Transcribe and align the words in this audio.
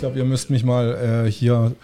glaube, 0.00 0.18
ihr 0.18 0.24
müsst 0.24 0.50
mich 0.50 0.64
mal 0.64 1.26
äh, 1.26 1.30
hier 1.30 1.76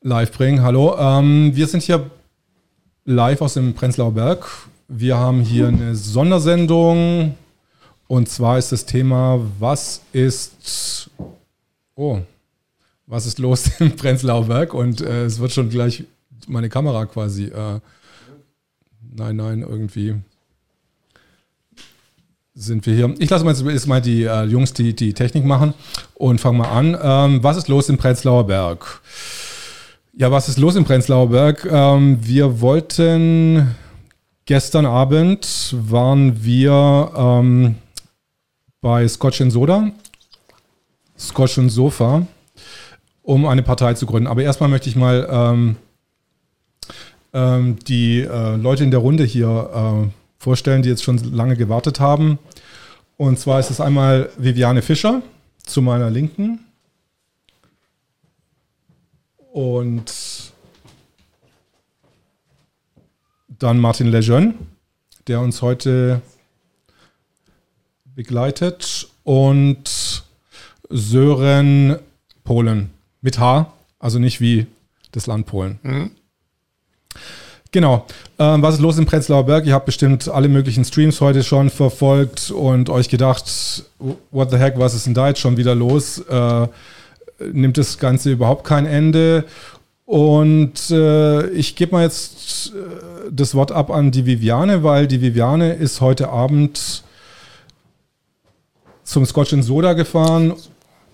live 0.00 0.32
bringen. 0.32 0.62
Hallo, 0.62 0.96
ähm, 0.98 1.54
wir 1.54 1.66
sind 1.66 1.82
hier 1.82 2.10
live 3.04 3.42
aus 3.42 3.54
dem 3.54 3.74
Prenzlauer 3.74 4.12
Berg. 4.12 4.46
Wir 4.88 5.18
haben 5.18 5.42
hier 5.42 5.68
eine 5.68 5.94
Sondersendung 5.94 7.34
und 8.06 8.28
zwar 8.30 8.56
ist 8.56 8.72
das 8.72 8.86
Thema, 8.86 9.38
was 9.58 10.00
ist, 10.12 11.10
oh, 11.94 12.20
was 13.06 13.26
ist 13.26 13.38
los 13.38 13.70
im 13.78 13.94
Prenzlauer 13.94 14.46
Berg? 14.46 14.72
Und 14.72 15.02
äh, 15.02 15.26
es 15.26 15.38
wird 15.38 15.52
schon 15.52 15.68
gleich 15.68 16.04
meine 16.46 16.70
Kamera 16.70 17.04
quasi, 17.04 17.44
äh, 17.44 17.80
nein, 19.14 19.36
nein, 19.36 19.60
irgendwie 19.60 20.14
sind 22.58 22.86
wir 22.86 22.94
hier. 22.94 23.14
Ich 23.18 23.30
lasse 23.30 23.44
mal 23.44 23.54
jetzt 23.54 23.86
mal 23.86 24.02
die 24.02 24.24
äh, 24.24 24.42
Jungs 24.44 24.72
die, 24.72 24.94
die 24.94 25.14
Technik 25.14 25.44
machen 25.44 25.74
und 26.14 26.40
fange 26.40 26.58
mal 26.58 26.68
an. 26.68 26.98
Ähm, 27.00 27.42
was 27.42 27.56
ist 27.56 27.68
los 27.68 27.88
im 27.88 27.96
Prenzlauer 27.96 28.46
Berg? 28.46 29.00
Ja, 30.12 30.30
was 30.32 30.48
ist 30.48 30.58
los 30.58 30.74
im 30.74 30.84
Prenzlauer 30.84 31.28
Berg? 31.28 31.66
Ähm, 31.70 32.18
wir 32.20 32.60
wollten 32.60 33.76
gestern 34.46 34.86
Abend 34.86 35.76
waren 35.78 36.42
wir 36.42 37.12
ähm, 37.16 37.76
bei 38.80 39.06
Scotch 39.06 39.42
Soda, 39.48 39.92
Scotch 41.16 41.58
und 41.58 41.68
Sofa, 41.68 42.26
um 43.22 43.46
eine 43.46 43.62
Partei 43.62 43.94
zu 43.94 44.06
gründen. 44.06 44.26
Aber 44.26 44.42
erstmal 44.42 44.68
möchte 44.68 44.88
ich 44.88 44.96
mal 44.96 45.28
ähm, 45.30 45.76
ähm 47.32 47.76
die 47.86 48.22
äh, 48.22 48.56
Leute 48.56 48.82
in 48.82 48.90
der 48.90 49.00
Runde 49.00 49.22
hier 49.22 50.08
äh, 50.08 50.27
vorstellen, 50.38 50.82
die 50.82 50.88
jetzt 50.88 51.02
schon 51.02 51.18
lange 51.32 51.56
gewartet 51.56 52.00
haben. 52.00 52.38
Und 53.16 53.38
zwar 53.38 53.58
ist 53.60 53.70
es 53.70 53.80
einmal 53.80 54.30
Viviane 54.36 54.82
Fischer 54.82 55.22
zu 55.64 55.82
meiner 55.82 56.10
Linken. 56.10 56.60
Und 59.52 60.12
dann 63.48 63.80
Martin 63.80 64.06
Lejeune, 64.06 64.54
der 65.26 65.40
uns 65.40 65.62
heute 65.62 66.22
begleitet. 68.14 69.08
Und 69.24 70.24
Sören 70.88 71.98
Polen 72.44 72.90
mit 73.20 73.38
H, 73.38 73.72
also 73.98 74.18
nicht 74.18 74.40
wie 74.40 74.66
das 75.12 75.26
Land 75.26 75.46
Polen. 75.46 75.78
Mhm. 75.82 76.10
Genau. 77.78 78.04
Ähm, 78.40 78.60
was 78.60 78.74
ist 78.74 78.80
los 78.80 78.98
im 78.98 79.06
Prenzlauer 79.06 79.46
Berg? 79.46 79.64
Ihr 79.64 79.72
habt 79.72 79.86
bestimmt 79.86 80.28
alle 80.28 80.48
möglichen 80.48 80.84
Streams 80.84 81.20
heute 81.20 81.44
schon 81.44 81.70
verfolgt 81.70 82.50
und 82.50 82.90
euch 82.90 83.08
gedacht, 83.08 83.84
what 84.32 84.50
the 84.50 84.56
heck, 84.56 84.76
was 84.78 84.94
ist 84.94 85.06
denn 85.06 85.14
da 85.14 85.28
jetzt 85.28 85.38
schon 85.38 85.56
wieder 85.56 85.76
los? 85.76 86.18
Äh, 86.18 86.66
nimmt 87.52 87.78
das 87.78 87.98
Ganze 87.98 88.32
überhaupt 88.32 88.64
kein 88.64 88.84
Ende? 88.84 89.44
Und 90.06 90.90
äh, 90.90 91.46
ich 91.50 91.76
gebe 91.76 91.92
mal 91.92 92.02
jetzt 92.02 92.72
äh, 92.74 93.30
das 93.30 93.54
Wort 93.54 93.70
ab 93.70 93.92
an 93.92 94.10
die 94.10 94.26
Viviane, 94.26 94.82
weil 94.82 95.06
die 95.06 95.20
Viviane 95.20 95.74
ist 95.74 96.00
heute 96.00 96.30
Abend 96.30 97.04
zum 99.04 99.24
Scotch 99.24 99.52
und 99.52 99.62
Soda 99.62 99.92
gefahren, 99.92 100.52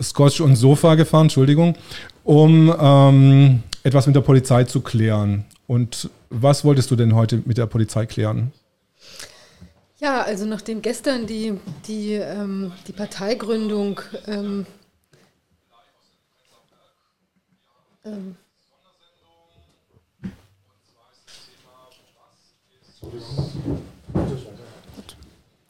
Scotch 0.01 0.41
und 0.41 0.55
Sofa 0.55 0.95
gefahren, 0.95 1.25
Entschuldigung, 1.25 1.75
um 2.23 2.73
ähm, 2.81 3.61
etwas 3.83 4.07
mit 4.07 4.15
der 4.15 4.21
Polizei 4.21 4.63
zu 4.63 4.81
klären. 4.81 5.45
Und 5.67 6.09
was 6.29 6.63
wolltest 6.63 6.91
du 6.91 6.95
denn 6.95 7.15
heute 7.15 7.41
mit 7.45 7.57
der 7.57 7.65
Polizei 7.65 8.05
klären? 8.05 8.51
Ja, 9.99 10.21
also 10.21 10.45
nachdem 10.45 10.81
gestern 10.81 11.25
die, 11.25 11.59
die, 11.87 12.13
ähm, 12.13 12.71
die 12.87 12.91
Parteigründung 12.91 14.01
ähm, 14.27 14.65
ähm, 18.03 18.35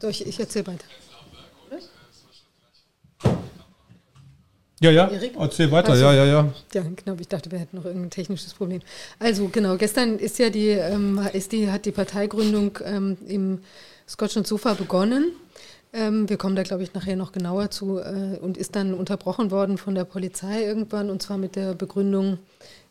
ich, 0.10 0.26
ich 0.26 0.40
erzähle 0.40 0.68
weiter. 0.68 0.86
Ja, 4.82 4.92
ja, 4.92 5.08
Erik? 5.08 5.34
erzähl 5.40 5.72
weiter, 5.72 5.92
also, 5.92 6.04
ja, 6.04 6.14
ja, 6.14 6.26
ja. 6.26 6.54
Ja, 6.74 6.84
genau, 6.84 7.18
ich 7.20 7.30
dachte, 7.30 7.50
wir 7.50 7.60
hätten 7.60 7.78
noch 7.78 7.86
irgendein 7.86 8.10
technisches 8.10 8.54
Problem. 8.54 8.82
Also 9.20 9.48
genau, 9.48 9.78
gestern 9.78 10.20
ist 10.20 10.38
ja 10.38 10.50
die, 10.50 10.68
ähm, 10.70 11.20
ist 11.32 11.54
die, 11.54 11.72
hat 11.72 11.86
die 11.86 11.92
Parteigründung 11.92 12.80
ähm, 12.84 13.18
im 13.28 13.60
Scotch 14.08 14.36
und 14.36 14.46
Sofa 14.46 14.74
begonnen. 14.74 15.32
Ähm, 15.94 16.28
wir 16.28 16.36
kommen 16.36 16.58
da, 16.58 16.64
glaube 16.64 16.84
ich, 16.84 16.94
nachher 16.94 17.16
noch 17.16 17.32
genauer 17.32 17.72
zu 17.72 18.00
äh, 18.00 18.38
und 18.42 18.58
ist 18.58 18.76
dann 18.76 18.94
unterbrochen 18.94 19.50
worden 19.50 19.78
von 19.78 19.96
der 19.96 20.04
Polizei 20.04 20.66
irgendwann 20.66 21.10
und 21.10 21.22
zwar 21.22 21.38
mit 21.38 21.56
der 21.56 21.74
Begründung, 21.74 22.40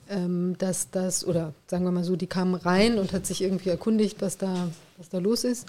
ähm, 0.09 0.57
dass 0.57 0.91
das, 0.91 1.27
oder 1.27 1.53
sagen 1.67 1.85
wir 1.85 1.93
mal 1.93 2.05
so, 2.05 2.17
die 2.17 2.27
kam 2.27 2.55
rein 2.55 2.99
und 2.99 3.13
hat 3.13 3.27
sich 3.27 3.43
irgendwie 3.43 3.69
erkundigt, 3.69 4.23
was 4.23 4.39
da, 4.39 4.69
was 4.97 5.11
da 5.11 5.19
los 5.19 5.45
ist. 5.45 5.67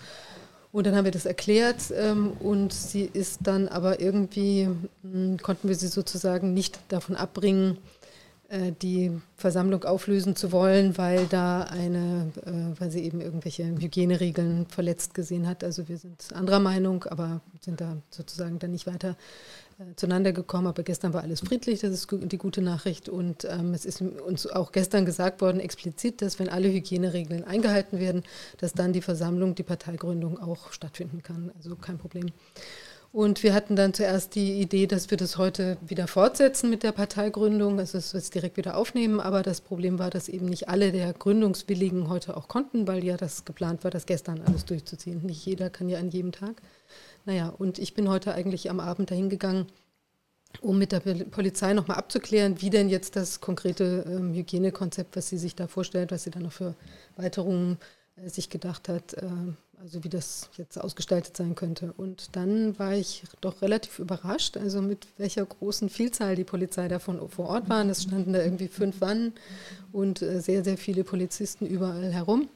Und 0.75 0.85
dann 0.85 0.93
haben 0.93 1.05
wir 1.05 1.11
das 1.13 1.25
erklärt 1.25 1.77
ähm, 1.95 2.33
und 2.41 2.73
sie 2.73 3.09
ist 3.13 3.39
dann 3.43 3.69
aber 3.69 4.01
irgendwie, 4.01 4.67
mh, 4.67 4.77
hm, 5.03 5.37
konnten 5.41 5.69
wir 5.69 5.75
sie 5.75 5.87
sozusagen 5.87 6.53
nicht 6.53 6.79
davon 6.89 7.15
abbringen, 7.15 7.77
die 8.81 9.11
Versammlung 9.37 9.83
auflösen 9.85 10.35
zu 10.35 10.51
wollen, 10.51 10.97
weil 10.97 11.25
da 11.25 11.63
eine, 11.63 12.31
äh, 12.45 12.79
weil 12.79 12.91
sie 12.91 13.03
eben 13.03 13.19
irgendwelche 13.19 13.65
Hygieneregeln 13.65 14.67
verletzt 14.67 15.13
gesehen 15.13 15.47
hat. 15.47 15.63
Also 15.63 15.87
wir 15.87 15.97
sind 15.97 16.31
anderer 16.33 16.59
Meinung, 16.59 17.05
aber 17.05 17.41
sind 17.59 17.81
da 17.81 17.97
sozusagen 18.11 18.59
dann 18.59 18.71
nicht 18.71 18.85
weiter 18.85 19.17
äh, 19.79 19.95
zueinander 19.95 20.31
gekommen, 20.31 20.67
aber 20.67 20.83
gestern 20.83 21.13
war 21.13 21.23
alles 21.23 21.41
friedlich, 21.41 21.81
das 21.81 21.91
ist 21.91 22.07
die 22.11 22.37
gute 22.37 22.61
Nachricht. 22.61 23.09
Und 23.09 23.45
ähm, 23.45 23.73
es 23.73 23.83
ist 23.83 24.01
uns 24.01 24.47
auch 24.47 24.71
gestern 24.71 25.05
gesagt 25.05 25.41
worden, 25.41 25.59
explizit, 25.59 26.21
dass 26.21 26.37
wenn 26.39 26.47
alle 26.47 26.71
Hygieneregeln 26.71 27.43
eingehalten 27.43 27.99
werden, 27.99 28.23
dass 28.59 28.73
dann 28.73 28.93
die 28.93 29.01
Versammlung, 29.01 29.55
die 29.55 29.63
Parteigründung 29.63 30.39
auch 30.39 30.71
stattfinden 30.71 31.23
kann. 31.23 31.51
Also 31.57 31.75
kein 31.75 31.97
Problem. 31.97 32.27
Und 33.15 33.43
wir 33.43 33.53
hatten 33.53 33.77
dann 33.77 33.93
zuerst 33.93 34.35
die 34.35 34.59
Idee, 34.59 34.87
dass 34.87 35.09
wir 35.09 35.17
das 35.17 35.37
heute 35.37 35.77
wieder 35.87 36.05
fortsetzen 36.05 36.69
mit 36.69 36.83
der 36.83 36.91
Parteigründung, 36.91 37.79
also 37.79 37.97
dass 37.97 38.13
wir 38.13 38.17
es 38.17 38.29
direkt 38.29 38.57
wieder 38.57 38.75
aufnehmen. 38.75 39.21
Aber 39.21 39.41
das 39.41 39.61
Problem 39.61 39.99
war, 39.99 40.09
dass 40.09 40.27
eben 40.27 40.47
nicht 40.47 40.67
alle 40.67 40.91
der 40.91 41.13
Gründungswilligen 41.13 42.09
heute 42.09 42.35
auch 42.35 42.49
konnten, 42.49 42.89
weil 42.89 43.05
ja 43.05 43.15
das 43.15 43.45
geplant 43.45 43.85
war, 43.85 43.89
das 43.89 44.05
gestern 44.05 44.41
alles 44.41 44.65
durchzuziehen. 44.65 45.21
Nicht 45.25 45.45
jeder 45.45 45.69
kann 45.69 45.87
ja 45.87 45.97
an 45.97 46.09
jedem 46.09 46.33
Tag. 46.33 46.61
Naja, 47.23 47.53
und 47.57 47.79
ich 47.79 47.93
bin 47.93 48.09
heute 48.09 48.33
eigentlich 48.33 48.69
am 48.69 48.81
Abend 48.81 49.11
dahin 49.11 49.29
gegangen, 49.29 49.67
um 50.59 50.77
mit 50.77 50.91
der 50.91 50.99
Polizei 50.99 51.71
nochmal 51.71 51.95
abzuklären, 51.95 52.61
wie 52.61 52.69
denn 52.69 52.89
jetzt 52.89 53.15
das 53.15 53.39
konkrete 53.39 54.03
ähm, 54.09 54.33
Hygienekonzept, 54.33 55.15
was 55.15 55.29
sie 55.29 55.37
sich 55.37 55.55
da 55.55 55.67
vorstellt, 55.67 56.11
was 56.11 56.23
sie 56.23 56.31
dann 56.31 56.43
noch 56.43 56.51
für 56.51 56.75
Weiterungen 57.15 57.77
äh, 58.17 58.27
sich 58.27 58.49
gedacht 58.49 58.89
hat, 58.89 59.13
äh, 59.13 59.27
also 59.85 60.03
wie 60.03 60.09
das 60.09 60.49
jetzt 60.57 60.81
ausgestaltet 60.81 61.37
sein 61.37 61.53
könnte. 61.53 61.93
Und 61.95 62.35
dann 62.35 62.77
war 62.79 62.95
ich 62.95 63.21
doch 63.39 63.61
relativ 63.61 63.99
überrascht, 63.99 64.57
also 64.57 64.81
mit 64.81 65.05
welcher 65.17 65.45
großen 65.45 65.89
Vielzahl 65.89 66.35
die 66.35 66.43
Polizei 66.43 66.87
davon 66.87 67.29
vor 67.29 67.49
Ort 67.49 67.69
waren. 67.69 67.91
Es 67.91 68.01
standen 68.03 68.33
da 68.33 68.41
irgendwie 68.41 68.67
fünf 68.67 68.99
Wannen 68.99 69.33
und 69.91 70.23
äh, 70.23 70.41
sehr, 70.41 70.63
sehr 70.63 70.79
viele 70.79 71.03
Polizisten 71.03 71.67
überall 71.67 72.11
herum. 72.11 72.49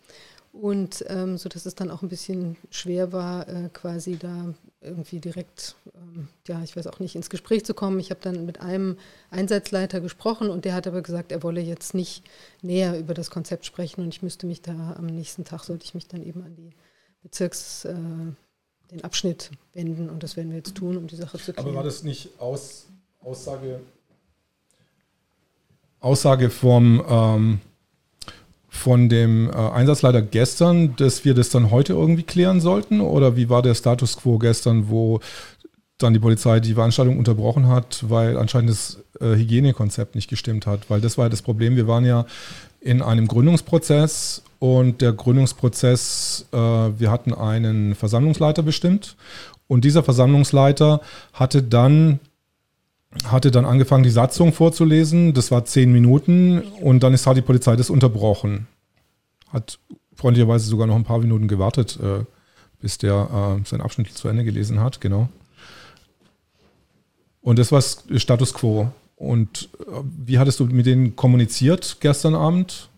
Und 0.52 1.06
ähm, 1.08 1.38
so 1.38 1.48
dass 1.50 1.68
es 1.68 1.76
dann 1.76 1.92
auch 1.92 2.02
ein 2.02 2.10
bisschen 2.10 2.58
schwer 2.72 3.14
war, 3.14 3.48
äh, 3.48 3.70
quasi 3.72 4.18
da 4.18 4.52
irgendwie 4.82 5.20
direkt, 5.20 5.76
ähm, 5.94 6.30
ja, 6.48 6.64
ich 6.64 6.76
weiß 6.76 6.88
auch 6.88 7.00
nicht, 7.00 7.16
ins 7.16 7.30
Gespräch 7.30 7.64
zu 7.64 7.76
kommen. 7.76 8.00
Ich 8.00 8.10
habe 8.10 8.22
dann 8.24 8.48
mit 8.48 8.60
einem 8.60 8.98
Einsatzleiter 9.30 10.02
gesprochen 10.02 10.50
und 10.50 10.66
der 10.66 10.74
hat 10.74 10.88
aber 10.88 11.04
gesagt, 11.04 11.32
er 11.32 11.44
wolle 11.44 11.62
jetzt 11.62 11.94
nicht 11.94 12.24
näher 12.64 12.98
über 12.98 13.14
das 13.14 13.30
Konzept 13.30 13.68
sprechen 13.68 14.02
und 14.02 14.16
ich 14.16 14.24
müsste 14.24 14.48
mich 14.48 14.64
da 14.64 14.96
am 14.98 15.06
nächsten 15.06 15.46
Tag, 15.46 15.64
sollte 15.64 15.86
ich 15.86 15.94
mich 15.94 16.08
dann 16.08 16.24
eben 16.24 16.42
an 16.42 16.56
die 16.56 16.72
Bezirks, 17.22 17.86
äh, 17.86 17.96
den 18.92 19.04
Abschnitt 19.04 19.52
wenden 19.74 20.10
und 20.10 20.24
das 20.24 20.36
werden 20.36 20.50
wir 20.50 20.58
jetzt 20.58 20.76
tun, 20.76 20.98
um 20.98 21.08
die 21.08 21.16
Sache 21.16 21.38
zu 21.38 21.54
klären. 21.54 21.68
Aber 21.68 21.76
war 21.76 21.84
das 21.84 22.04
nicht 22.04 22.40
Aus, 22.40 22.88
Aussage, 23.22 23.82
Aussage 26.00 26.50
vom 26.50 27.04
ähm 27.08 27.62
von 28.70 29.10
dem 29.10 29.50
äh, 29.50 29.54
Einsatzleiter 29.54 30.22
gestern, 30.22 30.96
dass 30.96 31.26
wir 31.26 31.34
das 31.34 31.50
dann 31.50 31.72
heute 31.72 31.94
irgendwie 31.94 32.24
klären 32.24 32.62
sollten? 32.62 33.02
Oder 33.02 33.36
wie 33.36 33.50
war 33.50 33.62
der 33.62 33.76
Status 33.76 34.18
quo 34.18 34.38
gestern, 34.38 34.90
wo 34.90 35.20
dann 35.98 36.14
die 36.14 36.20
Polizei 36.20 36.60
die 36.60 36.76
Veranstaltung 36.76 37.18
unterbrochen 37.18 37.68
hat, 37.68 38.10
weil 38.10 38.38
anscheinend 38.38 38.70
das 38.70 39.00
äh, 39.20 39.36
Hygienekonzept 39.36 40.16
nicht 40.16 40.30
gestimmt 40.30 40.68
hat? 40.68 40.90
Weil 40.90 41.02
das 41.02 41.18
war 41.18 41.26
ja 41.26 41.30
das 41.30 41.42
Problem. 41.42 41.76
Wir 41.76 41.88
waren 41.88 42.06
ja 42.06 42.26
in 42.82 43.02
einem 43.02 43.28
Gründungsprozess 43.28 44.44
und 44.60 45.02
der 45.02 45.14
Gründungsprozess, 45.14 46.46
äh, 46.52 46.58
wir 46.58 47.12
hatten 47.12 47.34
einen 47.34 47.96
Versammlungsleiter 47.96 48.64
bestimmt 48.64 49.16
und 49.68 49.86
dieser 49.86 50.04
Versammlungsleiter 50.04 51.02
hatte 51.34 51.64
dann 51.64 52.20
hatte 53.26 53.50
dann 53.50 53.66
angefangen, 53.66 54.04
die 54.04 54.10
Satzung 54.12 54.54
vorzulesen. 54.54 55.34
Das 55.34 55.50
war 55.50 55.66
zehn 55.66 55.92
Minuten 55.92 56.60
und 56.60 57.02
dann 57.02 57.14
ist 57.14 57.26
halt 57.26 57.38
die 57.38 57.42
Polizei 57.42 57.76
das 57.76 57.90
unterbrochen. 57.90 58.68
Hat 59.52 59.80
freundlicherweise 60.14 60.70
sogar 60.70 60.86
noch 60.86 60.96
ein 60.96 61.06
paar 61.06 61.20
Minuten 61.20 61.48
gewartet, 61.48 61.98
äh, 62.02 62.24
bis 62.82 62.98
der 63.00 63.60
äh, 63.62 63.68
seinen 63.68 63.82
Abschnitt 63.82 64.14
zu 64.14 64.28
Ende 64.28 64.44
gelesen 64.44 64.80
hat, 64.80 65.02
genau. 65.02 65.30
Und 67.42 67.58
das 67.58 67.72
war 67.72 67.82
Status 67.82 68.54
quo. 68.54 68.92
Und 69.20 69.70
äh, 69.80 69.92
wie 70.26 70.40
hattest 70.40 70.60
du 70.60 70.66
mit 70.66 70.86
denen 70.86 71.16
kommuniziert 71.16 71.98
gestern 72.00 72.36
Abend? 72.36 72.90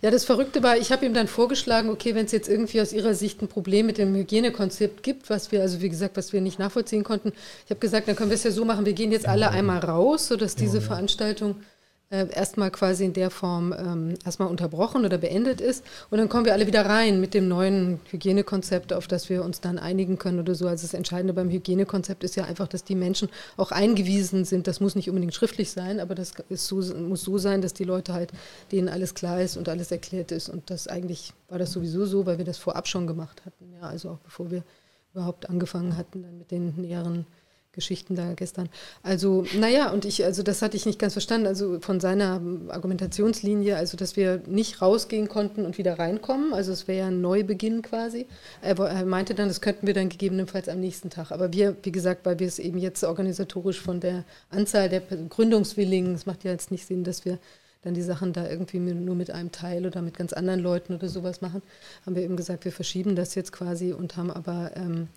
Ja, 0.00 0.10
das 0.10 0.24
Verrückte 0.24 0.62
war, 0.62 0.76
ich 0.76 0.90
habe 0.90 1.06
ihm 1.06 1.14
dann 1.14 1.28
vorgeschlagen, 1.28 1.90
okay, 1.90 2.14
wenn 2.14 2.24
es 2.24 2.32
jetzt 2.32 2.48
irgendwie 2.48 2.80
aus 2.80 2.92
Ihrer 2.92 3.14
Sicht 3.14 3.42
ein 3.42 3.48
Problem 3.48 3.86
mit 3.86 3.98
dem 3.98 4.14
Hygienekonzept 4.14 5.04
gibt, 5.04 5.30
was 5.30 5.52
wir, 5.52 5.60
also 5.60 5.80
wie 5.80 5.88
gesagt, 5.88 6.16
was 6.16 6.32
wir 6.32 6.40
nicht 6.40 6.58
nachvollziehen 6.58 7.04
konnten, 7.04 7.32
ich 7.64 7.70
habe 7.70 7.78
gesagt, 7.78 8.08
dann 8.08 8.16
können 8.16 8.30
wir 8.30 8.34
es 8.34 8.42
ja 8.42 8.50
so 8.50 8.64
machen, 8.64 8.86
wir 8.86 8.94
gehen 8.94 9.12
jetzt 9.12 9.28
alle 9.28 9.50
einmal 9.50 9.78
raus, 9.78 10.26
sodass 10.26 10.56
diese 10.56 10.80
Veranstaltung 10.80 11.56
äh, 12.10 12.26
erstmal 12.30 12.70
quasi 12.70 13.04
in 13.04 13.12
der 13.12 13.30
Form 13.30 13.74
ähm, 13.76 14.14
erstmal 14.24 14.48
unterbrochen 14.48 15.04
oder 15.04 15.18
beendet 15.18 15.60
ist. 15.60 15.84
Und 16.10 16.18
dann 16.18 16.28
kommen 16.28 16.46
wir 16.46 16.54
alle 16.54 16.66
wieder 16.66 16.86
rein 16.86 17.20
mit 17.20 17.34
dem 17.34 17.48
neuen 17.48 18.00
Hygienekonzept, 18.10 18.94
auf 18.94 19.06
das 19.06 19.28
wir 19.28 19.44
uns 19.44 19.60
dann 19.60 19.78
einigen 19.78 20.18
können 20.18 20.40
oder 20.40 20.54
so. 20.54 20.66
Also 20.66 20.86
das 20.86 20.94
Entscheidende 20.94 21.34
beim 21.34 21.50
Hygienekonzept 21.50 22.24
ist 22.24 22.36
ja 22.36 22.44
einfach, 22.44 22.66
dass 22.66 22.82
die 22.82 22.94
Menschen 22.94 23.28
auch 23.58 23.72
eingewiesen 23.72 24.46
sind. 24.46 24.66
Das 24.66 24.80
muss 24.80 24.94
nicht 24.94 25.10
unbedingt 25.10 25.34
schriftlich 25.34 25.70
sein, 25.70 26.00
aber 26.00 26.14
das 26.14 26.32
so, 26.48 26.76
muss 26.76 27.22
so 27.22 27.36
sein, 27.36 27.60
dass 27.60 27.74
die 27.74 27.84
Leute 27.84 28.14
halt, 28.14 28.32
denen 28.72 28.88
alles 28.88 29.14
klar 29.14 29.42
ist 29.42 29.58
und 29.58 29.68
alles 29.68 29.90
erklärt 29.90 30.32
ist. 30.32 30.48
Und 30.48 30.70
das 30.70 30.88
eigentlich 30.88 31.34
war 31.48 31.58
das 31.58 31.72
sowieso 31.72 32.06
so, 32.06 32.24
weil 32.24 32.38
wir 32.38 32.46
das 32.46 32.56
vorab 32.56 32.88
schon 32.88 33.06
gemacht 33.06 33.42
hatten. 33.44 33.72
Ja, 33.74 33.88
also 33.88 34.10
auch 34.10 34.18
bevor 34.20 34.50
wir 34.50 34.62
überhaupt 35.12 35.50
angefangen 35.50 35.96
hatten 35.96 36.22
dann 36.22 36.38
mit 36.38 36.50
den 36.50 36.74
näheren 36.76 37.26
Geschichten 37.78 38.16
da 38.16 38.34
gestern. 38.34 38.68
Also, 39.04 39.44
naja, 39.56 39.92
und 39.92 40.04
ich, 40.04 40.24
also 40.24 40.42
das 40.42 40.62
hatte 40.62 40.76
ich 40.76 40.84
nicht 40.84 40.98
ganz 40.98 41.12
verstanden, 41.12 41.46
also 41.46 41.78
von 41.80 42.00
seiner 42.00 42.42
Argumentationslinie, 42.68 43.76
also 43.76 43.96
dass 43.96 44.16
wir 44.16 44.42
nicht 44.46 44.82
rausgehen 44.82 45.28
konnten 45.28 45.64
und 45.64 45.78
wieder 45.78 45.96
reinkommen, 45.96 46.52
also 46.52 46.72
es 46.72 46.88
wäre 46.88 46.98
ja 46.98 47.06
ein 47.06 47.20
Neubeginn 47.20 47.82
quasi. 47.82 48.26
Er, 48.62 49.04
meinte 49.04 49.34
dann, 49.34 49.46
das 49.46 49.60
könnten 49.60 49.86
wir 49.86 49.94
dann 49.94 50.08
gegebenenfalls 50.08 50.68
am 50.68 50.80
nächsten 50.80 51.08
Tag. 51.08 51.30
Aber 51.30 51.52
wir, 51.52 51.76
wie 51.84 51.92
gesagt, 51.92 52.26
weil 52.26 52.40
wir 52.40 52.48
es 52.48 52.58
eben 52.58 52.78
jetzt 52.78 53.04
organisatorisch 53.04 53.80
von 53.80 54.00
der 54.00 54.24
Anzahl 54.50 54.88
der 54.88 55.00
Gründungswilligen, 55.00 56.14
es 56.14 56.26
macht 56.26 56.42
ja 56.42 56.50
jetzt 56.50 56.72
nicht 56.72 56.84
Sinn, 56.84 57.04
dass 57.04 57.24
wir 57.24 57.38
dann 57.82 57.94
die 57.94 58.02
Sachen 58.02 58.32
da 58.32 58.48
irgendwie 58.48 58.78
nur 58.80 59.14
mit 59.14 59.30
einem 59.30 59.52
Teil 59.52 59.86
oder 59.86 60.02
mit 60.02 60.18
ganz 60.18 60.32
anderen 60.32 60.60
Leuten 60.60 60.94
oder 60.94 61.08
sowas 61.08 61.40
machen, 61.40 61.62
haben 62.04 62.16
wir 62.16 62.22
eben 62.22 62.36
gesagt, 62.36 62.64
wir 62.64 62.72
verschieben 62.72 63.14
das 63.14 63.36
jetzt 63.36 63.52
quasi 63.52 63.92
und 63.92 64.16
haben 64.16 64.30
aber 64.30 64.72
ähm, 64.74 65.08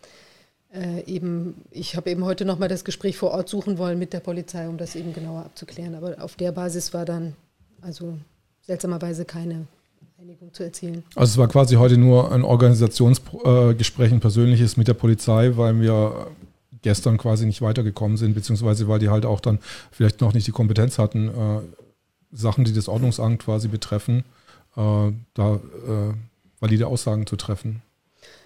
äh, 0.74 1.04
eben, 1.06 1.56
ich 1.72 1.96
habe 1.96 2.10
eben 2.10 2.24
heute 2.24 2.46
nochmal 2.46 2.70
das 2.70 2.86
Gespräch 2.86 3.18
vor 3.18 3.32
Ort 3.32 3.50
suchen 3.50 3.78
wollen 3.78 4.00
mit 4.00 4.14
der 4.14 4.20
Polizei, 4.20 4.68
um 4.68 4.78
das 4.78 4.96
eben 4.96 5.14
genauer 5.14 5.46
abzuklären. 5.46 5.96
Aber 5.96 6.16
auf 6.24 6.36
der 6.36 6.52
Basis 6.52 6.94
war 6.94 7.06
dann 7.06 7.36
also 7.82 8.18
seltsamerweise 8.62 9.26
keine 9.26 9.68
Einigung 10.20 10.54
zu 10.54 10.64
erzielen. 10.64 11.04
Also 11.16 11.32
es 11.32 11.38
war 11.38 11.48
quasi 11.48 11.76
heute 11.76 11.98
nur 11.98 12.32
ein 12.32 12.44
Organisationsgespräch, 12.44 14.12
ein 14.12 14.20
persönliches 14.20 14.78
mit 14.78 14.88
der 14.88 14.94
Polizei, 14.94 15.52
weil 15.56 15.80
wir 15.82 16.28
gestern 16.84 17.18
quasi 17.18 17.46
nicht 17.46 17.62
weitergekommen 17.62 18.18
sind, 18.18 18.34
beziehungsweise 18.34 18.88
weil 18.88 19.00
die 19.00 19.10
halt 19.10 19.26
auch 19.26 19.40
dann 19.40 19.60
vielleicht 19.92 20.22
noch 20.22 20.34
nicht 20.34 20.48
die 20.48 20.52
Kompetenz 20.52 20.98
hatten, 20.98 21.28
äh, 21.30 21.62
Sachen, 22.32 22.64
die 22.64 22.74
das 22.74 22.88
Ordnungsamt 22.88 23.44
quasi 23.44 23.68
betreffen, 23.68 24.24
äh, 24.78 25.12
da 25.34 25.56
äh, 25.56 26.14
valide 26.60 26.88
Aussagen 26.88 27.28
zu 27.28 27.36
treffen. 27.36 27.82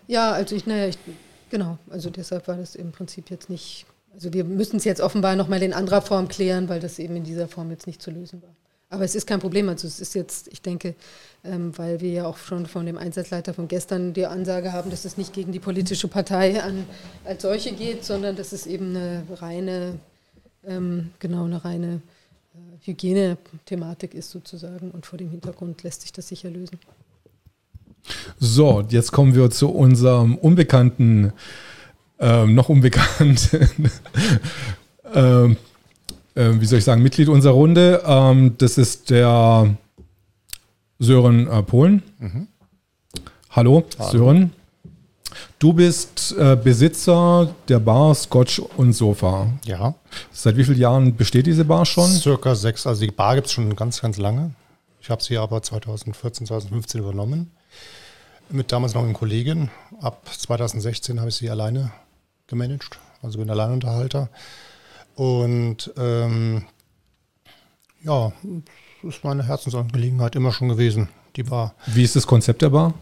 Ja, 0.08 0.32
also 0.32 0.56
ich, 0.56 0.66
naja, 0.66 0.88
ich 0.88 0.98
Genau, 1.50 1.78
also 1.90 2.10
deshalb 2.10 2.48
war 2.48 2.58
das 2.58 2.76
im 2.76 2.92
Prinzip 2.92 3.30
jetzt 3.30 3.50
nicht, 3.50 3.86
also 4.14 4.34
wir 4.34 4.44
müssen 4.44 4.78
es 4.78 4.84
jetzt 4.84 5.02
offenbar 5.02 5.36
nochmal 5.36 5.62
in 5.62 5.74
anderer 5.74 6.02
Form 6.02 6.28
klären, 6.28 6.70
weil 6.70 6.80
das 6.80 7.00
eben 7.00 7.16
in 7.16 7.24
dieser 7.24 7.48
Form 7.48 7.70
jetzt 7.70 7.88
nicht 7.88 8.02
zu 8.02 8.12
lösen 8.12 8.42
war. 8.42 8.56
Aber 8.90 9.04
es 9.04 9.16
ist 9.16 9.26
kein 9.26 9.40
Problem, 9.40 9.68
also 9.68 9.88
es 9.88 10.00
ist 10.00 10.14
jetzt, 10.14 10.48
ich 10.48 10.62
denke, 10.62 10.96
ähm, 11.44 11.78
weil 11.78 12.02
wir 12.02 12.12
ja 12.12 12.28
auch 12.28 12.38
schon 12.38 12.66
von 12.66 12.86
dem 12.86 12.98
Einsatzleiter 12.98 13.54
von 13.54 13.68
gestern 13.68 14.14
die 14.14 14.26
Ansage 14.26 14.74
haben, 14.74 14.90
dass 14.90 15.06
es 15.06 15.18
nicht 15.18 15.34
gegen 15.34 15.52
die 15.52 15.60
politische 15.60 16.08
Partei 16.08 16.62
an, 16.62 16.86
als 17.26 17.42
solche 17.42 17.74
geht, 17.74 18.06
sondern 18.06 18.36
dass 18.36 18.52
es 18.52 18.68
eben 18.68 18.96
eine 18.96 19.24
reine, 19.34 20.00
ähm, 20.64 21.12
genau, 21.20 21.46
eine 21.46 21.66
reine 21.66 22.02
äh, 22.54 22.86
Hygienethematik 22.86 24.14
ist 24.14 24.30
sozusagen 24.30 24.92
und 24.92 25.06
vor 25.06 25.18
dem 25.18 25.32
Hintergrund 25.32 25.82
lässt 25.84 26.04
sich 26.04 26.14
das 26.14 26.28
sicher 26.28 26.50
lösen. 26.50 26.80
So, 28.40 28.84
jetzt 28.90 29.12
kommen 29.12 29.36
wir 29.36 29.50
zu 29.50 29.70
unserem 29.70 30.36
unbekannten, 30.36 31.34
ähm, 32.20 32.56
noch 32.56 32.70
unbekannten, 32.70 33.38
ähm, 35.14 35.58
äh, 36.36 36.52
wie 36.60 36.66
soll 36.66 36.80
ich 36.80 36.86
sagen, 36.86 37.02
Mitglied 37.02 37.30
unserer 37.30 37.54
Runde. 37.54 38.04
Ähm, 38.06 38.56
das 38.58 38.78
ist 38.78 39.10
der 39.10 39.76
Sören 41.00 41.48
äh, 41.48 41.64
Polen. 41.64 42.04
Mhm. 42.20 42.48
Hallo, 43.52 43.86
Hallo, 43.98 44.12
Sören. 44.12 44.54
Du 45.60 45.74
bist 45.74 46.36
äh, 46.38 46.56
Besitzer 46.62 47.54
der 47.68 47.80
Bar 47.80 48.14
Scotch 48.16 48.60
und 48.60 48.94
Sofa. 48.94 49.48
Ja. 49.66 49.96
Seit 50.32 50.58
wie 50.58 50.64
vielen 50.64 50.80
Jahren 50.80 51.16
besteht 51.16 51.48
diese 51.48 51.66
Bar 51.66 51.86
schon? 51.86 52.10
Circa 52.10 52.56
sechs. 52.56 52.86
Also 52.86 53.02
die 53.02 53.12
Bar 53.12 53.36
gibt 53.36 53.48
es 53.48 53.54
schon 53.54 53.76
ganz, 53.76 54.02
ganz 54.02 54.18
lange. 54.18 54.52
Ich 55.02 55.10
habe 55.10 55.24
sie 55.24 55.38
aber 55.38 55.62
2014, 55.62 56.48
2015 56.48 57.02
übernommen 57.02 57.52
mit 58.50 58.72
damals 58.72 58.94
noch 58.94 59.04
einem 59.04 59.14
Kollegen. 59.14 59.70
Ab 60.02 60.28
2016 60.30 61.20
habe 61.20 61.30
ich 61.30 61.36
sie 61.36 61.50
alleine 61.50 61.92
gemanagt, 62.48 63.00
also 63.22 63.40
bin 63.40 63.50
Alleinunterhalter. 63.50 64.30
Und 65.16 65.92
ähm, 65.98 66.66
ja, 68.04 68.32
das 69.02 69.16
ist 69.16 69.24
meine 69.24 69.44
Herzensangelegenheit 69.44 70.36
immer 70.36 70.52
schon 70.52 70.70
gewesen, 70.70 71.10
die 71.36 71.44
Bar. 71.44 71.74
Wie 71.88 72.04
ist 72.04 72.16
das 72.16 72.28
Konzept 72.28 72.62
der 72.62 72.70
Bar? 72.70 72.94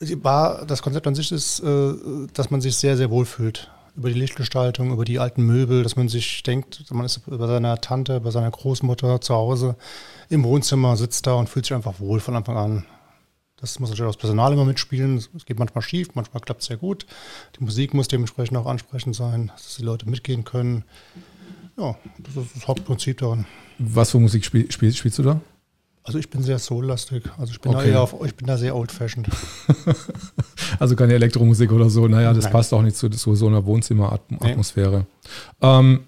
Die 0.00 0.16
Bar, 0.16 0.64
das 0.66 0.82
Konzept 0.82 1.06
an 1.06 1.14
sich 1.14 1.30
ist, 1.32 1.60
äh, 1.60 1.92
dass 2.32 2.50
man 2.50 2.60
sich 2.60 2.76
sehr, 2.76 2.96
sehr 2.96 3.10
wohl 3.10 3.24
fühlt. 3.24 3.70
Über 3.94 4.08
die 4.08 4.18
Lichtgestaltung, 4.18 4.90
über 4.90 5.04
die 5.04 5.18
alten 5.18 5.42
Möbel, 5.42 5.82
dass 5.82 5.96
man 5.96 6.08
sich 6.08 6.42
denkt, 6.42 6.90
man 6.90 7.04
ist 7.04 7.20
bei 7.26 7.46
seiner 7.46 7.78
Tante, 7.78 8.20
bei 8.20 8.30
seiner 8.30 8.50
Großmutter 8.50 9.20
zu 9.20 9.34
Hause 9.34 9.76
im 10.30 10.44
Wohnzimmer, 10.44 10.96
sitzt 10.96 11.26
da 11.26 11.34
und 11.34 11.50
fühlt 11.50 11.66
sich 11.66 11.74
einfach 11.74 12.00
wohl 12.00 12.20
von 12.20 12.34
Anfang 12.34 12.56
an. 12.56 12.84
Das 13.62 13.78
muss 13.78 13.90
natürlich 13.90 14.08
auch 14.08 14.14
das 14.14 14.20
Personal 14.20 14.52
immer 14.52 14.64
mitspielen. 14.64 15.16
Es 15.16 15.46
geht 15.46 15.58
manchmal 15.60 15.82
schief, 15.82 16.08
manchmal 16.14 16.42
klappt 16.42 16.62
es 16.62 16.66
sehr 16.66 16.76
gut. 16.76 17.06
Die 17.58 17.64
Musik 17.64 17.94
muss 17.94 18.08
dementsprechend 18.08 18.58
auch 18.58 18.66
ansprechend 18.66 19.14
sein, 19.14 19.52
dass 19.54 19.76
die 19.76 19.84
Leute 19.84 20.10
mitgehen 20.10 20.42
können. 20.42 20.82
Ja, 21.78 21.96
das 22.18 22.44
ist 22.44 22.56
das 22.56 22.66
Hauptprinzip 22.66 23.18
daran. 23.18 23.46
Was 23.78 24.10
für 24.10 24.18
Musik 24.18 24.44
spiel, 24.44 24.70
spiel, 24.72 24.92
spielst 24.92 25.20
du 25.20 25.22
da? 25.22 25.40
Also 26.02 26.18
ich 26.18 26.28
bin 26.28 26.42
sehr 26.42 26.58
soul-lastig. 26.58 27.22
Also 27.38 27.52
ich 27.52 27.60
bin, 27.60 27.72
okay. 27.72 27.86
da, 27.86 27.92
eher 27.92 28.02
auf, 28.02 28.16
ich 28.26 28.34
bin 28.34 28.48
da 28.48 28.58
sehr 28.58 28.74
old-fashioned. 28.74 29.28
also 30.80 30.96
keine 30.96 31.14
Elektromusik 31.14 31.70
oder 31.70 31.88
so. 31.88 32.08
Naja, 32.08 32.32
das 32.34 32.44
Nein. 32.44 32.52
passt 32.52 32.74
auch 32.74 32.82
nicht 32.82 32.96
zu, 32.96 33.08
zu 33.10 33.36
so 33.36 33.46
einer 33.46 33.64
Wohnzimmeratmosphäre. 33.64 35.06
Nee. 35.60 35.68
Ähm, 35.68 36.00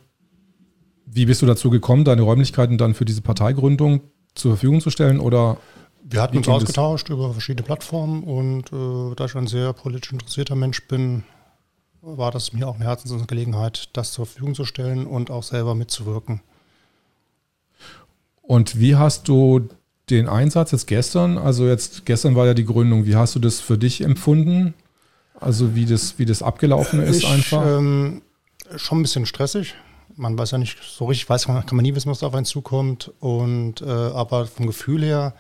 wie 1.07 1.27
bist 1.27 1.41
du 1.41 1.47
dazu 1.47 1.71
gekommen, 1.71 2.05
deine 2.05 2.23
Räumlichkeiten 2.23 2.79
dann 2.79 2.95
für 2.95 3.05
diese 3.05 3.23
Parteigründung 3.23 4.01
zur 4.35 4.55
Verfügung 4.55 4.81
zu 4.81 4.91
stellen? 4.91 5.21
Oder 5.21 5.59
wir 6.07 6.21
hatten 6.21 6.37
uns 6.37 6.49
ausgetauscht 6.49 7.09
über 7.09 7.33
verschiedene 7.33 7.65
Plattformen 7.65 8.23
und 8.25 8.73
äh, 8.73 9.15
da 9.17 9.25
ich 9.25 9.35
ein 9.35 9.47
sehr 9.47 9.73
politisch 9.73 10.13
interessierter 10.13 10.55
Mensch 10.55 10.87
bin, 10.87 11.25
war 12.03 12.31
das 12.31 12.53
mir 12.53 12.69
auch 12.69 12.75
eine 12.75 12.85
Herzensangelegenheit, 12.85 13.89
das 13.95 14.13
zur 14.13 14.27
Verfügung 14.27 14.55
zu 14.55 14.67
stellen 14.67 15.07
und 15.07 15.31
auch 15.31 15.43
selber 15.43 15.75
mitzuwirken. 15.75 16.43
Und 18.43 18.79
wie 18.79 18.97
hast 18.97 19.29
du 19.29 19.69
den 20.11 20.29
Einsatz 20.29 20.73
jetzt 20.73 20.87
gestern, 20.87 21.39
also 21.39 21.67
jetzt 21.67 22.05
gestern 22.05 22.37
war 22.37 22.45
ja 22.45 22.53
die 22.53 22.67
Gründung, 22.67 23.07
wie 23.07 23.17
hast 23.17 23.35
du 23.35 23.39
das 23.39 23.61
für 23.61 23.79
dich 23.79 24.03
empfunden? 24.03 24.75
Also 25.41 25.75
wie 25.75 25.87
das, 25.87 26.19
wie 26.19 26.27
das 26.27 26.43
abgelaufen 26.43 27.03
ist 27.03 27.23
ich, 27.23 27.27
einfach? 27.27 27.65
Ähm, 27.67 28.21
schon 28.77 28.99
ein 28.99 29.03
bisschen 29.03 29.25
stressig. 29.25 29.75
Man 30.17 30.39
weiß 30.39 30.53
ja 30.53 30.59
nicht 30.59 30.79
so 30.83 31.07
richtig, 31.07 31.29
weiß 31.29 31.47
kann 31.47 31.65
man 31.73 31.83
nie 31.83 31.95
wissen, 31.95 32.11
was 32.11 32.23
auf 32.23 32.35
einen 32.35 32.45
zukommt. 32.45 33.11
Und 33.19 33.81
äh, 33.81 33.87
aber 33.87 34.47
vom 34.47 34.67
Gefühl 34.67 35.03
her 35.03 35.35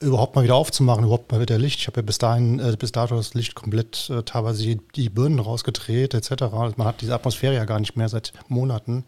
überhaupt 0.00 0.36
mal 0.36 0.44
wieder 0.44 0.54
aufzumachen, 0.54 1.04
überhaupt 1.04 1.30
mal 1.32 1.40
wieder 1.40 1.58
Licht. 1.58 1.80
Ich 1.80 1.86
habe 1.86 2.00
ja 2.00 2.02
bis 2.02 2.18
dahin, 2.18 2.58
äh, 2.60 2.76
bis 2.78 2.92
dato 2.92 3.16
das 3.16 3.34
Licht 3.34 3.54
komplett 3.54 4.10
äh, 4.10 4.22
teilweise 4.22 4.76
die, 4.94 5.08
Birnen 5.08 5.38
rausgedreht, 5.38 6.14
etc. 6.14 6.44
Man 6.76 6.86
hat 6.86 7.00
diese 7.00 7.14
Atmosphäre 7.14 7.54
ja 7.54 7.64
gar 7.64 7.80
nicht 7.80 7.96
mehr 7.96 8.08
seit 8.08 8.32
Monaten. 8.48 9.04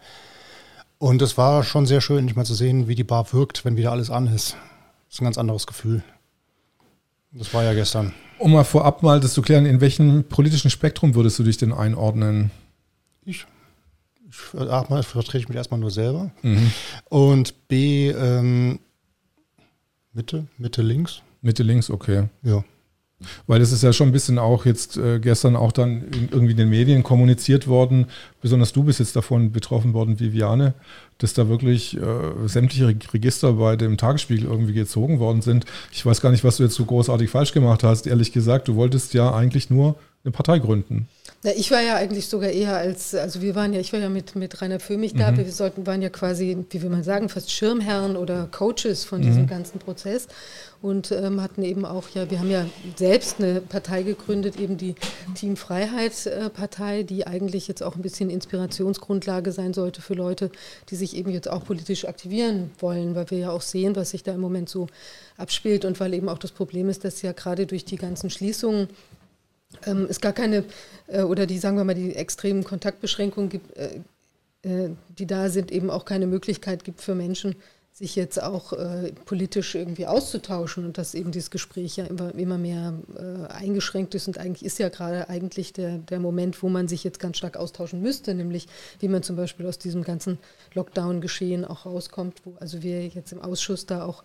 Und 0.98 1.22
es 1.22 1.38
war 1.38 1.62
schon 1.62 1.86
sehr 1.86 2.00
schön, 2.00 2.24
nicht 2.24 2.36
mal 2.36 2.44
zu 2.44 2.54
sehen, 2.54 2.88
wie 2.88 2.94
die 2.94 3.04
Bar 3.04 3.32
wirkt, 3.32 3.64
wenn 3.64 3.76
wieder 3.76 3.92
alles 3.92 4.10
an 4.10 4.26
ist. 4.26 4.56
Das 5.06 5.14
ist 5.14 5.20
ein 5.20 5.24
ganz 5.24 5.38
anderes 5.38 5.66
Gefühl. 5.66 6.02
Das 7.32 7.54
war 7.54 7.62
ja 7.62 7.72
gestern. 7.72 8.12
Um 8.38 8.52
mal 8.52 8.64
vorab 8.64 9.02
mal 9.02 9.20
das 9.20 9.34
zu 9.34 9.42
klären, 9.42 9.66
in 9.66 9.80
welchem 9.80 10.24
politischen 10.24 10.70
Spektrum 10.70 11.14
würdest 11.14 11.38
du 11.38 11.44
dich 11.44 11.56
denn 11.56 11.72
einordnen? 11.72 12.50
Ich? 13.24 13.46
ich 14.28 14.60
A, 14.60 14.84
mal 14.88 15.02
vertrete 15.02 15.38
ich 15.38 15.48
mich 15.48 15.56
erstmal 15.56 15.80
nur 15.80 15.90
selber. 15.90 16.30
Mhm. 16.42 16.72
Und 17.08 17.68
B, 17.68 18.10
ähm, 18.10 18.80
Mitte, 20.12 20.46
Mitte 20.58 20.82
links. 20.82 21.22
Mitte 21.40 21.62
links, 21.62 21.90
okay. 21.90 22.28
Ja. 22.42 22.64
Weil 23.46 23.60
es 23.60 23.70
ist 23.70 23.82
ja 23.82 23.92
schon 23.92 24.08
ein 24.08 24.12
bisschen 24.12 24.38
auch 24.38 24.64
jetzt 24.64 24.96
äh, 24.96 25.20
gestern 25.20 25.54
auch 25.54 25.72
dann 25.72 26.04
irgendwie 26.30 26.52
in 26.52 26.56
den 26.56 26.70
Medien 26.70 27.02
kommuniziert 27.02 27.68
worden, 27.68 28.06
besonders 28.40 28.72
du 28.72 28.82
bist 28.82 28.98
jetzt 28.98 29.14
davon 29.14 29.52
betroffen 29.52 29.92
worden, 29.92 30.18
Viviane, 30.18 30.72
dass 31.18 31.34
da 31.34 31.48
wirklich 31.48 31.98
äh, 31.98 32.48
sämtliche 32.48 32.86
Register 33.12 33.52
bei 33.52 33.76
dem 33.76 33.98
Tagesspiegel 33.98 34.46
irgendwie 34.46 34.72
gezogen 34.72 35.18
worden 35.18 35.42
sind. 35.42 35.66
Ich 35.92 36.04
weiß 36.04 36.22
gar 36.22 36.30
nicht, 36.30 36.44
was 36.44 36.56
du 36.56 36.62
jetzt 36.62 36.76
so 36.76 36.86
großartig 36.86 37.28
falsch 37.28 37.52
gemacht 37.52 37.84
hast, 37.84 38.06
ehrlich 38.06 38.32
gesagt. 38.32 38.68
Du 38.68 38.76
wolltest 38.76 39.12
ja 39.12 39.34
eigentlich 39.34 39.68
nur 39.68 39.96
eine 40.22 40.32
Partei 40.32 40.58
gründen? 40.58 41.08
Na, 41.42 41.52
ich 41.56 41.70
war 41.70 41.80
ja 41.80 41.96
eigentlich 41.96 42.28
sogar 42.28 42.50
eher 42.50 42.76
als, 42.76 43.14
also 43.14 43.40
wir 43.40 43.54
waren 43.54 43.72
ja, 43.72 43.80
ich 43.80 43.92
war 43.94 44.00
ja 44.00 44.10
mit, 44.10 44.36
mit 44.36 44.60
Rainer 44.60 44.78
Föhmich 44.78 45.14
da, 45.14 45.32
mhm. 45.32 45.38
wir 45.38 45.50
sollten, 45.50 45.86
waren 45.86 46.02
ja 46.02 46.10
quasi, 46.10 46.58
wie 46.68 46.82
will 46.82 46.90
man 46.90 47.02
sagen, 47.02 47.30
fast 47.30 47.50
Schirmherren 47.50 48.16
oder 48.16 48.46
Coaches 48.50 49.04
von 49.04 49.20
mhm. 49.20 49.24
diesem 49.24 49.46
ganzen 49.46 49.78
Prozess 49.78 50.28
und 50.82 51.12
ähm, 51.12 51.42
hatten 51.42 51.62
eben 51.62 51.84
auch, 51.84 52.08
ja, 52.14 52.30
wir 52.30 52.38
haben 52.38 52.50
ja 52.50 52.66
selbst 52.96 53.36
eine 53.38 53.60
Partei 53.60 54.02
gegründet, 54.02 54.58
eben 54.58 54.76
die 54.76 54.94
Team 55.34 55.56
Freiheit 55.56 56.26
äh, 56.26 56.48
Partei, 56.48 57.02
die 57.02 57.26
eigentlich 57.26 57.68
jetzt 57.68 57.82
auch 57.82 57.96
ein 57.96 58.02
bisschen 58.02 58.30
Inspirationsgrundlage 58.30 59.52
sein 59.52 59.74
sollte 59.74 60.00
für 60.00 60.14
Leute, 60.14 60.50
die 60.88 60.96
sich 60.96 61.16
eben 61.16 61.30
jetzt 61.30 61.48
auch 61.48 61.64
politisch 61.64 62.06
aktivieren 62.06 62.70
wollen, 62.78 63.14
weil 63.14 63.30
wir 63.30 63.38
ja 63.38 63.50
auch 63.50 63.62
sehen, 63.62 63.94
was 63.94 64.10
sich 64.10 64.22
da 64.22 64.32
im 64.32 64.40
Moment 64.40 64.68
so 64.68 64.86
abspielt 65.36 65.84
und 65.84 66.00
weil 66.00 66.14
eben 66.14 66.28
auch 66.28 66.38
das 66.38 66.52
Problem 66.52 66.88
ist, 66.88 67.04
dass 67.04 67.22
ja 67.22 67.32
gerade 67.32 67.66
durch 67.66 67.84
die 67.84 67.96
ganzen 67.96 68.30
Schließungen 68.30 68.88
ähm, 69.86 70.06
es 70.08 70.20
gar 70.20 70.32
keine, 70.32 70.64
äh, 71.08 71.22
oder 71.22 71.46
die, 71.46 71.58
sagen 71.58 71.76
wir 71.76 71.84
mal, 71.84 71.94
die 71.94 72.14
extremen 72.14 72.64
Kontaktbeschränkungen 72.64 73.50
gibt, 73.50 73.76
äh, 73.76 74.00
äh, 74.62 74.90
die 75.18 75.26
da 75.26 75.48
sind, 75.48 75.70
eben 75.70 75.90
auch 75.90 76.04
keine 76.04 76.26
Möglichkeit 76.26 76.84
gibt 76.84 77.00
für 77.00 77.14
Menschen, 77.14 77.56
sich 77.92 78.16
jetzt 78.16 78.42
auch 78.42 78.72
äh, 78.72 79.12
politisch 79.24 79.74
irgendwie 79.74 80.06
auszutauschen 80.06 80.86
und 80.86 80.96
dass 80.96 81.14
eben 81.14 81.32
dieses 81.32 81.50
Gespräch 81.50 81.96
ja 81.96 82.04
immer, 82.04 82.34
immer 82.34 82.56
mehr 82.56 82.94
äh, 83.16 83.52
eingeschränkt 83.52 84.14
ist. 84.14 84.28
Und 84.28 84.38
eigentlich 84.38 84.64
ist 84.64 84.78
ja 84.78 84.88
gerade 84.88 85.28
eigentlich 85.28 85.72
der, 85.72 85.98
der 85.98 86.20
Moment, 86.20 86.62
wo 86.62 86.68
man 86.68 86.88
sich 86.88 87.04
jetzt 87.04 87.18
ganz 87.18 87.36
stark 87.36 87.56
austauschen 87.56 88.00
müsste, 88.00 88.34
nämlich 88.34 88.68
wie 89.00 89.08
man 89.08 89.22
zum 89.22 89.36
Beispiel 89.36 89.66
aus 89.66 89.78
diesem 89.78 90.02
ganzen 90.02 90.38
Lockdown-Geschehen 90.74 91.64
auch 91.64 91.84
rauskommt, 91.84 92.42
wo 92.44 92.54
also 92.60 92.82
wir 92.82 93.06
jetzt 93.06 93.32
im 93.32 93.42
Ausschuss 93.42 93.86
da 93.86 94.04
auch 94.04 94.22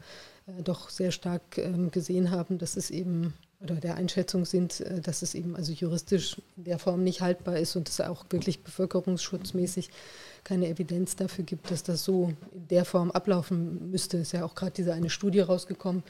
doch 0.63 0.89
sehr 0.89 1.11
stark 1.11 1.57
ähm, 1.57 1.91
gesehen 1.91 2.31
haben, 2.31 2.57
dass 2.57 2.77
es 2.77 2.91
eben 2.91 3.33
oder 3.61 3.75
der 3.75 3.95
Einschätzung 3.95 4.45
sind, 4.45 4.81
äh, 4.81 5.01
dass 5.01 5.21
es 5.21 5.35
eben 5.35 5.55
also 5.55 5.71
juristisch 5.71 6.41
in 6.57 6.65
der 6.65 6.79
Form 6.79 7.03
nicht 7.03 7.21
haltbar 7.21 7.57
ist 7.57 7.75
und 7.75 7.89
es 7.89 8.01
auch 8.01 8.25
wirklich 8.29 8.63
bevölkerungsschutzmäßig 8.63 9.89
keine 10.43 10.67
Evidenz 10.67 11.15
dafür 11.15 11.43
gibt, 11.43 11.71
dass 11.71 11.81
das 11.81 12.03
so 12.03 12.31
in 12.53 12.67
der 12.67 12.85
Form 12.85 13.11
ablaufen 13.11 13.89
müsste. 13.89 14.17
Es 14.17 14.27
ist 14.27 14.31
ja 14.33 14.45
auch 14.45 14.55
gerade 14.55 14.73
diese 14.73 14.93
eine 14.93 15.09
Studie 15.09 15.39
rausgekommen, 15.39 16.03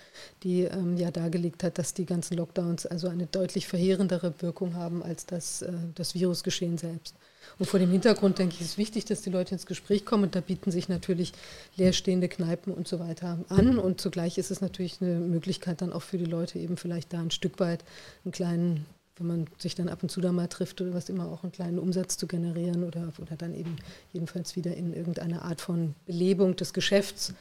die 0.43 0.63
ähm, 0.63 0.97
ja 0.97 1.11
dargelegt 1.11 1.63
hat, 1.63 1.77
dass 1.77 1.93
die 1.93 2.05
ganzen 2.05 2.35
Lockdowns 2.35 2.85
also 2.85 3.07
eine 3.07 3.27
deutlich 3.27 3.67
verheerendere 3.67 4.33
Wirkung 4.39 4.75
haben 4.75 5.01
als 5.01 5.25
das, 5.25 5.61
äh, 5.61 5.71
das 5.95 6.15
Virusgeschehen 6.15 6.77
selbst. 6.77 7.15
Und 7.57 7.67
vor 7.67 7.79
dem 7.79 7.91
Hintergrund 7.91 8.37
denke 8.39 8.55
ich, 8.55 8.61
ist 8.61 8.77
wichtig, 8.77 9.05
dass 9.05 9.21
die 9.21 9.29
Leute 9.29 9.55
ins 9.55 9.65
Gespräch 9.65 10.05
kommen. 10.05 10.23
Und 10.23 10.35
da 10.35 10.41
bieten 10.41 10.71
sich 10.71 10.89
natürlich 10.89 11.31
leerstehende 11.77 12.27
Kneipen 12.27 12.73
und 12.73 12.87
so 12.87 12.99
weiter 12.99 13.39
an. 13.49 13.77
Und 13.79 14.01
zugleich 14.01 14.37
ist 14.37 14.51
es 14.51 14.61
natürlich 14.61 15.01
eine 15.01 15.19
Möglichkeit 15.19 15.81
dann 15.81 15.93
auch 15.93 16.01
für 16.01 16.17
die 16.17 16.25
Leute 16.25 16.59
eben 16.59 16.77
vielleicht 16.77 17.13
da 17.13 17.19
ein 17.19 17.31
Stück 17.31 17.59
weit 17.59 17.83
einen 18.25 18.31
kleinen, 18.31 18.85
wenn 19.17 19.27
man 19.27 19.47
sich 19.57 19.75
dann 19.75 19.87
ab 19.87 20.03
und 20.03 20.09
zu 20.09 20.19
da 20.19 20.31
mal 20.31 20.47
trifft 20.47 20.81
oder 20.81 20.93
was 20.93 21.07
immer, 21.07 21.31
auch 21.31 21.43
einen 21.43 21.53
kleinen 21.53 21.79
Umsatz 21.79 22.17
zu 22.17 22.27
generieren 22.27 22.83
oder, 22.83 23.13
oder 23.21 23.37
dann 23.37 23.55
eben 23.55 23.77
jedenfalls 24.11 24.55
wieder 24.57 24.75
in 24.75 24.93
irgendeine 24.93 25.43
Art 25.43 25.61
von 25.61 25.95
Belebung 26.05 26.57
des 26.57 26.73
Geschäfts 26.73 27.33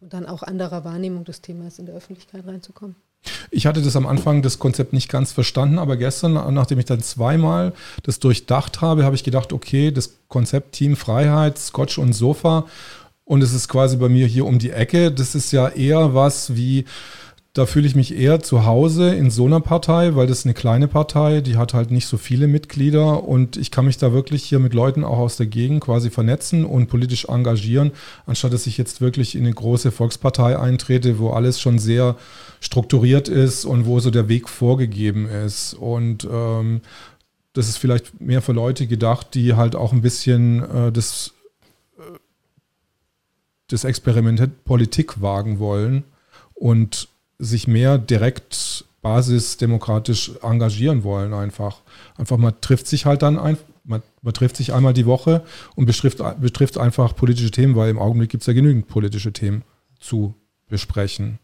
und 0.00 0.14
dann 0.14 0.24
auch 0.24 0.42
anderer 0.42 0.84
Wahrnehmung 0.84 1.24
des 1.24 1.42
Themas 1.42 1.78
in 1.78 1.86
der 1.86 1.94
Öffentlichkeit 1.94 2.46
reinzukommen. 2.46 2.96
Ich 3.50 3.66
hatte 3.66 3.82
das 3.82 3.96
am 3.96 4.06
Anfang 4.06 4.42
das 4.42 4.58
Konzept 4.58 4.92
nicht 4.92 5.10
ganz 5.10 5.32
verstanden, 5.32 5.78
aber 5.78 5.96
gestern, 5.96 6.34
nachdem 6.54 6.78
ich 6.78 6.84
dann 6.84 7.02
zweimal 7.02 7.72
das 8.02 8.20
durchdacht 8.20 8.80
habe, 8.80 9.04
habe 9.04 9.16
ich 9.16 9.24
gedacht, 9.24 9.52
okay, 9.52 9.90
das 9.90 10.18
Konzept 10.28 10.72
Team 10.72 10.96
Freiheit, 10.96 11.58
Scotch 11.58 11.98
und 11.98 12.12
Sofa 12.12 12.66
und 13.24 13.42
es 13.42 13.52
ist 13.52 13.68
quasi 13.68 13.96
bei 13.96 14.08
mir 14.08 14.26
hier 14.26 14.46
um 14.46 14.58
die 14.58 14.70
Ecke. 14.70 15.12
Das 15.12 15.34
ist 15.34 15.52
ja 15.52 15.68
eher 15.68 16.14
was 16.14 16.56
wie 16.56 16.86
da 17.58 17.66
fühle 17.66 17.88
ich 17.88 17.96
mich 17.96 18.16
eher 18.16 18.38
zu 18.38 18.64
Hause 18.66 19.12
in 19.12 19.32
so 19.32 19.46
einer 19.46 19.58
Partei, 19.58 20.14
weil 20.14 20.28
das 20.28 20.40
ist 20.40 20.44
eine 20.46 20.54
kleine 20.54 20.86
Partei, 20.86 21.40
die 21.40 21.56
hat 21.56 21.74
halt 21.74 21.90
nicht 21.90 22.06
so 22.06 22.16
viele 22.16 22.46
Mitglieder 22.46 23.24
und 23.24 23.56
ich 23.56 23.72
kann 23.72 23.86
mich 23.86 23.98
da 23.98 24.12
wirklich 24.12 24.44
hier 24.44 24.60
mit 24.60 24.74
Leuten 24.74 25.02
auch 25.02 25.18
aus 25.18 25.36
der 25.36 25.46
Gegend 25.46 25.80
quasi 25.80 26.08
vernetzen 26.08 26.64
und 26.64 26.86
politisch 26.86 27.24
engagieren, 27.24 27.90
anstatt 28.26 28.52
dass 28.52 28.68
ich 28.68 28.78
jetzt 28.78 29.00
wirklich 29.00 29.34
in 29.34 29.44
eine 29.44 29.52
große 29.52 29.90
Volkspartei 29.90 30.56
eintrete, 30.56 31.18
wo 31.18 31.30
alles 31.30 31.60
schon 31.60 31.80
sehr 31.80 32.14
strukturiert 32.60 33.26
ist 33.26 33.64
und 33.64 33.86
wo 33.86 33.98
so 33.98 34.12
der 34.12 34.28
Weg 34.28 34.48
vorgegeben 34.48 35.26
ist. 35.26 35.74
Und 35.74 36.28
ähm, 36.30 36.80
das 37.54 37.68
ist 37.68 37.78
vielleicht 37.78 38.20
mehr 38.20 38.40
für 38.40 38.52
Leute 38.52 38.86
gedacht, 38.86 39.34
die 39.34 39.54
halt 39.54 39.74
auch 39.74 39.92
ein 39.92 40.02
bisschen 40.02 40.62
äh, 40.62 40.92
das, 40.92 41.34
äh, 41.98 42.18
das 43.66 43.82
Experiment 43.82 44.64
Politik 44.64 45.20
wagen 45.20 45.58
wollen 45.58 46.04
und 46.54 47.08
sich 47.38 47.68
mehr 47.68 47.98
direkt 47.98 48.84
basisdemokratisch 49.02 50.32
engagieren 50.42 51.04
wollen 51.04 51.32
einfach. 51.32 51.82
Einfach 52.16 52.36
man 52.36 52.60
trifft 52.60 52.86
sich 52.86 53.06
halt 53.06 53.22
dann 53.22 53.38
ein, 53.38 53.56
man, 53.84 54.02
man 54.22 54.34
trifft 54.34 54.56
sich 54.56 54.74
einmal 54.74 54.92
die 54.92 55.06
Woche 55.06 55.44
und 55.76 55.86
betrifft, 55.86 56.22
betrifft 56.40 56.78
einfach 56.78 57.14
politische 57.14 57.50
Themen, 57.50 57.76
weil 57.76 57.90
im 57.90 57.98
Augenblick 57.98 58.30
gibt 58.30 58.42
es 58.42 58.46
ja 58.46 58.52
genügend 58.52 58.88
politische 58.88 59.32
Themen 59.32 59.62
zu 59.98 60.34
besprechen. 60.68 61.38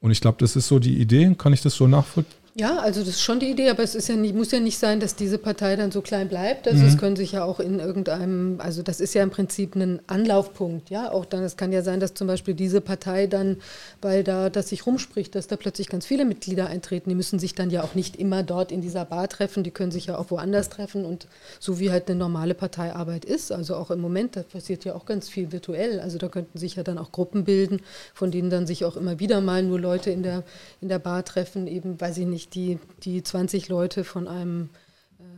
Und 0.00 0.10
ich 0.10 0.20
glaube, 0.20 0.38
das 0.38 0.54
ist 0.54 0.68
so 0.68 0.78
die 0.78 1.00
Idee. 1.00 1.34
Kann 1.36 1.52
ich 1.52 1.62
das 1.62 1.74
so 1.74 1.88
nachvollziehen? 1.88 2.38
Ja, 2.60 2.78
also 2.78 3.00
das 3.00 3.10
ist 3.10 3.22
schon 3.22 3.38
die 3.38 3.50
Idee, 3.50 3.70
aber 3.70 3.84
es 3.84 3.94
ist 3.94 4.08
ja 4.08 4.16
nicht, 4.16 4.34
muss 4.34 4.50
ja 4.50 4.58
nicht 4.58 4.78
sein, 4.78 4.98
dass 4.98 5.14
diese 5.14 5.38
Partei 5.38 5.76
dann 5.76 5.92
so 5.92 6.02
klein 6.02 6.28
bleibt. 6.28 6.66
Also 6.66 6.82
mhm. 6.82 6.88
es 6.88 6.98
können 6.98 7.14
sich 7.14 7.30
ja 7.30 7.44
auch 7.44 7.60
in 7.60 7.78
irgendeinem, 7.78 8.60
also 8.60 8.82
das 8.82 8.98
ist 8.98 9.14
ja 9.14 9.22
im 9.22 9.30
Prinzip 9.30 9.76
ein 9.76 10.00
Anlaufpunkt, 10.08 10.90
ja. 10.90 11.12
Auch 11.12 11.24
dann, 11.24 11.44
es 11.44 11.56
kann 11.56 11.70
ja 11.70 11.82
sein, 11.82 12.00
dass 12.00 12.14
zum 12.14 12.26
Beispiel 12.26 12.54
diese 12.54 12.80
Partei 12.80 13.28
dann, 13.28 13.58
weil 14.02 14.24
da 14.24 14.50
das 14.50 14.70
sich 14.70 14.86
rumspricht, 14.86 15.36
dass 15.36 15.46
da 15.46 15.54
plötzlich 15.54 15.88
ganz 15.88 16.04
viele 16.04 16.24
Mitglieder 16.24 16.66
eintreten. 16.66 17.10
Die 17.10 17.14
müssen 17.14 17.38
sich 17.38 17.54
dann 17.54 17.70
ja 17.70 17.84
auch 17.84 17.94
nicht 17.94 18.16
immer 18.16 18.42
dort 18.42 18.72
in 18.72 18.80
dieser 18.80 19.04
Bar 19.04 19.28
treffen, 19.28 19.62
die 19.62 19.70
können 19.70 19.92
sich 19.92 20.06
ja 20.06 20.18
auch 20.18 20.32
woanders 20.32 20.68
treffen 20.68 21.04
und 21.04 21.28
so 21.60 21.78
wie 21.78 21.92
halt 21.92 22.10
eine 22.10 22.18
normale 22.18 22.54
Parteiarbeit 22.54 23.24
ist. 23.24 23.52
Also 23.52 23.76
auch 23.76 23.92
im 23.92 24.00
Moment, 24.00 24.34
da 24.34 24.42
passiert 24.42 24.84
ja 24.84 24.96
auch 24.96 25.06
ganz 25.06 25.28
viel 25.28 25.52
virtuell. 25.52 26.00
Also 26.00 26.18
da 26.18 26.26
könnten 26.26 26.58
sich 26.58 26.74
ja 26.74 26.82
dann 26.82 26.98
auch 26.98 27.12
Gruppen 27.12 27.44
bilden, 27.44 27.82
von 28.14 28.32
denen 28.32 28.50
dann 28.50 28.66
sich 28.66 28.84
auch 28.84 28.96
immer 28.96 29.20
wieder 29.20 29.40
mal 29.40 29.62
nur 29.62 29.78
Leute 29.78 30.10
in 30.10 30.24
der, 30.24 30.42
in 30.80 30.88
der 30.88 30.98
Bar 30.98 31.24
treffen, 31.24 31.68
eben, 31.68 32.00
weiß 32.00 32.18
ich 32.18 32.26
nicht, 32.26 32.47
die, 32.54 32.78
die 33.02 33.22
20 33.22 33.68
Leute 33.68 34.04
von 34.04 34.28
einem, 34.28 34.70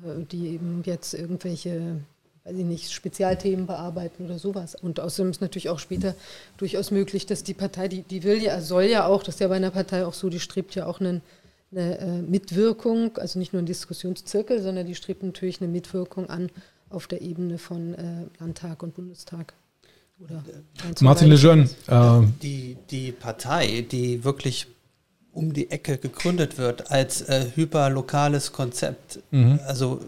äh, 0.04 0.24
die 0.30 0.48
eben 0.48 0.82
jetzt 0.84 1.14
irgendwelche, 1.14 2.00
weiß 2.44 2.56
ich 2.56 2.64
nicht, 2.64 2.92
Spezialthemen 2.92 3.66
bearbeiten 3.66 4.24
oder 4.24 4.38
sowas. 4.38 4.74
Und 4.74 5.00
außerdem 5.00 5.30
ist 5.30 5.40
natürlich 5.40 5.68
auch 5.68 5.78
später 5.78 6.14
durchaus 6.56 6.90
möglich, 6.90 7.26
dass 7.26 7.42
die 7.42 7.54
Partei, 7.54 7.88
die, 7.88 8.02
die 8.02 8.22
will 8.22 8.42
ja, 8.42 8.60
soll 8.60 8.84
ja 8.84 9.06
auch, 9.06 9.22
das 9.22 9.36
ist 9.36 9.40
ja 9.40 9.48
bei 9.48 9.56
einer 9.56 9.70
Partei 9.70 10.04
auch 10.04 10.14
so, 10.14 10.28
die 10.28 10.40
strebt 10.40 10.74
ja 10.74 10.86
auch 10.86 11.00
einen, 11.00 11.22
eine 11.72 11.98
äh, 11.98 12.22
Mitwirkung, 12.22 13.16
also 13.18 13.38
nicht 13.38 13.52
nur 13.52 13.62
ein 13.62 13.66
Diskussionszirkel, 13.66 14.60
sondern 14.62 14.86
die 14.86 14.94
strebt 14.94 15.22
natürlich 15.22 15.60
eine 15.60 15.70
Mitwirkung 15.70 16.28
an 16.28 16.50
auf 16.88 17.06
der 17.06 17.22
Ebene 17.22 17.58
von 17.58 17.94
äh, 17.94 18.26
Landtag 18.38 18.82
und 18.82 18.94
Bundestag. 18.94 19.54
Oder 20.22 20.44
Martin 21.00 21.28
Lejeune. 21.28 21.68
Äh, 21.86 22.20
die, 22.42 22.76
die 22.90 23.12
Partei, 23.12 23.86
die 23.90 24.22
wirklich 24.24 24.66
um 25.32 25.52
die 25.52 25.70
Ecke 25.70 25.98
gegründet 25.98 26.58
wird 26.58 26.90
als 26.90 27.22
äh, 27.22 27.46
hyperlokales 27.54 28.52
Konzept. 28.52 29.20
Mhm. 29.30 29.60
Also 29.66 30.00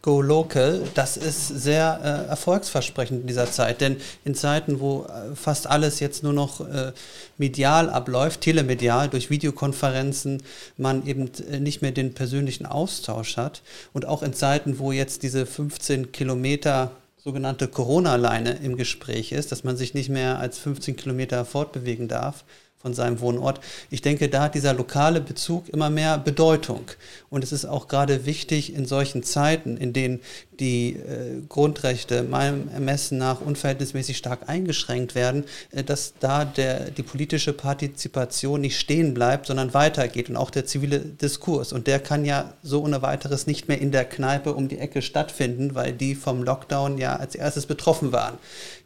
Go 0.00 0.22
Local, 0.22 0.84
das 0.94 1.16
ist 1.16 1.48
sehr 1.48 2.00
äh, 2.02 2.30
erfolgsversprechend 2.30 3.22
in 3.22 3.26
dieser 3.26 3.50
Zeit. 3.50 3.80
Denn 3.80 3.96
in 4.24 4.34
Zeiten, 4.34 4.78
wo 4.80 5.04
äh, 5.04 5.34
fast 5.34 5.66
alles 5.66 5.98
jetzt 5.98 6.22
nur 6.22 6.32
noch 6.32 6.60
äh, 6.60 6.92
medial 7.36 7.90
abläuft, 7.90 8.42
telemedial, 8.42 9.08
durch 9.08 9.28
Videokonferenzen, 9.28 10.42
man 10.76 11.04
eben 11.06 11.30
äh, 11.50 11.58
nicht 11.58 11.82
mehr 11.82 11.90
den 11.90 12.14
persönlichen 12.14 12.64
Austausch 12.64 13.36
hat. 13.36 13.62
Und 13.92 14.06
auch 14.06 14.22
in 14.22 14.34
Zeiten, 14.34 14.78
wo 14.78 14.92
jetzt 14.92 15.24
diese 15.24 15.46
15 15.46 16.12
Kilometer 16.12 16.92
sogenannte 17.16 17.66
Corona-Leine 17.66 18.60
im 18.62 18.76
Gespräch 18.76 19.32
ist, 19.32 19.50
dass 19.50 19.64
man 19.64 19.76
sich 19.76 19.94
nicht 19.94 20.08
mehr 20.08 20.38
als 20.38 20.58
15 20.58 20.94
Kilometer 20.96 21.44
fortbewegen 21.44 22.06
darf, 22.06 22.44
von 22.80 22.94
seinem 22.94 23.20
Wohnort. 23.20 23.60
Ich 23.90 24.02
denke, 24.02 24.28
da 24.28 24.44
hat 24.44 24.54
dieser 24.54 24.72
lokale 24.72 25.20
Bezug 25.20 25.68
immer 25.68 25.90
mehr 25.90 26.16
Bedeutung. 26.16 26.84
Und 27.28 27.42
es 27.42 27.52
ist 27.52 27.64
auch 27.64 27.88
gerade 27.88 28.24
wichtig 28.24 28.74
in 28.74 28.86
solchen 28.86 29.22
Zeiten, 29.22 29.76
in 29.76 29.92
denen 29.92 30.20
die 30.60 30.94
äh, 30.96 31.40
Grundrechte 31.48 32.22
meinem 32.22 32.68
Ermessen 32.68 33.18
nach 33.18 33.40
unverhältnismäßig 33.40 34.16
stark 34.16 34.48
eingeschränkt 34.48 35.14
werden, 35.14 35.44
äh, 35.72 35.82
dass 35.82 36.14
da 36.20 36.44
der, 36.44 36.90
die 36.90 37.02
politische 37.02 37.52
Partizipation 37.52 38.60
nicht 38.60 38.78
stehen 38.78 39.12
bleibt, 39.12 39.46
sondern 39.46 39.74
weitergeht 39.74 40.30
und 40.30 40.36
auch 40.36 40.50
der 40.50 40.64
zivile 40.64 41.00
Diskurs. 41.00 41.72
Und 41.72 41.86
der 41.86 41.98
kann 41.98 42.24
ja 42.24 42.54
so 42.62 42.82
ohne 42.82 43.02
weiteres 43.02 43.46
nicht 43.46 43.68
mehr 43.68 43.80
in 43.80 43.90
der 43.90 44.04
Kneipe 44.04 44.54
um 44.54 44.68
die 44.68 44.78
Ecke 44.78 45.02
stattfinden, 45.02 45.74
weil 45.74 45.92
die 45.92 46.14
vom 46.14 46.42
Lockdown 46.42 46.98
ja 46.98 47.16
als 47.16 47.34
erstes 47.34 47.66
betroffen 47.66 48.12
waren. 48.12 48.38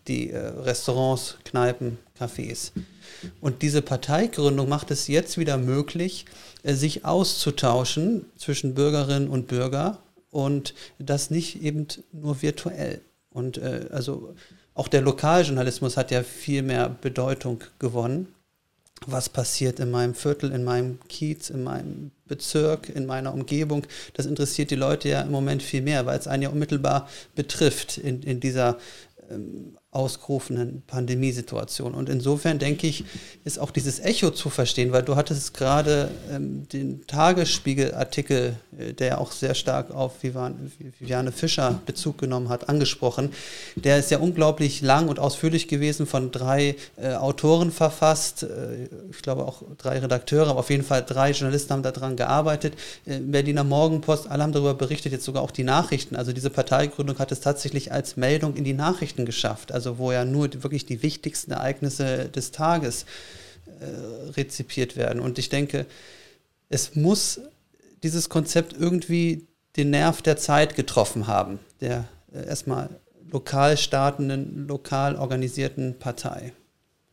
Die 0.08 0.30
äh, 0.30 0.38
Restaurants, 0.38 1.36
Kneipen, 1.44 1.98
Cafés. 2.18 2.72
Und 3.40 3.62
diese 3.62 3.82
Parteigründung 3.82 4.68
macht 4.68 4.90
es 4.90 5.08
jetzt 5.08 5.38
wieder 5.38 5.58
möglich, 5.58 6.26
äh, 6.62 6.74
sich 6.74 7.04
auszutauschen 7.04 8.26
zwischen 8.36 8.74
Bürgerinnen 8.74 9.28
und 9.28 9.48
Bürger 9.48 9.98
und 10.30 10.74
das 10.98 11.30
nicht 11.30 11.62
eben 11.62 11.86
nur 12.12 12.42
virtuell. 12.42 13.00
Und 13.30 13.58
äh, 13.58 13.86
also 13.90 14.34
auch 14.74 14.88
der 14.88 15.02
Lokaljournalismus 15.02 15.96
hat 15.96 16.10
ja 16.10 16.22
viel 16.22 16.62
mehr 16.62 16.88
Bedeutung 16.88 17.62
gewonnen. 17.78 18.28
was 19.06 19.28
passiert 19.28 19.80
in 19.80 19.90
meinem 19.90 20.14
Viertel, 20.14 20.52
in 20.52 20.62
meinem 20.62 21.00
Kiez, 21.08 21.50
in 21.50 21.64
meinem 21.64 22.12
Bezirk, 22.26 22.88
in 22.88 23.04
meiner 23.04 23.34
Umgebung. 23.34 23.84
Das 24.14 24.26
interessiert 24.26 24.70
die 24.70 24.76
Leute 24.76 25.08
ja 25.08 25.22
im 25.22 25.32
Moment 25.32 25.62
viel 25.62 25.82
mehr, 25.82 26.06
weil 26.06 26.18
es 26.18 26.28
einen 26.28 26.44
ja 26.44 26.50
unmittelbar 26.50 27.08
betrifft 27.34 27.98
in, 27.98 28.22
in 28.22 28.38
dieser 28.38 28.78
ähm, 29.28 29.76
ausgerufenen 29.92 30.82
Pandemiesituation. 30.86 31.92
Und 31.92 32.08
insofern 32.08 32.58
denke 32.58 32.86
ich, 32.86 33.04
ist 33.44 33.58
auch 33.58 33.70
dieses 33.70 34.00
Echo 34.00 34.30
zu 34.30 34.48
verstehen, 34.48 34.90
weil 34.90 35.02
du 35.02 35.16
hattest 35.16 35.52
gerade 35.52 36.10
ähm, 36.30 36.66
den 36.72 37.06
Tagesspiegel-Artikel, 37.06 38.56
äh, 38.78 38.94
der 38.94 39.20
auch 39.20 39.32
sehr 39.32 39.54
stark 39.54 39.90
auf 39.90 40.22
Viviane 40.22 41.30
Fischer 41.30 41.78
Bezug 41.84 42.16
genommen 42.16 42.48
hat, 42.48 42.70
angesprochen. 42.70 43.32
Der 43.76 43.98
ist 43.98 44.10
ja 44.10 44.18
unglaublich 44.18 44.80
lang 44.80 45.08
und 45.08 45.18
ausführlich 45.18 45.68
gewesen, 45.68 46.06
von 46.06 46.30
drei 46.30 46.76
äh, 46.96 47.12
Autoren 47.12 47.70
verfasst, 47.70 48.44
äh, 48.44 48.88
ich 49.10 49.20
glaube 49.20 49.44
auch 49.44 49.62
drei 49.76 49.98
Redakteure, 49.98 50.48
aber 50.48 50.60
auf 50.60 50.70
jeden 50.70 50.84
Fall 50.84 51.04
drei 51.06 51.32
Journalisten 51.32 51.70
haben 51.70 51.82
daran 51.82 52.16
gearbeitet. 52.16 52.78
Äh, 53.04 53.18
Berliner 53.18 53.62
Morgenpost, 53.62 54.26
alle 54.30 54.42
haben 54.42 54.52
darüber 54.52 54.72
berichtet, 54.72 55.12
jetzt 55.12 55.26
sogar 55.26 55.42
auch 55.42 55.50
die 55.50 55.64
Nachrichten. 55.64 56.16
Also 56.16 56.32
diese 56.32 56.48
Parteigründung 56.48 57.18
hat 57.18 57.30
es 57.30 57.40
tatsächlich 57.40 57.92
als 57.92 58.16
Meldung 58.16 58.56
in 58.56 58.64
die 58.64 58.72
Nachrichten 58.72 59.26
geschafft. 59.26 59.70
Also 59.70 59.81
also 59.86 59.98
wo 59.98 60.12
ja 60.12 60.24
nur 60.24 60.48
wirklich 60.62 60.86
die 60.86 61.02
wichtigsten 61.02 61.50
Ereignisse 61.50 62.28
des 62.28 62.52
Tages 62.52 63.04
äh, 63.80 64.30
rezipiert 64.30 64.96
werden. 64.96 65.20
Und 65.20 65.38
ich 65.38 65.48
denke, 65.48 65.86
es 66.68 66.94
muss 66.94 67.40
dieses 68.02 68.28
Konzept 68.28 68.74
irgendwie 68.78 69.48
den 69.76 69.90
Nerv 69.90 70.22
der 70.22 70.36
Zeit 70.36 70.76
getroffen 70.76 71.26
haben, 71.26 71.58
der 71.80 72.04
äh, 72.32 72.46
erstmal 72.46 72.90
lokal 73.30 73.76
startenden, 73.76 74.68
lokal 74.68 75.16
organisierten 75.16 75.98
Partei. 75.98 76.52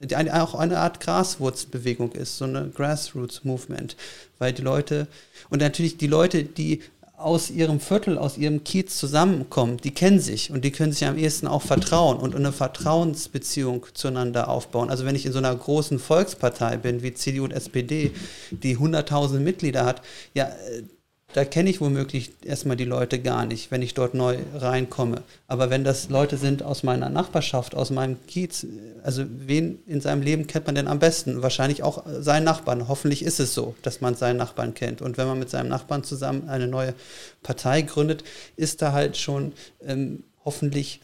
Die 0.01 0.15
eine, 0.15 0.41
auch 0.41 0.55
eine 0.55 0.77
Art 0.77 0.99
Graswurzbewegung 1.01 2.11
ist, 2.13 2.37
so 2.37 2.45
eine 2.45 2.69
Grassroots-Movement, 2.69 3.97
weil 4.37 4.53
die 4.53 4.61
Leute, 4.61 5.07
und 5.49 5.59
natürlich 5.59 5.97
die 5.97 6.07
Leute, 6.07 6.43
die 6.43 6.83
aus 7.19 7.49
ihrem 7.49 7.79
Viertel, 7.79 8.17
aus 8.17 8.37
ihrem 8.37 8.63
Kiez 8.63 8.97
zusammenkommen, 8.97 9.77
die 9.77 9.91
kennen 9.91 10.19
sich 10.19 10.51
und 10.51 10.63
die 10.63 10.71
können 10.71 10.91
sich 10.91 11.05
am 11.05 11.17
ehesten 11.17 11.47
auch 11.47 11.61
vertrauen 11.61 12.17
und 12.17 12.35
eine 12.35 12.51
Vertrauensbeziehung 12.51 13.85
zueinander 13.93 14.47
aufbauen. 14.47 14.89
Also 14.89 15.05
wenn 15.05 15.15
ich 15.15 15.25
in 15.25 15.33
so 15.33 15.39
einer 15.39 15.55
großen 15.55 15.99
Volkspartei 15.99 16.77
bin 16.77 17.03
wie 17.03 17.13
CDU 17.13 17.43
und 17.43 17.51
SPD, 17.51 18.11
die 18.51 18.77
100.000 18.77 19.39
Mitglieder 19.39 19.85
hat, 19.85 20.01
ja, 20.33 20.45
äh, 20.45 20.83
da 21.33 21.45
kenne 21.45 21.69
ich 21.69 21.79
womöglich 21.79 22.31
erstmal 22.43 22.75
die 22.75 22.85
Leute 22.85 23.19
gar 23.19 23.45
nicht, 23.45 23.69
wenn 23.69 23.83
ich 23.83 23.93
dort 23.93 24.15
neu 24.15 24.39
reinkomme. 24.55 25.21
Aber 25.47 25.69
wenn 25.69 25.83
das 25.83 26.09
Leute 26.09 26.37
sind 26.37 26.63
aus 26.63 26.81
meiner 26.81 27.09
Nachbarschaft, 27.09 27.75
aus 27.75 27.91
meinem 27.91 28.17
Kiez, 28.25 28.65
also 29.03 29.25
wen 29.27 29.77
in 29.85 30.01
seinem 30.01 30.23
Leben 30.23 30.47
kennt 30.47 30.65
man 30.65 30.73
denn 30.73 30.87
am 30.87 30.97
besten? 30.97 31.43
Wahrscheinlich 31.43 31.83
auch 31.83 32.03
seinen 32.19 32.45
Nachbarn. 32.45 32.87
Hoffentlich 32.87 33.23
ist 33.23 33.39
es 33.39 33.53
so, 33.53 33.75
dass 33.83 34.01
man 34.01 34.15
seinen 34.15 34.37
Nachbarn 34.37 34.73
kennt. 34.73 35.03
Und 35.03 35.19
wenn 35.19 35.27
man 35.27 35.37
mit 35.37 35.51
seinem 35.51 35.69
Nachbarn 35.69 36.03
zusammen 36.03 36.49
eine 36.49 36.67
neue 36.67 36.95
Partei 37.43 37.83
gründet, 37.83 38.23
ist 38.55 38.81
da 38.81 38.91
halt 38.91 39.15
schon 39.15 39.53
ähm, 39.85 40.23
hoffentlich 40.43 40.99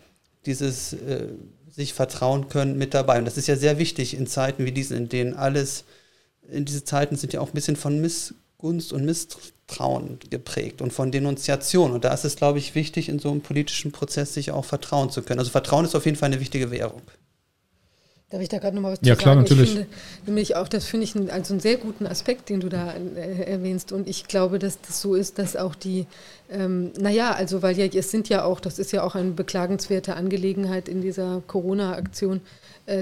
dieses 0.48 0.94
äh, 0.94 1.27
sich 1.70 1.94
vertrauen 1.94 2.50
können 2.50 2.79
mit 2.79 2.96
dabei. 2.96 3.20
Und 3.20 3.25
das 3.25 3.38
ist 3.38 3.48
ja 3.48 3.58
sehr 3.58 3.77
wichtig 3.77 4.17
in 4.17 4.25
Zeiten 4.25 4.65
wie 4.65 4.72
diesen, 4.72 4.98
in 4.98 5.10
denen 5.10 5.36
alles, 5.36 5.84
in 6.50 6.65
diese 6.65 6.84
Zeiten 6.84 7.15
sind 7.15 7.34
ja 7.34 7.41
auch 7.41 7.50
ein 7.50 7.53
bisschen 7.53 7.75
von 7.75 8.01
Missgunst 8.01 8.91
und 8.91 9.05
Misstrauen 9.05 9.55
Vertrauen 9.68 10.20
geprägt 10.30 10.82
und 10.82 10.94
von 10.94 11.12
Denunziation. 11.12 11.92
Und 11.92 12.06
da 12.06 12.14
ist 12.14 12.24
es, 12.24 12.36
glaube 12.36 12.60
ich, 12.60 12.76
wichtig, 12.76 13.10
in 13.10 13.20
so 13.20 13.32
einem 13.32 13.42
politischen 13.42 13.92
Prozess 13.92 14.34
sich 14.34 14.52
auch 14.52 14.66
vertrauen 14.66 15.10
zu 15.10 15.22
können. 15.22 15.40
Also 15.40 15.52
Vertrauen 15.52 15.86
ist 15.86 15.96
auf 15.96 16.06
jeden 16.06 16.18
Fall 16.18 16.28
eine 16.28 16.40
wichtige 16.40 16.72
Währung. 16.72 17.02
Darf 18.30 18.42
ich 18.42 18.50
da 18.50 18.58
gerade 18.58 18.76
nochmal 18.76 18.94
was 18.94 19.00
ja, 19.02 19.16
zu 19.16 19.22
klar, 19.22 19.36
sagen? 19.36 19.44
natürlich. 19.44 19.72
Finde, 19.72 19.88
nämlich 20.26 20.56
auch, 20.56 20.68
das 20.68 20.86
finde 20.86 21.04
ich 21.04 21.16
einen, 21.16 21.30
also 21.30 21.54
einen 21.54 21.62
sehr 21.62 21.78
guten 21.78 22.06
Aspekt, 22.08 22.50
den 22.50 22.60
du 22.60 22.70
da 22.70 22.94
äh, 22.94 23.44
erwähnst. 23.44 23.92
Und 23.92 24.08
ich 24.08 24.28
glaube, 24.28 24.60
dass 24.60 24.82
das 24.82 25.01
so 25.01 25.16
ist, 25.16 25.40
dass 25.40 25.56
auch 25.56 25.75
die, 25.75 26.06
ähm, 26.51 26.92
naja, 27.00 27.32
also 27.32 27.62
weil 27.62 27.78
ja, 27.78 27.86
es 27.86 28.12
sind 28.12 28.30
ja 28.30 28.44
auch, 28.44 28.60
das 28.60 28.80
ist 28.80 28.92
ja 28.92 29.04
auch 29.04 29.16
eine 29.16 29.32
beklagenswerte 29.32 30.16
Angelegenheit 30.16 30.90
in 30.90 31.01
dieser 31.01 31.44
Corona-Aktion, 31.46 32.42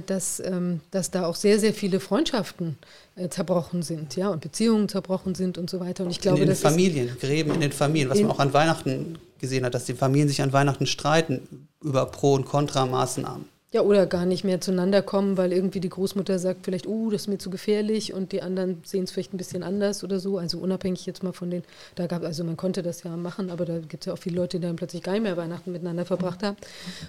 dass, 0.05 0.39
ähm, 0.39 0.81
dass 0.91 1.11
da 1.11 1.25
auch 1.25 1.35
sehr, 1.35 1.59
sehr 1.59 1.73
viele 1.73 1.99
Freundschaften 1.99 2.77
äh, 3.15 3.29
zerbrochen 3.29 3.83
sind, 3.83 4.15
ja, 4.15 4.29
und 4.29 4.41
Beziehungen 4.41 4.89
zerbrochen 4.89 5.35
sind 5.35 5.57
und 5.57 5.69
so 5.69 5.79
weiter. 5.79 6.05
Und 6.05 6.11
ich 6.11 6.21
glaube, 6.21 6.39
in 6.39 6.47
den 6.47 6.55
Familien, 6.55 7.17
Gräben 7.19 7.53
in 7.53 7.61
den 7.61 7.71
Familien, 7.71 8.09
was 8.09 8.21
man 8.21 8.31
auch 8.31 8.39
an 8.39 8.53
Weihnachten 8.53 9.17
gesehen 9.39 9.65
hat, 9.65 9.73
dass 9.73 9.85
die 9.85 9.93
Familien 9.93 10.29
sich 10.29 10.41
an 10.41 10.53
Weihnachten 10.53 10.85
streiten 10.85 11.67
über 11.81 12.05
Pro- 12.05 12.35
und 12.35 12.45
Kontramaßnahmen. 12.45 13.52
Ja, 13.73 13.81
oder 13.81 14.05
gar 14.05 14.27
nicht 14.27 14.43
mehr 14.43 14.61
zueinander 14.61 15.01
kommen, 15.01 15.35
weil 15.35 15.51
irgendwie 15.51 15.79
die 15.79 15.89
Großmutter 15.89 16.37
sagt 16.37 16.59
vielleicht, 16.63 16.85
uh, 16.85 17.09
das 17.09 17.23
ist 17.23 17.27
mir 17.27 17.39
zu 17.39 17.49
gefährlich 17.49 18.13
und 18.13 18.31
die 18.31 18.43
anderen 18.43 18.83
sehen 18.85 19.05
es 19.05 19.11
vielleicht 19.11 19.33
ein 19.33 19.37
bisschen 19.37 19.63
anders 19.63 20.03
oder 20.03 20.19
so. 20.19 20.37
Also 20.37 20.59
unabhängig 20.59 21.07
jetzt 21.07 21.23
mal 21.23 21.33
von 21.33 21.49
den, 21.49 21.63
da 21.95 22.05
gab, 22.05 22.21
also 22.21 22.43
man 22.43 22.55
konnte 22.55 22.83
das 22.83 23.01
ja 23.01 23.17
machen, 23.17 23.49
aber 23.49 23.65
da 23.65 23.79
gibt 23.79 24.03
es 24.03 24.05
ja 24.05 24.13
auch 24.13 24.19
viele 24.19 24.35
Leute, 24.35 24.59
die 24.59 24.67
dann 24.67 24.75
plötzlich 24.75 25.01
gar 25.01 25.13
nicht 25.13 25.23
mehr 25.23 25.37
Weihnachten 25.37 25.71
miteinander 25.71 26.05
verbracht 26.05 26.43
haben. 26.43 26.55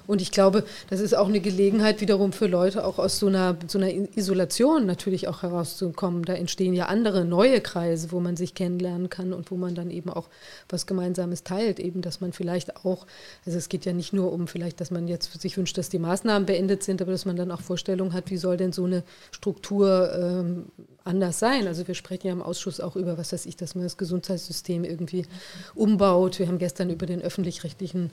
Und 0.07 0.23
ich 0.23 0.31
glaube, 0.31 0.65
das 0.89 1.01
ist 1.01 1.15
auch 1.15 1.29
eine 1.29 1.41
Gelegenheit 1.41 2.01
wiederum 2.01 2.33
für 2.33 2.47
Leute 2.47 2.87
auch 2.87 2.99
aus 2.99 3.19
so 3.19 3.27
einer, 3.27 3.59
so 3.67 3.77
einer 3.77 3.93
Isolation 4.17 4.87
natürlich 4.87 5.29
auch 5.29 5.43
herauszukommen. 5.43 6.23
Da 6.23 6.33
entstehen 6.33 6.73
ja 6.73 6.87
andere 6.87 7.27
neue 7.27 7.61
Kreise, 7.61 8.11
wo 8.11 8.21
man 8.21 8.39
sich 8.39 8.55
kennenlernen 8.55 9.11
kann 9.11 9.35
und 9.35 9.51
wo 9.51 9.57
man 9.57 9.75
dann 9.75 9.91
eben 9.91 10.09
auch 10.09 10.29
was 10.71 10.87
Gemeinsames 10.87 11.45
teilt. 11.45 11.79
Eben, 11.79 12.01
dass 12.01 12.23
man 12.23 12.33
vielleicht 12.33 12.87
auch, 12.87 13.07
also 13.45 13.59
es 13.59 13.69
geht 13.69 13.85
ja 13.85 13.93
nicht 13.93 14.15
nur 14.15 14.33
um 14.33 14.49
vielleicht, 14.49 14.81
dass 14.81 14.91
man 14.91 15.09
jetzt 15.09 15.39
sich 15.43 15.59
wünscht, 15.59 15.77
dass 15.77 15.91
die 15.91 15.99
Maßnahmen 15.99 16.54
beendet 16.55 16.85
sind, 16.85 17.03
aber 17.03 17.11
dass 17.11 17.25
man 17.25 17.35
dann 17.35 17.51
auch 17.51 17.61
Vorstellungen 17.61 18.13
hat, 18.13 18.31
wie 18.31 18.37
soll 18.37 18.57
denn 18.57 18.71
so 18.71 18.85
eine 18.85 19.03
Struktur 19.33 20.13
ähm, 20.15 20.67
anders 21.03 21.41
sein. 21.41 21.67
Also 21.67 21.89
wir 21.89 21.97
sprechen 21.97 22.29
ja 22.29 22.33
im 22.33 22.43
Ausschuss 22.43 22.79
auch 22.79 22.95
über, 22.95 23.19
was 23.19 23.33
weiß 23.33 23.47
ich, 23.47 23.57
dass 23.57 23.75
man 23.75 23.83
das 23.83 23.97
Gesundheitssystem 23.97 24.85
irgendwie 24.85 25.27
umbaut. 25.75 26.39
Wir 26.39 26.47
haben 26.47 26.59
gestern 26.59 26.91
über 26.91 27.07
den 27.07 27.23
öffentlich-rechtlichen 27.23 28.11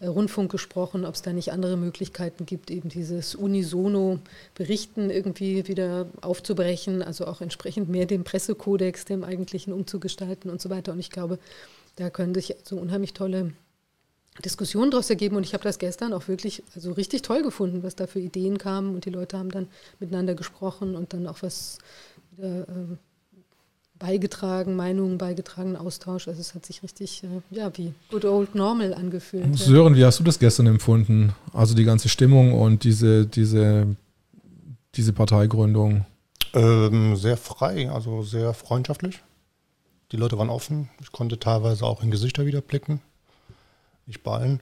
äh, 0.00 0.06
Rundfunk 0.06 0.50
gesprochen, 0.50 1.04
ob 1.04 1.14
es 1.14 1.22
da 1.22 1.32
nicht 1.32 1.52
andere 1.52 1.76
Möglichkeiten 1.76 2.46
gibt, 2.46 2.72
eben 2.72 2.88
dieses 2.88 3.36
unisono 3.36 4.18
Berichten 4.56 5.08
irgendwie 5.08 5.68
wieder 5.68 6.06
aufzubrechen, 6.20 7.00
also 7.00 7.28
auch 7.28 7.40
entsprechend 7.40 7.88
mehr 7.88 8.06
dem 8.06 8.24
Pressekodex, 8.24 9.04
dem 9.04 9.22
eigentlichen 9.22 9.72
umzugestalten 9.72 10.50
und 10.50 10.60
so 10.60 10.68
weiter. 10.68 10.90
Und 10.90 10.98
ich 10.98 11.10
glaube, 11.10 11.38
da 11.94 12.10
können 12.10 12.34
sich 12.34 12.56
so 12.64 12.76
unheimlich 12.76 13.14
tolle 13.14 13.52
Diskussionen 14.42 14.90
daraus 14.90 15.10
ergeben 15.10 15.36
und 15.36 15.44
ich 15.44 15.54
habe 15.54 15.62
das 15.62 15.78
gestern 15.78 16.12
auch 16.12 16.26
wirklich 16.26 16.62
also 16.74 16.92
richtig 16.92 17.22
toll 17.22 17.42
gefunden, 17.42 17.82
was 17.82 17.94
da 17.94 18.06
für 18.06 18.18
Ideen 18.18 18.58
kamen 18.58 18.94
und 18.94 19.04
die 19.04 19.10
Leute 19.10 19.38
haben 19.38 19.50
dann 19.50 19.68
miteinander 20.00 20.34
gesprochen 20.34 20.96
und 20.96 21.12
dann 21.12 21.26
auch 21.28 21.42
was 21.42 21.78
wieder, 22.32 22.62
äh, 22.62 22.96
beigetragen, 23.96 24.74
Meinungen 24.74 25.18
beigetragen, 25.18 25.76
Austausch. 25.76 26.26
Also 26.26 26.40
es 26.40 26.54
hat 26.54 26.66
sich 26.66 26.82
richtig, 26.82 27.22
äh, 27.22 27.56
ja, 27.56 27.70
wie 27.78 27.94
good 28.10 28.24
old 28.24 28.56
normal 28.56 28.92
angefühlt. 28.92 29.56
Sören, 29.56 29.94
wie 29.94 30.04
hast 30.04 30.18
du 30.18 30.24
das 30.24 30.40
gestern 30.40 30.66
empfunden? 30.66 31.32
Also 31.52 31.74
die 31.74 31.84
ganze 31.84 32.08
Stimmung 32.08 32.60
und 32.60 32.82
diese, 32.82 33.26
diese, 33.26 33.94
diese 34.96 35.12
Parteigründung? 35.12 36.06
Ähm, 36.54 37.14
sehr 37.14 37.36
frei, 37.36 37.88
also 37.88 38.22
sehr 38.22 38.52
freundschaftlich. 38.52 39.22
Die 40.10 40.16
Leute 40.16 40.38
waren 40.38 40.50
offen. 40.50 40.90
Ich 41.00 41.12
konnte 41.12 41.38
teilweise 41.38 41.84
auch 41.84 42.02
in 42.02 42.10
Gesichter 42.10 42.46
wieder 42.46 42.60
blicken 42.60 43.00
nicht 44.06 44.22
bei 44.22 44.32
allen. 44.32 44.60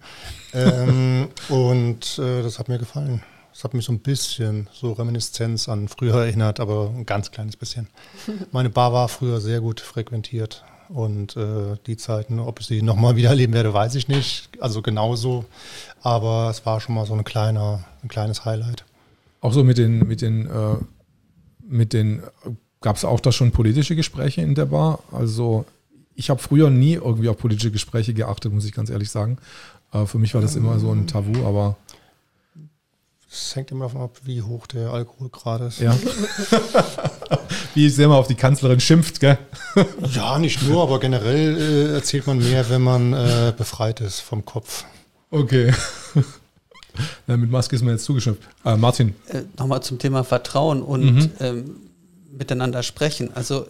Ähm, 0.53 1.29
und 1.49 2.19
äh, 2.19 2.43
das 2.43 2.59
hat 2.59 2.69
mir 2.69 2.79
gefallen. 2.79 3.23
Das 3.53 3.65
hat 3.65 3.75
mich 3.75 3.85
so 3.85 3.93
ein 3.93 4.01
bisschen 4.01 4.69
so 4.73 4.93
Reminiszenz 4.93 5.69
an 5.69 5.89
früher 5.89 6.15
erinnert, 6.25 6.59
aber 6.59 6.91
ein 6.91 7.05
ganz 7.05 7.31
kleines 7.31 7.57
bisschen. 7.57 7.89
Meine 8.51 8.71
Bar 8.71 8.93
war 8.95 9.09
früher 9.09 9.41
sehr 9.41 9.61
gut 9.61 9.81
frequentiert 9.81 10.65
und 10.89 11.37
äh, 11.37 11.77
die 11.87 11.97
Zeiten, 11.97 12.39
ob 12.39 12.61
ich 12.61 12.67
sie 12.67 12.83
nochmal 12.83 13.17
wieder 13.17 13.31
erleben 13.31 13.53
werde, 13.53 13.75
weiß 13.75 13.95
ich 13.95 14.09
nicht. 14.09 14.49
Also 14.61 14.81
genauso, 14.81 15.45
aber 16.03 16.49
es 16.51 16.65
war 16.65 16.81
schon 16.81 16.95
mal 16.95 17.07
so 17.07 17.15
ein, 17.15 17.25
kleiner, 17.25 17.85
ein 18.03 18.09
kleines 18.09 18.45
Highlight. 18.45 18.85
Auch 19.41 19.53
so 19.53 19.65
mit 19.65 19.79
den, 19.79 20.07
mit 20.07 20.23
den, 20.23 20.47
äh, 20.47 20.77
mit 21.67 21.93
den, 21.93 22.23
gab 22.81 22.97
es 22.97 23.05
auch 23.05 23.21
da 23.21 23.33
schon 23.33 23.53
politische 23.53 23.97
Gespräche 23.97 24.41
in 24.41 24.55
der 24.55 24.67
Bar? 24.67 25.01
Also 25.13 25.65
ich 26.15 26.31
habe 26.31 26.41
früher 26.41 26.71
nie 26.71 26.95
irgendwie 26.95 27.29
auf 27.29 27.39
politische 27.39 27.71
Gespräche 27.71 28.15
geachtet, 28.15 28.53
muss 28.53 28.65
ich 28.65 28.73
ganz 28.73 28.91
ehrlich 28.91 29.11
sagen. 29.11 29.39
Äh, 29.93 30.07
für 30.07 30.19
mich 30.19 30.35
war 30.35 30.41
das 30.41 30.57
immer 30.57 30.79
so 30.79 30.91
ein 30.93 31.07
Tabu, 31.07 31.47
aber. 31.47 31.77
Es 33.31 33.57
hängt 33.57 33.71
immer 33.71 33.87
davon 33.87 34.03
ab, 34.03 34.19
wie 34.25 34.43
hoch 34.43 34.67
der 34.67 34.91
Alkohol 34.91 35.31
gerade 35.31 35.67
ist. 35.67 35.81
Ja. 35.81 35.97
wie 37.75 37.89
sehr 37.89 38.09
man 38.09 38.19
auf 38.19 38.27
die 38.27 38.35
Kanzlerin 38.35 38.79
schimpft, 38.79 39.21
gell? 39.21 39.39
ja, 40.13 40.39
nicht 40.39 40.63
nur, 40.63 40.83
aber 40.83 41.01
generell 41.01 41.59
äh, 41.59 41.95
erzählt 41.95 42.27
man 42.27 42.39
mehr, 42.39 42.69
wenn 42.69 42.83
man 42.83 43.15
äh, 43.15 43.55
befreit 43.57 44.03
ist 44.03 44.21
vom 44.21 44.45
Kopf. 44.45 44.85
Okay. 45.31 45.73
Na, 47.27 47.39
mit 47.39 47.51
Maske 47.51 47.75
ist 47.75 47.83
man 47.83 47.95
jetzt 47.95 48.05
zugeschimpft. 48.05 48.43
Äh, 48.67 48.77
Martin. 48.77 49.15
Äh, 49.29 49.45
Nochmal 49.59 49.83
zum 49.83 49.99
Thema 49.99 50.25
Vertrauen 50.25 50.83
und 50.83 51.15
mhm. 51.15 51.31
ähm, 51.41 51.77
miteinander 52.37 52.83
sprechen. 52.83 53.35
Also 53.35 53.67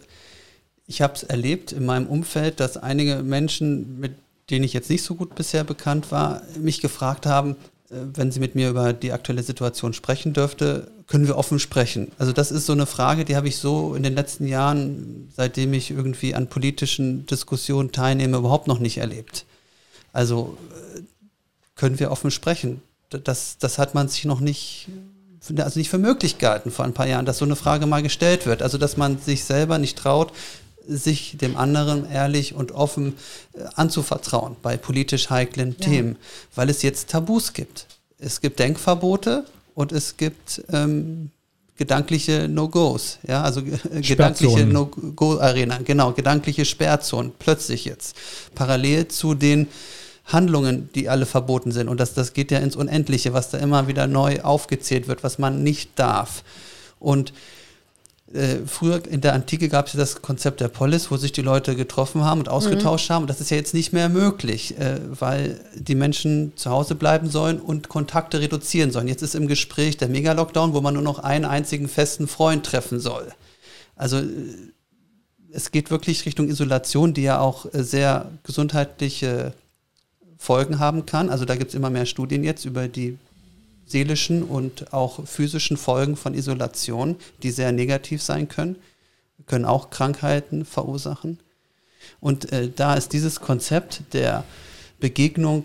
ich 0.93 1.01
habe 1.01 1.15
es 1.15 1.23
erlebt 1.23 1.73
in 1.73 1.87
meinem 1.87 2.07
Umfeld, 2.07 2.61
dass 2.61 2.77
einige 2.77 3.23
Menschen, 3.23 3.99
mit 3.99 4.13
denen 4.51 4.63
ich 4.63 4.75
jetzt 4.75 4.91
nicht 4.91 5.03
so 5.03 5.15
gut 5.15 5.35
bisher 5.35 5.65
bekannt 5.65 6.13
war, 6.13 6.43
mich 6.59 6.83
gefragt 6.83 7.25
haben, 7.25 7.57
äh, 7.89 7.95
wenn 8.13 8.31
sie 8.31 8.41
mit 8.41 8.55
mir 8.55 8.69
über 8.69 8.93
die 8.93 9.13
aktuelle 9.13 9.43
Situation 9.43 9.95
sprechen 9.95 10.35
dürfte, 10.35 10.91
können 11.07 11.27
wir 11.27 11.39
offen 11.39 11.59
sprechen? 11.59 12.13
Also 12.19 12.33
das 12.33 12.53
ist 12.53 12.67
so 12.67 12.75
eine 12.75 12.85
Frage, 12.85 13.25
die 13.25 13.37
habe 13.37 13.49
ich 13.49 13.57
so 13.57 13.95
in 13.95 14.03
den 14.03 14.15
letzten 14.15 14.47
Jahren, 14.47 15.33
seitdem 15.35 15.73
ich 15.73 15.91
irgendwie 15.91 16.35
an 16.35 16.49
politischen 16.49 17.25
Diskussionen 17.25 17.91
teilnehme, 17.93 18.37
überhaupt 18.37 18.67
noch 18.69 18.79
nicht 18.79 18.99
erlebt. 18.99 19.47
Also 20.13 20.59
äh, 20.95 21.01
können 21.75 21.99
wir 21.99 22.11
offen 22.11 22.31
sprechen? 22.31 22.83
Das, 23.09 23.57
das 23.59 23.79
hat 23.79 23.95
man 23.95 24.09
sich 24.09 24.27
noch 24.27 24.41
nicht, 24.41 24.89
also 25.57 25.79
nicht 25.79 25.89
für 25.89 25.97
möglich 25.97 26.37
gehalten 26.37 26.71
vor 26.71 26.85
ein 26.85 26.95
paar 26.95 27.09
Jahren, 27.09 27.25
dass 27.25 27.39
so 27.39 27.47
eine 27.47 27.57
Frage 27.57 27.87
mal 27.87 28.03
gestellt 28.03 28.45
wird. 28.45 28.61
Also 28.61 28.77
dass 28.77 28.99
man 28.99 29.19
sich 29.19 29.45
selber 29.45 29.79
nicht 29.79 29.97
traut, 29.97 30.33
sich 30.87 31.37
dem 31.39 31.57
anderen 31.57 32.11
ehrlich 32.11 32.55
und 32.55 32.73
offen 32.73 33.15
äh, 33.55 33.65
anzuvertrauen 33.75 34.57
bei 34.63 34.77
politisch 34.77 35.31
heiklen 35.31 35.77
ja. 35.79 35.87
Themen, 35.87 36.17
weil 36.55 36.71
es 36.71 36.83
jetzt 36.83 37.11
Tabus 37.11 37.53
gibt. 37.53 37.87
Es 38.19 38.41
gibt 38.41 38.59
Denkverbote, 38.59 39.45
und 39.75 39.93
es 39.93 40.17
gibt 40.17 40.63
ähm, 40.71 41.31
gedankliche 41.77 42.49
No-Gos, 42.49 43.19
ja, 43.27 43.43
also 43.43 43.61
äh, 43.61 44.01
gedankliche 44.01 44.67
No-Go-Arena, 44.67 45.79
genau, 45.85 46.13
gedankliche 46.13 46.65
Sperrzonen, 46.65 47.33
plötzlich 47.39 47.85
jetzt, 47.85 48.17
parallel 48.55 49.09
zu 49.09 49.35
den 49.35 49.69
Handlungen, 50.25 50.91
die 50.95 51.09
alle 51.09 51.27
verboten 51.27 51.73
sind. 51.73 51.89
Und 51.89 51.99
das, 51.99 52.15
das 52.15 52.33
geht 52.33 52.51
ja 52.51 52.59
ins 52.59 52.77
Unendliche, 52.77 53.33
was 53.33 53.51
da 53.51 53.59
immer 53.59 53.89
wieder 53.89 54.07
neu 54.07 54.41
aufgezählt 54.43 55.09
wird, 55.09 55.25
was 55.25 55.39
man 55.39 55.63
nicht 55.63 55.99
darf. 55.99 56.45
Und 57.01 57.33
äh, 58.35 58.67
früher 58.67 59.03
in 59.07 59.21
der 59.21 59.35
Antike 59.35 59.69
gab 59.69 59.87
es 59.87 59.93
ja 59.93 60.01
das 60.01 60.23
Konzept 60.23 60.61
der 60.61 60.69
Polis, 60.69 61.11
wo 61.11 61.17
sich 61.17 61.33
die 61.33 61.43
Leute 61.43 61.77
getroffen 61.77 62.25
haben 62.25 62.41
und 62.41 62.49
ausgetauscht 62.49 63.09
mhm. 63.09 63.15
haben. 63.15 63.23
Und 63.23 63.29
das 63.29 63.41
ist 63.41 63.51
ja 63.51 63.57
jetzt 63.57 63.75
nicht 63.75 63.93
mehr 63.93 64.09
möglich, 64.09 64.79
äh, 64.79 65.01
weil 65.19 65.61
die 65.75 65.95
Menschen 65.95 66.53
zu 66.57 66.71
Hause 66.71 66.95
bleiben 66.95 67.29
sollen 67.29 67.61
und 67.61 67.89
Kontakte 67.89 68.41
reduzieren 68.41 68.91
sollen. 68.91 69.09
Jetzt 69.09 69.23
ist 69.23 69.35
im 69.35 69.49
Gespräch 69.49 69.97
der 69.97 70.09
Mega-Lockdown, 70.09 70.73
wo 70.75 70.81
man 70.81 70.95
nur 70.95 71.03
noch 71.03 71.19
einen 71.19 71.45
einzigen 71.45 71.89
festen 71.89 72.27
Freund 72.27 72.65
treffen 72.65 73.01
soll. 73.01 73.29
Also 73.97 74.19
äh, 74.19 74.25
es 75.53 75.71
geht 75.71 75.91
wirklich 75.91 76.25
Richtung 76.25 76.49
Isolation, 76.49 77.15
die 77.15 77.23
ja 77.23 77.39
auch 77.39 77.67
äh, 77.73 77.83
sehr 77.83 78.31
gesundheitliche 78.43 79.53
Folgen 80.39 80.79
haben 80.79 81.07
kann. 81.07 81.29
Also 81.29 81.45
da 81.45 81.55
gibt 81.55 81.71
es 81.71 81.75
immer 81.75 81.91
mehr 81.91 82.07
Studien 82.07 82.45
jetzt 82.45 82.65
über 82.65 82.89
die 82.89 83.19
seelischen 83.93 84.43
und 84.43 84.93
auch 84.93 85.27
physischen 85.27 85.77
Folgen 85.77 86.17
von 86.17 86.35
Isolation, 86.35 87.17
die 87.43 87.51
sehr 87.51 87.71
negativ 87.71 88.21
sein 88.23 88.49
können, 88.49 88.77
können 89.47 89.65
auch 89.65 89.91
Krankheiten 89.91 90.65
verursachen. 90.65 91.39
Und 92.21 92.53
äh, 92.53 92.69
da 92.75 92.95
ist 92.95 93.13
dieses 93.13 93.41
Konzept 93.41 94.03
der 94.13 94.45
Begegnung 94.99 95.65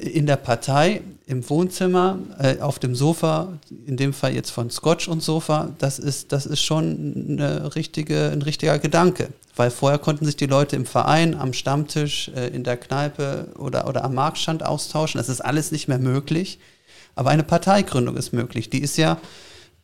in 0.00 0.26
der 0.26 0.36
Partei, 0.36 1.02
im 1.26 1.48
Wohnzimmer, 1.48 2.18
äh, 2.38 2.58
auf 2.58 2.78
dem 2.78 2.94
Sofa, 2.94 3.58
in 3.86 3.96
dem 3.96 4.12
Fall 4.12 4.34
jetzt 4.34 4.50
von 4.50 4.70
Scotch 4.70 5.08
und 5.08 5.22
Sofa, 5.22 5.70
das 5.78 5.98
ist, 5.98 6.32
das 6.32 6.46
ist 6.46 6.62
schon 6.62 7.26
eine 7.28 7.74
richtige, 7.76 8.30
ein 8.30 8.42
richtiger 8.42 8.78
Gedanke. 8.78 9.28
Weil 9.56 9.70
vorher 9.70 9.98
konnten 9.98 10.26
sich 10.26 10.36
die 10.36 10.46
Leute 10.46 10.74
im 10.74 10.84
Verein, 10.84 11.34
am 11.34 11.52
Stammtisch, 11.52 12.30
äh, 12.34 12.48
in 12.48 12.64
der 12.64 12.76
Kneipe 12.76 13.48
oder, 13.56 13.88
oder 13.88 14.04
am 14.04 14.14
Marktstand 14.14 14.64
austauschen. 14.64 15.18
Das 15.18 15.28
ist 15.28 15.40
alles 15.40 15.70
nicht 15.70 15.88
mehr 15.88 15.98
möglich. 15.98 16.58
Aber 17.14 17.30
eine 17.30 17.44
Parteigründung 17.44 18.16
ist 18.16 18.32
möglich. 18.32 18.70
Die 18.70 18.80
ist 18.80 18.96
ja 18.96 19.18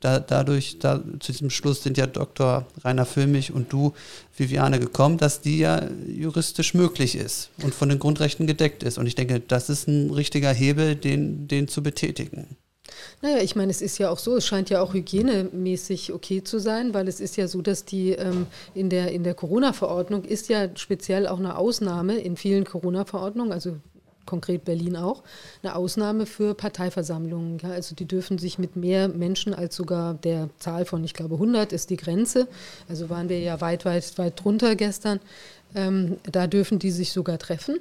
da, 0.01 0.19
dadurch, 0.19 0.79
da, 0.79 1.03
zu 1.21 1.33
diesem 1.33 1.51
Schluss 1.51 1.83
sind 1.83 1.99
ja 1.99 2.07
Dr. 2.07 2.67
Rainer 2.83 3.05
Füllmich 3.05 3.53
und 3.53 3.73
du, 3.73 3.93
Viviane, 4.37 4.81
gekommen, 4.81 5.19
dass 5.19 5.43
die 5.43 5.59
ja 5.59 5.89
juristisch 6.07 6.73
möglich 6.75 7.17
ist 7.17 7.51
und 7.63 7.75
von 7.75 7.91
den 7.91 7.99
Grundrechten 7.99 8.47
gedeckt 8.47 8.83
ist. 8.83 8.97
Und 8.97 9.07
ich 9.07 9.15
denke, 9.15 9.41
das 9.41 9.69
ist 9.69 9.89
ein 9.89 10.11
richtiger 10.11 10.53
Hebel, 10.53 10.97
den, 10.97 11.49
den 11.49 11.69
zu 11.69 11.83
betätigen. 11.83 12.57
Naja, 13.23 13.39
ich 13.43 13.55
meine, 13.55 13.71
es 13.71 13.83
ist 13.83 13.99
ja 13.99 14.11
auch 14.11 14.19
so, 14.19 14.37
es 14.37 14.47
scheint 14.47 14.71
ja 14.71 14.81
auch 14.81 14.95
hygienemäßig 14.95 16.13
okay 16.13 16.43
zu 16.43 16.59
sein, 16.59 16.95
weil 16.95 17.07
es 17.07 17.21
ist 17.21 17.37
ja 17.37 17.47
so, 17.47 17.63
dass 17.63 17.85
die 17.85 18.13
ähm, 18.13 18.47
in 18.75 18.89
der, 18.89 19.13
in 19.13 19.23
der 19.23 19.35
Corona-Verordnung 19.35 20.25
ist 20.25 20.49
ja 20.49 20.69
speziell 20.77 21.29
auch 21.29 21.39
eine 21.39 21.57
Ausnahme 21.57 22.17
in 22.17 22.37
vielen 22.37 22.65
Corona-Verordnungen, 22.65 23.53
also 23.53 23.77
konkret 24.27 24.65
Berlin 24.65 24.97
auch, 24.97 25.23
eine 25.63 25.75
Ausnahme 25.75 26.27
für 26.27 26.55
Parteiversammlungen. 26.55 27.59
Ja, 27.63 27.71
also 27.71 27.95
die 27.95 28.07
dürfen 28.07 28.39
sich 28.39 28.59
mit 28.59 28.77
mehr 28.77 29.09
Menschen 29.09 29.55
als 29.55 29.77
sogar 29.77 30.15
der 30.15 30.49
Zahl 30.59 30.85
von, 30.85 31.03
ich 31.05 31.15
glaube, 31.15 31.35
100 31.35 31.73
ist 31.73 31.91
die 31.91 31.97
Grenze. 31.97 32.47
Also 32.89 33.11
waren 33.11 33.29
wir 33.29 33.41
ja 33.41 33.61
weit, 33.61 33.85
weit, 33.85 34.19
weit 34.19 34.43
drunter 34.43 34.77
gestern. 34.77 35.21
Ähm, 35.75 36.19
da 36.31 36.47
dürfen 36.47 36.79
die 36.79 36.91
sich 36.91 37.13
sogar 37.13 37.39
treffen. 37.39 37.79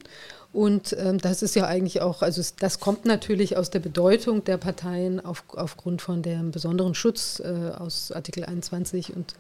Und 0.52 0.96
ähm, 0.98 1.20
das 1.20 1.44
ist 1.44 1.56
ja 1.56 1.68
eigentlich 1.68 2.02
auch, 2.02 2.24
also 2.24 2.42
das 2.60 2.80
kommt 2.80 3.06
natürlich 3.06 3.56
aus 3.56 3.70
der 3.70 3.80
Bedeutung 3.80 4.44
der 4.44 4.58
Parteien 4.58 5.24
auf, 5.24 5.44
aufgrund 5.50 6.02
von 6.02 6.24
dem 6.24 6.52
besonderen 6.52 6.96
Schutz 6.96 7.40
äh, 7.40 7.72
aus 7.78 8.12
Artikel 8.12 8.46
21 8.46 9.16
und 9.16 9.36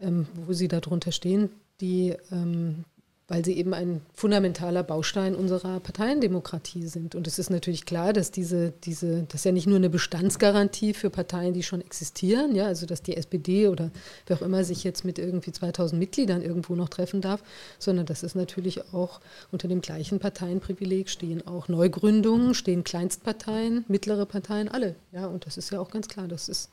ähm, 0.00 0.26
wo 0.46 0.52
sie 0.52 0.68
darunter 0.68 1.10
stehen, 1.10 1.50
die 1.80 2.14
ähm, 2.30 2.84
weil 3.28 3.44
sie 3.44 3.56
eben 3.56 3.72
ein 3.72 4.02
fundamentaler 4.14 4.82
Baustein 4.82 5.34
unserer 5.34 5.80
Parteiendemokratie 5.80 6.86
sind. 6.86 7.14
Und 7.14 7.26
es 7.26 7.38
ist 7.38 7.50
natürlich 7.50 7.86
klar, 7.86 8.12
dass 8.12 8.30
diese, 8.30 8.72
diese, 8.84 9.22
das 9.24 9.36
ist 9.36 9.44
ja 9.44 9.52
nicht 9.52 9.66
nur 9.66 9.76
eine 9.76 9.90
Bestandsgarantie 9.90 10.92
für 10.92 11.08
Parteien, 11.08 11.54
die 11.54 11.62
schon 11.62 11.80
existieren, 11.80 12.54
ja, 12.54 12.66
also 12.66 12.84
dass 12.84 13.02
die 13.02 13.16
SPD 13.16 13.68
oder 13.68 13.90
wer 14.26 14.36
auch 14.36 14.42
immer 14.42 14.64
sich 14.64 14.84
jetzt 14.84 15.04
mit 15.04 15.18
irgendwie 15.18 15.52
2000 15.52 15.98
Mitgliedern 15.98 16.42
irgendwo 16.42 16.74
noch 16.74 16.88
treffen 16.88 17.20
darf, 17.20 17.42
sondern 17.78 18.06
das 18.06 18.22
ist 18.22 18.34
natürlich 18.34 18.92
auch 18.92 19.20
unter 19.50 19.68
dem 19.68 19.80
gleichen 19.80 20.18
Parteienprivileg 20.18 21.08
stehen 21.08 21.46
auch 21.46 21.68
Neugründungen, 21.68 22.54
stehen 22.54 22.84
Kleinstparteien, 22.84 23.84
mittlere 23.88 24.26
Parteien, 24.26 24.68
alle. 24.68 24.96
Ja, 25.12 25.26
und 25.26 25.46
das 25.46 25.56
ist 25.56 25.70
ja 25.70 25.80
auch 25.80 25.90
ganz 25.90 26.08
klar, 26.08 26.28
das 26.28 26.48
ist 26.48 26.70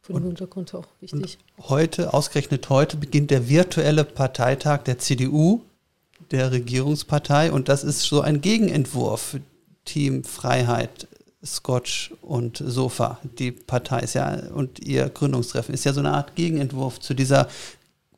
für 0.00 0.14
den 0.14 0.24
Hintergrund 0.24 0.74
auch 0.74 0.86
wichtig. 1.00 1.38
heute, 1.58 2.14
ausgerechnet 2.14 2.68
heute, 2.70 2.96
beginnt 2.96 3.30
der 3.30 3.48
virtuelle 3.48 4.04
Parteitag 4.04 4.84
der 4.84 4.98
CDU 4.98 5.62
der 6.30 6.52
Regierungspartei 6.52 7.52
und 7.52 7.68
das 7.68 7.84
ist 7.84 8.02
so 8.02 8.20
ein 8.20 8.40
Gegenentwurf. 8.40 9.36
Team 9.84 10.22
Freiheit, 10.22 11.08
Scotch 11.44 12.12
und 12.20 12.62
Sofa, 12.64 13.18
die 13.38 13.52
Partei 13.52 14.00
ist 14.00 14.14
ja 14.14 14.34
und 14.54 14.80
ihr 14.80 15.08
Gründungstreffen 15.08 15.74
ist 15.74 15.84
ja 15.84 15.94
so 15.94 16.00
eine 16.00 16.12
Art 16.12 16.34
Gegenentwurf 16.34 17.00
zu 17.00 17.14
dieser 17.14 17.48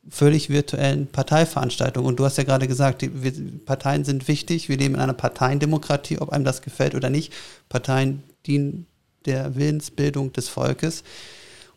völlig 0.09 0.49
virtuellen 0.49 1.07
Parteiveranstaltung. 1.07 2.05
Und 2.05 2.19
du 2.19 2.25
hast 2.25 2.39
ja 2.39 2.45
gerade 2.45 2.67
gesagt, 2.67 3.03
die 3.03 3.09
Parteien 3.09 4.05
sind 4.05 4.29
wichtig. 4.29 4.69
Wir 4.69 4.77
leben 4.77 4.95
in 4.95 5.01
einer 5.01 5.13
Parteiendemokratie, 5.13 6.19
ob 6.19 6.31
einem 6.31 6.45
das 6.45 6.63
gefällt 6.63 6.95
oder 6.95 7.11
nicht. 7.11 7.33
Parteien 7.69 8.23
dienen 8.47 8.87
der 9.27 9.55
Willensbildung 9.55 10.33
des 10.33 10.49
Volkes. 10.49 11.05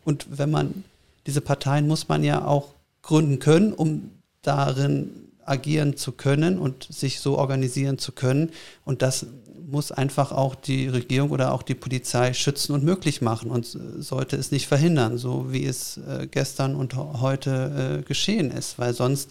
Und 0.04 0.26
wenn 0.38 0.50
man 0.50 0.84
diese 1.26 1.40
Parteien 1.40 1.86
muss 1.86 2.08
man 2.08 2.22
ja 2.22 2.44
auch 2.44 2.74
gründen 3.02 3.38
können, 3.38 3.72
um 3.72 4.10
darin 4.42 5.10
agieren 5.44 5.96
zu 5.96 6.12
können 6.12 6.58
und 6.58 6.86
sich 6.90 7.20
so 7.20 7.38
organisieren 7.38 7.98
zu 7.98 8.12
können. 8.12 8.50
Und 8.84 9.02
das 9.02 9.26
muss 9.66 9.92
einfach 9.92 10.32
auch 10.32 10.54
die 10.54 10.88
Regierung 10.88 11.30
oder 11.30 11.52
auch 11.52 11.62
die 11.62 11.74
Polizei 11.74 12.32
schützen 12.32 12.72
und 12.72 12.84
möglich 12.84 13.22
machen 13.22 13.50
und 13.50 13.66
sollte 13.98 14.36
es 14.36 14.50
nicht 14.50 14.66
verhindern, 14.66 15.18
so 15.18 15.52
wie 15.52 15.64
es 15.64 15.98
äh, 15.98 16.26
gestern 16.30 16.74
und 16.74 16.94
heute 16.94 18.00
äh, 18.00 18.02
geschehen 18.02 18.50
ist, 18.50 18.78
weil 18.78 18.94
sonst 18.94 19.30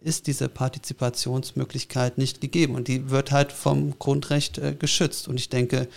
ist 0.00 0.26
diese 0.26 0.48
Partizipationsmöglichkeit 0.48 2.18
nicht 2.18 2.40
gegeben 2.40 2.74
und 2.74 2.88
die 2.88 3.10
wird 3.10 3.32
halt 3.32 3.52
vom 3.52 3.98
Grundrecht 3.98 4.58
äh, 4.58 4.74
geschützt. 4.74 5.26
Und 5.26 5.36
ich 5.36 5.48
denke, 5.48 5.88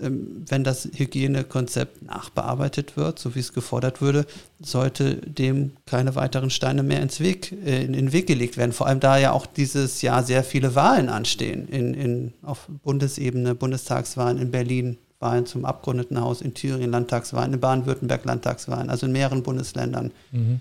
wenn 0.00 0.64
das 0.64 0.88
Hygienekonzept 0.94 2.02
nachbearbeitet 2.02 2.96
wird, 2.96 3.18
so 3.18 3.34
wie 3.34 3.40
es 3.40 3.52
gefordert 3.52 4.00
würde, 4.00 4.26
sollte 4.60 5.16
dem 5.16 5.72
keine 5.86 6.14
weiteren 6.14 6.50
Steine 6.50 6.82
mehr 6.82 7.02
ins 7.02 7.20
Weg, 7.20 7.52
äh, 7.52 7.84
in 7.84 7.92
den 7.92 8.12
Weg 8.12 8.26
gelegt 8.26 8.56
werden. 8.56 8.72
Vor 8.72 8.86
allem 8.86 9.00
da 9.00 9.18
ja 9.18 9.32
auch 9.32 9.46
dieses 9.46 10.02
Jahr 10.02 10.22
sehr 10.22 10.44
viele 10.44 10.74
Wahlen 10.74 11.08
anstehen, 11.08 11.68
in, 11.68 11.94
in, 11.94 12.32
auf 12.42 12.68
Bundesebene, 12.84 13.54
Bundestagswahlen 13.54 14.38
in 14.38 14.50
Berlin, 14.50 14.98
Wahlen 15.18 15.46
zum 15.46 15.64
Abgeordnetenhaus, 15.64 16.42
in 16.42 16.54
Thüringen 16.54 16.90
Landtagswahlen, 16.90 17.54
in 17.54 17.60
Baden-Württemberg 17.60 18.24
Landtagswahlen, 18.24 18.90
also 18.90 19.06
in 19.06 19.12
mehreren 19.12 19.42
Bundesländern. 19.42 20.12
Mhm. 20.30 20.60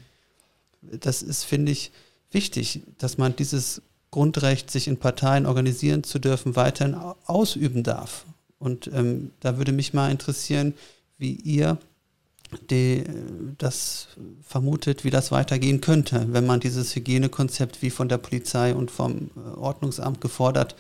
Das 0.82 1.22
ist, 1.22 1.44
finde 1.44 1.72
ich, 1.72 1.92
wichtig, 2.32 2.82
dass 2.98 3.18
man 3.18 3.36
dieses 3.36 3.82
Grundrecht, 4.10 4.72
sich 4.72 4.88
in 4.88 4.98
Parteien 4.98 5.46
organisieren 5.46 6.04
zu 6.04 6.18
dürfen, 6.18 6.56
weiterhin 6.56 6.96
ausüben 7.26 7.84
darf. 7.84 8.26
Und 8.60 8.88
ähm, 8.94 9.32
da 9.40 9.58
würde 9.58 9.72
mich 9.72 9.94
mal 9.94 10.12
interessieren, 10.12 10.74
wie 11.18 11.34
ihr 11.34 11.78
die, 12.70 13.04
das 13.58 14.08
vermutet, 14.42 15.04
wie 15.04 15.10
das 15.10 15.32
weitergehen 15.32 15.82
könnte, 15.82 16.28
wenn 16.32 16.46
man 16.46 16.60
dieses 16.60 16.96
Hygienekonzept 16.96 17.82
wie 17.82 17.90
von 17.90 18.10
der 18.10 18.18
Polizei 18.18 18.74
und 18.74 18.90
vom 18.90 19.32
äh, 19.36 19.58
Ordnungsamt 19.58 20.22
gefordert 20.22 20.76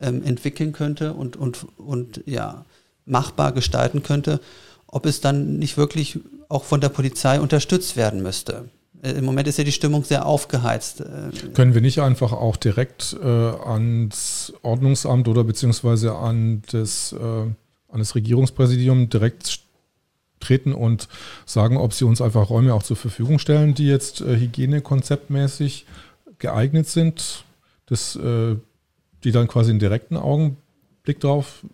ähm, 0.00 0.22
entwickeln 0.24 0.72
könnte 0.72 1.12
und, 1.14 1.36
und, 1.36 1.66
und 1.78 2.22
ja, 2.26 2.64
machbar 3.04 3.52
gestalten 3.52 4.02
könnte, 4.02 4.40
ob 4.86 5.06
es 5.06 5.20
dann 5.20 5.58
nicht 5.58 5.76
wirklich 5.76 6.18
auch 6.48 6.64
von 6.64 6.80
der 6.80 6.88
Polizei 6.88 7.40
unterstützt 7.40 7.96
werden 7.96 8.22
müsste. 8.22 8.68
Äh, 9.02 9.12
Im 9.12 9.24
Moment 9.24 9.48
ist 9.48 9.58
ja 9.58 9.64
die 9.64 9.72
Stimmung 9.72 10.04
sehr 10.04 10.26
aufgeheizt. 10.26 11.00
Äh. 11.00 11.30
Können 11.54 11.74
wir 11.74 11.80
nicht 11.80 12.00
einfach 12.00 12.32
auch 12.32 12.56
direkt 12.56 13.16
äh, 13.22 13.26
ans 13.26 14.52
Ordnungsamt 14.62 15.28
oder 15.28 15.44
beziehungsweise 15.44 16.16
an 16.16 16.62
das, 16.70 17.12
äh, 17.12 17.16
an 17.18 17.54
das 17.98 18.14
Regierungspräsidium 18.14 19.08
direkt 19.08 19.60
treten 20.40 20.72
und 20.72 21.08
sagen, 21.44 21.76
ob 21.76 21.92
sie 21.92 22.04
uns 22.04 22.20
einfach 22.20 22.50
Räume 22.50 22.74
auch 22.74 22.82
zur 22.82 22.96
Verfügung 22.96 23.38
stellen, 23.38 23.74
die 23.74 23.86
jetzt 23.86 24.20
äh, 24.20 24.36
hygienekonzeptmäßig 24.36 25.86
geeignet 26.38 26.88
sind, 26.88 27.44
das, 27.86 28.16
äh, 28.16 28.56
die 29.24 29.32
dann 29.32 29.48
quasi 29.48 29.70
einen 29.70 29.78
direkten 29.78 30.16
Augenblick 30.16 31.20
drauf 31.20 31.64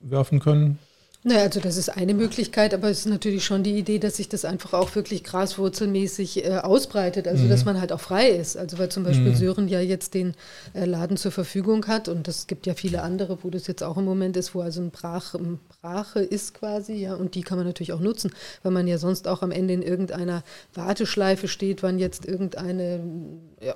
werfen 0.00 0.40
können. 0.40 0.78
Naja, 1.22 1.42
also 1.42 1.60
das 1.60 1.76
ist 1.76 1.90
eine 1.90 2.14
Möglichkeit, 2.14 2.72
aber 2.72 2.88
es 2.88 3.00
ist 3.00 3.06
natürlich 3.06 3.44
schon 3.44 3.62
die 3.62 3.76
Idee, 3.76 3.98
dass 3.98 4.16
sich 4.16 4.30
das 4.30 4.46
einfach 4.46 4.72
auch 4.72 4.94
wirklich 4.94 5.22
graswurzelmäßig 5.22 6.46
äh, 6.46 6.56
ausbreitet, 6.56 7.28
also 7.28 7.44
mhm. 7.44 7.50
dass 7.50 7.66
man 7.66 7.78
halt 7.78 7.92
auch 7.92 8.00
frei 8.00 8.30
ist. 8.30 8.56
Also 8.56 8.78
weil 8.78 8.88
zum 8.88 9.04
Beispiel 9.04 9.32
mhm. 9.32 9.36
Sören 9.36 9.68
ja 9.68 9.80
jetzt 9.80 10.14
den 10.14 10.34
äh, 10.72 10.86
Laden 10.86 11.18
zur 11.18 11.30
Verfügung 11.30 11.86
hat 11.88 12.08
und 12.08 12.26
es 12.26 12.46
gibt 12.46 12.66
ja 12.66 12.72
viele 12.72 13.02
andere, 13.02 13.44
wo 13.44 13.50
das 13.50 13.66
jetzt 13.66 13.82
auch 13.82 13.98
im 13.98 14.06
Moment 14.06 14.38
ist, 14.38 14.54
wo 14.54 14.62
also 14.62 14.80
ein 14.80 14.90
Brach, 14.90 15.34
ein 15.34 15.60
Brache 15.82 16.20
ist 16.20 16.54
quasi, 16.54 16.94
ja, 16.94 17.14
und 17.16 17.34
die 17.34 17.42
kann 17.42 17.58
man 17.58 17.66
natürlich 17.66 17.92
auch 17.92 18.00
nutzen, 18.00 18.32
weil 18.62 18.72
man 18.72 18.86
ja 18.86 18.96
sonst 18.96 19.28
auch 19.28 19.42
am 19.42 19.50
Ende 19.50 19.74
in 19.74 19.82
irgendeiner 19.82 20.42
Warteschleife 20.72 21.48
steht, 21.48 21.82
wann 21.82 21.98
jetzt 21.98 22.24
irgendeine 22.24 23.00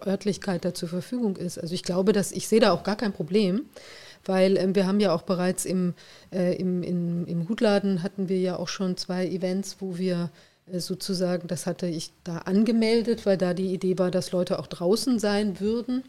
Örtlichkeit 0.07 0.65
da 0.65 0.73
zur 0.73 0.89
Verfügung 0.89 1.37
ist. 1.37 1.59
Also 1.59 1.75
ich 1.75 1.83
glaube, 1.83 2.15
dass 2.15 2.33
ich 2.33 2.49
sehe 2.49 2.61
da 2.61 2.73
auch 2.73 2.85
gar 2.85 2.97
kein 2.97 3.13
Problem 3.13 3.67
weil 4.27 4.57
ähm, 4.57 4.75
wir 4.75 4.87
haben 4.87 5.01
ja 5.01 5.15
auch 5.15 5.23
bereits 5.23 5.65
im, 5.65 5.95
äh, 6.33 6.57
im, 6.57 6.83
in, 6.83 7.27
im 7.27 7.49
Hutladen 7.49 8.03
hatten 8.03 8.29
wir 8.29 8.39
ja 8.39 8.57
auch 8.57 8.69
schon 8.69 8.97
zwei 8.97 9.27
Events, 9.27 9.77
wo 9.81 9.99
wir 9.99 10.31
äh, 10.67 10.81
sozusagen, 10.81 11.47
das 11.47 11.67
hatte 11.67 11.87
ich 11.87 12.13
da 12.25 12.39
angemeldet, 12.39 13.27
weil 13.27 13.37
da 13.37 13.55
die 13.55 13.73
Idee 13.73 13.99
war, 13.99 14.11
dass 14.11 14.33
Leute 14.33 14.59
auch 14.59 14.67
draußen 14.67 15.19
sein 15.19 15.61
würden. 15.61 16.05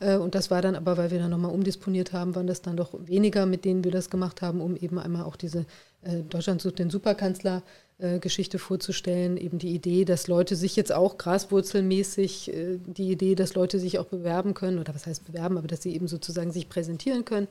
Äh, 0.00 0.16
und 0.16 0.34
das 0.34 0.50
war 0.50 0.62
dann 0.62 0.76
aber, 0.76 0.96
weil 0.96 1.10
wir 1.10 1.18
dann 1.18 1.30
nochmal 1.30 1.52
umdisponiert 1.52 2.12
haben, 2.12 2.34
waren 2.34 2.46
das 2.46 2.62
dann 2.62 2.76
doch 2.76 2.94
weniger, 3.06 3.46
mit 3.46 3.64
denen 3.64 3.84
wir 3.84 3.90
das 3.92 4.10
gemacht 4.10 4.42
haben, 4.42 4.60
um 4.60 4.76
eben 4.76 4.98
einmal 4.98 5.24
auch 5.24 5.36
diese 5.36 5.66
äh, 6.02 6.22
Deutschland 6.28 6.62
sucht 6.62 6.78
den 6.78 6.90
Superkanzler 6.90 7.62
äh, 7.98 8.18
Geschichte 8.18 8.58
vorzustellen. 8.58 9.38
Eben 9.38 9.58
die 9.58 9.74
Idee, 9.74 10.04
dass 10.04 10.28
Leute 10.28 10.54
sich 10.54 10.76
jetzt 10.76 10.92
auch 10.92 11.16
graswurzelmäßig, 11.16 12.52
äh, 12.52 12.78
die 12.86 13.10
Idee, 13.10 13.34
dass 13.34 13.54
Leute 13.54 13.78
sich 13.78 13.98
auch 13.98 14.04
bewerben 14.04 14.52
können, 14.54 14.78
oder 14.78 14.94
was 14.94 15.06
heißt 15.06 15.24
bewerben, 15.24 15.56
aber 15.56 15.66
dass 15.66 15.82
sie 15.82 15.94
eben 15.94 16.06
sozusagen 16.06 16.52
sich 16.52 16.68
präsentieren 16.68 17.24
können, 17.24 17.48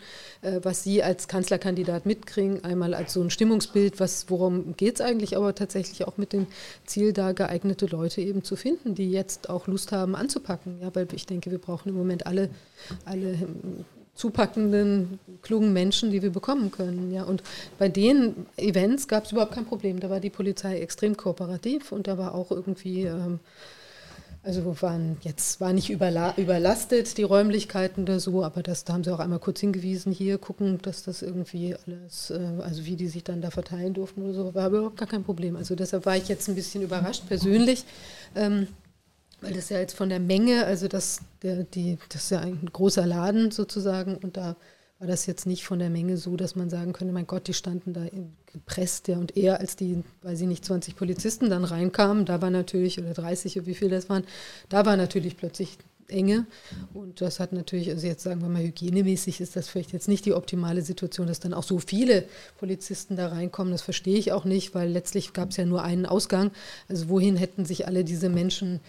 was 0.62 0.84
sie 0.84 1.02
als 1.02 1.28
Kanzlerkandidat 1.28 2.06
mitkriegen. 2.06 2.64
Einmal 2.64 2.94
als 2.94 3.14
so 3.14 3.22
ein 3.22 3.30
Stimmungsbild, 3.30 4.00
was, 4.00 4.30
worum 4.30 4.76
geht 4.78 4.96
es 4.96 5.02
eigentlich, 5.02 5.36
aber 5.36 5.56
tatsächlich 5.56 6.06
auch 6.06 6.18
mit 6.18 6.34
dem 6.34 6.48
Ziel, 6.86 7.14
da 7.14 7.32
geeignete 7.32 7.88
Leute 7.88 8.22
eben 8.22 8.44
zu 8.44 8.56
finden, 8.56 8.96
die 8.96 9.10
jetzt 9.10 9.50
auch 9.50 9.68
Lust 9.68 9.92
haben 9.92 10.16
anzupacken. 10.16 10.80
Ja, 10.82 10.94
weil 10.94 11.08
ich 11.14 11.26
denke, 11.26 11.52
wir 11.52 11.60
brauchen 11.60 11.90
im 11.90 11.96
Moment 11.96 12.28
alle, 12.28 12.50
alle 13.06 13.38
zupackenden, 14.16 15.20
klugen 15.42 15.74
Menschen, 15.74 16.10
die 16.10 16.22
wir 16.22 16.32
bekommen 16.32 16.72
können. 16.72 17.14
Ja. 17.14 17.24
Und 17.24 17.44
bei 17.78 17.90
den 17.90 18.48
Events 18.58 19.08
gab 19.08 19.26
es 19.26 19.34
überhaupt 19.34 19.54
kein 19.54 19.66
Problem. 19.66 20.00
Da 20.00 20.10
war 20.10 20.20
die 20.20 20.30
Polizei 20.30 20.80
extrem 20.80 21.18
kooperativ 21.18 21.92
und 21.92 22.08
da 22.08 22.18
war 22.18 22.34
auch 22.34 22.50
irgendwie, 22.50 23.04
ähm, 23.04 23.40
also 24.42 24.82
waren 24.82 25.18
jetzt 25.22 25.60
war 25.60 25.74
nicht 25.74 25.90
überla 25.90 26.36
überlastet 26.38 27.18
die 27.18 27.24
Räumlichkeiten 27.24 28.04
oder 28.04 28.20
so, 28.20 28.44
aber 28.44 28.62
das, 28.62 28.84
da 28.84 28.94
haben 28.94 29.04
sie 29.04 29.12
auch 29.12 29.20
einmal 29.20 29.40
kurz 29.40 29.60
hingewiesen, 29.60 30.12
hier 30.12 30.38
gucken, 30.38 30.80
dass 30.84 31.04
das 31.04 31.22
irgendwie 31.22 31.76
alles, 31.76 32.30
äh, 32.30 32.62
also 32.62 32.86
wie 32.86 32.96
die 32.96 33.08
sich 33.08 33.24
dann 33.24 33.42
da 33.42 33.50
verteilen 33.50 33.94
durften 33.94 34.22
oder 34.22 34.34
so, 34.34 34.56
war 34.56 34.70
überhaupt 34.70 34.98
gar 34.98 35.08
kein 35.10 35.24
Problem. 35.24 35.56
Also 35.56 35.76
deshalb 35.76 36.06
war 36.06 36.16
ich 36.16 36.28
jetzt 36.30 36.48
ein 36.48 36.56
bisschen 36.56 36.84
überrascht 36.84 37.28
persönlich. 37.28 37.84
Ähm, 38.36 38.68
weil 39.46 39.54
das 39.54 39.70
ja 39.70 39.80
jetzt 39.80 39.96
von 39.96 40.10
der 40.10 40.20
Menge, 40.20 40.66
also 40.66 40.88
das, 40.88 41.20
der, 41.44 41.64
die, 41.64 41.98
das 42.10 42.24
ist 42.24 42.32
ja 42.32 42.40
ein 42.40 42.68
großer 42.72 43.06
Laden 43.06 43.52
sozusagen 43.52 44.18
und 44.18 44.38
da 44.38 44.56
war 45.00 45.08
das 45.08 45.26
jetzt 45.26 45.46
nicht 45.46 45.66
von 45.66 45.80
der 45.80 45.90
Menge 45.90 46.18
so, 46.18 46.38
dass 46.38 46.56
man 46.56 46.70
sagen 46.70 46.94
könnte, 46.94 47.14
mein 47.14 47.28
Gott, 47.28 47.48
die 47.48 47.54
standen 47.54 47.94
da 47.94 48.06
gepresst, 48.52 49.08
ja, 49.08 49.18
und 49.18 49.36
eher 49.36 49.60
als 49.60 49.76
die, 49.76 50.04
weil 50.22 50.36
sie 50.38 50.48
nicht 50.48 50.64
20 50.64 50.96
Polizisten 50.96 51.50
dann 51.50 51.66
reinkamen, 51.66 52.26
da 52.26 52.42
war 52.42 52.50
natürlich, 52.50 53.00
oder 53.00 53.14
30 53.14 53.58
oder 53.58 53.68
wie 53.68 53.76
viel 53.76 53.90
das 53.90 54.10
waren, 54.10 54.24
da 54.70 54.86
war 54.86 54.96
natürlich 54.96 55.38
plötzlich 55.38 55.78
Enge. 56.08 56.46
Und 56.94 57.22
das 57.22 57.40
hat 57.40 57.52
natürlich, 57.52 57.90
also 57.90 58.06
jetzt 58.06 58.24
sagen 58.24 58.42
wir 58.42 58.50
mal, 58.50 58.64
hygienemäßig 58.64 59.42
ist 59.42 59.56
das 59.56 59.68
vielleicht 59.68 59.94
jetzt 59.94 60.08
nicht 60.08 60.26
die 60.26 60.34
optimale 60.34 60.82
Situation, 60.82 61.28
dass 61.28 61.40
dann 61.40 61.54
auch 61.54 61.64
so 61.64 61.80
viele 61.80 62.26
Polizisten 62.60 63.16
da 63.16 63.30
reinkommen. 63.30 63.72
Das 63.72 63.82
verstehe 63.82 64.18
ich 64.18 64.32
auch 64.32 64.46
nicht, 64.46 64.76
weil 64.76 64.90
letztlich 64.90 65.34
gab 65.34 65.50
es 65.50 65.58
ja 65.58 65.66
nur 65.66 65.84
einen 65.84 66.06
Ausgang. 66.06 66.52
Also 66.88 67.10
wohin 67.10 67.38
hätten 67.38 67.66
sich 67.66 67.88
alle 67.88 68.04
diese 68.04 68.30
Menschen 68.30 68.82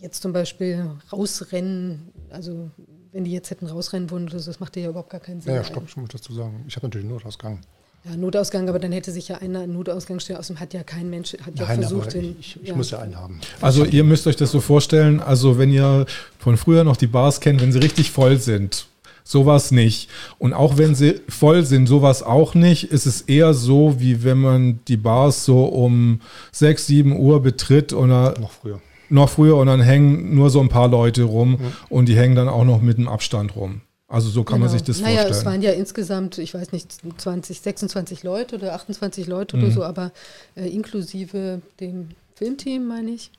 jetzt 0.00 0.22
zum 0.22 0.32
Beispiel 0.32 0.90
rausrennen, 1.12 2.10
also 2.30 2.70
wenn 3.12 3.24
die 3.24 3.32
jetzt 3.32 3.50
hätten 3.50 3.66
rausrennen 3.66 4.10
wollen, 4.10 4.26
das, 4.26 4.44
das 4.46 4.60
macht 4.60 4.76
ja 4.76 4.88
überhaupt 4.88 5.10
gar 5.10 5.20
keinen 5.20 5.40
Sinn. 5.40 5.52
Ja, 5.52 5.60
ja 5.60 5.64
stopp, 5.64 5.84
ich 5.86 5.96
muss 5.96 6.10
dazu 6.10 6.32
sagen. 6.34 6.64
Ich 6.66 6.76
habe 6.76 6.86
natürlich 6.86 7.08
Notausgang. 7.08 7.60
Ja, 8.04 8.16
Notausgang, 8.16 8.68
aber 8.68 8.78
dann 8.78 8.92
hätte 8.92 9.12
sich 9.12 9.28
ja 9.28 9.38
einer 9.38 9.60
einen 9.60 9.72
Notausgang 9.72 10.20
stellen. 10.20 10.38
Außerdem 10.38 10.60
hat 10.60 10.74
ja 10.74 10.82
kein 10.82 11.08
Mensch, 11.08 11.34
hat 11.40 11.58
ja 11.58 11.64
versucht, 11.64 12.12
den, 12.12 12.36
ich, 12.38 12.60
ich 12.60 12.68
ja. 12.68 12.74
muss 12.74 12.90
ja 12.90 12.98
einen 12.98 13.16
haben. 13.16 13.40
Also 13.60 13.84
ihr 13.84 14.04
müsst 14.04 14.26
euch 14.26 14.36
das 14.36 14.50
so 14.50 14.60
vorstellen, 14.60 15.20
also 15.20 15.58
wenn 15.58 15.70
ihr 15.70 16.04
von 16.38 16.56
früher 16.56 16.84
noch 16.84 16.96
die 16.96 17.06
Bars 17.06 17.40
kennt, 17.40 17.62
wenn 17.62 17.72
sie 17.72 17.78
richtig 17.78 18.10
voll 18.10 18.38
sind, 18.38 18.86
sowas 19.22 19.70
nicht. 19.70 20.10
Und 20.38 20.52
auch 20.52 20.76
wenn 20.76 20.94
sie 20.94 21.22
voll 21.28 21.64
sind, 21.64 21.86
sowas 21.86 22.22
auch 22.22 22.54
nicht, 22.54 22.90
ist 22.90 23.06
es 23.06 23.22
eher 23.22 23.54
so, 23.54 23.98
wie 24.00 24.22
wenn 24.22 24.38
man 24.38 24.80
die 24.86 24.98
Bars 24.98 25.46
so 25.46 25.64
um 25.64 26.20
6, 26.52 26.86
7 26.86 27.16
Uhr 27.16 27.42
betritt 27.42 27.94
oder 27.94 28.38
noch 28.38 28.50
früher 28.50 28.80
noch 29.08 29.28
früher 29.28 29.56
und 29.56 29.66
dann 29.66 29.80
hängen 29.80 30.34
nur 30.34 30.50
so 30.50 30.60
ein 30.60 30.68
paar 30.68 30.88
Leute 30.88 31.24
rum 31.24 31.52
mhm. 31.52 31.72
und 31.88 32.08
die 32.08 32.16
hängen 32.16 32.34
dann 32.34 32.48
auch 32.48 32.64
noch 32.64 32.80
mit 32.80 32.98
einem 32.98 33.08
Abstand 33.08 33.56
rum. 33.56 33.82
Also 34.06 34.28
so 34.28 34.44
kann 34.44 34.56
genau. 34.56 34.66
man 34.66 34.78
sich 34.78 34.84
das 34.84 35.00
naja, 35.00 35.22
vorstellen. 35.22 35.30
Naja, 35.30 35.40
es 35.40 35.44
waren 35.44 35.62
ja 35.62 35.72
insgesamt, 35.72 36.38
ich 36.38 36.54
weiß 36.54 36.72
nicht, 36.72 36.92
20, 37.16 37.60
26 37.60 38.22
Leute 38.22 38.56
oder 38.56 38.74
28 38.74 39.26
Leute 39.26 39.56
mhm. 39.56 39.62
oder 39.64 39.72
so, 39.72 39.82
aber 39.82 40.12
äh, 40.56 40.68
inklusive 40.68 41.62
dem 41.80 42.10
Filmteam, 42.34 42.86
meine 42.86 43.10
ich. 43.10 43.30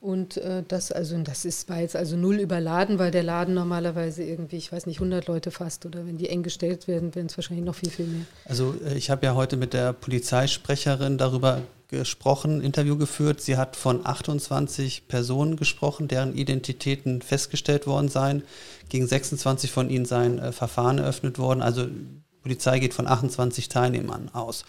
Und 0.00 0.36
äh, 0.36 0.62
das, 0.66 0.92
also, 0.92 1.16
das 1.18 1.44
ist, 1.44 1.68
war 1.68 1.80
jetzt 1.80 1.96
also 1.96 2.16
null 2.16 2.38
überladen, 2.38 3.00
weil 3.00 3.10
der 3.10 3.24
Laden 3.24 3.54
normalerweise 3.54 4.22
irgendwie, 4.22 4.56
ich 4.56 4.70
weiß 4.70 4.86
nicht, 4.86 4.98
100 4.98 5.26
Leute 5.26 5.50
fasst 5.50 5.86
oder 5.86 6.06
wenn 6.06 6.18
die 6.18 6.28
eng 6.28 6.44
gestellt 6.44 6.86
werden, 6.86 7.14
werden 7.16 7.26
es 7.26 7.36
wahrscheinlich 7.36 7.66
noch 7.66 7.74
viel, 7.74 7.90
viel 7.90 8.06
mehr. 8.06 8.24
Also 8.44 8.76
äh, 8.86 8.96
ich 8.96 9.10
habe 9.10 9.26
ja 9.26 9.34
heute 9.34 9.56
mit 9.56 9.72
der 9.72 9.92
Polizeisprecherin 9.92 11.18
darüber 11.18 11.62
gesprochen, 11.88 12.60
Interview 12.60 12.96
geführt. 12.96 13.40
Sie 13.40 13.56
hat 13.56 13.74
von 13.74 14.06
28 14.06 15.08
Personen 15.08 15.56
gesprochen, 15.56 16.06
deren 16.06 16.36
Identitäten 16.36 17.22
festgestellt 17.22 17.86
worden 17.86 18.08
seien. 18.08 18.42
Gegen 18.88 19.06
26 19.06 19.70
von 19.70 19.88
ihnen 19.88 20.04
seien 20.04 20.38
äh, 20.38 20.52
Verfahren 20.52 20.98
eröffnet 20.98 21.38
worden. 21.38 21.62
Also 21.62 21.86
die 21.86 22.20
Polizei 22.42 22.78
geht 22.78 22.94
von 22.94 23.06
28 23.06 23.68
Teilnehmern 23.68 24.30
aus. 24.34 24.64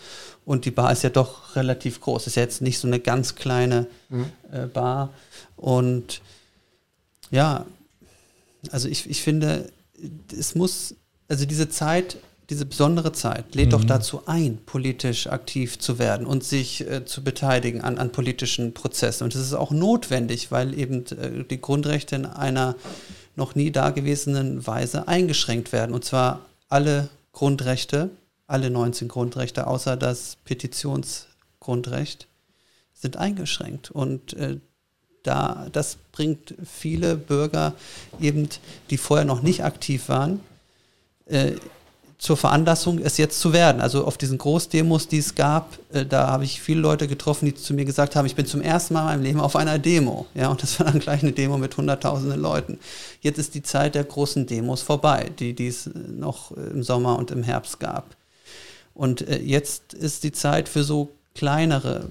Und 0.45 0.65
die 0.65 0.71
Bar 0.71 0.91
ist 0.93 1.03
ja 1.03 1.09
doch 1.09 1.55
relativ 1.55 1.99
groß. 1.99 2.27
Ist 2.27 2.35
ja 2.35 2.43
jetzt 2.43 2.61
nicht 2.61 2.79
so 2.79 2.87
eine 2.87 2.99
ganz 2.99 3.35
kleine 3.35 3.87
mhm. 4.07 4.25
äh, 4.51 4.65
Bar. 4.65 5.13
Und 5.57 6.21
ja, 7.31 7.65
also 8.71 8.87
ich, 8.87 9.09
ich 9.09 9.21
finde, 9.21 9.71
es 10.37 10.55
muss, 10.55 10.95
also 11.27 11.45
diese 11.45 11.69
Zeit 11.69 12.17
diese 12.49 12.65
besondere 12.65 13.11
Zeit 13.11 13.53
lädt 13.53 13.67
mhm. 13.67 13.71
doch 13.71 13.83
dazu 13.83 14.23
ein, 14.25 14.57
politisch 14.65 15.27
aktiv 15.27 15.77
zu 15.77 15.99
werden 15.99 16.25
und 16.25 16.43
sich 16.43 16.81
äh, 16.89 17.05
zu 17.05 17.23
beteiligen 17.23 17.81
an, 17.81 17.97
an 17.97 18.11
politischen 18.11 18.73
Prozessen. 18.73 19.23
Und 19.23 19.35
das 19.35 19.41
ist 19.41 19.53
auch 19.53 19.71
notwendig, 19.71 20.51
weil 20.51 20.77
eben 20.77 21.05
äh, 21.07 21.43
die 21.49 21.61
Grundrechte 21.61 22.15
in 22.15 22.25
einer 22.25 22.75
noch 23.35 23.55
nie 23.55 23.71
dagewesenen 23.71 24.65
Weise 24.65 25.07
eingeschränkt 25.07 25.71
werden. 25.71 25.93
Und 25.93 26.03
zwar 26.03 26.41
alle 26.69 27.09
Grundrechte, 27.33 28.09
alle 28.47 28.71
19 28.71 29.07
Grundrechte, 29.07 29.67
außer 29.67 29.95
das 29.95 30.37
Petitionsgrundrecht, 30.43 32.27
sind 32.93 33.17
eingeschränkt. 33.17 33.91
Und 33.91 34.33
äh, 34.33 34.57
da, 35.23 35.67
das 35.71 35.97
bringt 36.11 36.55
viele 36.65 37.15
Bürger 37.15 37.73
eben, 38.19 38.49
die 38.89 38.97
vorher 38.97 39.25
noch 39.25 39.43
nicht 39.43 39.63
aktiv 39.63 40.09
waren, 40.09 40.39
äh, 41.27 41.53
zur 42.19 42.35
Veranlassung, 42.35 42.99
es 42.99 43.17
jetzt 43.17 43.39
zu 43.39 43.53
werden. 43.53 43.81
Also 43.81 44.03
auf 44.03 44.17
diesen 44.17 44.37
Großdemos, 44.37 45.07
die 45.07 45.19
es 45.19 45.35
gab, 45.35 45.79
äh, 45.93 46.05
da 46.05 46.27
habe 46.27 46.43
ich 46.43 46.61
viele 46.61 46.81
Leute 46.81 47.07
getroffen, 47.07 47.45
die 47.45 47.55
zu 47.55 47.73
mir 47.73 47.85
gesagt 47.85 48.15
haben, 48.15 48.25
ich 48.25 48.35
bin 48.35 48.45
zum 48.45 48.61
ersten 48.61 48.93
Mal 48.93 49.01
in 49.01 49.07
meinem 49.07 49.23
Leben 49.23 49.39
auf 49.39 49.55
einer 49.55 49.79
Demo. 49.79 50.27
Ja, 50.35 50.49
und 50.49 50.61
das 50.61 50.79
war 50.79 50.87
dann 50.87 50.99
gleich 50.99 51.23
eine 51.23 51.31
Demo 51.31 51.57
mit 51.57 51.77
hunderttausenden 51.77 52.39
Leuten. 52.39 52.77
Jetzt 53.21 53.39
ist 53.39 53.55
die 53.55 53.63
Zeit 53.63 53.95
der 53.95 54.03
großen 54.03 54.45
Demos 54.45 54.81
vorbei, 54.81 55.31
die, 55.39 55.53
die 55.53 55.67
es 55.67 55.89
noch 55.95 56.51
im 56.51 56.83
Sommer 56.83 57.17
und 57.17 57.31
im 57.31 57.41
Herbst 57.41 57.79
gab. 57.79 58.17
Und 58.93 59.25
äh, 59.27 59.39
jetzt 59.39 59.93
ist 59.93 60.25
die 60.25 60.33
Zeit 60.33 60.67
für 60.67 60.83
so 60.83 61.09
kleinere 61.35 62.09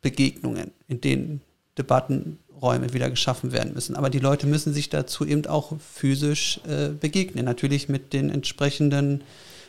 Begegnungen, 0.00 0.70
in 0.88 1.02
denen 1.02 1.42
Debatten 1.76 2.38
Räume 2.60 2.92
wieder 2.92 3.10
geschaffen 3.10 3.52
werden 3.52 3.74
müssen. 3.74 3.96
Aber 3.96 4.10
die 4.10 4.18
Leute 4.18 4.46
müssen 4.46 4.72
sich 4.72 4.88
dazu 4.88 5.24
eben 5.24 5.46
auch 5.46 5.72
physisch 5.78 6.60
äh, 6.68 6.88
begegnen, 6.88 7.44
natürlich 7.44 7.88
mit 7.88 8.12
den 8.12 8.30
entsprechenden 8.30 9.22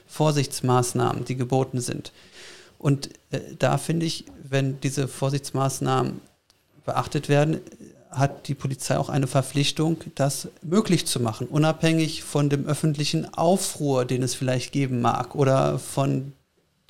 Vorsichtsmaßnahmen, 0.07 1.25
die 1.25 1.35
geboten 1.35 1.79
sind. 1.79 2.11
Und 2.77 3.09
äh, 3.31 3.39
da 3.57 3.77
finde 3.77 4.05
ich, 4.05 4.25
wenn 4.43 4.79
diese 4.81 5.07
Vorsichtsmaßnahmen 5.07 6.19
beachtet 6.85 7.29
werden, 7.29 7.61
hat 8.09 8.49
die 8.49 8.55
Polizei 8.55 8.97
auch 8.97 9.07
eine 9.07 9.27
Verpflichtung, 9.27 9.97
das 10.15 10.49
möglich 10.61 11.07
zu 11.07 11.21
machen, 11.21 11.47
unabhängig 11.47 12.23
von 12.23 12.49
dem 12.49 12.65
öffentlichen 12.65 13.33
Aufruhr, 13.33 14.03
den 14.03 14.21
es 14.21 14.35
vielleicht 14.35 14.73
geben 14.73 14.99
mag, 14.99 15.33
oder 15.35 15.79
von 15.79 16.33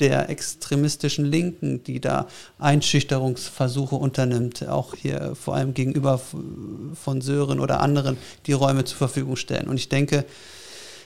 der 0.01 0.29
extremistischen 0.29 1.25
Linken, 1.25 1.83
die 1.83 2.01
da 2.01 2.27
Einschüchterungsversuche 2.59 3.95
unternimmt, 3.95 4.67
auch 4.67 4.95
hier 4.95 5.35
vor 5.35 5.55
allem 5.55 5.73
gegenüber 5.73 6.19
von 6.19 7.21
Sören 7.21 7.59
oder 7.59 7.79
anderen, 7.79 8.17
die 8.47 8.53
Räume 8.53 8.83
zur 8.83 8.97
Verfügung 8.97 9.37
stellen. 9.37 9.67
Und 9.67 9.77
ich 9.77 9.87
denke, 9.87 10.25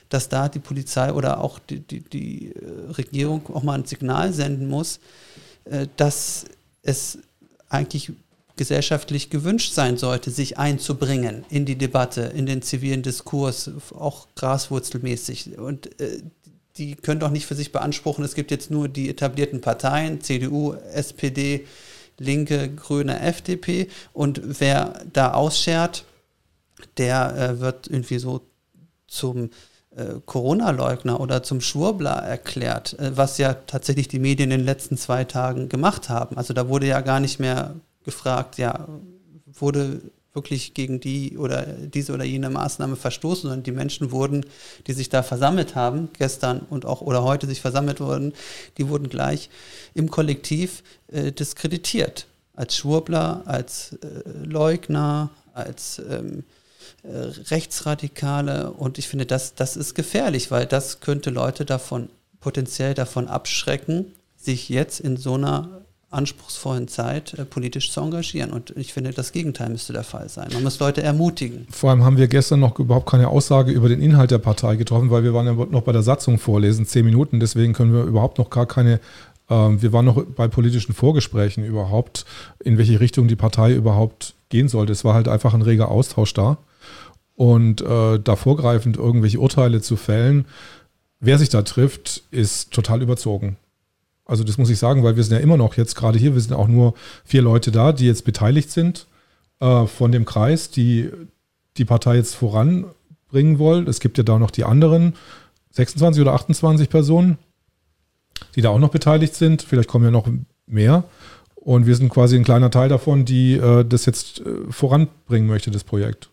dass 0.08 0.28
da 0.28 0.48
die 0.48 0.58
Polizei 0.58 1.12
oder 1.12 1.40
auch 1.40 1.58
die, 1.58 1.80
die, 1.80 2.00
die 2.00 2.52
äh, 2.52 2.92
Regierung 2.92 3.42
auch 3.54 3.62
mal 3.62 3.78
ein 3.78 3.84
Signal 3.84 4.32
senden 4.32 4.68
muss, 4.68 5.00
äh, 5.64 5.86
dass 5.96 6.46
es 6.82 7.18
eigentlich 7.68 8.12
gesellschaftlich 8.56 9.28
gewünscht 9.28 9.74
sein 9.74 9.98
sollte, 9.98 10.30
sich 10.30 10.58
einzubringen 10.58 11.44
in 11.50 11.66
die 11.66 11.76
Debatte, 11.76 12.22
in 12.22 12.46
den 12.46 12.62
zivilen 12.62 13.02
Diskurs, 13.02 13.70
auch 13.94 14.28
graswurzelmäßig. 14.34 15.58
Und 15.58 16.00
äh, 16.00 16.22
die 16.78 16.94
können 16.94 17.20
doch 17.20 17.30
nicht 17.30 17.46
für 17.46 17.54
sich 17.54 17.72
beanspruchen, 17.72 18.24
es 18.24 18.34
gibt 18.34 18.50
jetzt 18.50 18.70
nur 18.70 18.88
die 18.88 19.08
etablierten 19.08 19.60
Parteien, 19.60 20.20
CDU, 20.20 20.74
SPD, 20.92 21.66
Linke, 22.18 22.74
Grüne, 22.74 23.20
FDP. 23.20 23.88
Und 24.12 24.60
wer 24.60 25.04
da 25.12 25.32
ausschert, 25.34 26.04
der 26.96 27.36
äh, 27.36 27.60
wird 27.60 27.88
irgendwie 27.88 28.18
so 28.18 28.42
zum 29.06 29.50
äh, 29.94 30.20
Corona-Leugner 30.24 31.20
oder 31.20 31.42
zum 31.42 31.60
Schwurbler 31.60 32.16
erklärt, 32.16 32.98
äh, 32.98 33.16
was 33.16 33.38
ja 33.38 33.54
tatsächlich 33.54 34.08
die 34.08 34.18
Medien 34.18 34.50
in 34.50 34.58
den 34.58 34.66
letzten 34.66 34.96
zwei 34.96 35.24
Tagen 35.24 35.68
gemacht 35.68 36.08
haben. 36.08 36.36
Also 36.36 36.54
da 36.54 36.68
wurde 36.68 36.86
ja 36.86 37.00
gar 37.00 37.20
nicht 37.20 37.38
mehr 37.38 37.74
gefragt, 38.04 38.58
ja, 38.58 38.88
wurde 39.46 40.00
wirklich 40.36 40.74
gegen 40.74 41.00
die 41.00 41.36
oder 41.36 41.62
diese 41.64 42.12
oder 42.12 42.24
jene 42.24 42.50
Maßnahme 42.50 42.94
verstoßen, 42.94 43.42
sondern 43.42 43.64
die 43.64 43.72
Menschen 43.72 44.12
wurden, 44.12 44.46
die 44.86 44.92
sich 44.92 45.08
da 45.08 45.22
versammelt 45.24 45.74
haben, 45.74 46.10
gestern 46.16 46.60
und 46.70 46.86
auch 46.86 47.00
oder 47.00 47.24
heute 47.24 47.46
sich 47.46 47.60
versammelt 47.60 48.00
wurden, 48.00 48.32
die 48.78 48.88
wurden 48.88 49.08
gleich 49.08 49.50
im 49.94 50.10
Kollektiv 50.10 50.84
äh, 51.08 51.32
diskreditiert. 51.32 52.26
Als 52.54 52.76
Schwurbler, 52.76 53.42
als 53.46 53.94
äh, 53.94 54.44
Leugner, 54.44 55.30
als 55.52 56.00
ähm, 56.08 56.44
äh, 57.02 57.08
Rechtsradikale 57.50 58.70
und 58.70 58.98
ich 58.98 59.08
finde, 59.08 59.26
das, 59.26 59.54
das 59.54 59.76
ist 59.76 59.94
gefährlich, 59.94 60.50
weil 60.50 60.66
das 60.66 61.00
könnte 61.00 61.30
Leute 61.30 61.64
davon 61.64 62.08
potenziell 62.40 62.94
davon 62.94 63.26
abschrecken, 63.26 64.12
sich 64.36 64.68
jetzt 64.68 65.00
in 65.00 65.16
so 65.16 65.34
einer 65.34 65.82
anspruchsvollen 66.10 66.88
Zeit 66.88 67.34
äh, 67.34 67.44
politisch 67.44 67.90
zu 67.90 68.00
engagieren. 68.00 68.50
Und 68.50 68.70
ich 68.76 68.92
finde, 68.92 69.10
das 69.10 69.32
Gegenteil 69.32 69.70
müsste 69.70 69.92
der 69.92 70.04
Fall 70.04 70.28
sein. 70.28 70.48
Man 70.52 70.62
muss 70.62 70.78
Leute 70.78 71.02
ermutigen. 71.02 71.66
Vor 71.70 71.90
allem 71.90 72.04
haben 72.04 72.16
wir 72.16 72.28
gestern 72.28 72.60
noch 72.60 72.78
überhaupt 72.78 73.10
keine 73.10 73.28
Aussage 73.28 73.72
über 73.72 73.88
den 73.88 74.00
Inhalt 74.00 74.30
der 74.30 74.38
Partei 74.38 74.76
getroffen, 74.76 75.10
weil 75.10 75.24
wir 75.24 75.34
waren 75.34 75.46
ja 75.46 75.52
noch 75.52 75.82
bei 75.82 75.92
der 75.92 76.02
Satzung 76.02 76.38
vorlesen, 76.38 76.86
zehn 76.86 77.04
Minuten. 77.04 77.40
Deswegen 77.40 77.72
können 77.72 77.92
wir 77.92 78.04
überhaupt 78.04 78.38
noch 78.38 78.50
gar 78.50 78.66
keine 78.66 79.00
ähm, 79.48 79.80
wir 79.80 79.92
waren 79.92 80.04
noch 80.04 80.24
bei 80.24 80.48
politischen 80.48 80.94
Vorgesprächen 80.94 81.64
überhaupt, 81.64 82.24
in 82.60 82.78
welche 82.78 83.00
Richtung 83.00 83.28
die 83.28 83.36
Partei 83.36 83.72
überhaupt 83.74 84.34
gehen 84.48 84.68
sollte. 84.68 84.92
Es 84.92 85.04
war 85.04 85.14
halt 85.14 85.28
einfach 85.28 85.54
ein 85.54 85.62
reger 85.62 85.90
Austausch 85.90 86.34
da. 86.34 86.58
Und 87.34 87.82
äh, 87.82 88.18
da 88.18 88.36
vorgreifend 88.36 88.96
irgendwelche 88.96 89.38
Urteile 89.38 89.82
zu 89.82 89.96
fällen, 89.96 90.46
wer 91.20 91.38
sich 91.38 91.50
da 91.50 91.62
trifft, 91.62 92.22
ist 92.30 92.72
total 92.72 93.02
überzogen. 93.02 93.56
Also 94.26 94.42
das 94.44 94.58
muss 94.58 94.70
ich 94.70 94.78
sagen, 94.78 95.04
weil 95.04 95.16
wir 95.16 95.22
sind 95.22 95.36
ja 95.36 95.42
immer 95.42 95.56
noch 95.56 95.76
jetzt 95.76 95.94
gerade 95.94 96.18
hier, 96.18 96.34
wir 96.34 96.40
sind 96.40 96.52
auch 96.52 96.68
nur 96.68 96.94
vier 97.24 97.42
Leute 97.42 97.70
da, 97.70 97.92
die 97.92 98.06
jetzt 98.06 98.24
beteiligt 98.24 98.70
sind 98.70 99.06
äh, 99.60 99.86
von 99.86 100.12
dem 100.12 100.24
Kreis, 100.24 100.70
die 100.70 101.10
die 101.76 101.84
Partei 101.84 102.16
jetzt 102.16 102.34
voranbringen 102.34 103.58
wollen. 103.58 103.86
Es 103.86 104.00
gibt 104.00 104.18
ja 104.18 104.24
da 104.24 104.38
noch 104.38 104.50
die 104.50 104.64
anderen 104.64 105.14
26 105.70 106.20
oder 106.22 106.34
28 106.34 106.90
Personen, 106.90 107.38
die 108.56 108.62
da 108.62 108.70
auch 108.70 108.78
noch 108.78 108.90
beteiligt 108.90 109.34
sind. 109.34 109.62
Vielleicht 109.62 109.88
kommen 109.88 110.04
ja 110.04 110.10
noch 110.10 110.28
mehr. 110.66 111.04
Und 111.54 111.86
wir 111.86 111.96
sind 111.96 112.08
quasi 112.08 112.36
ein 112.36 112.44
kleiner 112.44 112.70
Teil 112.70 112.88
davon, 112.88 113.24
die 113.24 113.54
äh, 113.54 113.84
das 113.84 114.06
jetzt 114.06 114.40
äh, 114.40 114.70
voranbringen 114.70 115.48
möchte, 115.48 115.70
das 115.70 115.84
Projekt. 115.84 116.30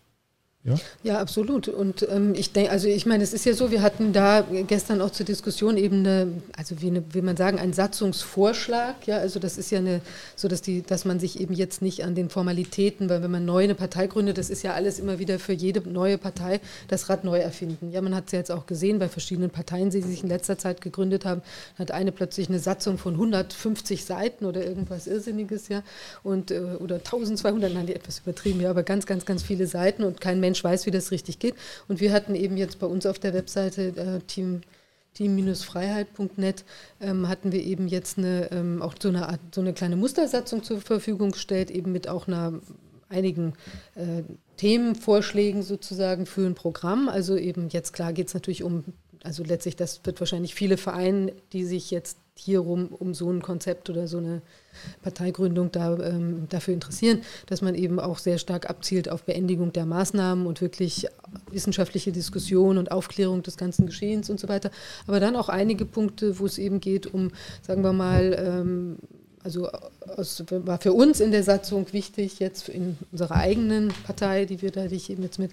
Ja? 0.64 0.76
ja, 1.02 1.18
absolut. 1.20 1.68
Und 1.68 2.06
ähm, 2.10 2.32
ich 2.34 2.52
denke, 2.52 2.70
also 2.70 2.88
ich 2.88 3.04
meine, 3.04 3.22
es 3.22 3.34
ist 3.34 3.44
ja 3.44 3.52
so, 3.52 3.70
wir 3.70 3.82
hatten 3.82 4.14
da 4.14 4.42
gestern 4.66 5.02
auch 5.02 5.10
zur 5.10 5.26
Diskussion 5.26 5.76
eben 5.76 5.98
eine, 5.98 6.28
also 6.56 6.80
wie 6.80 6.86
eine, 6.86 7.04
will 7.12 7.20
man 7.20 7.36
sagen, 7.36 7.58
einen 7.58 7.74
Satzungsvorschlag. 7.74 9.06
Ja, 9.06 9.18
also 9.18 9.38
das 9.38 9.58
ist 9.58 9.70
ja 9.70 9.78
eine, 9.78 10.00
so 10.36 10.48
dass 10.48 10.62
die, 10.62 10.80
dass 10.80 11.04
man 11.04 11.20
sich 11.20 11.38
eben 11.38 11.52
jetzt 11.52 11.82
nicht 11.82 12.02
an 12.02 12.14
den 12.14 12.30
Formalitäten, 12.30 13.10
weil 13.10 13.22
wenn 13.22 13.30
man 13.30 13.44
neu 13.44 13.62
eine 13.62 13.74
Partei 13.74 14.06
gründet, 14.06 14.38
das 14.38 14.48
ist 14.48 14.62
ja 14.62 14.72
alles 14.72 14.98
immer 14.98 15.18
wieder 15.18 15.38
für 15.38 15.52
jede 15.52 15.86
neue 15.86 16.16
Partei 16.16 16.60
das 16.88 17.10
Rad 17.10 17.24
neu 17.24 17.38
erfinden. 17.38 17.90
Ja, 17.92 18.00
man 18.00 18.14
hat 18.14 18.26
es 18.26 18.32
ja 18.32 18.38
jetzt 18.38 18.50
auch 18.50 18.64
gesehen 18.64 18.98
bei 18.98 19.10
verschiedenen 19.10 19.50
Parteien, 19.50 19.90
die 19.90 20.00
sich 20.00 20.22
in 20.22 20.30
letzter 20.30 20.56
Zeit 20.56 20.80
gegründet 20.80 21.26
haben, 21.26 21.42
hat 21.78 21.90
eine 21.90 22.10
plötzlich 22.10 22.48
eine 22.48 22.58
Satzung 22.58 22.96
von 22.96 23.12
150 23.12 24.02
Seiten 24.06 24.46
oder 24.46 24.64
irgendwas 24.64 25.06
Irrsinniges, 25.06 25.68
ja, 25.68 25.82
und 26.22 26.50
äh, 26.50 26.60
oder 26.78 26.96
1200, 26.96 27.72
nein, 27.74 27.86
die 27.86 27.94
etwas 27.94 28.20
übertrieben, 28.20 28.62
ja, 28.62 28.70
aber 28.70 28.82
ganz, 28.82 29.04
ganz, 29.04 29.26
ganz 29.26 29.42
viele 29.42 29.66
Seiten 29.66 30.04
und 30.04 30.22
kein 30.22 30.40
Mensch 30.40 30.53
Mensch 30.54 30.62
weiß, 30.62 30.86
wie 30.86 30.92
das 30.92 31.10
richtig 31.10 31.40
geht. 31.40 31.54
Und 31.88 32.00
wir 32.00 32.12
hatten 32.12 32.34
eben 32.34 32.56
jetzt 32.56 32.78
bei 32.78 32.86
uns 32.86 33.06
auf 33.06 33.18
der 33.18 33.34
Webseite 33.34 33.88
äh, 33.96 34.20
Team 34.26 34.60
team-freiheit.net 35.14 36.64
ähm, 37.00 37.28
hatten 37.28 37.52
wir 37.52 37.62
eben 37.62 37.86
jetzt 37.86 38.18
eine, 38.18 38.50
ähm, 38.50 38.82
auch 38.82 38.94
so 39.00 39.10
eine, 39.10 39.28
Art, 39.28 39.38
so 39.54 39.60
eine 39.60 39.72
kleine 39.72 39.94
Mustersatzung 39.94 40.64
zur 40.64 40.80
Verfügung 40.80 41.30
gestellt, 41.30 41.70
eben 41.70 41.92
mit 41.92 42.08
auch 42.08 42.26
einer, 42.26 42.54
einigen 43.08 43.52
äh, 43.94 44.24
Themenvorschlägen 44.56 45.62
sozusagen 45.62 46.26
für 46.26 46.44
ein 46.44 46.56
Programm. 46.56 47.08
Also 47.08 47.36
eben 47.36 47.68
jetzt 47.68 47.92
klar 47.92 48.12
geht 48.12 48.26
es 48.26 48.34
natürlich 48.34 48.64
um, 48.64 48.82
also 49.24 49.42
letztlich, 49.42 49.74
das 49.74 50.00
wird 50.04 50.20
wahrscheinlich 50.20 50.54
viele 50.54 50.76
Vereine, 50.76 51.32
die 51.52 51.64
sich 51.64 51.90
jetzt 51.90 52.18
hierum 52.36 52.88
um 52.88 53.14
so 53.14 53.30
ein 53.30 53.40
Konzept 53.40 53.88
oder 53.88 54.06
so 54.06 54.18
eine 54.18 54.42
Parteigründung 55.02 55.72
da, 55.72 55.96
ähm, 55.98 56.46
dafür 56.50 56.74
interessieren, 56.74 57.22
dass 57.46 57.62
man 57.62 57.74
eben 57.74 57.98
auch 57.98 58.18
sehr 58.18 58.36
stark 58.36 58.68
abzielt 58.68 59.08
auf 59.08 59.22
Beendigung 59.22 59.72
der 59.72 59.86
Maßnahmen 59.86 60.46
und 60.46 60.60
wirklich 60.60 61.06
wissenschaftliche 61.50 62.12
Diskussion 62.12 62.76
und 62.76 62.90
Aufklärung 62.90 63.42
des 63.42 63.56
ganzen 63.56 63.86
Geschehens 63.86 64.28
und 64.28 64.38
so 64.38 64.48
weiter. 64.48 64.70
Aber 65.06 65.20
dann 65.20 65.36
auch 65.36 65.48
einige 65.48 65.86
Punkte, 65.86 66.38
wo 66.38 66.44
es 66.44 66.58
eben 66.58 66.80
geht 66.80 67.06
um, 67.06 67.30
sagen 67.62 67.82
wir 67.82 67.94
mal, 67.94 68.36
ähm, 68.38 68.98
also 69.42 69.68
aus, 70.16 70.42
war 70.48 70.80
für 70.80 70.92
uns 70.92 71.20
in 71.20 71.30
der 71.30 71.42
Satzung 71.42 71.86
wichtig, 71.92 72.40
jetzt 72.40 72.68
in 72.68 72.98
unserer 73.12 73.36
eigenen 73.36 73.92
Partei, 74.04 74.44
die 74.44 74.60
wir 74.60 74.70
da, 74.70 74.86
die 74.86 74.96
ich 74.96 75.10
eben 75.10 75.22
jetzt 75.22 75.38
mit 75.38 75.52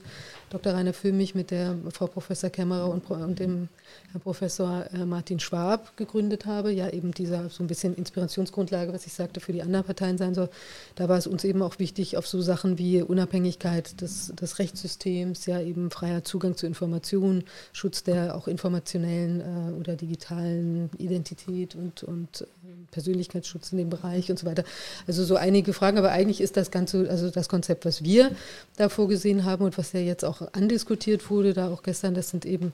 Dr. 0.52 0.74
Rainer 0.74 0.92
Füllmich, 0.92 1.34
mit 1.34 1.50
der 1.50 1.78
Frau 1.94 2.08
Professor 2.08 2.50
Kämmerer 2.50 2.90
und, 2.90 3.10
und 3.10 3.40
dem 3.40 3.70
Herr 4.12 4.20
Professor 4.20 4.86
äh, 4.94 5.06
Martin 5.06 5.40
Schwab 5.40 5.96
gegründet 5.96 6.46
habe, 6.46 6.72
ja 6.72 6.90
eben 6.90 7.14
dieser 7.14 7.50
so 7.50 7.64
ein 7.64 7.68
bisschen 7.68 7.96
Inspirationsgrundlage, 7.96 8.92
was 8.92 9.06
ich 9.06 9.14
sagte, 9.14 9.40
für 9.40 9.54
die 9.54 9.62
anderen 9.62 9.86
Parteien 9.86 10.18
sein 10.18 10.36
soll. 10.36 10.50
Da 10.96 11.08
war 11.08 11.18
es 11.18 11.26
uns 11.26 11.46
eben 11.46 11.62
auch 11.62 11.80
wichtig, 11.80 12.18
auf 12.18 12.28
so 12.28 12.42
Sachen 12.42 12.78
wie 12.78 13.02
Unabhängigkeit 13.02 14.02
des, 14.02 14.34
des 14.36 14.60
Rechtssystems, 14.60 15.46
ja 15.46 15.62
eben 15.62 15.90
freier 15.90 16.26
Zugang 16.26 16.58
zu 16.58 16.68
Informationen, 16.68 17.46
Schutz 17.72 18.04
der 18.04 18.36
auch 18.36 18.50
informationellen 18.50 19.40
äh, 19.40 19.80
oder 19.80 19.96
digitalen 19.96 20.90
Identität 20.98 21.76
und, 21.76 22.04
und 22.04 22.42
äh, 22.42 22.46
Persönlichkeitsschutz 22.92 23.72
in 23.72 23.78
dem 23.78 23.90
Bereich 23.90 24.30
und 24.30 24.38
so 24.38 24.46
weiter. 24.46 24.66
Also 25.08 25.24
so 25.24 25.38
einige 25.38 25.72
Fragen, 25.72 25.98
aber 25.98 26.12
eigentlich 26.12 26.42
ist 26.42 26.58
das 26.58 26.72
Ganze, 26.72 27.10
also 27.10 27.30
das 27.30 27.48
Konzept, 27.48 27.86
was 27.86 28.04
wir 28.04 28.32
da 28.76 28.90
vorgesehen 28.90 29.46
haben 29.46 29.64
und 29.64 29.78
was 29.78 29.94
ja 29.94 30.02
jetzt 30.02 30.26
auch 30.26 30.41
andiskutiert 30.54 31.30
wurde, 31.30 31.54
da 31.54 31.70
auch 31.70 31.84
gestern, 31.84 32.14
das 32.14 32.30
sind 32.30 32.46
eben 32.46 32.72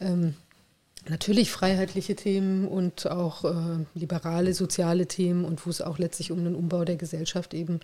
ähm, 0.00 0.34
natürlich 1.08 1.50
freiheitliche 1.50 2.14
Themen 2.14 2.66
und 2.68 3.10
auch 3.10 3.44
äh, 3.44 3.84
liberale, 3.94 4.54
soziale 4.54 5.06
Themen 5.06 5.44
und 5.44 5.64
wo 5.66 5.70
es 5.70 5.80
auch 5.80 5.98
letztlich 5.98 6.32
um 6.32 6.44
den 6.44 6.54
Umbau 6.54 6.84
der 6.84 6.96
Gesellschaft 6.96 7.54
eben 7.54 7.80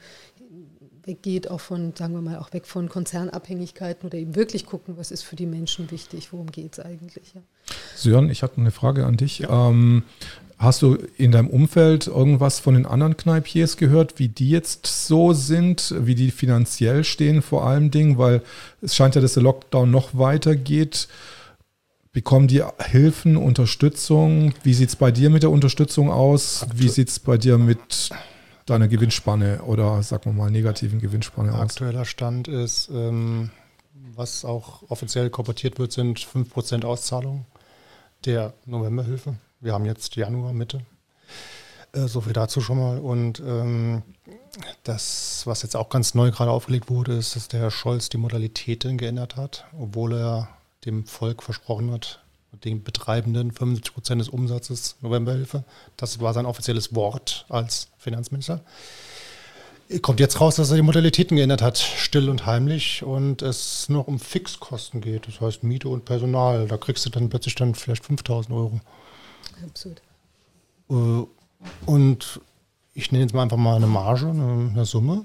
weggeht, 1.04 1.50
auch 1.50 1.60
von, 1.60 1.94
sagen 1.94 2.14
wir 2.14 2.20
mal, 2.20 2.38
auch 2.38 2.52
weg 2.52 2.66
von 2.66 2.88
Konzernabhängigkeiten 2.88 4.08
oder 4.08 4.18
eben 4.18 4.34
wirklich 4.34 4.66
gucken, 4.66 4.96
was 4.96 5.10
ist 5.10 5.22
für 5.22 5.36
die 5.36 5.46
Menschen 5.46 5.90
wichtig, 5.90 6.32
worum 6.32 6.50
geht 6.50 6.74
es 6.74 6.84
eigentlich. 6.84 7.34
Ja. 7.34 7.42
Sören, 7.94 8.28
ich 8.28 8.42
hatte 8.42 8.58
eine 8.58 8.72
Frage 8.72 9.06
an 9.06 9.16
dich. 9.16 9.38
Ja. 9.38 9.70
Ähm, 9.70 10.02
hast 10.58 10.82
du 10.82 10.96
in 11.16 11.32
deinem 11.32 11.48
Umfeld 11.48 12.06
irgendwas 12.06 12.60
von 12.60 12.74
den 12.74 12.86
anderen 12.86 13.16
Kneipiers 13.16 13.76
gehört, 13.76 14.18
wie 14.18 14.28
die 14.28 14.50
jetzt 14.50 14.86
so 14.86 15.32
sind, 15.32 15.94
wie 15.98 16.14
die 16.14 16.30
finanziell 16.30 17.04
stehen 17.04 17.42
vor 17.42 17.66
allem 17.66 17.90
Dingen, 17.90 18.16
weil 18.16 18.42
es 18.80 18.96
scheint 18.96 19.14
ja, 19.14 19.20
dass 19.20 19.34
der 19.34 19.42
Lockdown 19.42 19.90
noch 19.90 20.16
weitergeht. 20.16 21.08
Bekommen 22.12 22.48
die 22.48 22.62
Hilfen, 22.78 23.36
Unterstützung? 23.36 24.54
Wie 24.62 24.72
sieht 24.72 24.88
es 24.88 24.96
bei 24.96 25.10
dir 25.10 25.28
mit 25.28 25.42
der 25.42 25.50
Unterstützung 25.50 26.10
aus? 26.10 26.62
Aktu 26.62 26.78
Wie 26.78 26.88
sieht 26.88 27.08
es 27.08 27.18
bei 27.18 27.36
dir 27.36 27.58
mit 27.58 28.08
deiner 28.64 28.88
Gewinnspanne 28.88 29.62
oder 29.62 30.02
sagen 30.02 30.24
wir 30.24 30.32
mal 30.32 30.50
negativen 30.50 30.98
Gewinnspanne 30.98 31.52
aus? 31.52 31.60
Aktueller 31.60 32.06
Stand 32.06 32.48
ist, 32.48 32.88
ähm, 32.90 33.50
was 34.14 34.46
auch 34.46 34.82
offiziell 34.88 35.28
korportiert 35.28 35.78
wird, 35.78 35.92
sind 35.92 36.18
5% 36.18 36.86
Auszahlung 36.86 37.44
der 38.24 38.54
Novemberhilfe. 38.64 39.36
Wir 39.60 39.72
haben 39.72 39.84
jetzt 39.84 40.16
Januar, 40.16 40.52
Mitte. 40.52 40.82
Äh, 41.92 42.08
so 42.08 42.20
viel 42.20 42.32
dazu 42.32 42.60
schon 42.60 42.78
mal. 42.78 42.98
Und 42.98 43.40
ähm, 43.40 44.02
das, 44.84 45.42
was 45.44 45.62
jetzt 45.62 45.76
auch 45.76 45.88
ganz 45.88 46.14
neu 46.14 46.30
gerade 46.30 46.50
aufgelegt 46.50 46.90
wurde, 46.90 47.14
ist, 47.14 47.36
dass 47.36 47.48
der 47.48 47.60
Herr 47.60 47.70
Scholz 47.70 48.08
die 48.08 48.18
Modalitäten 48.18 48.98
geändert 48.98 49.36
hat, 49.36 49.64
obwohl 49.78 50.14
er 50.14 50.48
dem 50.84 51.06
Volk 51.06 51.42
versprochen 51.42 51.90
hat, 51.90 52.20
den 52.64 52.82
Betreibenden 52.82 53.50
75 53.50 53.92
Prozent 53.92 54.20
des 54.20 54.28
Umsatzes 54.28 54.96
Novemberhilfe. 55.00 55.64
Das 55.96 56.20
war 56.20 56.32
sein 56.32 56.46
offizielles 56.46 56.94
Wort 56.94 57.44
als 57.48 57.88
Finanzminister. 57.98 58.60
Kommt 60.02 60.18
jetzt 60.18 60.40
raus, 60.40 60.56
dass 60.56 60.70
er 60.70 60.76
die 60.76 60.82
Modalitäten 60.82 61.36
geändert 61.36 61.62
hat, 61.62 61.78
still 61.78 62.28
und 62.28 62.44
heimlich, 62.44 63.04
und 63.04 63.42
es 63.42 63.88
nur 63.88 64.08
um 64.08 64.18
Fixkosten 64.18 65.00
geht. 65.00 65.28
Das 65.28 65.40
heißt 65.40 65.62
Miete 65.62 65.88
und 65.88 66.04
Personal. 66.04 66.66
Da 66.66 66.76
kriegst 66.76 67.06
du 67.06 67.10
dann 67.10 67.28
plötzlich 67.28 67.54
dann 67.54 67.74
vielleicht 67.74 68.04
5000 68.04 68.52
Euro. 68.54 68.80
Absolut. 69.64 70.02
Äh, 70.90 71.26
und 71.86 72.40
ich 72.94 73.12
nenne 73.12 73.24
jetzt 73.24 73.34
mal 73.34 73.42
einfach 73.42 73.56
mal 73.56 73.76
eine 73.76 73.86
Marge, 73.86 74.28
eine, 74.28 74.84
Summe. 74.84 75.24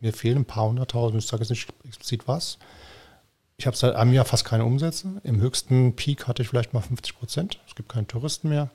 Mir 0.00 0.12
fehlen 0.12 0.38
ein 0.38 0.44
paar 0.44 0.68
hunderttausend, 0.68 1.22
ich 1.22 1.28
sage 1.28 1.42
jetzt 1.42 1.50
nicht 1.50 1.72
explizit 1.84 2.26
was. 2.28 2.58
Ich 3.56 3.66
habe 3.66 3.76
seit 3.76 3.94
einem 3.94 4.12
Jahr 4.12 4.24
fast 4.24 4.44
keine 4.44 4.64
Umsätze. 4.64 5.20
Im 5.22 5.40
höchsten 5.40 5.94
Peak 5.94 6.26
hatte 6.26 6.42
ich 6.42 6.48
vielleicht 6.48 6.74
mal 6.74 6.80
50 6.80 7.16
Prozent. 7.16 7.60
Es 7.68 7.74
gibt 7.74 7.88
keine 7.88 8.06
Touristen 8.06 8.48
mehr. 8.48 8.70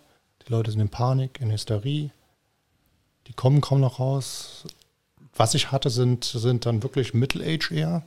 Die 0.48 0.52
Leute 0.52 0.72
sind 0.72 0.80
in 0.80 0.90
Panik, 0.90 1.40
in 1.42 1.52
Hysterie. 1.52 2.12
Die 3.28 3.34
kommen 3.34 3.62
kaum 3.62 3.82
noch 3.82 4.00
raus. 4.00 4.64
Was 5.36 5.54
ich 5.54 5.72
hatte, 5.72 5.90
sind, 5.90 6.24
sind 6.24 6.66
dann 6.66 6.82
wirklich 6.82 7.14
Middle-Age 7.14 7.72
eher. 7.72 8.04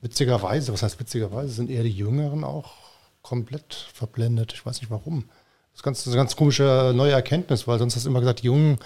Witzigerweise, 0.00 0.72
was 0.72 0.82
heißt 0.82 1.00
witzigerweise, 1.00 1.52
sind 1.52 1.68
eher 1.68 1.82
die 1.82 1.90
Jüngeren 1.90 2.44
auch 2.44 2.74
komplett 3.22 3.74
verblendet. 3.74 4.52
Ich 4.52 4.64
weiß 4.64 4.80
nicht 4.80 4.90
warum. 4.90 5.24
Das 5.74 5.80
ist, 5.80 5.82
ganz, 5.82 6.06
eine 6.06 6.16
ganz 6.16 6.36
komische 6.36 6.92
neue 6.94 7.12
Erkenntnis, 7.12 7.66
weil 7.66 7.80
sonst 7.80 7.96
hast 7.96 8.04
du 8.04 8.10
immer 8.10 8.20
gesagt, 8.20 8.42
die 8.42 8.46
Jungen 8.46 8.78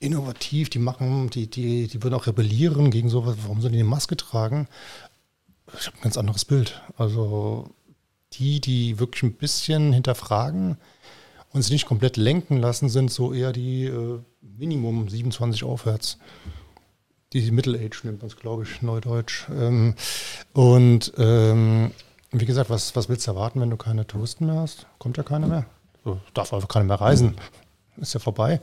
innovativ, 0.00 0.70
die 0.70 0.78
machen, 0.78 1.28
die, 1.28 1.46
die, 1.46 1.88
die 1.88 2.02
würden 2.02 2.14
auch 2.14 2.26
rebellieren 2.26 2.90
gegen 2.90 3.10
sowas. 3.10 3.36
Warum 3.42 3.60
sollen 3.60 3.74
die 3.74 3.80
eine 3.80 3.88
Maske 3.88 4.16
tragen? 4.16 4.66
Ich 5.78 5.86
habe 5.86 5.98
ein 5.98 6.02
ganz 6.02 6.16
anderes 6.16 6.46
Bild. 6.46 6.80
Also 6.96 7.70
die, 8.32 8.60
die 8.60 8.98
wirklich 8.98 9.24
ein 9.24 9.34
bisschen 9.34 9.92
hinterfragen 9.92 10.78
und 11.52 11.62
sich 11.62 11.72
nicht 11.72 11.86
komplett 11.86 12.16
lenken 12.16 12.56
lassen, 12.58 12.88
sind 12.88 13.10
so 13.10 13.34
eher 13.34 13.52
die 13.52 13.84
äh, 13.84 14.18
Minimum 14.40 15.08
27 15.08 15.64
aufwärts. 15.64 16.18
Die 17.34 17.50
Middle 17.50 17.78
Age 17.78 18.04
nennt 18.04 18.20
man 18.20 18.28
es, 18.28 18.36
glaube 18.36 18.62
ich, 18.62 18.80
neudeutsch. 18.80 19.46
Ähm, 19.50 19.94
und 20.54 21.12
ähm, 21.18 21.90
wie 22.32 22.46
gesagt, 22.46 22.70
was, 22.70 22.96
was 22.96 23.08
willst 23.08 23.26
du 23.26 23.32
erwarten, 23.32 23.60
wenn 23.60 23.70
du 23.70 23.76
keine 23.76 24.06
Touristen 24.06 24.46
mehr 24.46 24.56
hast? 24.56 24.86
Kommt 24.98 25.16
ja 25.16 25.22
keiner 25.22 25.46
mehr. 25.46 25.66
So, 26.06 26.20
darf 26.34 26.54
einfach 26.54 26.68
keiner 26.68 26.84
mehr 26.84 27.00
reisen. 27.00 27.34
Ist 27.96 28.14
ja 28.14 28.20
vorbei. 28.20 28.60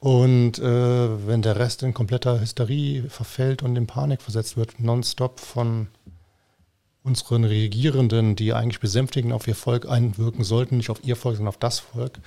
Und 0.00 0.58
äh, 0.58 1.26
wenn 1.26 1.42
der 1.42 1.58
Rest 1.58 1.82
in 1.82 1.92
kompletter 1.92 2.40
Hysterie 2.40 3.02
verfällt 3.10 3.62
und 3.62 3.76
in 3.76 3.86
Panik 3.86 4.22
versetzt 4.22 4.56
wird, 4.56 4.80
nonstop 4.80 5.40
von 5.40 5.88
unseren 7.02 7.44
Regierenden, 7.44 8.34
die 8.34 8.54
eigentlich 8.54 8.80
besänftigen 8.80 9.30
auf 9.30 9.46
ihr 9.46 9.54
Volk 9.54 9.86
einwirken 9.86 10.42
sollten, 10.42 10.78
nicht 10.78 10.88
auf 10.88 11.04
ihr 11.04 11.16
Volk, 11.16 11.36
sondern 11.36 11.50
auf 11.50 11.58
das 11.58 11.80
Volk. 11.80 12.18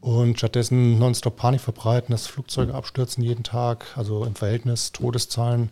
Und 0.00 0.38
stattdessen 0.38 0.98
nonstop 0.98 1.36
Panik 1.36 1.60
verbreiten, 1.60 2.12
dass 2.12 2.26
Flugzeuge 2.26 2.74
abstürzen 2.74 3.22
jeden 3.22 3.44
Tag, 3.44 3.84
also 3.94 4.24
im 4.24 4.36
Verhältnis 4.36 4.92
Todeszahlen 4.92 5.68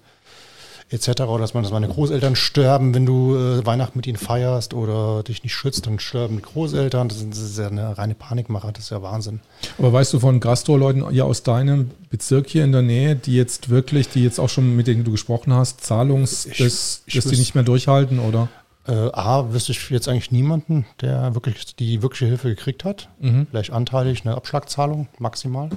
etc. 0.90 1.22
Oder 1.22 1.40
dass 1.40 1.54
man, 1.54 1.62
dass 1.62 1.72
meine 1.72 1.88
Großeltern 1.88 2.36
sterben, 2.36 2.94
wenn 2.94 3.04
du 3.04 3.36
äh, 3.36 3.66
Weihnachten 3.66 3.98
mit 3.98 4.06
ihnen 4.06 4.16
feierst 4.16 4.74
oder 4.74 5.22
dich 5.22 5.42
nicht 5.42 5.54
schützt, 5.54 5.86
dann 5.86 5.98
sterben 5.98 6.36
die 6.36 6.42
Großeltern. 6.42 7.08
Das 7.08 7.22
ist, 7.22 7.58
ja 7.58 7.68
eine 7.68 7.98
reine 7.98 8.14
Panikmache, 8.14 8.72
das 8.72 8.84
ist 8.84 8.90
ja 8.90 9.02
Wahnsinn. 9.02 9.40
Aber 9.78 9.92
weißt 9.92 10.12
du 10.12 10.20
von 10.20 10.40
Gastro-Leuten 10.40 11.04
ja 11.12 11.24
aus 11.24 11.42
deinem 11.42 11.90
Bezirk 12.10 12.48
hier 12.48 12.64
in 12.64 12.72
der 12.72 12.82
Nähe, 12.82 13.16
die 13.16 13.34
jetzt 13.34 13.68
wirklich, 13.68 14.08
die 14.08 14.24
jetzt 14.24 14.38
auch 14.38 14.48
schon 14.48 14.76
mit 14.76 14.86
denen 14.86 15.04
du 15.04 15.10
gesprochen 15.10 15.52
hast, 15.52 15.82
Zahlungs, 15.84 16.46
ich, 16.46 16.58
dass, 16.58 17.02
ich 17.06 17.14
dass 17.14 17.26
die 17.26 17.36
nicht 17.36 17.54
mehr 17.54 17.64
durchhalten 17.64 18.18
oder? 18.18 18.48
Äh, 18.86 19.10
A, 19.12 19.52
wüsste 19.52 19.72
ich 19.72 19.90
jetzt 19.90 20.08
eigentlich 20.08 20.30
niemanden, 20.30 20.86
der 21.02 21.34
wirklich 21.34 21.76
die 21.76 22.00
wirkliche 22.00 22.24
Hilfe 22.24 22.48
gekriegt 22.48 22.84
hat. 22.84 23.10
Mhm. 23.20 23.46
Vielleicht 23.50 23.70
anteilig 23.70 24.24
eine 24.24 24.34
Abschlagzahlung 24.34 25.08
maximal. 25.18 25.68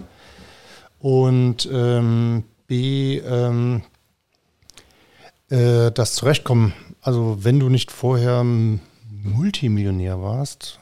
Und 0.99 1.67
ähm, 1.71 2.43
B, 2.67 3.17
ähm, 3.17 3.81
äh, 5.51 5.91
das 5.91 6.15
Zurechtkommen. 6.15 6.73
Also 7.01 7.37
wenn 7.41 7.59
du 7.59 7.69
nicht 7.69 7.91
vorher 7.91 8.43
Multimillionär 8.43 10.21
warst, 10.21 10.79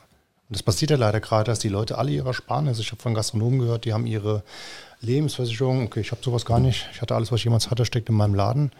und 0.47 0.55
das 0.55 0.63
passiert 0.63 0.91
ja 0.91 0.97
leider 0.97 1.19
gerade, 1.19 1.51
dass 1.51 1.59
die 1.59 1.69
Leute 1.69 1.97
alle 1.97 2.11
ihre 2.11 2.29
Ersparnisse, 2.29 2.81
ich 2.81 2.91
habe 2.91 3.01
von 3.01 3.13
Gastronomen 3.13 3.59
gehört, 3.59 3.85
die 3.85 3.93
haben 3.93 4.07
ihre 4.07 4.43
Lebensversicherung, 5.01 5.83
okay, 5.83 6.01
ich 6.01 6.11
habe 6.11 6.21
sowas 6.23 6.45
gar 6.45 6.59
nicht, 6.59 6.89
ich 6.93 7.01
hatte 7.01 7.15
alles, 7.15 7.31
was 7.31 7.39
ich 7.39 7.45
jemals 7.45 7.69
hatte, 7.69 7.85
steckt 7.85 8.09
in 8.09 8.15
meinem 8.15 8.35
Laden. 8.35 8.71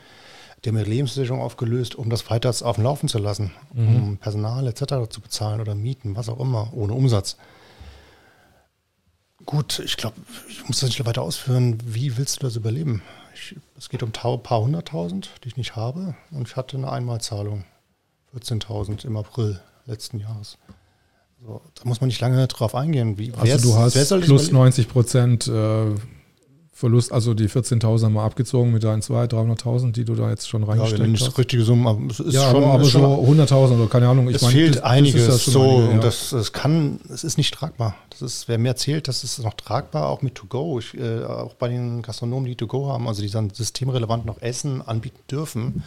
Die 0.63 0.69
haben 0.69 0.77
ihre 0.77 0.89
Lebensversicherung 0.89 1.41
aufgelöst, 1.41 1.95
um 1.95 2.09
das 2.09 2.29
weiter 2.29 2.49
auf 2.49 2.75
dem 2.75 2.83
Laufen 2.83 3.07
zu 3.07 3.17
lassen, 3.17 3.51
mhm. 3.73 3.95
um 3.95 4.17
Personal 4.17 4.67
etc. 4.67 5.09
zu 5.09 5.21
bezahlen 5.21 5.61
oder 5.61 5.75
Mieten, 5.75 6.15
was 6.15 6.27
auch 6.27 6.39
immer, 6.39 6.73
ohne 6.73 6.93
Umsatz. 6.93 7.37
Gut, 9.45 9.79
ich 9.79 9.95
glaube, 9.95 10.17
ich 10.49 10.67
muss 10.67 10.81
das 10.81 10.89
nicht 10.89 11.05
weiter 11.05 11.21
ausführen. 11.21 11.77
Wie 11.85 12.17
willst 12.17 12.37
du 12.37 12.45
das 12.45 12.55
überleben? 12.55 13.01
Ich, 13.39 13.55
es 13.77 13.89
geht 13.89 14.03
um 14.03 14.09
ein 14.09 14.43
paar 14.43 14.61
hunderttausend, 14.61 15.31
die 15.43 15.49
ich 15.49 15.57
nicht 15.57 15.75
habe. 15.75 16.15
Und 16.31 16.47
ich 16.47 16.55
hatte 16.55 16.77
eine 16.77 16.91
Einmalzahlung, 16.91 17.63
14.000 18.35 19.05
im 19.05 19.17
April 19.17 19.59
letzten 19.85 20.19
Jahres. 20.19 20.57
So, 21.45 21.61
da 21.75 21.87
muss 21.87 22.01
man 22.01 22.09
nicht 22.09 22.19
lange 22.19 22.45
drauf 22.47 22.75
eingehen. 22.75 23.17
Wie, 23.17 23.33
also 23.33 23.71
du 23.71 23.77
hast 23.77 23.95
plus 24.21 24.51
90 24.51 24.89
Prozent 24.89 25.47
äh, 25.47 25.95
Verlust, 26.79 27.11
also 27.11 27.33
die 27.33 27.49
14.000 27.49 28.07
mal 28.07 28.23
abgezogen 28.23 28.71
mit 28.71 28.85
deinen 28.85 29.01
200.000, 29.01 29.63
300.000, 29.63 29.91
die 29.91 30.05
du 30.05 30.15
da 30.15 30.29
jetzt 30.29 30.47
schon 30.47 30.63
reingesteckt 30.63 31.05
ja, 31.05 31.13
hast. 31.13 31.21
Ja, 31.21 31.27
richtige 31.37 31.63
Summe, 31.63 31.89
aber 31.89 31.99
es 32.09 32.21
ist 32.21 32.33
ja, 32.33 32.49
schon, 32.51 32.63
aber, 32.63 32.75
aber 32.75 32.85
so 32.85 32.99
100.000 32.99 33.75
oder 33.75 33.87
keine 33.87 34.07
Ahnung. 34.07 34.29
Ich 34.29 34.37
es 34.37 34.43
mein, 34.43 34.51
fehlt 34.51 34.75
das, 34.77 34.83
einiges 34.83 35.27
das 35.27 35.43
so 35.43 35.61
einige, 35.61 35.91
ja. 35.95 35.99
das, 35.99 36.29
das 36.29 36.53
kann, 36.53 37.01
es 37.13 37.25
ist 37.25 37.37
nicht 37.37 37.53
tragbar. 37.53 37.95
Das 38.11 38.21
ist, 38.21 38.47
wer 38.47 38.57
mehr 38.57 38.77
zählt, 38.77 39.09
das 39.09 39.25
ist 39.25 39.43
noch 39.43 39.55
tragbar, 39.55 40.07
auch 40.07 40.21
mit 40.21 40.35
To-Go. 40.35 40.79
äh, 40.93 41.25
auch 41.25 41.53
bei 41.55 41.67
den 41.67 42.01
Gastronomen, 42.01 42.45
die 42.45 42.55
To-Go 42.55 42.87
haben, 42.87 43.09
also 43.09 43.21
die 43.21 43.29
dann 43.29 43.49
systemrelevant 43.49 44.25
noch 44.25 44.41
Essen 44.41 44.81
anbieten 44.81 45.19
dürfen, 45.29 45.83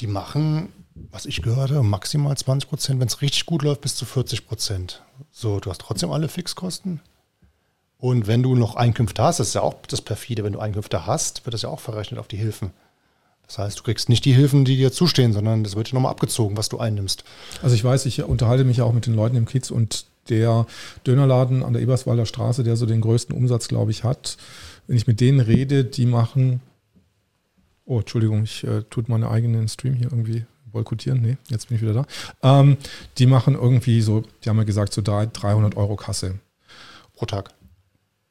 die 0.00 0.08
machen, 0.08 0.68
was 1.10 1.24
ich 1.24 1.40
gehört 1.40 1.70
habe, 1.70 1.84
maximal 1.84 2.36
20 2.36 2.68
Prozent, 2.68 3.00
wenn 3.00 3.08
es 3.08 3.22
richtig 3.22 3.46
gut 3.46 3.62
läuft, 3.62 3.80
bis 3.80 3.96
zu 3.96 4.04
40 4.04 4.46
Prozent. 4.46 5.02
So, 5.30 5.58
du 5.58 5.70
hast 5.70 5.80
trotzdem 5.80 6.10
alle 6.10 6.28
Fixkosten, 6.28 7.00
und 8.02 8.26
wenn 8.26 8.42
du 8.42 8.56
noch 8.56 8.74
Einkünfte 8.74 9.22
hast, 9.22 9.38
das 9.38 9.46
ist 9.46 9.54
ja 9.54 9.60
auch 9.60 9.76
das 9.86 10.02
perfide, 10.02 10.42
wenn 10.42 10.54
du 10.54 10.58
Einkünfte 10.58 11.06
hast, 11.06 11.46
wird 11.46 11.54
das 11.54 11.62
ja 11.62 11.68
auch 11.68 11.78
verrechnet 11.78 12.18
auf 12.18 12.26
die 12.26 12.36
Hilfen. 12.36 12.72
Das 13.46 13.58
heißt, 13.58 13.78
du 13.78 13.84
kriegst 13.84 14.08
nicht 14.08 14.24
die 14.24 14.32
Hilfen, 14.32 14.64
die 14.64 14.76
dir 14.76 14.90
zustehen, 14.90 15.32
sondern 15.32 15.62
das 15.62 15.76
wird 15.76 15.92
dir 15.92 15.94
nochmal 15.94 16.10
abgezogen, 16.10 16.56
was 16.56 16.68
du 16.68 16.80
einnimmst. 16.80 17.22
Also 17.62 17.76
ich 17.76 17.84
weiß, 17.84 18.06
ich 18.06 18.20
unterhalte 18.24 18.64
mich 18.64 18.78
ja 18.78 18.84
auch 18.84 18.92
mit 18.92 19.06
den 19.06 19.14
Leuten 19.14 19.36
im 19.36 19.46
Kiez 19.46 19.70
und 19.70 20.06
der 20.30 20.66
Dönerladen 21.06 21.62
an 21.62 21.74
der 21.74 21.82
Eberswalder 21.82 22.26
Straße, 22.26 22.64
der 22.64 22.74
so 22.74 22.86
den 22.86 23.02
größten 23.02 23.36
Umsatz, 23.36 23.68
glaube 23.68 23.92
ich, 23.92 24.02
hat, 24.02 24.36
wenn 24.88 24.96
ich 24.96 25.06
mit 25.06 25.20
denen 25.20 25.38
rede, 25.38 25.84
die 25.84 26.06
machen, 26.06 26.60
oh, 27.84 28.00
Entschuldigung, 28.00 28.42
ich 28.42 28.64
äh, 28.64 28.82
tut 28.90 29.08
meinen 29.08 29.22
eigenen 29.22 29.68
Stream 29.68 29.94
hier 29.94 30.10
irgendwie 30.10 30.44
boykottieren. 30.72 31.22
Nee, 31.22 31.36
jetzt 31.50 31.68
bin 31.68 31.76
ich 31.76 31.82
wieder 31.82 31.94
da. 31.94 32.06
Ähm, 32.42 32.78
die 33.18 33.26
machen 33.26 33.54
irgendwie 33.54 34.00
so, 34.00 34.24
die 34.44 34.48
haben 34.48 34.58
ja 34.58 34.64
gesagt, 34.64 34.92
so 34.92 35.02
300 35.02 35.76
Euro 35.76 35.94
Kasse. 35.94 36.40
Pro 37.14 37.26
Tag 37.26 37.50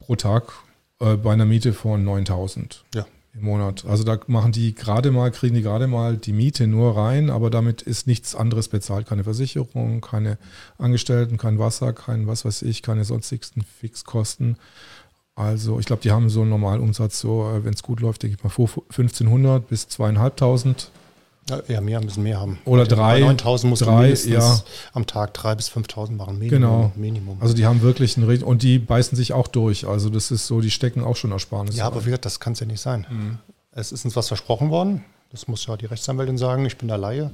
pro 0.05 0.15
Tag 0.15 0.51
äh, 0.99 1.15
bei 1.15 1.33
einer 1.33 1.45
Miete 1.45 1.73
von 1.73 2.03
9000 2.03 2.83
ja. 2.93 3.05
im 3.33 3.43
Monat. 3.43 3.85
Also 3.85 4.03
da 4.03 4.19
machen 4.27 4.51
die 4.51 4.75
gerade 4.75 5.11
mal, 5.11 5.31
kriegen 5.31 5.55
die 5.55 5.61
gerade 5.61 5.87
mal 5.87 6.17
die 6.17 6.33
Miete 6.33 6.67
nur 6.67 6.97
rein, 6.97 7.29
aber 7.29 7.49
damit 7.49 7.81
ist 7.81 8.07
nichts 8.07 8.35
anderes 8.35 8.67
bezahlt. 8.67 9.07
Keine 9.07 9.23
Versicherung, 9.23 10.01
keine 10.01 10.37
Angestellten, 10.77 11.37
kein 11.37 11.59
Wasser, 11.59 11.93
kein 11.93 12.27
was 12.27 12.45
weiß 12.45 12.63
ich, 12.63 12.81
keine 12.81 13.05
sonstigsten 13.05 13.63
Fixkosten. 13.63 14.57
Also 15.35 15.79
ich 15.79 15.85
glaube, 15.85 16.01
die 16.01 16.11
haben 16.11 16.29
so 16.29 16.41
einen 16.41 16.49
Normalumsatz, 16.49 17.19
so 17.19 17.49
äh, 17.49 17.63
wenn 17.63 17.73
es 17.73 17.83
gut 17.83 18.01
läuft, 18.01 18.23
denke 18.23 18.37
ich 18.37 18.43
mal 18.43 18.51
1500 18.51 19.67
bis 19.67 19.87
2500 19.87 20.91
ja, 21.67 21.81
mehr 21.81 22.01
müssen 22.01 22.23
mehr 22.23 22.39
haben. 22.39 22.59
Oder 22.65 22.85
drei. 22.85 23.19
9000 23.19 23.69
muss 23.69 23.79
drei, 23.79 24.13
ja. 24.13 24.59
am 24.93 25.05
Tag 25.05 25.33
drei 25.33 25.55
bis 25.55 25.69
5000 25.69 26.17
machen. 26.17 26.37
Minimum, 26.37 26.49
genau. 26.49 26.91
Minimum. 26.95 27.37
Also 27.41 27.53
die 27.53 27.65
haben 27.65 27.81
wirklich 27.81 28.17
einen 28.17 28.43
und 28.43 28.63
die 28.63 28.79
beißen 28.79 29.15
sich 29.15 29.33
auch 29.33 29.47
durch. 29.47 29.87
Also 29.87 30.09
das 30.09 30.31
ist 30.31 30.47
so, 30.47 30.61
die 30.61 30.71
stecken 30.71 31.03
auch 31.03 31.15
schon 31.15 31.31
Ersparnisse. 31.31 31.79
Ja, 31.79 31.87
aber 31.87 32.01
wie 32.01 32.05
gesagt, 32.05 32.25
das 32.25 32.39
kann 32.39 32.53
es 32.53 32.59
ja 32.59 32.65
nicht 32.65 32.81
sein. 32.81 33.05
Mhm. 33.09 33.37
Es 33.71 33.91
ist 33.91 34.05
uns 34.05 34.15
was 34.15 34.27
versprochen 34.27 34.69
worden. 34.69 35.03
Das 35.31 35.47
muss 35.47 35.65
ja 35.65 35.77
die 35.77 35.85
Rechtsanwältin 35.85 36.37
sagen. 36.37 36.65
Ich 36.65 36.77
bin 36.77 36.87
der 36.87 36.97
Laie. 36.97 37.31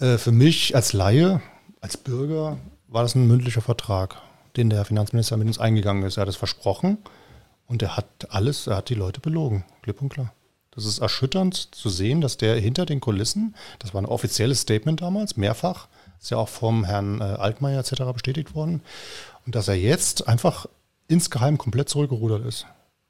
Äh, 0.00 0.16
für 0.18 0.32
mich 0.32 0.74
als 0.74 0.92
Laie, 0.92 1.40
als 1.80 1.96
Bürger, 1.96 2.56
war 2.88 3.02
das 3.02 3.14
ein 3.14 3.26
mündlicher 3.26 3.60
Vertrag, 3.60 4.16
den 4.56 4.70
der 4.70 4.84
Finanzminister 4.84 5.36
mit 5.36 5.48
uns 5.48 5.58
eingegangen 5.58 6.04
ist. 6.04 6.16
Er 6.16 6.22
hat 6.22 6.28
es 6.28 6.36
versprochen 6.36 6.98
und 7.66 7.82
er 7.82 7.96
hat 7.96 8.28
alles, 8.30 8.66
er 8.66 8.76
hat 8.76 8.88
die 8.88 8.94
Leute 8.94 9.20
belogen. 9.20 9.64
Klipp 9.82 10.00
und 10.00 10.08
klar. 10.08 10.32
Das 10.76 10.84
ist 10.84 10.98
erschütternd 10.98 11.74
zu 11.74 11.88
sehen, 11.88 12.20
dass 12.20 12.36
der 12.36 12.60
hinter 12.60 12.86
den 12.86 13.00
Kulissen, 13.00 13.56
das 13.78 13.94
war 13.94 14.02
ein 14.02 14.06
offizielles 14.06 14.60
Statement 14.60 15.00
damals, 15.00 15.36
mehrfach, 15.36 15.88
ist 16.20 16.30
ja 16.30 16.36
auch 16.36 16.48
vom 16.48 16.84
Herrn 16.84 17.20
äh, 17.20 17.24
Altmaier 17.24 17.80
etc. 17.80 18.02
bestätigt 18.12 18.54
worden, 18.54 18.82
und 19.46 19.54
dass 19.54 19.68
er 19.68 19.74
jetzt 19.74 20.28
einfach 20.28 20.66
insgeheim 21.08 21.56
komplett 21.56 21.88
zurückgerudert 21.88 22.44
ist. 22.44 22.66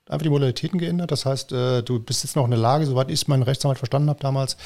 einfach 0.09 0.23
die 0.23 0.31
Modalitäten 0.31 0.79
geändert. 0.79 1.11
Das 1.11 1.27
heißt, 1.27 1.51
äh, 1.53 1.83
du 1.83 1.99
bist 1.99 2.23
jetzt 2.23 2.37
noch 2.37 2.45
in 2.45 2.51
der 2.51 2.61
Lage, 2.61 2.87
soweit 2.87 3.11
ich 3.11 3.27
meinen 3.27 3.43
Rechtsanwalt 3.43 3.79
verstanden 3.79 4.11
habe 4.11 4.21
damals, 4.21 4.57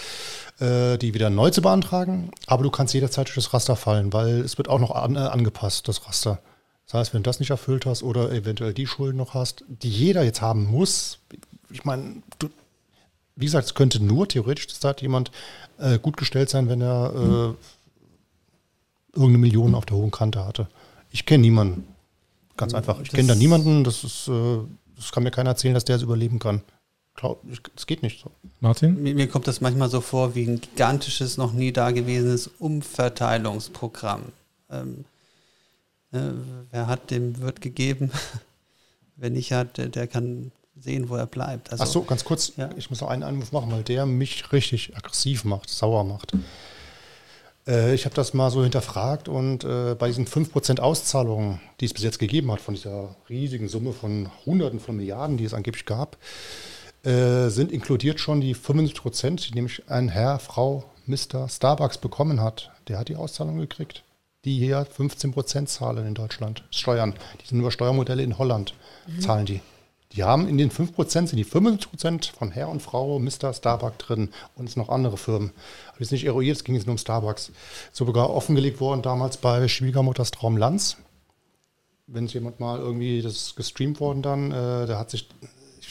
äh, 0.59 0.99
die 0.99 1.15
wieder 1.15 1.31
neu 1.31 1.51
zu 1.51 1.63
beantragen. 1.63 2.31
Aber 2.47 2.63
du 2.65 2.71
kannst 2.71 2.93
jederzeit 2.93 3.29
durch 3.29 3.37
das 3.37 3.55
Raster 3.55 3.77
fallen, 3.77 4.13
weil 4.13 4.41
es 4.41 4.59
wird 4.59 4.69
auch 4.69 4.81
noch 4.81 4.91
an, 4.91 5.17
angepasst, 5.17 5.89
das 5.89 6.07
Raster. 6.07 6.41
Das 6.87 6.95
heißt, 6.95 7.15
wenn 7.15 7.23
du 7.23 7.29
das 7.29 7.41
nicht 7.41 7.51
erfüllt 7.51 7.87
hast 7.87 8.03
oder 8.03 8.33
eventuell 8.33 8.75
die 8.75 8.87
Schulden 8.87 9.17
noch 9.17 9.33
hast, 9.33 9.65
die 9.69 9.89
jeder 9.89 10.25
jetzt 10.25 10.43
haben 10.43 10.67
muss, 10.67 11.21
ich 11.71 11.85
meine, 11.85 12.17
du, 12.41 12.51
wie 13.41 13.47
gesagt, 13.47 13.67
es 13.67 13.75
könnte 13.75 14.03
nur 14.03 14.29
theoretisch 14.29 14.67
dass 14.67 15.01
jemand 15.01 15.31
äh, 15.79 15.99
gut 15.99 16.17
gestellt 16.17 16.51
sein, 16.51 16.69
wenn 16.69 16.81
er 16.81 17.13
äh, 17.15 17.55
irgendeine 19.13 19.39
Million 19.39 19.75
auf 19.75 19.87
der 19.87 19.97
hohen 19.97 20.11
Kante 20.11 20.45
hatte. 20.45 20.69
Ich 21.11 21.27
kenne 21.27 21.43
niemanden. 21.43 21.87
Ganz 22.57 22.75
einfach. 22.75 23.01
Ich 23.01 23.11
kenne 23.11 23.29
da 23.29 23.35
niemanden. 23.35 23.85
Das 23.85 24.05
ist, 24.05 24.29
äh, 24.29 24.59
das 24.97 25.13
kann 25.13 25.23
mir 25.23 25.31
keiner 25.31 25.51
erzählen, 25.51 25.75
dass 25.75 25.85
der 25.85 25.97
es 25.97 26.03
überleben 26.03 26.39
kann. 26.39 26.63
Es 27.77 27.87
geht 27.87 28.03
nicht 28.03 28.23
so. 28.23 28.31
Martin? 28.61 29.03
Mir, 29.03 29.15
mir, 29.15 29.29
kommt 29.29 29.47
das 29.47 29.61
manchmal 29.61 29.91
so 29.91 30.01
vor 30.01 30.35
wie 30.35 30.47
ein 30.47 30.61
gigantisches, 30.61 31.37
noch 31.37 31.53
nie 31.53 31.73
dagewesenes 31.73 32.49
Umverteilungsprogramm. 32.59 34.23
Ähm, 34.71 35.05
äh, 36.13 36.19
wer 36.71 36.87
hat, 36.87 37.11
dem 37.11 37.41
wird 37.41 37.61
gegeben. 37.61 38.11
Wer 39.17 39.29
nicht 39.29 39.53
hat, 39.53 39.77
der, 39.77 39.91
der 39.91 40.07
kann 40.07 40.51
sehen, 40.81 41.09
wo 41.09 41.17
er 41.17 41.27
bleibt. 41.27 41.71
Also, 41.71 41.85
Ach 41.85 41.89
so, 41.89 42.03
ganz 42.03 42.25
kurz. 42.25 42.53
Ja? 42.57 42.71
Ich 42.77 42.91
muss 42.91 43.01
noch 43.01 43.09
einen 43.09 43.23
Einwurf 43.23 43.53
machen, 43.53 43.71
weil 43.71 43.83
der 43.83 44.07
mich 44.07 44.53
richtig 44.53 44.97
aggressiv 44.97 45.45
macht, 45.45 45.69
sauer 45.69 46.05
macht. 46.05 46.33
Äh, 47.67 47.95
ich 47.95 48.05
habe 48.05 48.15
das 48.15 48.35
mal 48.35 48.51
so 48.51 48.63
hinterfragt 48.63 49.29
und 49.29 49.65
äh, 49.65 49.95
bei 49.95 50.09
diesen 50.09 50.27
5% 50.27 50.81
Auszahlungen, 50.81 51.61
die 51.81 51.87
es 51.87 51.95
bis 51.95 52.03
jetzt 52.03 52.19
gegeben 52.19 52.51
hat, 52.51 52.61
von 52.61 52.75
dieser 52.75 53.17
riesigen 53.29 53.69
Summe 53.69 53.93
von 53.93 54.31
Hunderten 54.47 54.81
von 54.81 54.97
Milliarden, 54.97 55.37
die 55.37 55.45
es 55.45 55.55
angeblich 55.55 55.87
gab, 55.87 56.17
äh, 57.05 57.49
sind 57.49 57.73
inkludiert 57.73 58.21
schon 58.21 58.41
die 58.41 58.55
75% 58.55 59.49
die 59.49 59.55
nämlich 59.55 59.89
ein 59.89 60.09
Herr, 60.09 60.39
Frau, 60.39 60.85
Mr. 61.07 61.49
Starbucks 61.49 61.99
bekommen 61.99 62.41
hat. 62.41 62.71
Der 62.89 62.99
hat 62.99 63.09
die 63.09 63.17
Auszahlung 63.17 63.59
gekriegt. 63.59 64.05
Die 64.45 64.59
hier 64.59 64.87
15% 64.87 65.67
zahlen 65.67 66.07
in 66.07 66.15
Deutschland. 66.15 66.65
Steuern. 66.71 67.15
Die 67.43 67.47
sind 67.47 67.59
nur 67.59 67.71
Steuermodelle 67.71 68.23
in 68.23 68.39
Holland, 68.39 68.75
mhm. 69.07 69.21
zahlen 69.21 69.47
die. 69.47 69.61
Die 70.13 70.25
haben 70.25 70.49
in 70.49 70.59
den 70.59 70.71
5% 70.71 71.09
sind 71.09 71.37
die 71.37 71.45
55% 71.45 72.33
von 72.33 72.51
Herr 72.51 72.69
und 72.69 72.83
Frau 72.83 73.21
Mr. 73.21 73.53
Starbucks 73.53 73.99
drin 73.99 74.31
und 74.57 74.77
noch 74.77 74.89
andere 74.89 75.17
Firmen. 75.17 75.53
Habe 75.93 76.03
ich 76.03 76.11
nicht 76.11 76.25
eruiert, 76.25 76.57
es 76.57 76.65
ging 76.65 76.75
jetzt 76.75 76.87
nur 76.87 76.95
um 76.95 76.99
Starbucks. 76.99 77.53
So 77.93 78.05
sogar 78.07 78.31
offengelegt 78.31 78.81
worden 78.81 79.03
damals 79.03 79.37
bei 79.37 79.69
Schwiegermutters 79.69 80.33
Traum 80.33 80.57
Lanz. 80.57 80.97
Wenn 82.09 82.25
es 82.25 82.33
jemand 82.33 82.59
mal 82.59 82.81
irgendwie, 82.81 83.23
das 83.23 83.55
gestreamt 83.55 84.01
worden 84.01 84.23
dann, 84.23 84.51
äh, 84.51 84.87
der 84.87 84.99
hat 84.99 85.11
sich 85.11 85.29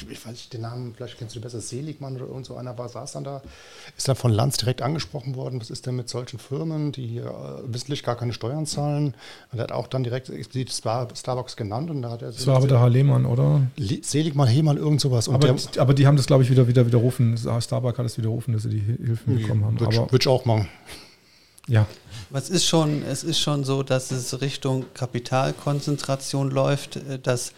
ich, 0.02 0.10
ich 0.10 0.26
weiß 0.26 0.32
nicht 0.32 0.54
den 0.54 0.62
Namen, 0.62 0.94
vielleicht 0.96 1.18
kennst 1.18 1.36
du 1.36 1.42
besser, 1.42 1.60
Seligmann 1.60 2.16
oder 2.16 2.28
irgend 2.28 2.46
so 2.46 2.56
einer 2.56 2.78
war, 2.78 2.90
saß 2.90 3.14
dann 3.14 3.24
da, 3.24 3.42
ist 3.98 4.08
dann 4.08 4.16
von 4.16 4.32
Lanz 4.32 4.58
direkt 4.58 4.82
angesprochen 4.82 5.36
worden, 5.36 5.60
was 5.60 5.70
ist 5.70 5.86
denn 5.86 5.96
mit 5.96 6.10
solchen 6.10 6.40
Firmen, 6.40 6.92
die 6.92 7.08
hier 7.08 7.26
äh, 7.26 7.74
wissentlich 7.74 8.04
gar 8.04 8.16
keine 8.16 8.34
Steuern 8.34 8.66
zahlen. 8.66 9.14
Und 9.52 9.60
er 9.60 9.64
hat 9.64 9.72
auch 9.72 9.88
dann 9.88 10.04
direkt 10.04 10.30
die 10.30 10.66
Starbucks 10.68 11.56
genannt 11.56 11.90
und 11.90 12.02
da 12.02 12.12
hat 12.12 12.22
er... 12.22 12.32
Das 12.32 12.48
war 12.48 12.58
aber 12.58 12.68
der 12.68 12.80
Herr 12.80 12.90
Lehmann, 12.90 13.26
oder? 13.26 13.62
Seligmann, 14.02 14.48
Hehmann, 14.48 14.78
irgend 14.78 15.02
sowas. 15.02 15.28
Und 15.28 15.36
aber, 15.36 15.54
der, 15.54 15.82
aber 15.82 15.94
die 15.94 16.08
haben 16.08 16.18
das, 16.18 16.28
glaube 16.28 16.44
ich, 16.44 16.50
wieder, 16.50 16.68
wieder 16.68 16.86
widerrufen. 16.86 17.38
Starbucks 17.38 17.98
hat 17.98 18.06
es 18.06 18.18
widerrufen, 18.18 18.54
dass 18.54 18.64
sie 18.64 18.70
die 18.70 18.80
Hilfen 18.80 19.38
bekommen 19.38 19.66
haben. 19.66 19.80
Würde 19.80 20.18
ich 20.20 20.28
auch 20.28 20.46
machen. 20.46 20.68
Ja. 21.68 21.86
Was 22.32 22.50
ist 22.50 22.66
schon, 22.66 23.04
es 23.04 23.24
ist 23.24 23.40
schon 23.40 23.64
so, 23.64 23.84
dass 23.84 24.10
es 24.12 24.42
Richtung 24.42 24.86
Kapitalkonzentration 24.94 26.50
läuft, 26.50 26.96
äh, 26.96 27.20
dass 27.20 27.54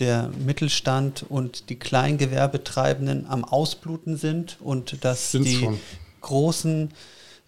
der 0.00 0.30
Mittelstand 0.44 1.24
und 1.28 1.68
die 1.68 1.76
Kleingewerbetreibenden 1.76 3.26
am 3.28 3.44
Ausbluten 3.44 4.16
sind 4.16 4.56
und 4.60 5.04
dass 5.04 5.32
Sind's 5.32 5.48
die 5.50 5.56
schon. 5.56 5.80
großen 6.22 6.90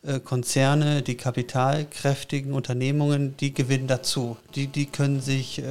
äh, 0.05 0.21
Konzerne, 0.21 1.03
die 1.03 1.17
kapitalkräftigen 1.17 2.53
Unternehmungen, 2.53 3.37
die 3.39 3.55
gewinnen 3.55 3.87
dazu. 3.87 4.37
Die, 4.55 4.67
die 4.67 4.87
können 4.87 5.21
sich 5.21 5.61
äh, 5.61 5.65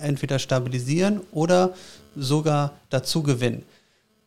entweder 0.00 0.38
stabilisieren 0.38 1.20
oder 1.30 1.74
sogar 2.16 2.72
dazu 2.90 3.22
gewinnen. 3.22 3.64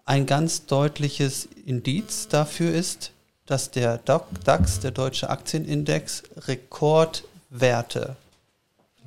Ein 0.05 0.25
ganz 0.25 0.65
deutliches 0.65 1.49
Indiz 1.65 2.27
dafür 2.27 2.71
ist, 2.71 3.11
dass 3.45 3.71
der 3.71 3.97
DAX, 3.97 4.79
der 4.79 4.91
deutsche 4.91 5.29
Aktienindex, 5.29 6.23
Rekordwerte 6.47 8.15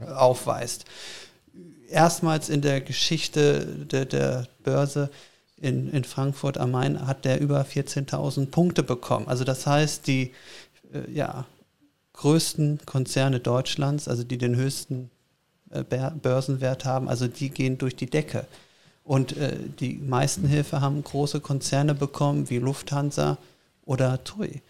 aufweist 0.06 0.84
erstmals 1.88 2.48
in 2.48 2.60
der 2.60 2.80
Geschichte 2.80 3.66
der, 3.66 4.04
der 4.04 4.46
Börse 4.62 5.10
in, 5.60 5.90
in 5.90 6.04
Frankfurt 6.04 6.58
am 6.58 6.70
Main 6.70 7.06
hat 7.06 7.24
der 7.24 7.40
über 7.40 7.62
14.000 7.62 8.46
Punkte 8.46 8.82
bekommen. 8.82 9.26
Also 9.28 9.44
das 9.44 9.66
heißt, 9.66 10.06
die 10.06 10.32
äh, 10.92 11.10
ja, 11.12 11.46
größten 12.12 12.80
Konzerne 12.86 13.40
Deutschlands, 13.40 14.08
also 14.08 14.24
die 14.24 14.38
den 14.38 14.56
höchsten 14.56 15.10
äh, 15.70 15.82
Börsenwert 15.82 16.84
haben, 16.84 17.08
also 17.08 17.26
die 17.26 17.50
gehen 17.50 17.78
durch 17.78 17.96
die 17.96 18.10
Decke. 18.10 18.46
Und 19.02 19.36
äh, 19.36 19.56
die 19.80 19.94
meisten 19.94 20.46
Hilfe 20.46 20.80
haben 20.80 21.02
große 21.02 21.40
Konzerne 21.40 21.94
bekommen, 21.94 22.50
wie 22.50 22.58
Lufthansa 22.58 23.38
oder 23.84 24.22
TUI. 24.22 24.62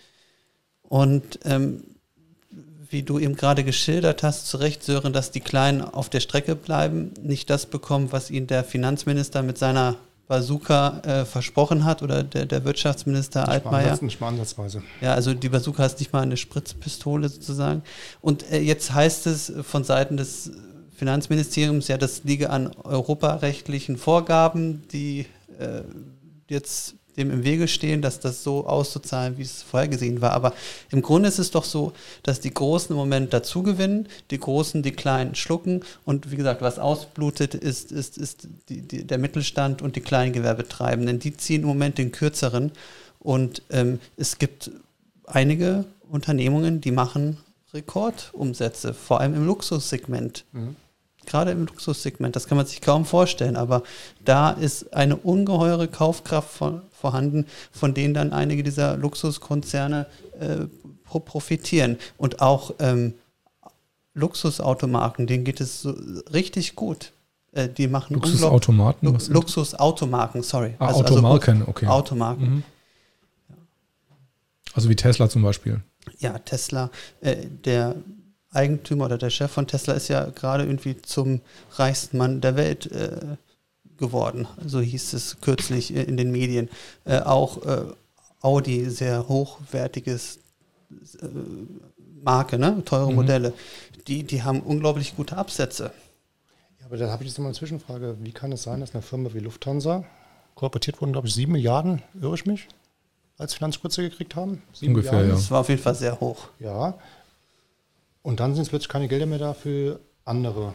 Und 0.83 1.41
ähm, 1.45 1.83
wie 2.91 3.03
du 3.03 3.19
eben 3.19 3.37
gerade 3.37 3.65
geschildert 3.65 4.23
hast, 4.23 4.47
zu 4.47 4.57
Recht, 4.57 4.83
Sören, 4.83 5.13
dass 5.13 5.31
die 5.31 5.41
Kleinen 5.41 5.83
auf 5.83 6.09
der 6.09 6.21
Strecke 6.21 6.55
bleiben, 6.57 7.13
nicht 7.23 7.51
das 7.51 7.67
bekommen, 7.67 8.13
was 8.13 8.31
ihnen 8.31 8.47
der 8.47 8.65
Finanzminister 8.65 9.43
mit 9.43 9.59
seiner 9.59 9.97
Bazooka 10.29 11.01
äh, 11.01 11.25
versprochen 11.25 11.85
hat 11.85 12.03
oder 12.03 12.23
der, 12.23 12.45
der 12.47 12.65
Wirtschaftsminister 12.65 13.41
nicht 13.41 13.51
Altmaier. 13.51 13.97
Mal 13.97 13.99
nicht 14.03 14.21
mal 14.21 14.29
ansatzweise. 14.29 14.83
Ja, 15.01 15.15
also 15.15 15.33
die 15.33 15.49
Bazooka 15.49 15.85
ist 15.87 15.99
nicht 15.99 16.13
mal 16.13 16.21
eine 16.21 16.37
Spritzpistole 16.37 17.29
sozusagen. 17.29 17.83
Und 18.21 18.51
äh, 18.53 18.61
jetzt 18.61 18.93
heißt 18.93 19.27
es 19.27 19.53
von 19.63 19.85
Seiten 19.85 20.19
des 20.19 20.53
Finanzministeriums, 20.95 21.89
ja, 21.89 21.97
das 21.97 22.25
liege 22.25 22.51
an 22.51 22.75
europarechtlichen 22.75 23.97
Vorgaben, 23.97 24.83
die 24.93 25.27
äh, 25.59 25.83
jetzt 26.49 26.98
dem 27.19 27.31
im 27.31 27.45
Wege 27.45 27.69
stehen, 27.69 28.01
dass 28.01 28.21
das 28.21 28.43
so 28.43 28.67
auszuzahlen, 28.67 29.37
wie 29.37 29.43
es 29.43 29.63
vorhergesehen 29.63 30.21
war. 30.21 30.33
Aber 30.33 30.55
im 30.91 31.03
Grunde 31.03 31.29
ist 31.29 31.39
es 31.39 31.51
doch 31.51 31.65
so, 31.65 31.93
dass 32.23 32.41
die 32.41 32.55
Großen 32.55 32.91
im 32.91 32.97
Moment 32.97 33.33
dazugewinnen, 33.33 34.09
die 34.31 34.39
Großen 34.39 34.83
die 34.83 34.93
Kleinen 34.93 35.35
schlucken 35.35 35.83
und 36.05 36.31
wie 36.31 36.37
gesagt, 36.37 36.63
was 36.63 36.79
ausblutet, 36.79 37.55
ist, 37.55 37.93
ist, 37.93 38.17
ist 38.17 38.49
die, 38.69 38.81
die, 38.81 39.05
der 39.05 39.19
Mittelstand 39.19 39.83
und 39.83 39.97
die 39.97 40.01
Kleingewerbetreibenden. 40.01 41.19
Die 41.19 41.37
ziehen 41.37 41.63
im 41.63 41.69
Moment 41.69 41.99
den 41.99 42.13
kürzeren 42.13 42.73
und 43.19 43.63
ähm, 43.71 43.99
es 44.17 44.39
gibt 44.39 44.71
einige 45.27 45.85
Unternehmungen, 46.09 46.81
die 46.81 46.93
machen 46.93 47.39
Rekordumsätze, 47.75 48.95
vor 48.95 49.21
allem 49.21 49.35
im 49.35 49.47
Luxussegment. 49.47 50.45
Mhm 50.53 50.77
gerade 51.29 51.53
im 51.53 51.67
Luxussegment, 51.67 52.35
das 52.35 52.49
kann 52.49 52.57
man 52.57 52.67
sich 52.67 52.81
kaum 52.81 53.05
vorstellen, 53.05 53.57
aber 53.57 53.83
da 54.25 54.51
ist 54.51 54.95
eine 54.95 55.17
ungeheure 55.17 55.87
Kaufkraft 55.87 56.51
von, 56.51 56.83
vorhanden, 56.91 57.47
von 57.71 57.95
denen 57.95 58.15
dann 58.15 58.33
einige 58.33 58.63
dieser 58.63 58.97
Luxuskonzerne 58.97 60.07
äh, 60.41 60.67
profitieren. 61.05 61.99
Und 62.17 62.41
auch 62.41 62.75
ähm, 62.81 63.15
Luxusautomarken, 64.15 65.27
denen 65.27 65.45
geht 65.45 65.61
es 65.61 65.83
so 65.83 65.95
richtig 66.33 66.75
gut. 66.75 67.13
Äh, 67.53 67.69
die 67.69 67.89
machen 67.89 68.15
Luxusautomaten? 68.15 69.09
Lu 69.09 69.19
Luxusautomarken, 69.29 70.43
sorry. 70.43 70.75
Ah, 70.79 70.89
also, 70.89 71.03
also 71.03 71.15
Automarken, 71.15 71.59
also, 71.61 71.71
okay. 71.71 71.87
Automarken. 71.87 72.55
Mhm. 72.57 72.63
Also 74.75 74.89
wie 74.89 74.97
Tesla 74.97 75.29
zum 75.29 75.43
Beispiel. 75.43 75.81
Ja, 76.19 76.39
Tesla, 76.39 76.91
äh, 77.21 77.37
der 77.65 77.97
Eigentümer 78.59 79.07
oder 79.07 79.19
der 79.19 79.31
Chef 79.31 79.51
von 79.51 79.67
Tesla 79.67 79.95
ist 79.95 80.09
ja 80.09 80.27
gerade 80.27 80.65
irgendwie 80.65 81.01
zum 81.01 81.41
reichsten 81.77 82.19
Mann 82.19 82.41
der 82.41 82.57
Welt 82.57 82.91
äh, 82.91 83.37
geworden. 83.97 84.49
So 84.65 84.81
hieß 84.81 85.13
es 85.13 85.41
kürzlich 85.41 85.95
in 85.95 86.17
den 86.17 86.33
Medien. 86.33 86.69
Äh, 87.05 87.21
auch 87.21 87.65
äh, 87.65 87.85
Audi, 88.41 88.89
sehr 88.91 89.29
hochwertiges 89.29 90.39
äh, 91.21 91.27
Marke, 92.23 92.59
ne? 92.59 92.83
teure 92.85 93.11
mhm. 93.11 93.17
Modelle. 93.17 93.53
Die, 94.07 94.25
die 94.25 94.43
haben 94.43 94.61
unglaublich 94.61 95.17
gute 95.17 95.37
Absätze. 95.37 95.93
Ja, 96.81 96.87
aber 96.87 96.97
da 96.97 97.11
habe 97.11 97.23
ich 97.25 97.31
jetzt 97.31 97.39
mal 97.39 97.47
eine 97.47 97.55
Zwischenfrage. 97.55 98.17
Wie 98.21 98.33
kann 98.33 98.53
es 98.53 98.63
sein, 98.63 98.81
dass 98.81 98.95
eine 98.95 99.03
Firma 99.03 99.31
wie 99.35 99.41
Lufthansa 99.41 100.05
korportiert 100.55 101.01
wurden, 101.01 101.13
glaube 101.13 101.29
ich, 101.29 101.35
sieben 101.35 101.53
Milliarden, 101.53 102.03
irre 102.21 102.35
ich 102.35 102.47
mich, 102.47 102.67
als 103.37 103.55
Finanzspritze 103.55 104.03
gekriegt 104.03 104.35
haben? 104.35 104.63
Sieben 104.73 104.95
Ungefähr, 104.95 105.13
Milliarden. 105.13 105.31
ja. 105.31 105.37
Das 105.37 105.51
war 105.51 105.61
auf 105.61 105.69
jeden 105.69 105.83
Fall 105.83 105.95
sehr 105.95 106.19
hoch. 106.19 106.49
Ja. 106.59 106.99
Und 108.23 108.41
dann 108.41 108.55
sind 108.55 108.63
es 108.63 108.69
plötzlich 108.69 108.89
keine 108.89 109.09
Gelder 109.09 109.27
mehr 109.27 109.39
da 109.39 109.55
für 109.55 110.01
andere 110.25 110.75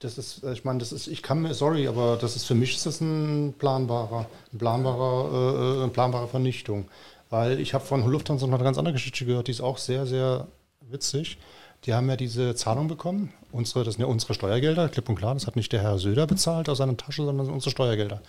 das 0.00 0.18
ist, 0.18 0.44
äh, 0.44 0.52
ich 0.52 0.64
meine, 0.64 0.78
das 0.78 0.92
ist, 0.92 1.06
ich 1.06 1.22
kann 1.22 1.42
mir, 1.42 1.54
sorry, 1.54 1.88
aber 1.88 2.16
das 2.16 2.36
ist 2.36 2.44
für 2.44 2.54
mich 2.54 2.76
ist 2.76 2.86
das 2.86 3.00
ein 3.00 3.54
planbarer, 3.58 4.26
ein 4.52 4.58
planbarer, 4.58 5.32
äh, 5.32 5.78
äh 5.78 5.82
eine 5.82 5.88
planbare 5.88 6.28
Vernichtung. 6.28 6.86
Weil 7.30 7.60
ich 7.60 7.74
habe 7.74 7.84
von 7.84 8.06
Lufthansa 8.06 8.46
noch 8.46 8.54
eine 8.54 8.64
ganz 8.64 8.78
andere 8.78 8.94
Geschichte 8.94 9.26
gehört, 9.26 9.48
die 9.48 9.52
ist 9.52 9.60
auch 9.60 9.78
sehr, 9.78 10.06
sehr 10.06 10.46
witzig. 10.80 11.38
Die 11.84 11.94
haben 11.94 12.08
ja 12.08 12.16
diese 12.16 12.54
Zahlung 12.54 12.88
bekommen. 12.88 13.32
Unsere, 13.52 13.84
das 13.84 13.94
sind 13.94 14.02
ja 14.02 14.08
unsere 14.08 14.34
Steuergelder, 14.34 14.88
klipp 14.88 15.08
und 15.08 15.16
klar. 15.16 15.34
Das 15.34 15.46
hat 15.46 15.54
nicht 15.54 15.72
der 15.72 15.82
Herr 15.82 15.98
Söder 15.98 16.26
bezahlt 16.26 16.68
aus 16.68 16.78
seiner 16.78 16.96
Tasche, 16.96 17.24
sondern 17.24 17.50
unsere 17.50 17.70
Steuergelder. 17.70 18.22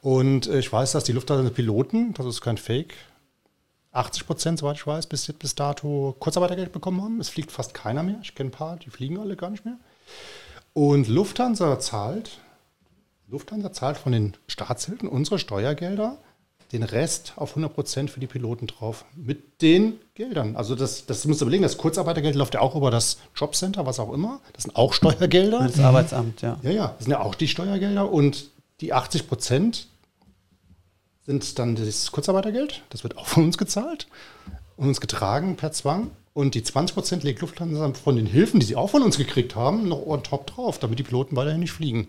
Und 0.00 0.46
äh, 0.46 0.58
ich 0.58 0.72
weiß, 0.72 0.92
dass 0.92 1.04
die 1.04 1.12
Lufthansa-Piloten, 1.12 2.14
das 2.14 2.26
ist 2.26 2.40
kein 2.40 2.56
Fake, 2.56 2.94
80 3.94 4.26
Prozent, 4.26 4.58
soweit 4.58 4.76
ich 4.76 4.86
weiß, 4.86 5.06
bis, 5.06 5.32
bis 5.32 5.54
dato 5.54 6.16
Kurzarbeitergeld 6.18 6.72
bekommen 6.72 7.02
haben. 7.02 7.20
Es 7.20 7.28
fliegt 7.28 7.52
fast 7.52 7.74
keiner 7.74 8.02
mehr. 8.02 8.18
Ich 8.22 8.34
kenne 8.34 8.48
ein 8.48 8.52
paar, 8.52 8.76
die 8.76 8.90
fliegen 8.90 9.18
alle 9.18 9.36
gar 9.36 9.50
nicht 9.50 9.64
mehr. 9.64 9.78
Und 10.72 11.08
Lufthansa 11.08 11.78
zahlt, 11.78 12.40
Lufthansa 13.28 13.72
zahlt 13.72 13.96
von 13.96 14.12
den 14.12 14.36
Staatshilfen 14.48 15.08
unsere 15.08 15.38
Steuergelder 15.38 16.18
den 16.74 16.82
Rest 16.82 17.34
auf 17.36 17.50
100 17.50 17.72
Prozent 17.72 18.10
für 18.10 18.20
die 18.20 18.26
Piloten 18.26 18.66
drauf. 18.66 19.04
Mit 19.14 19.62
den 19.62 20.00
Geldern. 20.14 20.56
Also 20.56 20.74
das, 20.74 21.06
das 21.06 21.24
musst 21.24 21.40
du 21.40 21.44
überlegen, 21.44 21.62
das 21.62 21.78
Kurzarbeitergeld 21.78 22.34
läuft 22.34 22.54
ja 22.54 22.60
auch 22.60 22.74
über 22.74 22.90
das 22.90 23.18
Jobcenter, 23.36 23.86
was 23.86 24.00
auch 24.00 24.12
immer. 24.12 24.40
Das 24.52 24.64
sind 24.64 24.74
auch 24.74 24.92
Steuergelder. 24.92 25.60
Das 25.60 25.78
Arbeitsamt, 25.78 26.42
ja. 26.42 26.58
Ja, 26.62 26.70
ja, 26.70 26.88
das 26.96 27.04
sind 27.04 27.12
ja 27.12 27.20
auch 27.20 27.36
die 27.36 27.48
Steuergelder. 27.48 28.10
Und 28.10 28.50
die 28.80 28.92
80 28.92 29.28
Prozent 29.28 29.86
sind 31.26 31.58
dann 31.58 31.74
das 31.74 32.12
Kurzarbeitergeld. 32.12 32.82
Das 32.90 33.02
wird 33.02 33.16
auch 33.16 33.26
von 33.26 33.44
uns 33.44 33.58
gezahlt 33.58 34.06
und 34.76 34.88
uns 34.88 35.00
getragen 35.00 35.56
per 35.56 35.72
Zwang. 35.72 36.10
Und 36.32 36.54
die 36.56 36.64
20 36.64 36.94
Prozent 36.94 37.22
legt 37.22 37.40
Lufthansa 37.40 37.92
von 37.94 38.16
den 38.16 38.26
Hilfen, 38.26 38.58
die 38.58 38.66
sie 38.66 38.76
auch 38.76 38.90
von 38.90 39.02
uns 39.02 39.16
gekriegt 39.16 39.54
haben, 39.54 39.88
noch 39.88 40.04
on 40.04 40.24
top 40.24 40.48
drauf, 40.48 40.80
damit 40.80 40.98
die 40.98 41.04
Piloten 41.04 41.36
weiterhin 41.36 41.60
nicht 41.60 41.72
fliegen. 41.72 42.08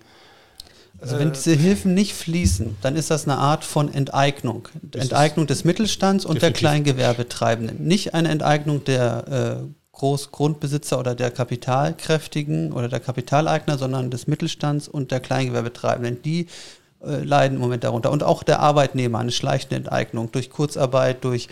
Also 0.99 1.19
wenn 1.19 1.33
diese 1.33 1.53
Hilfen 1.53 1.93
nicht 1.93 2.13
fließen, 2.13 2.77
dann 2.81 2.95
ist 2.95 3.11
das 3.11 3.27
eine 3.27 3.37
Art 3.37 3.63
von 3.63 3.93
Enteignung. 3.93 4.69
Enteignung 4.93 5.45
des 5.45 5.63
Mittelstands 5.63 6.25
und 6.25 6.35
definitiv. 6.35 6.61
der 6.61 6.69
Kleingewerbetreibenden. 6.69 7.85
Nicht 7.85 8.13
eine 8.13 8.29
Enteignung 8.29 8.83
der 8.85 9.61
äh, 9.61 9.67
Großgrundbesitzer 9.91 10.97
oder 10.97 11.13
der 11.13 11.31
Kapitalkräftigen 11.31 12.71
oder 12.71 12.87
der 12.87 13.01
Kapitaleigner, 13.01 13.77
sondern 13.77 14.09
des 14.09 14.27
Mittelstands 14.27 14.87
und 14.87 15.11
der 15.11 15.19
Kleingewerbetreibenden. 15.19 16.21
Die 16.21 16.47
äh, 17.05 17.23
leiden 17.23 17.55
im 17.55 17.61
Moment 17.61 17.83
darunter. 17.83 18.11
Und 18.11 18.23
auch 18.23 18.43
der 18.43 18.59
Arbeitnehmer, 18.59 19.19
eine 19.19 19.31
schleichende 19.31 19.75
Enteignung 19.75 20.31
durch 20.31 20.49
Kurzarbeit, 20.49 21.23
durch 21.23 21.47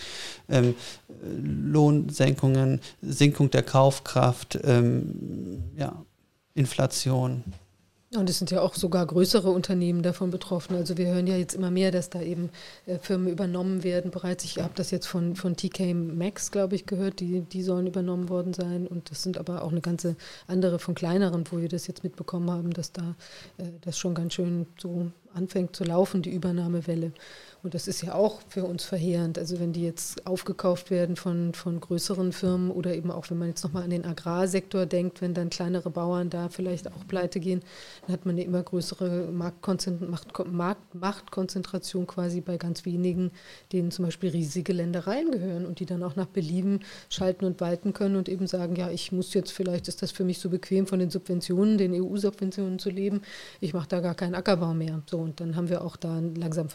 ähm, 0.50 0.76
Lohnsenkungen, 1.24 2.82
Sinkung 3.02 3.50
der 3.50 3.64
Kaufkraft, 3.64 4.60
ähm, 4.64 5.64
ja, 5.78 5.94
Inflation. 6.54 7.44
Und 8.16 8.30
es 8.30 8.38
sind 8.38 8.52
ja 8.52 8.62
auch 8.62 8.76
sogar 8.76 9.06
größere 9.08 9.50
Unternehmen 9.50 10.04
davon 10.04 10.30
betroffen. 10.30 10.76
Also 10.76 10.98
wir 10.98 11.08
hören 11.08 11.26
ja 11.26 11.36
jetzt 11.36 11.56
immer 11.56 11.72
mehr, 11.72 11.92
dass 11.92 12.10
da 12.10 12.22
eben 12.22 12.52
äh, 12.86 13.00
Firmen 13.00 13.28
übernommen 13.28 13.84
werden. 13.84 14.12
Bereits, 14.12 14.44
ich 14.44 14.60
habe 14.60 14.74
das 14.76 14.92
jetzt 14.92 15.08
von, 15.08 15.36
von 15.36 15.56
TK 15.56 15.94
Max, 15.96 16.52
glaube 16.52 16.76
ich, 16.76 16.86
gehört, 16.86 17.20
die, 17.20 17.42
die 17.42 17.64
sollen 17.64 17.88
übernommen 17.88 18.30
worden 18.30 18.54
sein. 18.54 18.86
Und 18.86 19.10
das 19.10 19.24
sind 19.24 19.38
aber 19.38 19.64
auch 19.64 19.72
eine 19.72 19.82
ganze 19.82 20.16
andere 20.48 20.78
von 20.78 20.94
kleineren, 20.94 21.44
wo 21.50 21.60
wir 21.60 21.70
das 21.70 21.88
jetzt 21.88 22.04
mitbekommen 22.04 22.52
haben, 22.52 22.72
dass 22.72 22.92
da 22.92 23.16
äh, 23.58 23.64
das 23.82 23.98
schon 23.98 24.14
ganz 24.14 24.36
schön 24.36 24.68
so 24.80 25.12
anfängt 25.34 25.76
zu 25.76 25.84
laufen, 25.84 26.22
die 26.22 26.34
Übernahmewelle. 26.34 27.12
Und 27.64 27.74
das 27.74 27.88
ist 27.88 28.02
ja 28.02 28.14
auch 28.14 28.42
für 28.50 28.66
uns 28.66 28.84
verheerend. 28.84 29.40
Also 29.40 29.58
wenn 29.58 29.72
die 29.72 29.84
jetzt 29.84 30.28
aufgekauft 30.28 30.92
werden 30.92 31.16
von, 31.16 31.54
von 31.54 31.80
größeren 31.80 32.34
Firmen 32.34 32.70
oder 32.70 32.94
eben 32.94 33.10
auch, 33.10 33.30
wenn 33.30 33.38
man 33.38 33.48
jetzt 33.48 33.64
nochmal 33.64 33.84
an 33.84 33.90
den 33.90 34.04
Agrarsektor 34.04 34.86
denkt, 34.86 35.22
wenn 35.22 35.34
dann 35.34 35.50
kleinere 35.50 35.90
Bauern 35.90 36.30
da 36.30 36.50
vielleicht 36.50 36.90
auch 36.90 37.08
pleite 37.08 37.40
gehen, 37.40 37.62
dann 38.02 38.12
hat 38.12 38.26
man 38.26 38.36
eine 38.36 38.44
immer 38.44 38.62
größere 38.62 39.32
Machtkonzentration 39.32 42.06
quasi 42.06 42.42
bei 42.42 42.58
ganz 42.58 42.84
wenigen, 42.84 43.32
denen 43.72 43.92
zum 43.92 44.04
Beispiel 44.04 44.32
riesige 44.32 44.74
Ländereien 44.74 45.32
gehören 45.32 45.66
und 45.66 45.80
die 45.80 45.86
dann 45.86 46.04
auch 46.04 46.18
nach 46.18 46.26
Belieben 46.26 46.82
schalten 47.08 47.46
und 47.46 47.62
walten 47.62 47.94
können 47.94 48.18
und 48.18 48.28
eben 48.28 48.46
sagen, 48.46 48.76
ja, 48.76 48.90
ich 48.90 49.14
muss 49.14 49.34
jetzt, 49.34 49.54
vielleicht 49.54 49.88
ist 49.88 50.02
das 50.02 50.12
für 50.12 50.26
mich 50.26 50.40
so 50.40 50.50
bequem 50.50 50.86
von 50.86 51.00
den 51.00 51.10
Subventionen, 51.10 51.78
den 51.78 51.94
EU-Subventionen 51.94 52.78
zu 52.78 52.90
leben, 52.90 53.22
ich 53.62 53.74
mache 53.74 53.88
da 53.88 54.02
gar 54.02 54.16
keinen 54.16 54.36
Ackerbau 54.36 54.74
mehr. 54.74 55.02
So, 55.10 55.20
und 55.20 55.40
dann 55.40 55.56
haben 55.56 55.70
wir 55.70 55.82
auch 55.82 55.96
da 55.96 56.22
langsam 56.36 56.68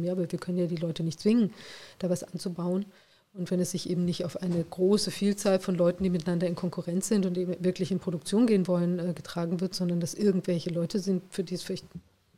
Versorgungsproblem, 0.00 0.04
ja, 0.04 0.16
weil 0.16 0.30
wir 0.30 0.38
können 0.38 0.58
ja 0.58 0.66
die 0.66 0.76
Leute 0.76 1.02
nicht 1.02 1.20
zwingen, 1.20 1.52
da 1.98 2.10
was 2.10 2.24
anzubauen. 2.24 2.86
Und 3.32 3.50
wenn 3.52 3.60
es 3.60 3.70
sich 3.70 3.88
eben 3.88 4.04
nicht 4.04 4.24
auf 4.24 4.42
eine 4.42 4.64
große 4.64 5.12
Vielzahl 5.12 5.60
von 5.60 5.76
Leuten, 5.76 6.02
die 6.02 6.10
miteinander 6.10 6.48
in 6.48 6.56
Konkurrenz 6.56 7.06
sind 7.06 7.26
und 7.26 7.38
eben 7.38 7.54
wirklich 7.64 7.92
in 7.92 8.00
Produktion 8.00 8.46
gehen 8.46 8.66
wollen, 8.66 8.98
äh, 8.98 9.12
getragen 9.14 9.60
wird, 9.60 9.74
sondern 9.74 10.00
dass 10.00 10.14
irgendwelche 10.14 10.70
Leute 10.70 10.98
sind, 10.98 11.22
für 11.30 11.44
die 11.44 11.54
es 11.54 11.62
vielleicht 11.62 11.86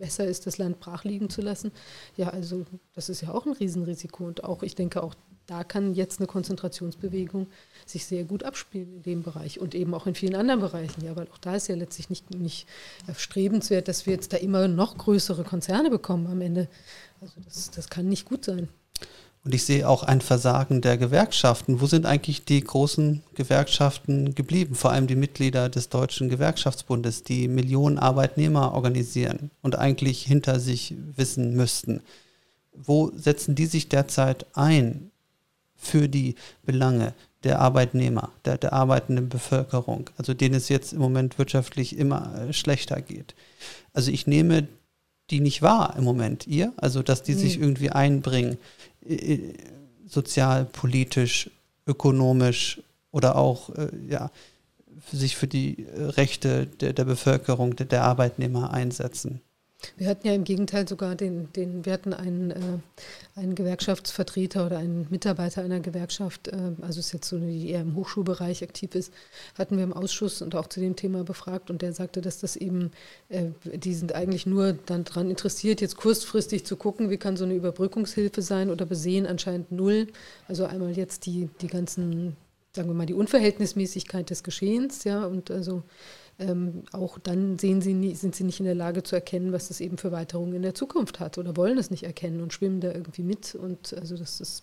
besser 0.02 0.26
ist, 0.26 0.46
das 0.46 0.58
Land 0.58 0.80
brach 0.80 1.04
liegen 1.04 1.30
zu 1.30 1.40
lassen. 1.40 1.70
Ja, 2.16 2.30
also 2.30 2.66
das 2.92 3.08
ist 3.08 3.20
ja 3.20 3.32
auch 3.32 3.46
ein 3.46 3.52
Riesenrisiko. 3.52 4.24
Und 4.24 4.42
auch, 4.42 4.64
ich 4.64 4.74
denke, 4.74 5.00
auch 5.00 5.14
da 5.46 5.62
kann 5.62 5.94
jetzt 5.94 6.18
eine 6.18 6.26
Konzentrationsbewegung 6.26 7.46
sich 7.86 8.04
sehr 8.04 8.24
gut 8.24 8.42
abspielen 8.42 8.96
in 8.96 9.02
dem 9.02 9.22
Bereich 9.22 9.60
und 9.60 9.76
eben 9.76 9.94
auch 9.94 10.08
in 10.08 10.16
vielen 10.16 10.34
anderen 10.34 10.60
Bereichen. 10.60 11.04
Ja, 11.04 11.14
weil 11.14 11.28
auch 11.28 11.38
da 11.38 11.54
ist 11.54 11.68
ja 11.68 11.76
letztlich 11.76 12.10
nicht, 12.10 12.34
nicht 12.34 12.66
erstrebenswert, 13.06 13.86
dass 13.86 14.04
wir 14.06 14.14
jetzt 14.14 14.32
da 14.32 14.38
immer 14.38 14.66
noch 14.66 14.98
größere 14.98 15.44
Konzerne 15.44 15.88
bekommen 15.88 16.26
am 16.26 16.40
Ende. 16.40 16.68
Also 17.20 17.34
das, 17.44 17.70
das 17.70 17.88
kann 17.88 18.08
nicht 18.08 18.24
gut 18.24 18.44
sein. 18.44 18.68
Und 19.44 19.54
ich 19.54 19.64
sehe 19.64 19.88
auch 19.88 20.04
ein 20.04 20.20
Versagen 20.20 20.82
der 20.82 20.96
Gewerkschaften. 20.96 21.80
Wo 21.80 21.86
sind 21.86 22.06
eigentlich 22.06 22.44
die 22.44 22.62
großen 22.62 23.24
Gewerkschaften 23.34 24.36
geblieben? 24.36 24.76
Vor 24.76 24.92
allem 24.92 25.08
die 25.08 25.16
Mitglieder 25.16 25.68
des 25.68 25.88
Deutschen 25.88 26.28
Gewerkschaftsbundes, 26.28 27.24
die 27.24 27.48
Millionen 27.48 27.98
Arbeitnehmer 27.98 28.72
organisieren 28.72 29.50
und 29.60 29.76
eigentlich 29.76 30.22
hinter 30.22 30.60
sich 30.60 30.94
wissen 31.16 31.56
müssten. 31.56 32.02
Wo 32.72 33.10
setzen 33.16 33.56
die 33.56 33.66
sich 33.66 33.88
derzeit 33.88 34.46
ein 34.54 35.10
für 35.74 36.08
die 36.08 36.36
Belange 36.64 37.12
der 37.42 37.58
Arbeitnehmer, 37.58 38.30
der, 38.44 38.58
der 38.58 38.72
arbeitenden 38.72 39.28
Bevölkerung, 39.28 40.08
also 40.16 40.32
denen 40.34 40.54
es 40.54 40.68
jetzt 40.68 40.92
im 40.92 41.00
Moment 41.00 41.38
wirtschaftlich 41.38 41.98
immer 41.98 42.52
schlechter 42.52 43.02
geht? 43.02 43.34
Also 43.92 44.12
ich 44.12 44.28
nehme 44.28 44.68
die 45.30 45.40
nicht 45.40 45.62
wahr 45.62 45.94
im 45.96 46.04
Moment, 46.04 46.46
ihr? 46.46 46.72
Also 46.76 47.02
dass 47.02 47.24
die 47.24 47.34
sich 47.34 47.58
irgendwie 47.58 47.90
einbringen 47.90 48.58
sozial, 50.06 50.64
politisch, 50.64 51.50
ökonomisch 51.86 52.80
oder 53.10 53.36
auch 53.36 53.70
äh, 53.70 53.88
ja, 54.08 54.30
sich 55.10 55.36
für 55.36 55.46
die 55.46 55.86
Rechte 55.94 56.66
der, 56.66 56.92
der 56.92 57.04
Bevölkerung, 57.04 57.76
der, 57.76 57.86
der 57.86 58.04
Arbeitnehmer 58.04 58.72
einsetzen. 58.72 59.40
Wir 59.96 60.08
hatten 60.08 60.26
ja 60.26 60.34
im 60.34 60.44
Gegenteil 60.44 60.88
sogar 60.88 61.14
den, 61.14 61.52
den 61.52 61.84
wir 61.84 61.92
hatten 61.92 62.12
einen, 62.12 62.50
äh, 62.50 62.56
einen 63.36 63.54
Gewerkschaftsvertreter 63.54 64.66
oder 64.66 64.78
einen 64.78 65.06
Mitarbeiter 65.10 65.62
einer 65.62 65.80
Gewerkschaft, 65.80 66.48
äh, 66.48 66.56
also 66.80 67.00
ist 67.00 67.12
jetzt 67.12 67.28
so, 67.28 67.38
die 67.38 67.70
eher 67.70 67.80
im 67.80 67.96
Hochschulbereich 67.96 68.62
aktiv 68.62 68.94
ist, 68.94 69.12
hatten 69.58 69.76
wir 69.76 69.84
im 69.84 69.92
Ausschuss 69.92 70.42
und 70.42 70.54
auch 70.54 70.68
zu 70.68 70.80
dem 70.80 70.96
Thema 70.96 71.24
befragt 71.24 71.70
und 71.70 71.82
der 71.82 71.92
sagte, 71.92 72.20
dass 72.20 72.40
das 72.40 72.56
eben, 72.56 72.90
äh, 73.28 73.46
die 73.64 73.94
sind 73.94 74.14
eigentlich 74.14 74.46
nur 74.46 74.72
dann 74.86 75.04
daran 75.04 75.30
interessiert, 75.30 75.80
jetzt 75.80 75.96
kurzfristig 75.96 76.64
zu 76.64 76.76
gucken, 76.76 77.10
wie 77.10 77.18
kann 77.18 77.36
so 77.36 77.44
eine 77.44 77.54
Überbrückungshilfe 77.54 78.42
sein 78.42 78.70
oder 78.70 78.86
besehen 78.86 79.26
anscheinend 79.26 79.72
null. 79.72 80.08
Also 80.48 80.64
einmal 80.64 80.96
jetzt 80.96 81.26
die, 81.26 81.48
die 81.60 81.66
ganzen, 81.66 82.36
sagen 82.74 82.88
wir 82.88 82.94
mal, 82.94 83.06
die 83.06 83.14
Unverhältnismäßigkeit 83.14 84.30
des 84.30 84.42
Geschehens, 84.42 85.04
ja, 85.04 85.26
und 85.26 85.50
also 85.50 85.82
ähm, 86.42 86.82
auch 86.92 87.18
dann 87.18 87.58
sehen 87.58 87.80
sie 87.80 87.94
nie, 87.94 88.14
sind 88.14 88.34
sie 88.34 88.44
nicht 88.44 88.60
in 88.60 88.66
der 88.66 88.74
Lage 88.74 89.02
zu 89.02 89.14
erkennen, 89.14 89.52
was 89.52 89.68
das 89.68 89.80
eben 89.80 89.98
für 89.98 90.12
Weiterungen 90.12 90.54
in 90.54 90.62
der 90.62 90.74
Zukunft 90.74 91.20
hat 91.20 91.38
oder 91.38 91.56
wollen 91.56 91.78
es 91.78 91.90
nicht 91.90 92.04
erkennen 92.04 92.40
und 92.40 92.52
schwimmen 92.52 92.80
da 92.80 92.92
irgendwie 92.92 93.22
mit. 93.22 93.54
Und 93.54 93.94
also 93.94 94.16
das 94.16 94.40
ist, 94.40 94.60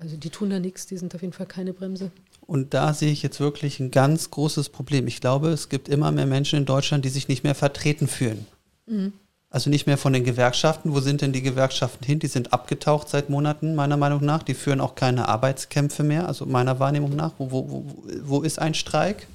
also 0.00 0.16
die 0.16 0.30
tun 0.30 0.50
da 0.50 0.58
nichts, 0.58 0.86
die 0.86 0.96
sind 0.96 1.14
auf 1.14 1.22
jeden 1.22 1.34
Fall 1.34 1.46
keine 1.46 1.72
Bremse. 1.72 2.10
Und 2.46 2.74
da 2.74 2.92
sehe 2.92 3.12
ich 3.12 3.22
jetzt 3.22 3.40
wirklich 3.40 3.78
ein 3.80 3.90
ganz 3.90 4.30
großes 4.30 4.68
Problem. 4.68 5.06
Ich 5.06 5.20
glaube, 5.20 5.50
es 5.50 5.68
gibt 5.68 5.88
immer 5.88 6.10
mehr 6.10 6.26
Menschen 6.26 6.58
in 6.58 6.64
Deutschland, 6.64 7.04
die 7.04 7.08
sich 7.08 7.28
nicht 7.28 7.44
mehr 7.44 7.54
vertreten 7.54 8.08
fühlen. 8.08 8.46
Mhm. 8.86 9.12
Also 9.48 9.68
nicht 9.68 9.86
mehr 9.86 9.98
von 9.98 10.14
den 10.14 10.24
Gewerkschaften. 10.24 10.94
Wo 10.94 11.00
sind 11.00 11.20
denn 11.20 11.32
die 11.32 11.42
Gewerkschaften 11.42 12.04
hin? 12.04 12.18
Die 12.18 12.26
sind 12.26 12.54
abgetaucht 12.54 13.10
seit 13.10 13.28
Monaten, 13.28 13.74
meiner 13.74 13.98
Meinung 13.98 14.24
nach. 14.24 14.42
Die 14.42 14.54
führen 14.54 14.80
auch 14.80 14.94
keine 14.94 15.28
Arbeitskämpfe 15.28 16.02
mehr, 16.02 16.26
also 16.26 16.46
meiner 16.46 16.80
Wahrnehmung 16.80 17.14
nach. 17.14 17.32
Wo, 17.38 17.52
wo, 17.52 17.68
wo, 17.68 17.84
wo 18.24 18.40
ist 18.40 18.58
ein 18.58 18.72
Streik? 18.72 19.26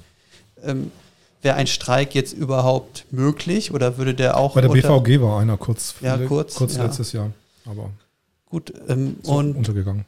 Ähm, 0.64 0.90
Wäre 1.42 1.56
ein 1.56 1.66
Streik 1.66 2.14
jetzt 2.14 2.32
überhaupt 2.32 3.06
möglich 3.10 3.72
oder 3.72 3.96
würde 3.96 4.14
der 4.14 4.36
auch. 4.36 4.54
Bei 4.54 4.60
der 4.60 4.68
BVG 4.68 5.20
war 5.20 5.40
einer 5.40 5.56
kurz, 5.56 5.94
ja, 6.00 6.16
kurz, 6.18 6.56
kurz 6.56 6.76
ja. 6.76 6.84
letztes 6.84 7.12
Jahr, 7.12 7.30
aber 7.64 7.90
gut 8.46 8.72
ähm, 8.88 9.16
und 9.22 9.56
untergegangen. 9.56 10.04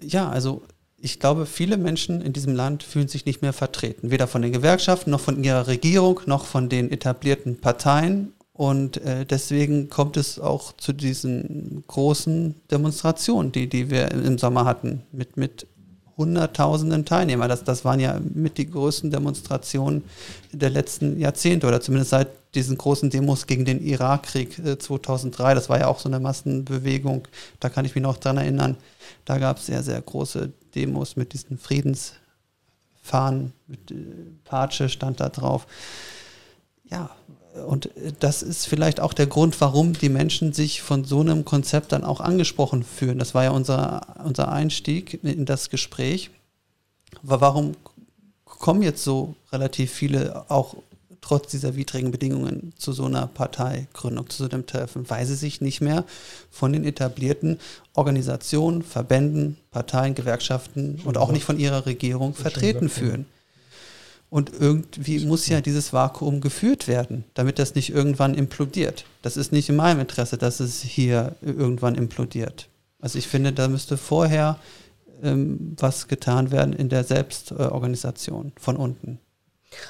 Ja, 0.00 0.28
also 0.28 0.62
ich 0.98 1.20
glaube, 1.20 1.46
viele 1.46 1.76
Menschen 1.76 2.20
in 2.20 2.32
diesem 2.32 2.54
Land 2.54 2.82
fühlen 2.82 3.08
sich 3.08 3.26
nicht 3.26 3.42
mehr 3.42 3.52
vertreten, 3.52 4.10
weder 4.10 4.26
von 4.26 4.42
den 4.42 4.52
Gewerkschaften 4.52 5.10
noch 5.10 5.20
von 5.20 5.42
ihrer 5.42 5.66
Regierung 5.66 6.20
noch 6.26 6.44
von 6.44 6.68
den 6.68 6.90
etablierten 6.90 7.60
Parteien. 7.60 8.32
Und 8.52 8.96
äh, 9.04 9.26
deswegen 9.26 9.90
kommt 9.90 10.16
es 10.16 10.38
auch 10.38 10.72
zu 10.72 10.94
diesen 10.94 11.84
großen 11.86 12.54
Demonstrationen, 12.70 13.52
die, 13.52 13.68
die 13.68 13.90
wir 13.90 14.10
im 14.10 14.38
Sommer 14.38 14.64
hatten, 14.64 15.02
mit, 15.12 15.36
mit 15.36 15.66
Hunderttausenden 16.16 17.04
Teilnehmer. 17.04 17.46
Das, 17.46 17.62
das 17.64 17.84
waren 17.84 18.00
ja 18.00 18.18
mit 18.34 18.56
die 18.56 18.70
größten 18.70 19.10
Demonstrationen 19.10 20.04
der 20.52 20.70
letzten 20.70 21.18
Jahrzehnte 21.18 21.66
oder 21.66 21.80
zumindest 21.80 22.10
seit 22.10 22.28
diesen 22.54 22.78
großen 22.78 23.10
Demos 23.10 23.46
gegen 23.46 23.66
den 23.66 23.84
Irakkrieg 23.84 24.60
2003. 24.80 25.52
Äh, 25.52 25.54
das 25.54 25.68
war 25.68 25.78
ja 25.78 25.88
auch 25.88 26.00
so 26.00 26.08
eine 26.08 26.20
Massenbewegung. 26.20 27.28
Da 27.60 27.68
kann 27.68 27.84
ich 27.84 27.94
mich 27.94 28.02
noch 28.02 28.16
dran 28.16 28.38
erinnern. 28.38 28.76
Da 29.26 29.38
gab 29.38 29.58
es 29.58 29.66
sehr, 29.66 29.82
sehr 29.82 30.00
große 30.00 30.52
Demos 30.74 31.16
mit 31.16 31.32
diesen 31.34 31.58
Friedens 31.58 32.14
Fahnen, 33.02 33.52
mit 33.66 33.90
äh, 33.90 33.94
Patsche 34.44 34.88
stand 34.88 35.20
da 35.20 35.28
drauf. 35.28 35.66
Ja, 36.90 37.10
und 37.66 37.90
das 38.20 38.42
ist 38.42 38.66
vielleicht 38.66 39.00
auch 39.00 39.12
der 39.12 39.26
Grund, 39.26 39.60
warum 39.60 39.92
die 39.92 40.08
Menschen 40.08 40.52
sich 40.52 40.82
von 40.82 41.04
so 41.04 41.20
einem 41.20 41.44
Konzept 41.44 41.92
dann 41.92 42.04
auch 42.04 42.20
angesprochen 42.20 42.82
fühlen. 42.82 43.18
Das 43.18 43.34
war 43.34 43.44
ja 43.44 43.50
unser, 43.50 44.16
unser 44.24 44.50
Einstieg 44.50 45.22
in 45.22 45.46
das 45.46 45.70
Gespräch. 45.70 46.30
Aber 47.24 47.40
warum 47.40 47.72
kommen 48.44 48.82
jetzt 48.82 49.04
so 49.04 49.34
relativ 49.52 49.92
viele 49.92 50.50
auch 50.50 50.76
trotz 51.20 51.50
dieser 51.50 51.74
widrigen 51.74 52.12
Bedingungen 52.12 52.72
zu 52.78 52.92
so 52.92 53.04
einer 53.04 53.26
Parteigründung, 53.26 54.30
zu 54.30 54.44
so 54.44 54.50
einem 54.50 54.64
Treffen, 54.64 55.10
weil 55.10 55.26
sie 55.26 55.34
sich 55.34 55.60
nicht 55.60 55.80
mehr 55.80 56.04
von 56.52 56.72
den 56.72 56.84
etablierten 56.84 57.58
Organisationen, 57.94 58.82
Verbänden, 58.82 59.56
Parteien, 59.72 60.14
Gewerkschaften 60.14 61.00
und 61.04 61.18
auch 61.18 61.32
nicht 61.32 61.44
von 61.44 61.58
ihrer 61.58 61.84
Regierung 61.84 62.32
vertreten 62.32 62.88
fühlen. 62.88 63.26
Und 64.36 64.52
irgendwie 64.52 65.24
muss 65.24 65.48
ja 65.48 65.62
dieses 65.62 65.94
Vakuum 65.94 66.42
geführt 66.42 66.88
werden, 66.88 67.24
damit 67.32 67.58
das 67.58 67.74
nicht 67.74 67.88
irgendwann 67.88 68.34
implodiert. 68.34 69.06
Das 69.22 69.38
ist 69.38 69.50
nicht 69.50 69.70
in 69.70 69.76
meinem 69.76 70.00
Interesse, 70.00 70.36
dass 70.36 70.60
es 70.60 70.82
hier 70.82 71.36
irgendwann 71.40 71.94
implodiert. 71.94 72.68
Also 73.00 73.18
ich 73.18 73.28
finde, 73.28 73.54
da 73.54 73.66
müsste 73.66 73.96
vorher 73.96 74.58
ähm, 75.22 75.74
was 75.78 76.06
getan 76.06 76.50
werden 76.50 76.74
in 76.74 76.90
der 76.90 77.04
Selbstorganisation 77.04 78.52
von 78.60 78.76
unten. 78.76 79.20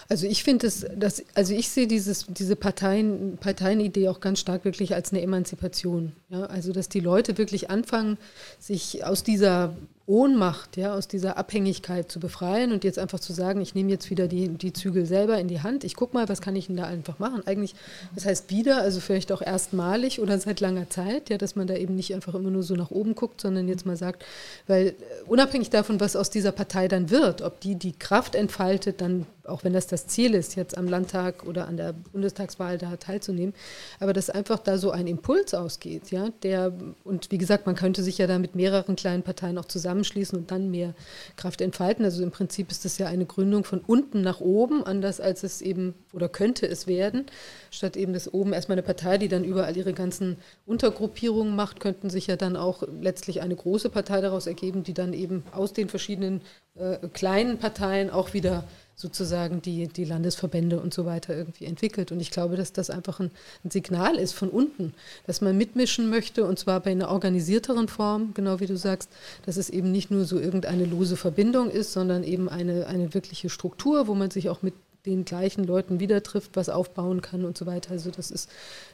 Also 0.08 0.28
ich 0.28 0.44
finde 0.44 0.68
es, 0.68 0.86
dass, 0.96 1.24
also 1.34 1.52
ich 1.52 1.68
sehe 1.68 1.88
dieses, 1.88 2.26
diese 2.28 2.54
Parteien, 2.54 3.38
Parteienidee 3.38 4.08
auch 4.08 4.20
ganz 4.20 4.38
stark 4.38 4.64
wirklich 4.64 4.94
als 4.94 5.10
eine 5.10 5.22
Emanzipation. 5.22 6.12
Ja? 6.28 6.44
Also 6.44 6.72
dass 6.72 6.88
die 6.88 7.00
Leute 7.00 7.36
wirklich 7.36 7.68
anfangen, 7.68 8.16
sich 8.60 9.04
aus 9.04 9.24
dieser 9.24 9.74
Ohnmacht, 10.08 10.76
ja, 10.76 10.94
aus 10.94 11.08
dieser 11.08 11.36
Abhängigkeit 11.36 12.12
zu 12.12 12.20
befreien 12.20 12.70
und 12.70 12.84
jetzt 12.84 12.98
einfach 12.98 13.18
zu 13.18 13.32
sagen, 13.32 13.60
ich 13.60 13.74
nehme 13.74 13.90
jetzt 13.90 14.08
wieder 14.08 14.28
die, 14.28 14.48
die 14.48 14.72
Zügel 14.72 15.04
selber 15.04 15.38
in 15.38 15.48
die 15.48 15.62
Hand, 15.62 15.82
ich 15.82 15.96
gucke 15.96 16.16
mal, 16.16 16.28
was 16.28 16.40
kann 16.40 16.54
ich 16.54 16.68
denn 16.68 16.76
da 16.76 16.84
einfach 16.84 17.18
machen. 17.18 17.42
Eigentlich, 17.44 17.74
das 18.14 18.24
heißt 18.24 18.50
wieder, 18.50 18.78
also 18.82 19.00
vielleicht 19.00 19.32
auch 19.32 19.42
erstmalig 19.42 20.20
oder 20.20 20.38
seit 20.38 20.60
langer 20.60 20.88
Zeit, 20.90 21.28
ja, 21.28 21.38
dass 21.38 21.56
man 21.56 21.66
da 21.66 21.74
eben 21.74 21.96
nicht 21.96 22.14
einfach 22.14 22.34
immer 22.34 22.50
nur 22.50 22.62
so 22.62 22.74
nach 22.74 22.92
oben 22.92 23.16
guckt, 23.16 23.40
sondern 23.40 23.66
jetzt 23.66 23.84
mal 23.84 23.96
sagt, 23.96 24.24
weil 24.68 24.88
äh, 24.88 24.94
unabhängig 25.26 25.70
davon, 25.70 25.98
was 25.98 26.14
aus 26.14 26.30
dieser 26.30 26.52
Partei 26.52 26.86
dann 26.86 27.10
wird, 27.10 27.42
ob 27.42 27.58
die 27.60 27.74
die 27.74 27.92
Kraft 27.92 28.36
entfaltet, 28.36 29.00
dann 29.00 29.26
auch 29.48 29.64
wenn 29.64 29.72
das 29.72 29.86
das 29.86 30.06
Ziel 30.06 30.34
ist, 30.34 30.56
jetzt 30.56 30.76
am 30.76 30.86
Landtag 30.86 31.44
oder 31.44 31.68
an 31.68 31.76
der 31.76 31.92
Bundestagswahl 32.12 32.78
da 32.78 32.96
teilzunehmen, 32.96 33.54
aber 34.00 34.12
dass 34.12 34.30
einfach 34.30 34.58
da 34.58 34.78
so 34.78 34.90
ein 34.90 35.06
Impuls 35.06 35.54
ausgeht, 35.54 36.10
ja, 36.10 36.30
der, 36.42 36.72
und 37.04 37.30
wie 37.30 37.38
gesagt, 37.38 37.66
man 37.66 37.74
könnte 37.74 38.02
sich 38.02 38.18
ja 38.18 38.26
da 38.26 38.38
mit 38.38 38.54
mehreren 38.54 38.96
kleinen 38.96 39.22
Parteien 39.22 39.58
auch 39.58 39.64
zusammenschließen 39.96 40.38
und 40.38 40.50
dann 40.50 40.70
mehr 40.70 40.94
Kraft 41.36 41.60
entfalten. 41.60 42.04
Also 42.04 42.22
im 42.22 42.30
Prinzip 42.30 42.70
ist 42.70 42.84
das 42.84 42.98
ja 42.98 43.06
eine 43.06 43.26
Gründung 43.26 43.64
von 43.64 43.80
unten 43.80 44.20
nach 44.20 44.40
oben, 44.40 44.84
anders 44.84 45.20
als 45.20 45.42
es 45.42 45.60
eben 45.62 45.94
oder 46.12 46.28
könnte 46.28 46.66
es 46.66 46.86
werden. 46.86 47.26
Statt 47.70 47.96
eben 47.96 48.12
das 48.12 48.32
oben 48.32 48.52
erstmal 48.52 48.76
eine 48.76 48.82
Partei, 48.82 49.18
die 49.18 49.28
dann 49.28 49.44
überall 49.44 49.76
ihre 49.76 49.92
ganzen 49.92 50.36
Untergruppierungen 50.66 51.54
macht, 51.56 51.80
könnten 51.80 52.10
sich 52.10 52.26
ja 52.26 52.36
dann 52.36 52.56
auch 52.56 52.82
letztlich 53.00 53.40
eine 53.40 53.56
große 53.56 53.90
Partei 53.90 54.20
daraus 54.20 54.46
ergeben, 54.46 54.82
die 54.82 54.94
dann 54.94 55.12
eben 55.12 55.44
aus 55.52 55.72
den 55.72 55.88
verschiedenen 55.88 56.42
äh, 56.74 56.98
kleinen 57.12 57.58
Parteien 57.58 58.10
auch 58.10 58.34
wieder 58.34 58.64
sozusagen 58.98 59.60
die, 59.60 59.88
die 59.88 60.04
Landesverbände 60.04 60.80
und 60.80 60.94
so 60.94 61.04
weiter 61.04 61.36
irgendwie 61.36 61.66
entwickelt. 61.66 62.12
Und 62.12 62.20
ich 62.20 62.30
glaube, 62.30 62.56
dass 62.56 62.72
das 62.72 62.88
einfach 62.88 63.20
ein, 63.20 63.30
ein, 63.62 63.70
Signal 63.70 64.16
ist 64.16 64.32
von 64.32 64.48
unten, 64.48 64.94
dass 65.26 65.42
man 65.42 65.56
mitmischen 65.56 66.08
möchte 66.08 66.46
und 66.46 66.58
zwar 66.58 66.80
bei 66.80 66.92
einer 66.92 67.10
organisierteren 67.10 67.88
Form, 67.88 68.32
genau 68.32 68.58
wie 68.58 68.66
du 68.66 68.76
sagst, 68.76 69.10
dass 69.44 69.58
es 69.58 69.68
eben 69.68 69.92
nicht 69.92 70.10
nur 70.10 70.24
so 70.24 70.40
irgendeine 70.40 70.86
lose 70.86 71.16
Verbindung 71.16 71.70
ist, 71.70 71.92
sondern 71.92 72.24
eben 72.24 72.48
eine, 72.48 72.86
eine 72.86 73.12
wirkliche 73.12 73.50
Struktur, 73.50 74.06
wo 74.06 74.14
man 74.14 74.30
sich 74.30 74.48
auch 74.48 74.62
mit 74.62 74.72
den 75.10 75.24
gleichen 75.24 75.64
Leuten 75.64 76.00
wieder 76.00 76.22
trifft, 76.22 76.56
was 76.56 76.68
aufbauen 76.68 77.22
kann 77.22 77.44
und 77.44 77.56
so 77.56 77.66
weiter. 77.66 77.92
Also 77.92 78.10
das 78.10 78.30
ist, 78.30 78.50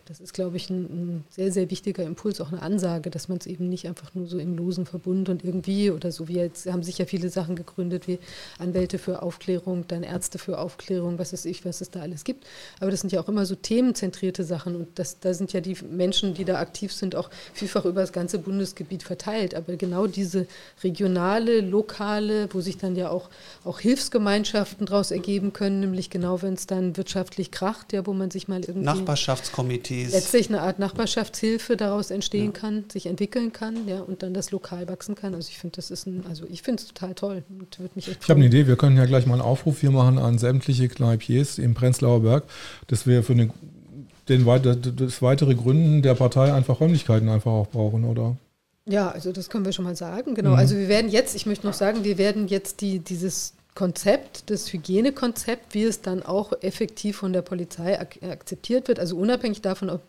das 0.07 0.21
ist, 0.21 0.35
glaube 0.35 0.57
ich, 0.57 0.69
ein, 0.71 0.83
ein 0.85 1.25
sehr, 1.31 1.53
sehr 1.53 1.71
wichtiger 1.71 2.05
Impuls, 2.05 2.41
auch 2.41 2.53
eine 2.53 2.63
Ansage, 2.63 3.11
dass 3.11 3.29
man 3.29 3.39
es 3.39 3.47
eben 3.47 3.69
nicht 3.69 3.87
einfach 3.87 4.15
nur 4.15 4.27
so 4.27 4.39
im 4.39 4.57
losen 4.57 4.87
Verbund 4.87 5.29
und 5.29 5.45
irgendwie 5.45 5.91
oder 5.91 6.13
so 6.13 6.29
wie 6.29 6.35
jetzt 6.35 6.67
haben 6.67 6.83
sich 6.83 6.99
ja 6.99 7.07
viele 7.07 7.29
Sachen 7.29 7.57
gegründet, 7.57 8.09
wie 8.09 8.19
Anwälte 8.59 8.99
für 8.99 9.23
Aufklärung, 9.23 9.87
dann 9.89 10.03
Ärzte 10.03 10.39
für 10.39 10.59
Aufklärung, 10.59 11.19
was 11.19 11.33
weiß 11.33 11.45
ich, 11.45 11.65
was 11.65 11.81
es 11.81 11.91
da 11.91 12.01
alles 12.01 12.25
gibt. 12.25 12.47
Aber 12.81 12.91
das 12.91 13.01
sind 13.01 13.13
ja 13.13 13.21
auch 13.21 13.29
immer 13.29 13.47
so 13.47 13.55
themenzentrierte 13.55 14.45
Sachen 14.45 14.77
und 14.77 14.99
das, 14.99 15.21
da 15.21 15.35
sind 15.35 15.53
ja 15.53 15.61
die 15.61 15.77
Menschen, 15.91 16.35
die 16.35 16.45
da 16.45 16.59
aktiv 16.59 16.93
sind, 16.93 17.15
auch 17.17 17.31
vielfach 17.53 17.85
über 17.85 18.01
das 18.01 18.13
ganze 18.13 18.39
Bundesgebiet 18.39 19.03
verteilt. 19.03 19.55
Aber 19.55 19.77
genau 19.77 20.07
diese 20.07 20.47
regionale, 20.83 21.61
lokale, 21.61 22.49
wo 22.53 22.61
sich 22.61 22.77
dann 22.77 22.97
ja 22.97 23.11
auch, 23.11 23.31
auch 23.65 23.81
Hilfsgemeinschaften 23.81 24.87
daraus 24.87 25.11
ergeben 25.11 25.53
können, 25.53 25.81
nämlich 25.81 26.02
nämlich 26.03 26.11
genau, 26.11 26.43
wenn 26.43 26.55
es 26.55 26.67
dann 26.67 26.97
wirtschaftlich 26.97 27.51
kracht, 27.51 27.93
ja, 27.93 28.07
wo 28.07 28.13
man 28.13 28.31
sich 28.31 28.49
mal 28.49 28.61
irgendwie. 28.61 28.85
Nachbarschaftskomitees. 28.85 30.13
Letztlich 30.13 30.49
eine 30.49 30.63
Art 30.63 30.79
Nachbarschaftshilfe 30.79 31.77
daraus 31.77 32.11
entstehen 32.11 32.53
ja. 32.55 32.61
kann, 32.61 32.85
sich 32.91 33.07
entwickeln 33.07 33.53
kann, 33.53 33.87
ja, 33.87 34.01
und 34.01 34.23
dann 34.23 34.35
das 34.35 34.51
lokal 34.51 34.89
wachsen 34.89 35.15
kann. 35.15 35.35
Also 35.35 35.49
ich 35.49 35.59
finde, 35.59 35.77
das 35.77 35.91
ist 35.91 36.07
ein, 36.07 36.25
also 36.29 36.45
ich 36.51 36.63
finde 36.63 36.83
es 36.83 36.89
total 36.89 37.15
toll 37.15 37.45
und 37.49 37.79
würde 37.79 37.93
mich 37.95 38.09
Ich 38.09 38.29
habe 38.29 38.39
eine 38.39 38.47
Idee, 38.47 38.67
wir 38.67 38.77
können 38.77 38.97
ja 38.97 39.07
gleich 39.07 39.27
mal 39.27 39.35
einen 39.35 39.43
Aufruf 39.43 39.81
hier 39.81 39.91
machen 39.91 40.19
an 40.19 40.39
sämtliche 40.39 40.89
Kneipiers 40.89 41.59
im 41.59 41.75
Prenzlauer 41.75 42.21
Berg, 42.23 42.45
dass 42.89 43.07
wir 43.07 43.23
für 43.23 43.35
den, 43.35 43.53
den, 44.29 44.45
das 44.97 45.23
weitere 45.23 45.55
Gründen 45.55 46.03
der 46.03 46.15
Partei 46.15 46.53
einfach 46.53 46.81
Räumlichkeiten 46.81 47.29
einfach 47.29 47.53
auch 47.53 47.69
brauchen, 47.69 48.05
oder? 48.05 48.37
Ja, 48.85 49.11
also 49.11 49.31
das 49.31 49.49
können 49.49 49.65
wir 49.65 49.73
schon 49.73 49.85
mal 49.85 49.95
sagen. 49.95 50.35
Genau. 50.35 50.51
Mhm. 50.51 50.57
Also 50.57 50.77
wir 50.77 50.89
werden 50.89 51.09
jetzt, 51.09 51.37
ich 51.37 51.47
möchte 51.47 51.65
noch 51.65 51.75
sagen, 51.75 52.03
wir 52.03 52.19
werden 52.19 52.49
jetzt 52.49 52.81
die, 52.81 52.99
dieses 52.99 53.55
Konzept, 53.75 54.51
das 54.51 54.71
Hygienekonzept, 54.71 55.73
wie 55.73 55.85
es 55.85 56.03
dann 56.03 56.23
auch 56.23 56.53
effektiv 56.61 57.17
von 57.17 57.33
der 57.33 57.41
Polizei 57.41 57.99
ak 57.99 58.23
akzeptiert 58.23 58.87
wird, 58.87 59.01
also 59.01 59.17
unabhängig 59.17 59.63
davon, 59.63 59.89
ob 59.89 60.03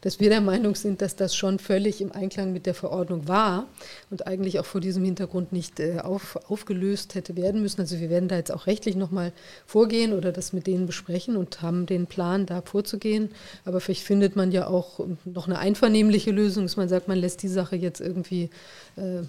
dass 0.00 0.20
wir 0.20 0.30
der 0.30 0.40
Meinung 0.40 0.74
sind, 0.74 1.02
dass 1.02 1.16
das 1.16 1.36
schon 1.36 1.58
völlig 1.58 2.00
im 2.00 2.12
Einklang 2.12 2.52
mit 2.52 2.66
der 2.66 2.74
Verordnung 2.74 3.28
war 3.28 3.66
und 4.10 4.26
eigentlich 4.26 4.58
auch 4.58 4.64
vor 4.64 4.80
diesem 4.80 5.04
Hintergrund 5.04 5.52
nicht 5.52 5.80
äh, 5.80 5.98
auf, 5.98 6.38
aufgelöst 6.48 7.14
hätte 7.14 7.36
werden 7.36 7.62
müssen. 7.62 7.80
Also 7.80 8.00
wir 8.00 8.10
werden 8.10 8.28
da 8.28 8.36
jetzt 8.36 8.52
auch 8.52 8.66
rechtlich 8.66 8.96
nochmal 8.96 9.32
vorgehen 9.66 10.12
oder 10.12 10.32
das 10.32 10.52
mit 10.52 10.66
denen 10.66 10.86
besprechen 10.86 11.36
und 11.36 11.62
haben 11.62 11.86
den 11.86 12.06
Plan, 12.06 12.46
da 12.46 12.62
vorzugehen. 12.62 13.30
Aber 13.64 13.80
vielleicht 13.80 14.02
findet 14.02 14.34
man 14.34 14.50
ja 14.50 14.66
auch 14.66 15.00
noch 15.24 15.46
eine 15.46 15.58
einvernehmliche 15.58 16.30
Lösung, 16.30 16.64
dass 16.64 16.76
man 16.76 16.88
sagt, 16.88 17.08
man 17.08 17.18
lässt 17.18 17.42
die 17.42 17.48
Sache 17.48 17.76
jetzt 17.76 18.00
irgendwie 18.00 18.50
äh, 18.96 19.22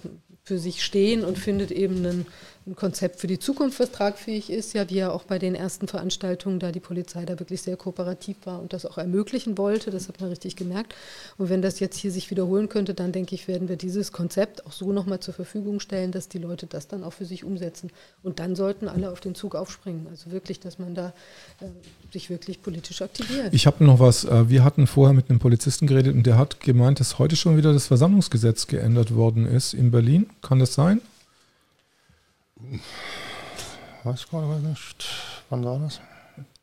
für 0.44 0.58
sich 0.58 0.82
stehen 0.82 1.24
und 1.24 1.38
findet 1.38 1.70
eben 1.70 1.98
einen 1.98 2.26
ein 2.66 2.76
Konzept 2.76 3.18
für 3.18 3.26
die 3.26 3.40
Zukunft, 3.40 3.80
was 3.80 3.90
tragfähig 3.90 4.48
ist, 4.48 4.72
ja, 4.72 4.88
wie 4.88 4.94
ja 4.94 5.10
auch 5.10 5.24
bei 5.24 5.38
den 5.40 5.56
ersten 5.56 5.88
Veranstaltungen, 5.88 6.60
da 6.60 6.70
die 6.70 6.80
Polizei 6.80 7.24
da 7.24 7.38
wirklich 7.40 7.60
sehr 7.60 7.76
kooperativ 7.76 8.36
war 8.44 8.60
und 8.60 8.72
das 8.72 8.86
auch 8.86 8.98
ermöglichen 8.98 9.58
wollte, 9.58 9.90
das 9.90 10.06
hat 10.06 10.20
man 10.20 10.30
richtig 10.30 10.54
gemerkt. 10.54 10.94
Und 11.38 11.50
wenn 11.50 11.60
das 11.60 11.80
jetzt 11.80 11.96
hier 11.96 12.12
sich 12.12 12.30
wiederholen 12.30 12.68
könnte, 12.68 12.94
dann 12.94 13.10
denke 13.10 13.34
ich, 13.34 13.48
werden 13.48 13.68
wir 13.68 13.76
dieses 13.76 14.12
Konzept 14.12 14.64
auch 14.64 14.72
so 14.72 14.92
nochmal 14.92 15.18
zur 15.18 15.34
Verfügung 15.34 15.80
stellen, 15.80 16.12
dass 16.12 16.28
die 16.28 16.38
Leute 16.38 16.66
das 16.66 16.86
dann 16.86 17.02
auch 17.02 17.12
für 17.12 17.24
sich 17.24 17.42
umsetzen. 17.42 17.90
Und 18.22 18.38
dann 18.38 18.54
sollten 18.54 18.86
alle 18.86 19.10
auf 19.10 19.18
den 19.18 19.34
Zug 19.34 19.56
aufspringen. 19.56 20.06
Also 20.08 20.30
wirklich, 20.30 20.60
dass 20.60 20.78
man 20.78 20.94
da 20.94 21.12
äh, 21.60 21.66
sich 22.12 22.30
wirklich 22.30 22.62
politisch 22.62 23.02
aktiviert. 23.02 23.52
Ich 23.52 23.66
habe 23.66 23.84
noch 23.84 23.98
was, 23.98 24.24
äh, 24.24 24.48
wir 24.48 24.62
hatten 24.62 24.86
vorher 24.86 25.14
mit 25.14 25.30
einem 25.30 25.40
Polizisten 25.40 25.88
geredet 25.88 26.14
und 26.14 26.24
der 26.26 26.38
hat 26.38 26.60
gemeint, 26.60 27.00
dass 27.00 27.18
heute 27.18 27.34
schon 27.34 27.56
wieder 27.56 27.72
das 27.72 27.88
Versammlungsgesetz 27.88 28.68
geändert 28.68 29.14
worden 29.14 29.46
ist 29.46 29.74
in 29.74 29.90
Berlin. 29.90 30.26
Kann 30.42 30.60
das 30.60 30.74
sein? 30.74 31.00
Weiß 34.04 34.28
gerade 34.28 34.60
nicht. 34.66 35.06
Wann 35.50 35.64
war 35.64 35.78
das? 35.78 36.00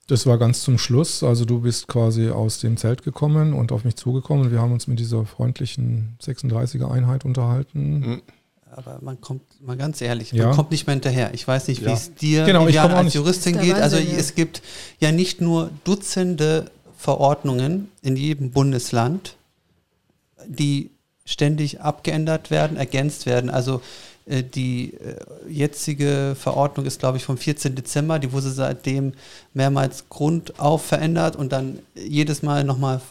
Das 0.07 0.25
war 0.25 0.37
ganz 0.37 0.61
zum 0.63 0.77
Schluss. 0.77 1.23
Also 1.23 1.45
du 1.45 1.61
bist 1.61 1.87
quasi 1.87 2.29
aus 2.29 2.59
dem 2.59 2.77
Zelt 2.77 3.03
gekommen 3.03 3.53
und 3.53 3.71
auf 3.71 3.83
mich 3.83 3.95
zugekommen. 3.95 4.51
Wir 4.51 4.59
haben 4.59 4.73
uns 4.73 4.87
mit 4.87 4.99
dieser 4.99 5.25
freundlichen 5.25 6.17
36er 6.21 6.89
Einheit 6.89 7.25
unterhalten. 7.25 7.99
Mhm. 7.99 8.21
Aber 8.71 8.99
man 9.01 9.19
kommt, 9.21 9.41
mal 9.61 9.77
ganz 9.77 10.01
ehrlich, 10.01 10.33
man 10.33 10.41
ja. 10.41 10.51
kommt 10.51 10.71
nicht 10.71 10.87
mehr 10.87 10.95
hinterher. 10.95 11.33
Ich 11.33 11.47
weiß 11.47 11.67
nicht, 11.67 11.81
wie 11.81 11.87
ja. 11.87 11.93
es 11.93 12.13
dir 12.15 12.45
genau, 12.45 12.67
ich 12.67 12.79
als 12.79 13.13
Juristin 13.13 13.59
geht. 13.59 13.75
Also 13.75 13.97
ja. 13.97 14.17
es 14.17 14.35
gibt 14.35 14.61
ja 14.99 15.11
nicht 15.11 15.41
nur 15.41 15.69
Dutzende 15.83 16.71
Verordnungen 16.97 17.89
in 18.01 18.15
jedem 18.15 18.51
Bundesland, 18.51 19.37
die 20.47 20.91
ständig 21.23 21.81
abgeändert 21.81 22.51
werden, 22.51 22.77
ergänzt 22.77 23.25
werden. 23.25 23.49
Also 23.49 23.81
die 24.29 24.93
äh, 24.93 25.15
jetzige 25.49 26.35
Verordnung 26.39 26.85
ist, 26.85 26.99
glaube 26.99 27.17
ich, 27.17 27.23
vom 27.23 27.37
14. 27.37 27.75
Dezember. 27.75 28.19
Die 28.19 28.31
wurde 28.31 28.51
seitdem 28.51 29.13
mehrmals 29.55 30.07
grundauf 30.09 30.85
verändert 30.85 31.35
und 31.35 31.51
dann 31.51 31.79
jedes 31.95 32.43
Mal 32.43 32.63
nochmal 32.63 33.01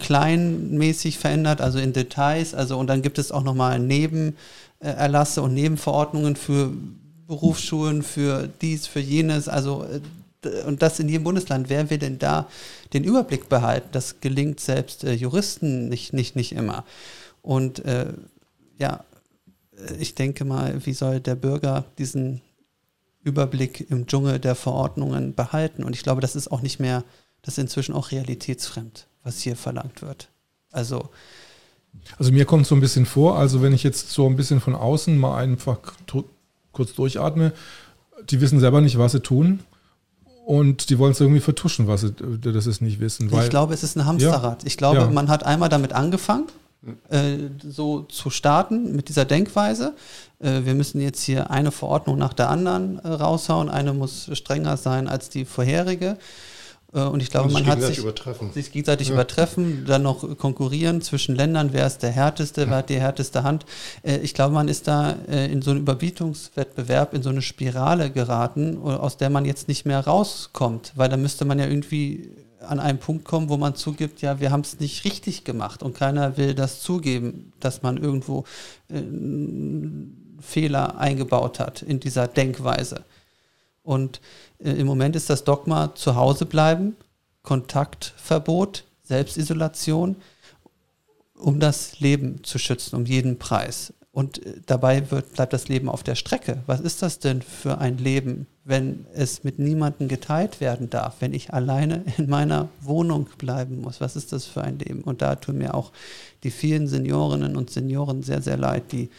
kleinmäßig 0.00 1.18
verändert, 1.18 1.60
also 1.60 1.78
in 1.78 1.92
Details. 1.92 2.54
Also 2.54 2.78
und 2.78 2.86
dann 2.86 3.02
gibt 3.02 3.18
es 3.18 3.30
auch 3.30 3.42
nochmal 3.42 3.78
Nebenerlasse 3.78 5.42
und 5.42 5.52
Nebenverordnungen 5.52 6.34
für 6.34 6.72
Berufsschulen, 7.26 8.02
für 8.02 8.48
dies, 8.62 8.86
für 8.86 9.00
jenes. 9.00 9.48
Also 9.48 9.84
äh, 9.84 10.62
und 10.66 10.80
das 10.80 10.98
in 10.98 11.10
jedem 11.10 11.24
Bundesland. 11.24 11.68
Wer 11.68 11.90
will 11.90 11.98
denn 11.98 12.18
da 12.18 12.48
den 12.94 13.04
Überblick 13.04 13.50
behalten? 13.50 13.88
Das 13.92 14.20
gelingt 14.20 14.60
selbst 14.60 15.02
Juristen 15.02 15.90
nicht, 15.90 16.14
nicht, 16.14 16.36
nicht 16.36 16.52
immer. 16.52 16.84
Und 17.42 17.84
äh, 17.84 18.06
ja, 18.78 19.04
ich 19.98 20.14
denke 20.14 20.44
mal, 20.44 20.84
wie 20.86 20.92
soll 20.92 21.20
der 21.20 21.34
Bürger 21.34 21.84
diesen 21.98 22.40
Überblick 23.22 23.90
im 23.90 24.06
Dschungel 24.06 24.38
der 24.38 24.54
Verordnungen 24.54 25.34
behalten. 25.34 25.82
Und 25.82 25.94
ich 25.94 26.02
glaube, 26.02 26.20
das 26.20 26.36
ist 26.36 26.52
auch 26.52 26.60
nicht 26.60 26.78
mehr, 26.78 27.04
das 27.42 27.54
ist 27.54 27.62
inzwischen 27.62 27.94
auch 27.94 28.10
realitätsfremd, 28.10 29.06
was 29.22 29.40
hier 29.40 29.56
verlangt 29.56 30.02
wird. 30.02 30.28
Also 30.70 31.10
also 32.18 32.32
mir 32.32 32.44
kommt 32.44 32.66
so 32.66 32.74
ein 32.74 32.80
bisschen 32.80 33.06
vor, 33.06 33.38
also 33.38 33.62
wenn 33.62 33.72
ich 33.72 33.82
jetzt 33.82 34.10
so 34.10 34.26
ein 34.26 34.36
bisschen 34.36 34.60
von 34.60 34.74
außen 34.74 35.16
mal 35.16 35.38
einfach 35.38 35.78
kurz 36.72 36.94
durchatme, 36.94 37.52
die 38.28 38.40
wissen 38.40 38.60
selber 38.60 38.80
nicht, 38.80 38.98
was 38.98 39.12
sie 39.12 39.20
tun. 39.20 39.60
Und 40.44 40.90
die 40.90 40.98
wollen 40.98 41.12
es 41.12 41.20
irgendwie 41.20 41.40
vertuschen, 41.40 41.86
was 41.86 42.02
sie, 42.02 42.12
das 42.12 42.66
ist 42.66 42.82
nicht 42.82 43.00
wissen. 43.00 43.32
ich 43.32 43.48
glaube, 43.48 43.72
es 43.72 43.82
ist 43.82 43.96
ein 43.96 44.04
Hamsterrad. 44.04 44.62
Ja, 44.62 44.66
ich 44.66 44.76
glaube, 44.76 44.98
ja. 44.98 45.10
man 45.10 45.28
hat 45.28 45.44
einmal 45.44 45.70
damit 45.70 45.94
angefangen, 45.94 46.48
äh, 47.08 47.36
so 47.66 48.02
zu 48.02 48.30
starten 48.30 48.94
mit 48.94 49.08
dieser 49.08 49.24
Denkweise. 49.24 49.94
Äh, 50.40 50.64
wir 50.64 50.74
müssen 50.74 51.00
jetzt 51.00 51.22
hier 51.22 51.50
eine 51.50 51.70
Verordnung 51.70 52.18
nach 52.18 52.34
der 52.34 52.50
anderen 52.50 52.98
äh, 52.98 53.08
raushauen. 53.08 53.70
Eine 53.70 53.94
muss 53.94 54.28
strenger 54.32 54.76
sein 54.76 55.08
als 55.08 55.28
die 55.28 55.44
vorherige. 55.44 56.18
Und 56.92 57.20
ich 57.20 57.28
glaube, 57.28 57.50
man 57.50 57.66
hat 57.66 57.82
sich, 57.82 58.00
sich 58.52 58.70
gegenseitig 58.70 59.08
ja. 59.08 59.14
übertreffen, 59.14 59.84
dann 59.84 60.04
noch 60.04 60.38
konkurrieren 60.38 61.02
zwischen 61.02 61.34
Ländern, 61.34 61.70
wer 61.72 61.88
ist 61.88 62.04
der 62.04 62.12
härteste, 62.12 62.70
wer 62.70 62.76
hat 62.76 62.88
die 62.88 63.00
härteste 63.00 63.42
Hand. 63.42 63.66
Ich 64.22 64.32
glaube, 64.32 64.54
man 64.54 64.68
ist 64.68 64.86
da 64.86 65.10
in 65.10 65.60
so 65.60 65.72
einen 65.72 65.80
Überbietungswettbewerb, 65.80 67.12
in 67.12 67.24
so 67.24 67.30
eine 67.30 67.42
Spirale 67.42 68.12
geraten, 68.12 68.80
aus 68.80 69.16
der 69.16 69.28
man 69.28 69.44
jetzt 69.44 69.66
nicht 69.66 69.86
mehr 69.86 70.06
rauskommt, 70.06 70.92
weil 70.94 71.08
da 71.08 71.16
müsste 71.16 71.44
man 71.44 71.58
ja 71.58 71.66
irgendwie 71.66 72.30
an 72.68 72.80
einen 72.80 72.98
Punkt 72.98 73.24
kommen, 73.24 73.48
wo 73.48 73.56
man 73.56 73.74
zugibt, 73.74 74.22
ja, 74.22 74.40
wir 74.40 74.50
haben 74.50 74.62
es 74.62 74.80
nicht 74.80 75.04
richtig 75.04 75.44
gemacht 75.44 75.82
und 75.82 75.96
keiner 75.96 76.36
will 76.36 76.54
das 76.54 76.80
zugeben, 76.80 77.52
dass 77.60 77.82
man 77.82 77.96
irgendwo 77.96 78.44
äh, 78.88 79.02
Fehler 80.40 80.98
eingebaut 80.98 81.60
hat 81.60 81.82
in 81.82 82.00
dieser 82.00 82.28
Denkweise. 82.28 83.04
Und 83.82 84.20
äh, 84.58 84.70
im 84.72 84.86
Moment 84.86 85.16
ist 85.16 85.30
das 85.30 85.44
Dogma 85.44 85.94
zu 85.94 86.16
Hause 86.16 86.46
bleiben, 86.46 86.96
Kontaktverbot, 87.42 88.84
Selbstisolation, 89.02 90.16
um 91.36 91.60
das 91.60 92.00
Leben 92.00 92.42
zu 92.42 92.58
schützen, 92.58 92.96
um 92.96 93.04
jeden 93.04 93.38
Preis. 93.38 93.92
Und 94.12 94.44
äh, 94.44 94.60
dabei 94.66 95.10
wird, 95.10 95.34
bleibt 95.34 95.52
das 95.52 95.68
Leben 95.68 95.88
auf 95.88 96.02
der 96.02 96.14
Strecke. 96.14 96.62
Was 96.66 96.80
ist 96.80 97.02
das 97.02 97.18
denn 97.18 97.42
für 97.42 97.78
ein 97.78 97.98
Leben, 97.98 98.46
wenn 98.64 99.04
es 99.14 99.44
mit 99.44 99.58
niemandem 99.58 100.08
geteilt 100.08 100.60
werden 100.60 100.88
darf, 100.88 101.16
wenn 101.20 101.34
ich 101.34 101.52
alleine 101.52 102.04
in 102.16 102.28
meiner 102.28 102.68
Wohnung 102.80 103.28
bleiben 103.38 103.80
muss? 103.80 104.00
Was 104.00 104.16
ist 104.16 104.32
das 104.32 104.46
für 104.46 104.62
ein 104.62 104.78
Leben? 104.78 105.02
Und 105.02 105.22
da 105.22 105.34
tun 105.36 105.58
mir 105.58 105.74
auch 105.74 105.92
die 106.42 106.50
vielen 106.50 106.88
Seniorinnen 106.88 107.56
und 107.56 107.70
Senioren 107.70 108.22
sehr, 108.22 108.42
sehr 108.42 108.56
leid, 108.56 108.92
die 108.92 109.10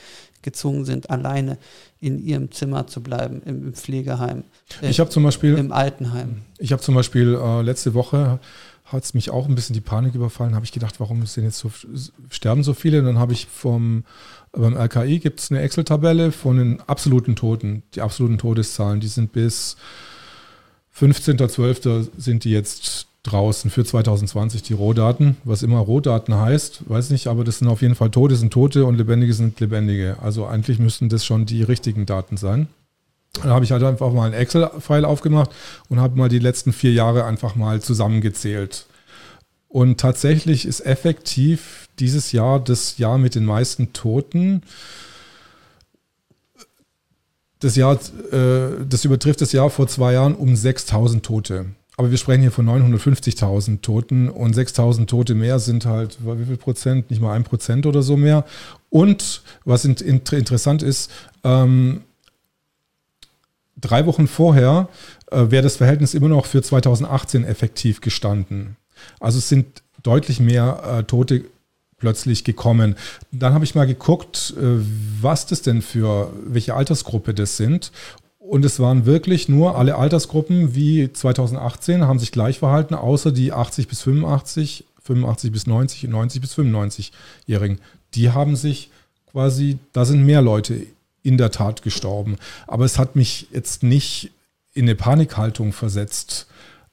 gezwungen 0.42 0.86
sind, 0.86 1.10
alleine 1.10 1.58
in 2.00 2.24
ihrem 2.24 2.52
Zimmer 2.52 2.88
zu 2.88 3.02
bleiben, 3.02 3.42
im, 3.46 3.74
Pflegeheim. 3.74 4.44
Äh, 4.82 4.90
ich 4.90 5.00
habe 5.00 5.10
zum 5.10 5.24
Beispiel 5.24 5.58
im 5.58 5.72
Altenheim. 5.72 6.42
Ich 6.60 6.72
habe 6.72 6.82
zum 6.82 6.96
Beispiel 6.96 7.34
äh, 7.34 7.62
letzte 7.62 7.94
Woche 7.94 8.40
hat 8.86 9.04
es 9.04 9.16
mich 9.16 9.32
auch 9.32 9.48
ein 9.48 9.56
bisschen 9.56 9.74
die 9.74 9.82
Panik 9.82 10.14
überfallen. 10.14 10.54
Habe 10.54 10.64
ich 10.64 10.72
gedacht, 10.72 11.00
warum 11.00 11.26
sind 11.26 11.44
jetzt 11.44 11.58
so 11.58 11.72
sterben 12.30 12.64
so 12.64 12.76
viele? 12.76 13.00
Und 13.00 13.06
dann 13.06 13.18
habe 13.18 13.34
ich 13.34 13.48
vom 13.48 14.04
beim 14.58 14.76
RKI 14.76 15.20
gibt 15.20 15.40
es 15.40 15.52
eine 15.52 15.62
Excel-Tabelle 15.62 16.32
von 16.32 16.58
den 16.58 16.82
absoluten 16.88 17.36
Toten. 17.36 17.84
Die 17.94 18.02
absoluten 18.02 18.38
Todeszahlen, 18.38 19.00
die 19.00 19.08
sind 19.08 19.32
bis 19.32 19.78
15.12. 20.98 22.10
sind 22.18 22.44
die 22.44 22.52
jetzt 22.52 23.08
draußen 23.24 23.72
für 23.72 23.84
2020 23.84 24.64
die 24.64 24.74
Rohdaten, 24.74 25.38
was 25.44 25.64
immer 25.64 25.80
Rohdaten 25.80 26.36
heißt, 26.36 26.88
weiß 26.88 27.10
nicht, 27.10 27.28
aber 27.28 27.44
das 27.44 27.60
sind 27.60 27.68
auf 27.68 27.82
jeden 27.82 27.96
Fall 27.96 28.12
Tote 28.12 28.36
sind 28.36 28.54
Tote 28.54 28.86
und 28.86 28.96
Lebendige 28.98 29.34
sind 29.34 29.60
Lebendige. 29.60 30.18
Also 30.22 30.46
eigentlich 30.46 30.80
müssten 30.80 31.10
das 31.10 31.26
schon 31.26 31.46
die 31.46 31.64
richtigen 31.64 32.06
Daten 32.06 32.38
sein. 32.38 32.68
Dann 33.42 33.52
habe 33.52 33.66
ich 33.66 33.72
halt 33.72 33.84
einfach 33.84 34.14
mal 34.14 34.28
ein 34.28 34.34
Excel-File 34.34 35.06
aufgemacht 35.06 35.50
und 35.90 36.00
habe 36.00 36.18
mal 36.18 36.30
die 36.30 36.40
letzten 36.40 36.72
vier 36.72 36.94
Jahre 36.94 37.26
einfach 37.26 37.56
mal 37.56 37.82
zusammengezählt. 37.82 38.86
Und 39.76 40.00
tatsächlich 40.00 40.66
ist 40.66 40.86
effektiv 40.86 41.90
dieses 42.00 42.32
Jahr 42.32 42.62
das 42.62 42.98
Jahr 42.98 43.18
mit 43.18 43.36
den 43.36 43.44
meisten 43.44 43.92
Toten. 43.92 44.62
Das 47.60 47.76
Jahr, 47.76 48.00
äh, 48.32 48.86
das 48.88 49.04
übertrifft 49.04 49.42
das 49.42 49.52
Jahr 49.52 49.70
vor 49.70 49.90
zwei 49.90 50.14
Jahren 50.14 50.34
um 50.34 50.56
6000 50.56 51.26
Tote. 51.26 51.66
Aber 51.98 52.10
wir 52.10 52.18
sprechen 52.18 52.40
hier 52.40 52.54
von 52.54 52.66
950.000 52.66 53.82
Toten 53.82 54.30
und 54.30 54.56
6.000 54.56 55.08
Tote 55.08 55.36
mehr 55.36 55.60
sind 55.60 55.86
halt, 55.86 56.20
wie 56.24 56.46
viel 56.46 56.56
Prozent? 56.56 57.10
Nicht 57.10 57.22
mal 57.22 57.34
ein 57.34 57.44
Prozent 57.44 57.86
oder 57.86 58.02
so 58.02 58.16
mehr. 58.16 58.46
Und 58.90 59.42
was 59.66 59.84
interessant 59.84 60.84
ist, 60.84 61.12
ähm, 61.44 62.04
drei 63.76 64.06
Wochen 64.06 64.28
vorher 64.30 64.88
äh, 65.32 65.52
wäre 65.52 65.64
das 65.64 65.76
Verhältnis 65.76 66.14
immer 66.14 66.30
noch 66.30 66.46
für 66.46 66.62
2018 66.62 67.44
effektiv 67.44 68.00
gestanden. 68.00 68.78
Also 69.20 69.40
es 69.40 69.50
sind 69.50 69.84
deutlich 70.04 70.40
mehr 70.40 71.00
äh, 71.00 71.04
Tote 71.04 71.46
plötzlich 71.98 72.44
gekommen. 72.44 72.96
Dann 73.32 73.54
habe 73.54 73.66
ich 73.66 73.76
mal 73.76 73.88
geguckt, 73.88 74.54
äh, 74.58 74.82
was 75.22 75.46
das 75.46 75.62
denn 75.62 75.82
für, 75.82 76.32
welche 76.46 76.76
Altersgruppe 76.76 77.34
das 77.34 77.58
sind. 77.58 77.92
Und 78.38 78.64
es 78.64 78.80
waren 78.80 79.06
wirklich 79.08 79.50
nur 79.50 79.76
alle 79.76 79.96
Altersgruppen 79.96 80.76
wie 80.76 81.12
2018 81.12 82.04
haben 82.04 82.20
sich 82.20 82.32
gleich 82.32 82.60
verhalten, 82.60 82.94
außer 82.94 83.32
die 83.32 83.52
80 83.52 83.88
bis 83.88 84.02
85, 84.04 84.86
85 85.02 85.52
bis 85.52 85.66
90 85.66 86.06
und 86.06 86.12
90 86.12 86.42
bis 86.42 86.56
95-Jährigen. 86.56 87.80
Die 88.14 88.30
haben 88.30 88.56
sich 88.56 88.92
quasi, 89.32 89.80
da 89.94 90.06
sind 90.06 90.24
mehr 90.24 90.44
Leute 90.44 90.86
in 91.24 91.40
der 91.40 91.50
Tat 91.50 91.82
gestorben. 91.82 92.38
Aber 92.68 92.86
es 92.86 93.00
hat 93.00 93.16
mich 93.16 93.48
jetzt 93.52 93.82
nicht 93.82 94.32
in 94.74 94.86
eine 94.86 94.96
Panikhaltung 94.96 95.74
versetzt. 95.74 96.46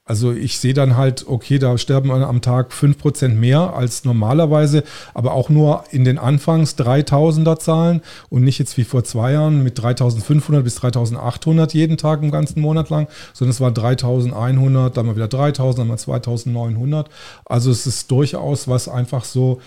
Also 0.05 0.33
ich 0.33 0.59
sehe 0.59 0.73
dann 0.73 0.97
halt, 0.97 1.25
okay, 1.29 1.59
da 1.59 1.77
sterben 1.77 2.11
am 2.11 2.41
Tag 2.41 2.73
5% 2.73 3.29
mehr 3.29 3.73
als 3.73 4.03
normalerweise, 4.03 4.83
aber 5.13 5.33
auch 5.33 5.47
nur 5.47 5.85
in 5.91 6.03
den 6.03 6.17
Anfangs 6.17 6.77
3000er 6.77 7.57
Zahlen 7.57 8.01
und 8.29 8.43
nicht 8.43 8.59
jetzt 8.59 8.77
wie 8.77 8.83
vor 8.83 9.05
zwei 9.05 9.31
Jahren 9.31 9.63
mit 9.63 9.81
3500 9.81 10.61
bis 10.61 10.75
3800 10.75 11.73
jeden 11.73 11.95
Tag 11.95 12.21
im 12.21 12.31
ganzen 12.31 12.59
Monat 12.59 12.89
lang, 12.89 13.07
sondern 13.31 13.51
es 13.51 13.61
war 13.61 13.71
3100, 13.71 14.97
dann 14.97 15.05
mal 15.05 15.15
wieder 15.15 15.29
3000, 15.29 15.79
dann 15.79 15.87
mal 15.87 15.97
2900. 15.97 17.09
Also 17.45 17.71
es 17.71 17.87
ist 17.87 18.11
durchaus 18.11 18.67
was 18.67 18.89
einfach 18.89 19.23
so, 19.23 19.61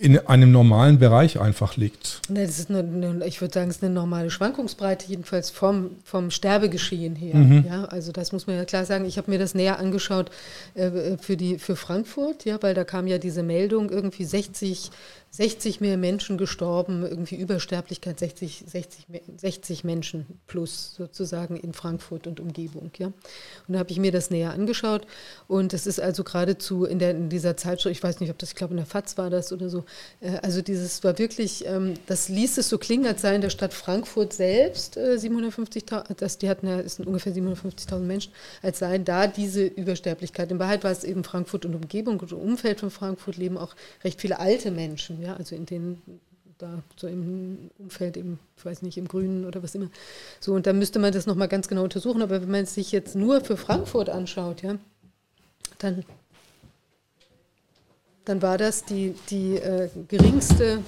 in 0.00 0.18
einem 0.18 0.50
normalen 0.50 0.98
Bereich 0.98 1.38
einfach 1.38 1.76
liegt. 1.76 2.22
Das 2.30 2.58
ist 2.58 2.70
eine, 2.70 3.22
ich 3.26 3.42
würde 3.42 3.52
sagen, 3.52 3.68
es 3.68 3.76
ist 3.76 3.84
eine 3.84 3.92
normale 3.92 4.30
Schwankungsbreite, 4.30 5.06
jedenfalls 5.06 5.50
vom, 5.50 5.90
vom 6.04 6.30
Sterbegeschehen 6.30 7.14
her. 7.14 7.36
Mhm. 7.36 7.66
Ja, 7.68 7.84
also 7.84 8.10
das 8.10 8.32
muss 8.32 8.46
man 8.46 8.56
ja 8.56 8.64
klar 8.64 8.86
sagen. 8.86 9.04
Ich 9.04 9.18
habe 9.18 9.30
mir 9.30 9.38
das 9.38 9.54
näher 9.54 9.78
angeschaut 9.78 10.30
äh, 10.74 11.18
für, 11.20 11.36
die, 11.36 11.58
für 11.58 11.76
Frankfurt, 11.76 12.46
ja, 12.46 12.56
weil 12.62 12.72
da 12.72 12.84
kam 12.84 13.06
ja 13.06 13.18
diese 13.18 13.42
Meldung, 13.42 13.90
irgendwie 13.90 14.24
60 14.24 14.90
60 15.32 15.80
mehr 15.80 15.96
Menschen 15.96 16.38
gestorben, 16.38 17.02
irgendwie 17.02 17.36
Übersterblichkeit 17.36 18.18
60, 18.18 18.64
60, 18.66 19.06
60 19.36 19.84
Menschen 19.84 20.26
plus 20.48 20.94
sozusagen 20.96 21.56
in 21.56 21.72
Frankfurt 21.72 22.26
und 22.26 22.40
Umgebung. 22.40 22.90
Ja. 22.98 23.06
Und 23.06 23.14
da 23.68 23.78
habe 23.78 23.92
ich 23.92 24.00
mir 24.00 24.10
das 24.10 24.30
näher 24.30 24.52
angeschaut 24.52 25.06
und 25.46 25.72
es 25.72 25.86
ist 25.86 26.00
also 26.00 26.24
geradezu 26.24 26.84
in, 26.84 26.98
der, 26.98 27.12
in 27.12 27.28
dieser 27.28 27.56
Zeitschrift, 27.56 27.96
ich 27.96 28.02
weiß 28.02 28.18
nicht, 28.18 28.30
ob 28.30 28.38
das, 28.38 28.50
ich 28.50 28.56
glaube 28.56 28.72
in 28.72 28.78
der 28.78 28.86
FAZ 28.86 29.18
war 29.18 29.30
das 29.30 29.52
oder 29.52 29.68
so, 29.68 29.84
äh, 30.20 30.36
also 30.42 30.62
dieses 30.62 31.04
war 31.04 31.16
wirklich, 31.16 31.64
ähm, 31.64 31.94
das 32.06 32.28
ließ 32.28 32.58
es 32.58 32.68
so 32.68 32.78
klingen, 32.78 33.06
als 33.06 33.22
sei 33.22 33.36
in 33.36 33.40
der 33.40 33.50
Stadt 33.50 33.72
Frankfurt 33.72 34.32
selbst 34.32 34.96
äh, 34.96 35.14
750.000, 35.14 36.38
die 36.38 36.50
hatten 36.50 36.66
ja, 36.66 36.80
es 36.80 36.96
sind 36.96 37.06
ungefähr 37.06 37.32
750.000 37.32 37.98
Menschen, 38.00 38.32
als 38.62 38.80
sei 38.80 38.98
da 38.98 39.28
diese 39.28 39.64
Übersterblichkeit. 39.64 40.50
In 40.50 40.58
Wahrheit 40.58 40.82
war 40.82 40.90
es 40.90 41.04
eben 41.04 41.22
Frankfurt 41.22 41.66
und 41.66 41.76
Umgebung 41.76 42.18
und 42.18 42.32
Umfeld 42.32 42.80
von 42.80 42.90
Frankfurt 42.90 43.36
leben 43.36 43.56
auch 43.56 43.76
recht 44.02 44.20
viele 44.20 44.40
alte 44.40 44.72
Menschen 44.72 45.19
ja, 45.22 45.34
also 45.34 45.54
in 45.54 45.66
den 45.66 46.02
da 46.60 46.82
so 46.96 47.06
im 47.06 47.70
Umfeld, 47.78 48.16
im, 48.16 48.38
ich 48.56 48.64
weiß 48.64 48.82
nicht, 48.82 48.98
im 48.98 49.08
Grünen 49.08 49.44
oder 49.44 49.62
was 49.62 49.74
immer. 49.74 49.88
So, 50.40 50.54
und 50.54 50.66
da 50.66 50.72
müsste 50.72 50.98
man 50.98 51.12
das 51.12 51.26
nochmal 51.26 51.48
ganz 51.48 51.68
genau 51.68 51.82
untersuchen. 51.84 52.22
Aber 52.22 52.42
wenn 52.42 52.50
man 52.50 52.64
es 52.64 52.74
sich 52.74 52.92
jetzt 52.92 53.14
nur 53.14 53.40
für 53.40 53.56
Frankfurt 53.56 54.10
anschaut, 54.10 54.62
ja, 54.62 54.76
dann, 55.78 56.04
dann 58.24 58.42
war 58.42 58.58
das 58.58 58.84
die, 58.84 59.14
die 59.30 59.56
äh, 59.56 59.88
geringste. 60.08 60.82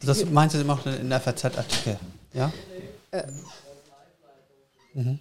Das 0.00 0.24
meinst 0.26 0.54
du 0.54 0.60
immer 0.60 0.78
in 1.00 1.08
der 1.08 1.20
FAZ-Artikel, 1.20 1.98
ja? 2.34 2.52
Äh, 3.10 3.24
mhm. 4.92 5.18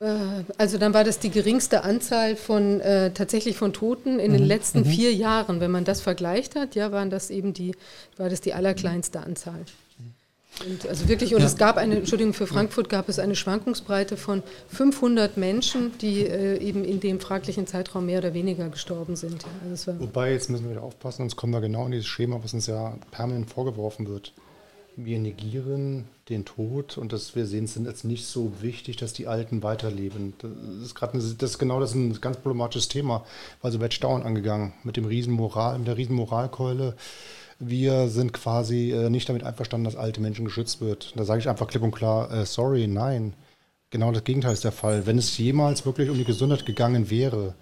Äh, 0.00 0.44
also 0.58 0.78
dann 0.78 0.94
war 0.94 1.04
das 1.04 1.18
die 1.18 1.30
geringste 1.30 1.84
Anzahl 1.84 2.36
von 2.36 2.80
äh, 2.80 3.10
tatsächlich 3.12 3.56
von 3.56 3.72
Toten 3.72 4.18
in 4.18 4.32
mhm. 4.32 4.38
den 4.38 4.46
letzten 4.46 4.80
mhm. 4.80 4.86
vier 4.86 5.12
Jahren. 5.14 5.60
Wenn 5.60 5.70
man 5.70 5.84
das 5.84 6.00
vergleicht 6.00 6.56
hat, 6.56 6.74
ja, 6.74 6.92
waren 6.92 7.10
das 7.10 7.30
eben 7.30 7.52
die, 7.52 7.74
war 8.16 8.28
das 8.28 8.40
die 8.40 8.54
allerkleinste 8.54 9.20
Anzahl. 9.20 9.64
Und 10.64 10.86
also 10.88 11.08
wirklich, 11.08 11.34
und 11.34 11.40
ja. 11.40 11.46
es 11.46 11.56
gab 11.56 11.76
eine, 11.76 11.96
Entschuldigung, 11.96 12.32
für 12.32 12.46
Frankfurt 12.46 12.88
gab 12.88 13.08
es 13.08 13.18
eine 13.18 13.34
Schwankungsbreite 13.34 14.16
von 14.16 14.42
500 14.68 15.36
Menschen, 15.36 15.98
die 15.98 16.26
äh, 16.26 16.58
eben 16.58 16.84
in 16.84 17.00
dem 17.00 17.18
fraglichen 17.18 17.66
Zeitraum 17.66 18.06
mehr 18.06 18.20
oder 18.20 18.34
weniger 18.34 18.68
gestorben 18.68 19.16
sind. 19.16 19.44
Also 19.68 19.98
Wobei, 19.98 20.32
jetzt 20.32 20.50
müssen 20.50 20.64
wir 20.64 20.72
wieder 20.72 20.84
aufpassen, 20.84 21.22
sonst 21.22 21.34
kommen 21.34 21.52
wir 21.52 21.60
genau 21.60 21.86
in 21.86 21.90
dieses 21.90 22.06
Schema, 22.06 22.38
was 22.42 22.54
uns 22.54 22.68
ja 22.68 22.96
permanent 23.10 23.50
vorgeworfen 23.50 24.06
wird. 24.06 24.32
Wir 24.96 25.18
negieren 25.18 26.06
den 26.28 26.44
Tod 26.44 26.96
und 26.98 27.12
dass 27.12 27.34
wir 27.34 27.46
sehen 27.46 27.64
es 27.64 27.76
als 27.78 28.04
nicht 28.04 28.26
so 28.26 28.52
wichtig, 28.60 28.96
dass 28.96 29.12
die 29.12 29.26
Alten 29.26 29.62
weiterleben. 29.62 30.34
Das 30.38 30.86
ist 30.86 30.94
gerade 30.94 31.18
das 31.18 31.24
ist 31.24 31.58
genau 31.58 31.80
das 31.80 31.90
ist 31.90 31.96
ein 31.96 32.20
ganz 32.20 32.36
problematisches 32.36 32.88
Thema, 32.88 33.24
weil 33.60 33.72
so 33.72 33.80
wird 33.80 33.94
Stauen 33.94 34.22
angegangen 34.22 34.72
mit 34.84 34.96
dem 34.96 35.04
Riesenmoral, 35.04 35.78
mit 35.78 35.88
der 35.88 35.96
Riesenmoralkeule. 35.96 36.96
Wir 37.58 38.08
sind 38.08 38.32
quasi 38.32 38.92
äh, 38.92 39.10
nicht 39.10 39.28
damit 39.28 39.44
einverstanden, 39.44 39.84
dass 39.84 39.96
alte 39.96 40.20
Menschen 40.20 40.44
geschützt 40.44 40.80
wird. 40.80 41.12
Da 41.16 41.24
sage 41.24 41.40
ich 41.40 41.48
einfach 41.48 41.68
klipp 41.68 41.82
und 41.82 41.94
klar, 41.94 42.30
äh, 42.32 42.46
sorry, 42.46 42.86
nein. 42.86 43.34
Genau 43.90 44.10
das 44.10 44.24
Gegenteil 44.24 44.54
ist 44.54 44.64
der 44.64 44.72
Fall. 44.72 45.06
Wenn 45.06 45.18
es 45.18 45.38
jemals 45.38 45.86
wirklich 45.86 46.10
um 46.10 46.18
die 46.18 46.24
Gesundheit 46.24 46.66
gegangen 46.66 47.10
wäre, 47.10 47.54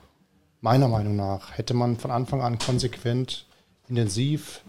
meiner 0.63 0.89
Meinung 0.89 1.15
nach, 1.17 1.59
hätte 1.59 1.75
man 1.75 1.99
von 1.99 2.11
Anfang 2.11 2.41
an 2.41 2.59
konsequent, 2.59 3.47
intensiv 3.89 4.63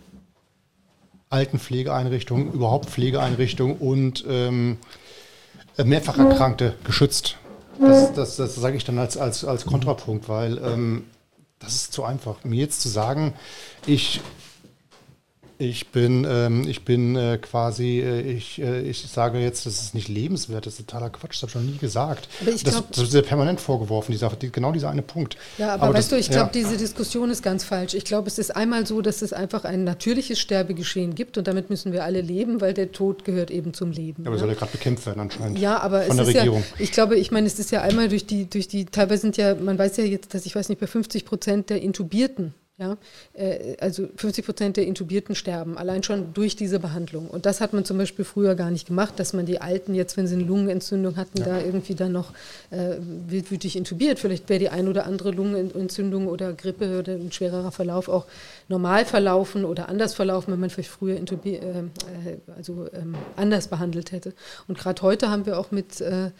Altenpflegeeinrichtungen, 1.34 2.54
überhaupt 2.54 2.90
Pflegeeinrichtungen 2.90 3.78
und 3.78 4.24
ähm, 4.30 4.78
mehrfach 5.84 6.18
Erkrankte 6.18 6.76
geschützt. 6.84 7.38
Das, 7.80 8.14
das, 8.14 8.36
das 8.36 8.56
sage 8.56 8.78
ich 8.78 8.84
dann 8.84 9.00
als, 9.00 9.18
als, 9.18 9.44
als 9.44 9.66
Kontrapunkt, 9.66 10.30
weil 10.30 10.60
ähm, 10.60 11.06
das 11.58 11.74
ist 11.76 11.94
zu 11.94 12.04
einfach. 12.04 12.44
Mir 12.44 12.60
jetzt 12.60 12.82
zu 12.82 12.90
sagen, 12.90 13.34
ich 13.88 14.22
ich 15.58 15.90
bin, 15.90 16.26
ähm, 16.30 16.68
ich 16.68 16.84
bin 16.84 17.16
äh, 17.16 17.38
quasi, 17.42 18.00
äh, 18.00 18.22
ich, 18.22 18.62
äh, 18.62 18.82
ich 18.82 19.02
sage 19.08 19.40
jetzt, 19.40 19.66
das 19.66 19.82
ist 19.82 19.94
nicht 19.94 20.08
lebenswert, 20.08 20.66
das 20.66 20.80
ist 20.80 20.88
totaler 20.90 21.10
Quatsch, 21.10 21.42
das 21.42 21.42
habe 21.42 21.50
ich 21.52 21.56
noch 21.56 21.74
nie 21.74 21.80
gesagt. 21.80 22.28
Aber 22.42 22.52
ich 22.52 22.64
das, 22.64 22.84
das 22.92 23.14
wird 23.14 23.28
permanent 23.28 23.62
vorgeworfen, 23.62 24.12
dieser, 24.12 24.30
die, 24.30 24.52
genau 24.52 24.72
dieser 24.72 24.90
eine 24.90 25.02
Punkt. 25.02 25.38
Ja, 25.58 25.74
aber, 25.74 25.84
aber 25.84 25.94
weißt 25.96 26.12
das, 26.12 26.18
du, 26.18 26.20
ich 26.20 26.30
glaube, 26.30 26.52
ja. 26.54 26.64
diese 26.64 26.78
Diskussion 26.78 27.30
ist 27.30 27.44
ganz 27.44 27.64
falsch. 27.64 27.94
Ich 27.94 28.06
glaube, 28.06 28.28
es 28.28 28.40
ist 28.40 28.56
einmal 28.56 28.88
so, 28.88 29.02
dass 29.02 29.22
es 29.22 29.34
einfach 29.34 29.64
ein 29.64 29.84
natürliches 29.84 30.40
Sterbegeschehen 30.40 31.16
gibt 31.16 31.38
und 31.38 31.48
damit 31.48 31.70
müssen 31.70 31.92
wir 31.92 32.04
alle 32.04 32.22
leben, 32.22 32.62
weil 32.62 32.74
der 32.74 32.92
Tod 32.92 33.24
gehört 33.26 33.52
eben 33.52 33.74
zum 33.74 33.92
Leben. 33.92 34.24
Ja, 34.24 34.28
aber 34.28 34.36
ja. 34.36 34.40
soll 34.40 34.50
ja 34.50 34.56
gerade 34.56 34.72
bekämpft 34.72 35.06
werden 35.06 35.20
anscheinend. 35.20 35.60
Ja, 35.60 35.80
aber 35.80 36.04
von 36.04 36.18
der 36.18 36.28
Regierung. 36.28 36.60
Ja, 36.62 36.84
ich 36.84 36.92
glaube, 36.92 37.16
ich 37.16 37.32
meine, 37.32 37.48
es 37.48 37.60
ist 37.60 37.72
ja 37.72 37.82
einmal 37.82 38.10
durch 38.10 38.26
die, 38.26 38.50
durch 38.50 38.68
die, 38.68 38.86
teilweise 38.86 39.22
sind 39.22 39.38
ja, 39.38 39.56
man 39.56 39.78
weiß 39.78 39.98
ja 39.98 40.04
jetzt, 40.04 40.34
dass 40.34 40.46
ich 40.46 40.56
weiß 40.56 40.70
nicht, 40.70 40.82
bei 40.82 40.88
50 40.88 41.26
Prozent 41.26 41.70
der 41.70 41.82
Intubierten 41.82 42.54
ja, 42.80 42.98
äh, 43.34 43.78
also 43.80 44.08
50 44.16 44.46
Prozent 44.46 44.78
der 44.78 44.88
Intubierten 44.88 45.36
sterben, 45.36 45.78
allein 45.78 46.02
schon 46.02 46.34
durch 46.34 46.56
diese 46.56 46.80
Behandlung. 46.80 47.28
Und 47.28 47.46
das 47.46 47.62
hat 47.62 47.72
man 47.72 47.86
zum 47.86 48.00
Beispiel 48.00 48.26
früher 48.26 48.56
gar 48.56 48.72
nicht 48.72 48.88
gemacht, 48.88 49.20
dass 49.20 49.34
man 49.34 49.46
die 49.46 49.62
Alten 49.62 49.94
jetzt, 49.94 50.18
wenn 50.18 50.26
sie 50.26 50.36
eine 50.36 50.44
Lungenentzündung 50.44 51.16
hatten, 51.16 51.38
ja. 51.40 51.46
da 51.46 51.60
irgendwie 51.60 51.94
dann 51.94 52.12
noch 52.12 52.34
äh, 52.72 52.96
wildwütig 53.28 53.76
intubiert. 53.76 54.18
Vielleicht 54.18 54.50
wäre 54.50 54.60
die 54.60 54.70
ein 54.70 54.88
oder 54.88 55.06
andere 55.06 55.30
Lungenentzündung 55.30 56.28
oder 56.28 56.54
Grippe 56.54 56.98
oder 56.98 57.14
ein 57.14 57.32
schwererer 57.32 57.72
Verlauf 57.72 58.10
auch 58.10 58.26
normal 58.70 59.06
verlaufen 59.06 59.66
oder 59.66 59.88
anders 59.88 60.16
verlaufen, 60.16 60.52
wenn 60.52 60.60
man 60.60 60.72
vielleicht 60.72 60.90
früher 60.90 61.16
intubier, 61.16 61.62
äh, 61.62 61.68
äh, 61.68 62.38
also 62.58 62.88
ähm, 62.94 63.14
anders 63.36 63.68
behandelt 63.68 64.12
hätte. 64.12 64.34
Und 64.68 64.80
gerade 64.80 65.00
heute 65.04 65.30
haben 65.30 65.46
wir 65.46 65.60
auch 65.60 65.70
mit 65.70 66.02
äh, 66.02 66.32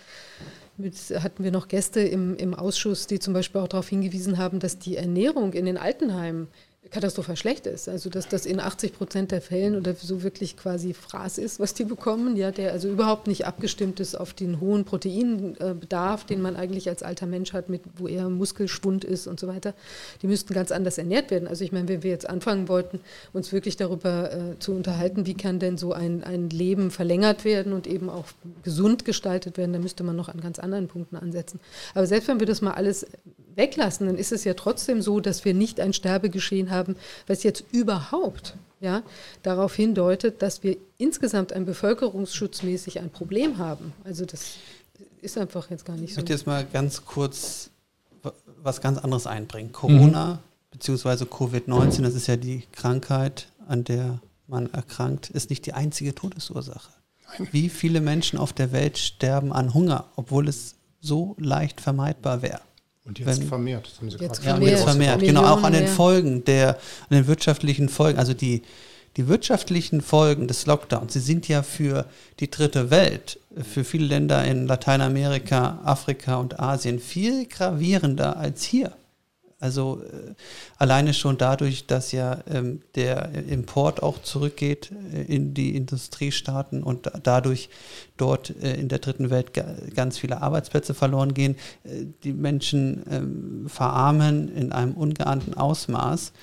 mit, 0.78 0.96
hatten 0.96 1.44
wir 1.44 1.52
noch 1.52 1.68
Gäste 1.68 2.02
im, 2.02 2.36
im 2.36 2.54
Ausschuss, 2.54 3.08
die 3.08 3.20
zum 3.20 3.34
Beispiel 3.34 3.62
auch 3.62 3.68
darauf 3.68 3.90
hingewiesen 3.90 4.38
haben, 4.38 4.60
dass 4.60 4.80
die 4.80 4.98
Ernährung 4.98 5.54
in 5.54 5.66
den 5.66 5.78
Altenheimen 5.78 6.48
katastrophal 6.92 7.36
schlecht 7.36 7.66
ist. 7.66 7.90
Also 7.90 8.10
dass 8.10 8.28
das 8.28 8.46
in 8.46 8.60
80 8.60 8.94
Prozent 8.94 9.32
der 9.32 9.42
Fällen 9.42 9.76
oder 9.76 9.96
so 9.96 10.24
wirklich 10.24 10.58
quasi 10.58 10.94
Fraß 10.94 11.38
ist, 11.38 11.60
was 11.60 11.74
die 11.74 11.86
bekommen, 11.86 12.36
ja, 12.36 12.52
der 12.52 12.72
also 12.72 12.90
überhaupt 12.90 13.28
nicht 13.28 13.46
abgestimmt 13.46 14.00
ist 14.00 14.16
auf 14.16 14.34
den 14.34 14.60
hohen 14.60 14.86
Proteinbedarf, 14.86 16.26
den 16.26 16.42
man 16.42 16.56
eigentlich 16.56 16.90
als 16.90 17.04
alter 17.04 17.26
Mensch 17.26 17.54
hat, 17.54 17.70
mit, 17.70 17.82
wo 17.98 18.08
eher 18.08 18.30
Muskelschwund 18.30 19.04
ist 19.04 19.28
und 19.28 19.40
so 19.40 19.48
weiter. 19.48 19.74
Die 20.22 20.28
müssten 20.28 20.54
ganz 20.54 20.72
anders 20.72 20.98
ernährt 20.98 21.32
werden. 21.32 21.48
Also 21.48 21.64
ich 21.64 21.72
meine, 21.72 21.88
wenn 21.88 22.04
wir 22.04 22.12
jetzt 22.12 22.30
anfangen 22.30 22.68
wollten, 22.68 23.00
uns 23.34 23.52
wirklich 23.52 23.78
darüber 23.78 24.32
äh, 24.32 24.60
zu 24.60 24.74
unterhalten, 24.74 25.26
wie 25.26 25.36
kann 25.36 25.60
denn 25.60 25.78
so 25.78 25.94
ein, 25.94 26.24
ein 26.24 26.50
Leben 26.50 26.92
verlängert 26.92 27.46
werden 27.46 27.74
und 27.74 27.88
eben 27.88 28.10
auch 28.10 28.26
gesund 28.64 29.06
gestaltet 29.06 29.58
werden, 29.58 29.74
dann 29.74 29.82
müsste 29.82 30.04
man 30.04 30.16
noch 30.16 30.30
an 30.30 30.42
ganz 30.42 30.60
anderen 30.60 30.88
Punkten 30.88 31.16
ansetzen. 31.16 31.60
Aber 31.94 32.06
selbst 32.06 32.28
wenn 32.28 32.40
wir 32.40 32.48
das 32.48 32.62
mal 32.62 32.72
alles 32.72 33.06
weglassen, 33.56 34.08
dann 34.08 34.18
ist 34.18 34.32
es 34.32 34.44
ja 34.44 34.54
trotzdem 34.54 35.02
so, 35.02 35.20
dass 35.20 35.46
wir 35.46 35.54
nicht 35.54 35.80
ein 35.80 35.94
Sterbegeschehen 35.94 36.72
haben, 36.72 36.96
was 37.28 37.44
jetzt 37.44 37.64
überhaupt 37.72 38.56
ja, 38.80 39.02
darauf 39.44 39.76
hindeutet, 39.76 40.42
dass 40.42 40.64
wir 40.64 40.78
insgesamt 40.98 41.54
ein 41.54 41.66
bevölkerungsschutzmäßig 41.66 43.00
ein 43.00 43.10
Problem 43.10 43.58
haben. 43.58 43.94
Also 44.04 44.26
das 44.26 44.56
ist 45.22 45.38
einfach 45.38 45.70
jetzt 45.70 45.86
gar 45.86 45.96
nicht 45.96 46.10
so. 46.10 46.12
Ich 46.12 46.18
möchte 46.18 46.34
jetzt 46.34 46.48
mal 46.48 46.66
ganz 46.66 47.06
kurz 47.06 47.70
was 48.62 48.82
ganz 48.82 48.98
anderes 48.98 49.28
einbringen. 49.28 49.72
Corona 49.72 50.36
mhm. 50.36 50.40
bzw. 50.72 51.26
Covid-19, 51.26 52.02
das 52.02 52.16
ist 52.16 52.28
ja 52.28 52.36
die 52.36 52.64
Krankheit, 52.72 53.48
an 53.68 53.84
der 53.84 54.20
man 54.48 54.72
erkrankt, 54.74 55.30
ist 55.30 55.50
nicht 55.50 55.66
die 55.66 55.74
einzige 55.74 56.14
Todesursache. 56.14 56.92
Wie 57.52 57.70
viele 57.70 58.02
Menschen 58.02 58.38
auf 58.38 58.54
der 58.54 58.72
Welt 58.72 58.98
sterben 58.98 59.54
an 59.54 59.74
Hunger, 59.74 60.06
obwohl 60.16 60.48
es 60.48 60.76
so 61.00 61.36
leicht 61.40 61.82
vermeidbar 61.82 62.42
wäre? 62.42 62.62
Und 63.06 63.20
jetzt 63.20 63.42
wenn, 63.42 63.48
vermehrt, 63.48 63.86
das 63.86 63.98
haben 63.98 64.10
Sie 64.10 64.18
jetzt 64.18 64.42
gerade 64.42 64.60
vermehrt, 64.60 64.80
vermehrt. 64.80 65.20
genau, 65.22 65.46
auch 65.46 65.64
an 65.64 65.74
den 65.74 65.88
Folgen 65.88 66.46
der, 66.46 66.78
an 67.10 67.18
den 67.18 67.28
wirtschaftlichen 67.28 67.90
Folgen, 67.90 68.18
also 68.18 68.34
die, 68.34 68.62
die 69.18 69.28
wirtschaftlichen 69.28 70.02
Folgen 70.02 70.48
des 70.48 70.66
Lockdowns, 70.66 71.14
sie 71.14 71.20
sind 71.20 71.48
ja 71.48 71.64
für 71.64 72.06
die 72.40 72.50
dritte 72.50 72.90
Welt, 72.90 73.40
für 73.62 73.84
viele 73.84 74.06
Länder 74.06 74.44
in 74.46 74.68
Lateinamerika, 74.68 75.82
Afrika 75.84 76.38
und 76.38 76.60
Asien 76.60 77.00
viel 77.00 77.46
gravierender 77.46 78.38
als 78.38 78.64
hier. 78.64 78.94
Also 79.64 80.02
äh, 80.04 80.34
alleine 80.78 81.14
schon 81.14 81.38
dadurch, 81.38 81.88
dass 81.88 82.12
ja 82.12 82.40
ähm, 82.52 82.82
der 82.96 83.30
Import 83.48 84.04
auch 84.04 84.22
zurückgeht 84.22 84.92
äh, 85.14 85.22
in 85.22 85.54
die 85.54 85.74
Industriestaaten 85.78 86.84
und 86.84 87.10
dadurch 87.24 87.70
dort 88.18 88.54
äh, 88.62 88.74
in 88.74 88.90
der 88.90 89.00
dritten 89.00 89.30
Welt 89.30 89.52
ganz 89.96 90.18
viele 90.18 90.42
Arbeitsplätze 90.42 90.94
verloren 90.94 91.34
gehen, 91.34 91.56
äh, 91.86 92.08
die 92.26 92.34
Menschen 92.34 93.04
ähm, 93.10 93.70
verarmen 93.70 94.54
in 94.54 94.74
einem 94.74 94.96
ungeahnten 94.96 95.54
Ausmaß. 95.54 96.34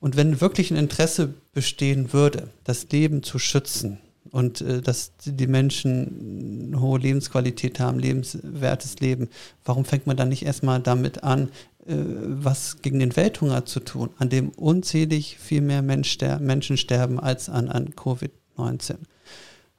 Und 0.00 0.16
wenn 0.16 0.40
wirklich 0.40 0.70
ein 0.70 0.78
Interesse 0.78 1.34
bestehen 1.52 2.14
würde, 2.14 2.48
das 2.64 2.88
Leben 2.90 3.22
zu 3.22 3.38
schützen, 3.38 3.98
und 4.32 4.62
äh, 4.62 4.80
dass 4.80 5.12
die 5.24 5.46
Menschen 5.46 6.72
eine 6.72 6.80
hohe 6.80 6.98
Lebensqualität 6.98 7.78
haben, 7.78 7.98
lebenswertes 7.98 8.98
Leben. 9.00 9.28
Warum 9.64 9.84
fängt 9.84 10.06
man 10.06 10.16
dann 10.16 10.30
nicht 10.30 10.44
erstmal 10.44 10.80
damit 10.80 11.22
an, 11.22 11.50
was 11.84 12.80
gegen 12.80 13.00
den 13.00 13.16
Welthunger 13.16 13.64
zu 13.64 13.80
tun, 13.80 14.10
an 14.18 14.28
dem 14.28 14.50
unzählig 14.50 15.38
viel 15.38 15.60
mehr 15.60 15.82
Menschen 15.82 16.76
sterben 16.76 17.18
als 17.18 17.48
an, 17.48 17.68
an 17.68 17.90
Covid-19. 17.90 18.98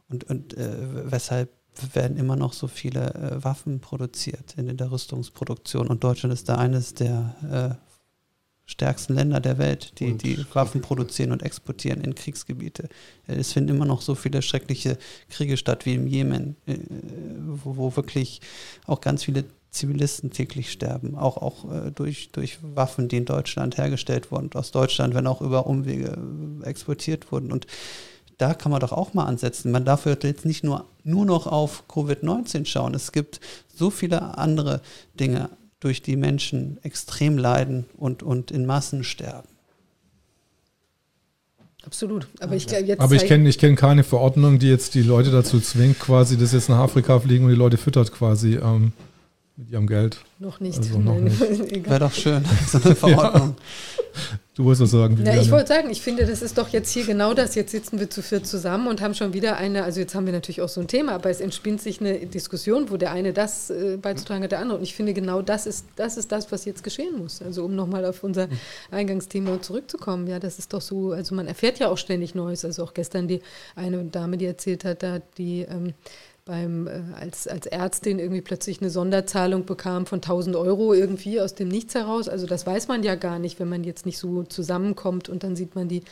Und, 0.10 0.26
und 0.26 0.58
äh, 0.58 1.12
weshalb 1.12 1.50
werden 1.94 2.18
immer 2.18 2.36
noch 2.36 2.54
so 2.54 2.68
viele 2.68 3.14
äh, 3.14 3.44
Waffen 3.44 3.80
produziert 3.80 4.56
in, 4.58 4.76
der 4.78 4.92
Rüstungsproduktion. 4.92 5.88
Und 5.88 6.04
Deutschland 6.04 6.34
ist 6.34 6.50
da 6.50 6.56
eines 6.56 6.94
der 6.94 7.80
äh, 7.80 7.84
stärksten 8.66 9.16
Länder 9.16 9.40
der 9.40 9.58
Welt, 9.58 10.00
die, 10.00 10.14
die 10.14 10.46
Waffen 10.54 10.82
produzieren 10.82 11.32
und 11.32 11.44
exportieren 11.44 12.02
in 12.02 12.16
Kriegsgebiete. 12.16 12.90
Äh, 13.28 13.36
es 13.36 13.54
finden 13.54 13.76
immer 13.76 13.86
noch 13.86 14.02
so 14.02 14.16
viele 14.16 14.42
schreckliche 14.42 14.98
Kriege 15.30 15.58
statt 15.58 15.86
wie 15.86 15.96
im 15.96 16.08
Jemen, 16.08 16.56
äh, 16.68 16.78
wo, 17.48 17.78
wo 17.78 17.96
wirklich 17.96 18.42
auch 18.86 19.02
ganz 19.02 19.24
viele 19.24 19.46
Zivilisten 19.74 20.32
täglich 20.32 20.72
sterben, 20.72 21.16
auch, 21.16 21.38
auch 21.38 21.72
äh, 21.72 21.92
durch, 21.92 22.30
durch 22.32 22.60
Waffen, 22.62 23.08
die 23.08 23.18
in 23.18 23.26
Deutschland 23.26 23.78
hergestellt 23.78 24.32
wurden, 24.32 24.50
aus 24.54 24.72
Deutschland, 24.72 25.14
wenn 25.14 25.28
auch 25.28 25.42
über 25.42 25.68
Umwege 25.68 26.18
äh, 26.64 26.66
exportiert 26.66 27.32
wurden. 27.32 27.52
Und 27.52 27.68
da 28.38 28.54
kann 28.54 28.72
man 28.72 28.80
doch 28.80 28.92
auch 28.92 29.14
mal 29.14 29.26
ansetzen. 29.26 29.72
Man 29.72 29.86
darf 29.86 30.06
jetzt 30.06 30.46
nicht 30.46 30.64
nur, 30.64 30.86
nur 31.04 31.26
noch 31.26 31.48
auf 31.48 31.84
Covid-19 31.90 32.66
schauen. 32.66 32.94
Es 32.94 33.12
gibt 33.12 33.40
so 33.74 33.90
viele 33.90 34.38
andere 34.38 34.82
Dinge, 35.20 35.50
durch 35.84 36.02
die 36.02 36.16
Menschen 36.16 36.80
extrem 36.84 37.38
leiden 37.38 37.86
und, 37.98 38.24
und 38.24 38.52
in 38.52 38.66
Massen 38.66 39.04
sterben. 39.04 39.50
Absolut. 41.86 42.28
Aber 42.40 42.56
ich, 42.56 42.66
jetzt 42.68 43.02
Aber 43.02 43.16
ich 43.16 43.26
kenne 43.26 43.50
ich 43.50 43.58
kenn 43.58 43.76
keine 43.76 44.06
Verordnung, 44.06 44.60
die 44.60 44.70
jetzt 44.70 44.96
die 44.96 45.02
Leute 45.02 45.32
dazu 45.32 45.60
zwingt, 45.60 46.00
quasi, 46.00 46.38
dass 46.38 46.54
jetzt 46.54 46.70
nach 46.70 46.78
Afrika 46.78 47.20
fliegen 47.20 47.44
und 47.44 47.52
die 47.52 47.58
Leute 47.58 47.76
füttert 47.76 48.14
quasi. 48.14 48.56
Ähm 48.56 48.94
mit 49.56 49.70
ihrem 49.70 49.88
Geld. 49.88 50.18
Noch 50.40 50.60
nicht. 50.60 50.80
Also 50.80 51.00
noch 51.00 51.20
nicht. 51.20 51.40
Wäre 51.86 52.00
doch 52.00 52.14
schön, 52.14 52.44
so 52.68 52.80
eine 52.84 52.96
Verordnung. 52.96 53.56
Ja. 53.58 54.38
Du 54.56 54.66
wolltest 54.66 54.84
was 54.84 54.92
sagen. 54.92 55.20
Ja, 55.26 55.42
ich 55.42 55.50
wollte 55.50 55.70
sagen, 55.70 55.90
ich 55.90 56.04
finde, 56.04 56.28
das 56.28 56.44
ist 56.44 56.60
doch 56.60 56.70
jetzt 56.70 56.92
hier 56.92 57.06
genau 57.06 57.34
das. 57.34 57.56
Jetzt 57.56 57.72
sitzen 57.72 58.00
wir 58.00 58.12
zu 58.12 58.22
viert 58.22 58.46
zusammen 58.46 58.88
und 58.88 59.02
haben 59.02 59.16
schon 59.16 59.34
wieder 59.34 59.58
eine, 59.58 59.84
also 59.84 60.00
jetzt 60.00 60.14
haben 60.14 60.28
wir 60.28 60.34
natürlich 60.34 60.62
auch 60.62 60.70
so 60.70 60.80
ein 60.80 60.88
Thema, 60.88 61.14
aber 61.14 61.32
es 61.32 61.42
entspinnt 61.42 61.82
sich 61.82 62.00
eine 62.02 62.28
Diskussion, 62.28 62.92
wo 62.92 62.98
der 62.98 63.12
eine 63.12 63.34
das 63.34 63.72
äh, 63.72 63.98
beizutragen 64.00 64.44
hat, 64.44 64.52
der 64.52 64.60
andere. 64.60 64.78
Und 64.78 64.84
ich 64.84 64.94
finde, 64.94 65.16
genau 65.16 65.42
das 65.42 65.66
ist, 65.66 65.88
das 65.96 66.18
ist 66.18 66.32
das, 66.32 66.52
was 66.52 66.66
jetzt 66.66 66.84
geschehen 66.84 67.18
muss. 67.18 67.42
Also 67.42 67.66
um 67.66 67.76
nochmal 67.76 68.06
auf 68.06 68.24
unser 68.24 68.48
Eingangsthema 68.92 69.60
zurückzukommen. 69.60 70.28
Ja, 70.28 70.38
das 70.38 70.60
ist 70.60 70.72
doch 70.72 70.82
so, 70.82 71.14
also 71.14 71.34
man 71.34 71.48
erfährt 71.48 71.80
ja 71.80 71.90
auch 71.90 71.98
ständig 71.98 72.36
Neues. 72.36 72.64
Also 72.64 72.84
auch 72.84 72.94
gestern 72.94 73.28
die 73.28 73.42
eine 73.76 74.04
Dame, 74.04 74.38
die 74.38 74.46
erzählt 74.46 74.86
hat, 74.86 75.02
da 75.02 75.20
die 75.38 75.62
ähm, 75.62 75.94
beim, 76.46 76.88
äh, 76.88 77.02
als, 77.16 77.48
als 77.48 77.66
Ärztin 77.68 78.20
irgendwie 78.20 78.42
plötzlich 78.42 78.82
eine 78.82 78.90
Sonderzahlung 78.90 79.66
bekam 79.66 80.06
von 80.06 80.18
1000 80.18 80.56
Euro 80.56 80.94
irgendwie 80.94 81.40
aus 81.40 81.56
dem 81.56 81.70
Nichts 81.70 81.96
heraus. 81.96 82.28
Also 82.28 82.46
das 82.48 82.66
weiß 82.66 82.88
man 82.88 83.04
ja 83.04 83.16
gar 83.16 83.40
nicht, 83.40 83.60
wenn 83.60 83.70
man 83.70 83.84
jetzt 83.84 84.06
nicht 84.06 84.18
so 84.18 84.44
zusammenkommt 84.44 85.30
und 85.30 85.44
dann 85.44 85.56
sieht 85.56 85.76
man 85.76 85.88
die 85.88 86.04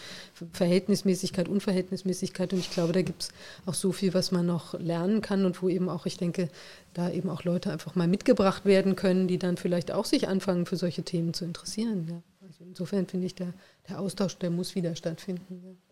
Verhältnismäßigkeit, 0.53 1.49
Unverhältnismäßigkeit 1.49 2.53
und 2.53 2.59
ich 2.59 2.71
glaube, 2.71 2.93
da 2.93 3.01
gibt 3.01 3.23
es 3.23 3.32
auch 3.65 3.73
so 3.73 3.91
viel, 3.91 4.13
was 4.13 4.32
man 4.32 4.45
noch 4.45 4.79
lernen 4.79 5.21
kann 5.21 5.45
und 5.45 5.61
wo 5.61 5.67
eben 5.67 5.89
auch, 5.89 6.05
ich 6.05 6.17
denke, 6.17 6.49
da 6.93 7.09
eben 7.09 7.29
auch 7.29 7.43
Leute 7.43 7.71
einfach 7.71 7.95
mal 7.95 8.07
mitgebracht 8.07 8.65
werden 8.65 8.95
können, 8.95 9.27
die 9.27 9.38
dann 9.38 9.57
vielleicht 9.57 9.91
auch 9.91 10.05
sich 10.05 10.27
anfangen, 10.27 10.65
für 10.65 10.77
solche 10.77 11.03
Themen 11.03 11.34
zu 11.34 11.43
interessieren. 11.45 12.07
Ja. 12.09 12.21
Also 12.47 12.63
insofern 12.63 13.07
finde 13.07 13.27
ich, 13.27 13.36
der, 13.36 13.53
der 13.89 13.99
Austausch, 13.99 14.38
der 14.38 14.49
muss 14.49 14.75
wieder 14.75 14.95
stattfinden. 14.95 15.61
Ja. 15.63 15.91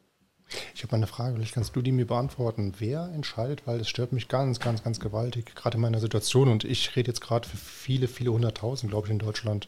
Ich 0.76 0.84
habe 0.84 0.96
eine 0.96 1.08
Frage, 1.08 1.36
vielleicht 1.36 1.54
kannst 1.54 1.76
du 1.76 1.82
die 1.82 1.92
mir 1.92 2.08
beantworten. 2.08 2.74
Wer 2.80 3.10
entscheidet, 3.14 3.68
weil 3.68 3.80
es 3.80 3.90
stört 3.90 4.12
mich 4.12 4.28
ganz, 4.28 4.60
ganz, 4.60 4.84
ganz 4.84 5.00
gewaltig, 5.00 5.56
gerade 5.56 5.76
in 5.76 5.82
meiner 5.82 6.00
Situation 6.00 6.50
und 6.50 6.64
ich 6.64 6.96
rede 6.96 7.10
jetzt 7.10 7.22
gerade 7.22 7.48
für 7.48 7.58
viele, 7.58 8.08
viele 8.08 8.32
hunderttausend, 8.32 8.92
glaube 8.92 9.08
ich, 9.08 9.12
in 9.12 9.20
Deutschland, 9.20 9.68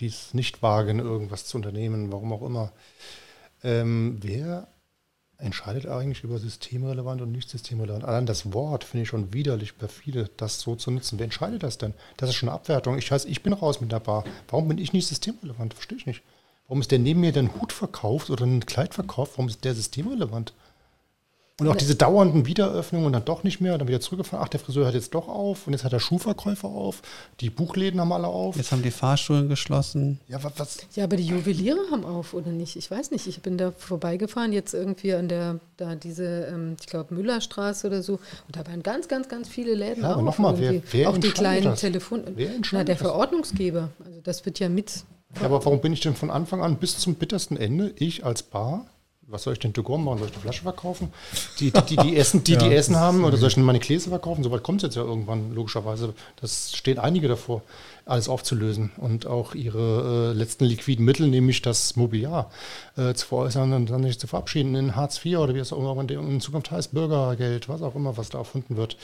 die 0.00 0.06
es 0.06 0.34
nicht 0.34 0.62
wagen, 0.62 0.98
irgendwas 0.98 1.46
zu 1.46 1.56
unternehmen, 1.56 2.12
warum 2.12 2.32
auch 2.32 2.42
immer. 2.42 2.72
Ähm, 3.62 4.18
wer 4.20 4.68
entscheidet 5.38 5.86
eigentlich 5.86 6.24
über 6.24 6.38
systemrelevant 6.38 7.20
und 7.20 7.32
nicht 7.32 7.48
systemrelevant? 7.48 8.04
Allein 8.04 8.26
das 8.26 8.52
Wort 8.52 8.84
finde 8.84 9.02
ich 9.02 9.08
schon 9.08 9.32
widerlich 9.32 9.76
bei 9.76 9.88
vielen, 9.88 10.28
das 10.36 10.60
so 10.60 10.76
zu 10.76 10.90
nutzen. 10.90 11.18
Wer 11.18 11.24
entscheidet 11.24 11.62
das 11.62 11.78
denn? 11.78 11.94
Das 12.16 12.30
ist 12.30 12.36
schon 12.36 12.48
eine 12.48 12.56
Abwertung. 12.56 12.98
Ich 12.98 13.10
weiß, 13.10 13.24
ich 13.26 13.42
bin 13.42 13.52
raus 13.52 13.80
mit 13.80 13.92
der 13.92 14.00
Bar. 14.00 14.24
Warum 14.48 14.68
bin 14.68 14.78
ich 14.78 14.92
nicht 14.92 15.06
systemrelevant? 15.06 15.74
Verstehe 15.74 15.98
ich 15.98 16.06
nicht. 16.06 16.22
Warum 16.68 16.80
ist 16.80 16.90
der 16.90 16.98
neben 16.98 17.20
mir 17.20 17.32
den 17.32 17.54
Hut 17.54 17.72
verkauft 17.72 18.30
oder 18.30 18.44
ein 18.44 18.66
Kleid 18.66 18.94
verkauft? 18.94 19.32
Warum 19.36 19.48
ist 19.48 19.64
der 19.64 19.74
systemrelevant? 19.74 20.52
Und 21.58 21.68
auch 21.68 21.76
diese 21.76 21.94
dauernden 21.94 22.44
Wiederöffnungen 22.44 23.06
und 23.06 23.14
dann 23.14 23.24
doch 23.24 23.42
nicht 23.42 23.62
mehr 23.62 23.72
und 23.72 23.78
dann 23.78 23.88
wieder 23.88 24.00
zurückgefahren. 24.00 24.44
Ach, 24.44 24.48
der 24.50 24.60
Friseur 24.60 24.86
hat 24.86 24.92
jetzt 24.92 25.14
doch 25.14 25.26
auf 25.26 25.66
und 25.66 25.72
jetzt 25.72 25.84
hat 25.84 25.92
der 25.92 26.00
Schuhverkäufer 26.00 26.68
auf. 26.68 27.00
Die 27.40 27.48
Buchläden 27.48 27.98
haben 27.98 28.12
alle 28.12 28.26
auf. 28.26 28.56
Jetzt 28.56 28.72
haben 28.72 28.82
die 28.82 28.90
Fahrschulen 28.90 29.48
geschlossen. 29.48 30.20
Ja, 30.28 30.44
was, 30.44 30.52
was? 30.56 30.78
Ja, 30.94 31.04
aber 31.04 31.16
die 31.16 31.24
Juweliere 31.24 31.78
haben 31.90 32.04
auf, 32.04 32.34
oder 32.34 32.50
nicht? 32.50 32.76
Ich 32.76 32.90
weiß 32.90 33.10
nicht. 33.10 33.26
Ich 33.26 33.40
bin 33.40 33.56
da 33.56 33.72
vorbeigefahren, 33.72 34.52
jetzt 34.52 34.74
irgendwie 34.74 35.14
an 35.14 35.28
der, 35.28 35.58
da 35.78 35.94
diese, 35.94 36.44
ähm, 36.52 36.76
ich 36.78 36.88
glaube, 36.88 37.14
Müllerstraße 37.14 37.86
oder 37.86 38.02
so. 38.02 38.14
Und 38.46 38.56
da 38.56 38.66
waren 38.66 38.82
ganz, 38.82 39.08
ganz, 39.08 39.30
ganz 39.30 39.48
viele 39.48 39.74
Läden 39.74 40.02
ja, 40.02 40.12
aber 40.12 40.20
nochmal, 40.20 40.58
wer, 40.58 40.82
wer 40.92 41.08
Auch 41.08 41.16
die 41.16 41.30
kleinen 41.30 41.74
Telefon. 41.74 42.24
Wer 42.34 42.50
Na, 42.72 42.84
der 42.84 42.98
Verordnungsgeber. 42.98 43.88
Also 44.04 44.20
das 44.22 44.44
wird 44.44 44.58
ja 44.58 44.68
mit 44.68 45.04
ja, 45.34 45.42
aber 45.42 45.64
warum 45.64 45.80
bin 45.80 45.92
ich 45.92 46.00
denn 46.00 46.14
von 46.14 46.30
Anfang 46.30 46.62
an 46.62 46.76
bis 46.76 46.98
zum 46.98 47.16
bittersten 47.16 47.56
Ende, 47.56 47.92
ich 47.96 48.24
als 48.24 48.42
Bar, 48.42 48.86
was 49.28 49.42
soll 49.42 49.54
ich 49.54 49.58
denn 49.58 49.72
to 49.72 49.82
machen? 49.98 50.18
Soll 50.18 50.28
ich 50.28 50.34
eine 50.34 50.42
Flasche 50.42 50.62
verkaufen? 50.62 51.12
Die, 51.58 51.72
die, 51.72 51.82
die, 51.82 51.96
die 51.96 52.16
Essen, 52.16 52.44
die, 52.44 52.52
ja, 52.52 52.58
die 52.58 52.72
Essen 52.72 52.96
haben, 52.96 53.24
oder 53.24 53.36
soll 53.36 53.48
ich 53.48 53.54
denn 53.54 53.64
meine 53.64 53.80
Gläser 53.80 54.10
verkaufen? 54.10 54.44
Soweit 54.44 54.62
kommt 54.62 54.82
es 54.82 54.88
jetzt 54.88 54.94
ja 54.94 55.02
irgendwann, 55.02 55.52
logischerweise. 55.52 56.14
Das 56.40 56.72
stehen 56.72 56.98
einige 56.98 57.26
davor, 57.26 57.62
alles 58.04 58.28
aufzulösen 58.28 58.92
und 58.98 59.26
auch 59.26 59.56
ihre 59.56 60.32
äh, 60.32 60.38
letzten 60.38 60.64
liquiden 60.64 61.04
Mittel, 61.04 61.26
nämlich 61.26 61.60
das 61.60 61.96
Mobiliar, 61.96 62.52
äh, 62.96 63.14
zu 63.14 63.26
veräußern 63.26 63.72
und 63.72 63.90
dann 63.90 64.02
nicht 64.02 64.20
zu 64.20 64.28
verabschieden 64.28 64.76
in 64.76 64.94
Hartz 64.94 65.24
IV 65.24 65.38
oder 65.38 65.54
wie 65.56 65.58
es 65.58 65.72
auch 65.72 65.78
immer 65.78 66.08
in 66.08 66.40
Zukunft 66.40 66.70
heißt, 66.70 66.92
Bürgergeld, 66.92 67.68
was 67.68 67.82
auch 67.82 67.96
immer, 67.96 68.16
was 68.16 68.28
da 68.28 68.38
erfunden 68.38 68.76
wird, 68.76 68.96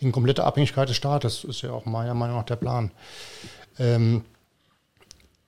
in 0.00 0.10
kompletter 0.10 0.44
Abhängigkeit 0.44 0.88
des 0.88 0.96
Staates, 0.96 1.44
ist 1.44 1.62
ja 1.62 1.70
auch 1.70 1.84
meiner 1.84 2.14
Meinung 2.14 2.36
nach 2.36 2.46
der 2.46 2.56
Plan. 2.56 2.90
Ähm, 3.78 4.24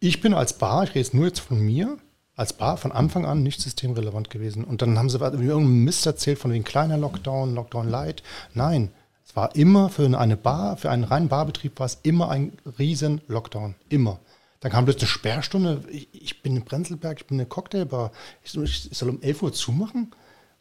ich 0.00 0.20
bin 0.20 0.34
als 0.34 0.54
Bar, 0.54 0.84
ich 0.84 0.90
rede 0.90 1.00
jetzt 1.00 1.14
nur 1.14 1.26
jetzt 1.26 1.40
von 1.40 1.60
mir, 1.60 1.98
als 2.34 2.54
Bar 2.54 2.78
von 2.78 2.90
Anfang 2.90 3.26
an 3.26 3.42
nicht 3.42 3.60
systemrelevant 3.60 4.30
gewesen. 4.30 4.64
Und 4.64 4.80
dann 4.80 4.98
haben 4.98 5.10
sie 5.10 5.18
irgendeinen 5.18 5.84
Mist 5.84 6.06
erzählt 6.06 6.38
von 6.38 6.50
den 6.50 6.64
kleinen 6.64 7.00
Lockdown, 7.00 7.54
Lockdown 7.54 7.88
Light. 7.88 8.22
Nein, 8.54 8.90
es 9.26 9.36
war 9.36 9.54
immer 9.54 9.90
für 9.90 10.18
eine 10.18 10.36
Bar, 10.36 10.78
für 10.78 10.90
einen 10.90 11.04
reinen 11.04 11.28
Barbetrieb 11.28 11.78
war 11.78 11.86
es 11.86 11.98
immer 12.02 12.30
ein 12.30 12.52
riesen 12.78 13.20
Lockdown. 13.28 13.74
Immer. 13.90 14.18
Dann 14.60 14.72
kam 14.72 14.86
plötzlich 14.86 15.04
eine 15.04 15.10
Sperrstunde. 15.10 15.84
Ich, 15.90 16.08
ich 16.12 16.42
bin 16.42 16.56
in 16.56 16.64
Prenzlberg, 16.64 17.20
ich 17.20 17.26
bin 17.26 17.34
in 17.36 17.44
der 17.44 17.48
Cocktailbar. 17.48 18.10
Ich, 18.42 18.56
ich, 18.56 18.88
soll 18.92 19.10
um 19.10 19.22
11 19.22 19.42
Uhr 19.42 19.52
zumachen? 19.52 20.12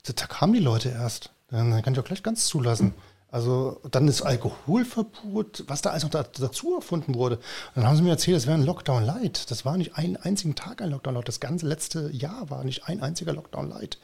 Da 0.04 0.26
kamen 0.28 0.54
die 0.54 0.60
Leute 0.60 0.90
erst. 0.90 1.32
Dann 1.50 1.82
kann 1.82 1.94
ich 1.94 2.00
auch 2.00 2.06
gleich 2.06 2.24
ganz 2.24 2.46
zulassen. 2.46 2.94
Also 3.32 3.80
dann 3.92 4.08
ist 4.08 4.24
Alkoholverbot, 4.24 5.66
was 5.68 5.82
da 5.82 5.92
alles 5.92 6.04
noch 6.04 6.10
dazu 6.10 6.76
erfunden 6.76 7.14
wurde. 7.14 7.36
Und 7.36 7.44
dann 7.76 7.88
haben 7.88 7.96
sie 7.96 8.02
mir 8.02 8.10
erzählt, 8.10 8.38
es 8.38 8.48
wäre 8.48 8.58
ein 8.58 8.66
Lockdown 8.66 9.06
Light. 9.06 9.52
Das 9.52 9.66
war 9.66 9.78
nicht 9.78 9.96
einen 9.96 10.18
einzigen 10.18 10.56
Tag 10.56 10.82
ein 10.82 10.90
Lockdown 10.90 11.14
Light. 11.14 11.28
Das 11.28 11.40
ganze 11.40 11.68
letzte 11.68 12.10
Jahr 12.12 12.50
war 12.50 12.64
nicht 12.64 12.88
ein 12.88 13.02
einziger 13.04 13.34
Lockdown 13.34 13.70
Light. 13.70 14.00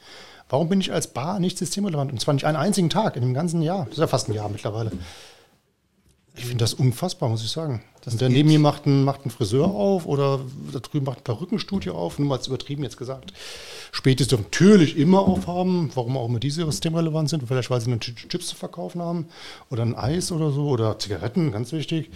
Warum 0.48 0.68
bin 0.68 0.80
ich 0.80 0.92
als 0.92 1.08
Bar 1.08 1.40
nicht 1.40 1.58
systemrelevant? 1.58 2.12
Und 2.12 2.20
zwar 2.20 2.34
nicht 2.34 2.44
einen 2.44 2.56
einzigen 2.56 2.88
Tag 2.88 3.16
in 3.16 3.22
dem 3.22 3.34
ganzen 3.34 3.62
Jahr. 3.62 3.86
Das 3.86 3.94
ist 3.94 3.98
ja 3.98 4.06
fast 4.06 4.28
ein 4.28 4.32
Jahr 4.32 4.48
mittlerweile. 4.48 4.92
Ich 6.36 6.44
finde 6.44 6.62
das 6.62 6.74
unfassbar, 6.74 7.30
muss 7.30 7.42
ich 7.42 7.50
sagen. 7.50 7.82
Das 8.02 8.12
und 8.14 8.20
der 8.20 8.28
neben 8.28 8.48
mir 8.48 8.58
macht 8.58 8.86
einen, 8.86 9.04
macht 9.04 9.22
einen 9.22 9.30
Friseur 9.30 9.66
auf 9.66 10.06
oder 10.06 10.40
da 10.72 10.78
drüben 10.80 11.06
macht 11.06 11.18
ein 11.18 11.24
Perückenstudio 11.24 11.94
auf, 11.94 12.18
nur 12.18 12.28
mal 12.28 12.36
als 12.36 12.46
übertrieben 12.46 12.82
jetzt 12.82 12.98
gesagt. 12.98 13.32
Spätes 13.90 14.28
dürfen 14.28 14.44
natürlich 14.44 14.98
immer 14.98 15.20
aufhaben, 15.20 15.90
warum 15.94 16.16
auch 16.16 16.28
immer 16.28 16.38
diese 16.38 16.64
systemrelevant 16.66 17.30
sind. 17.30 17.42
Vielleicht, 17.48 17.70
weil 17.70 17.80
sie 17.80 17.90
eine 17.90 18.00
Chips 18.00 18.48
zu 18.48 18.56
verkaufen 18.56 19.00
haben 19.00 19.28
oder 19.70 19.82
ein 19.82 19.94
Eis 19.94 20.30
oder 20.30 20.50
so 20.50 20.68
oder 20.68 20.98
Zigaretten, 20.98 21.52
ganz 21.52 21.72
wichtig. 21.72 22.10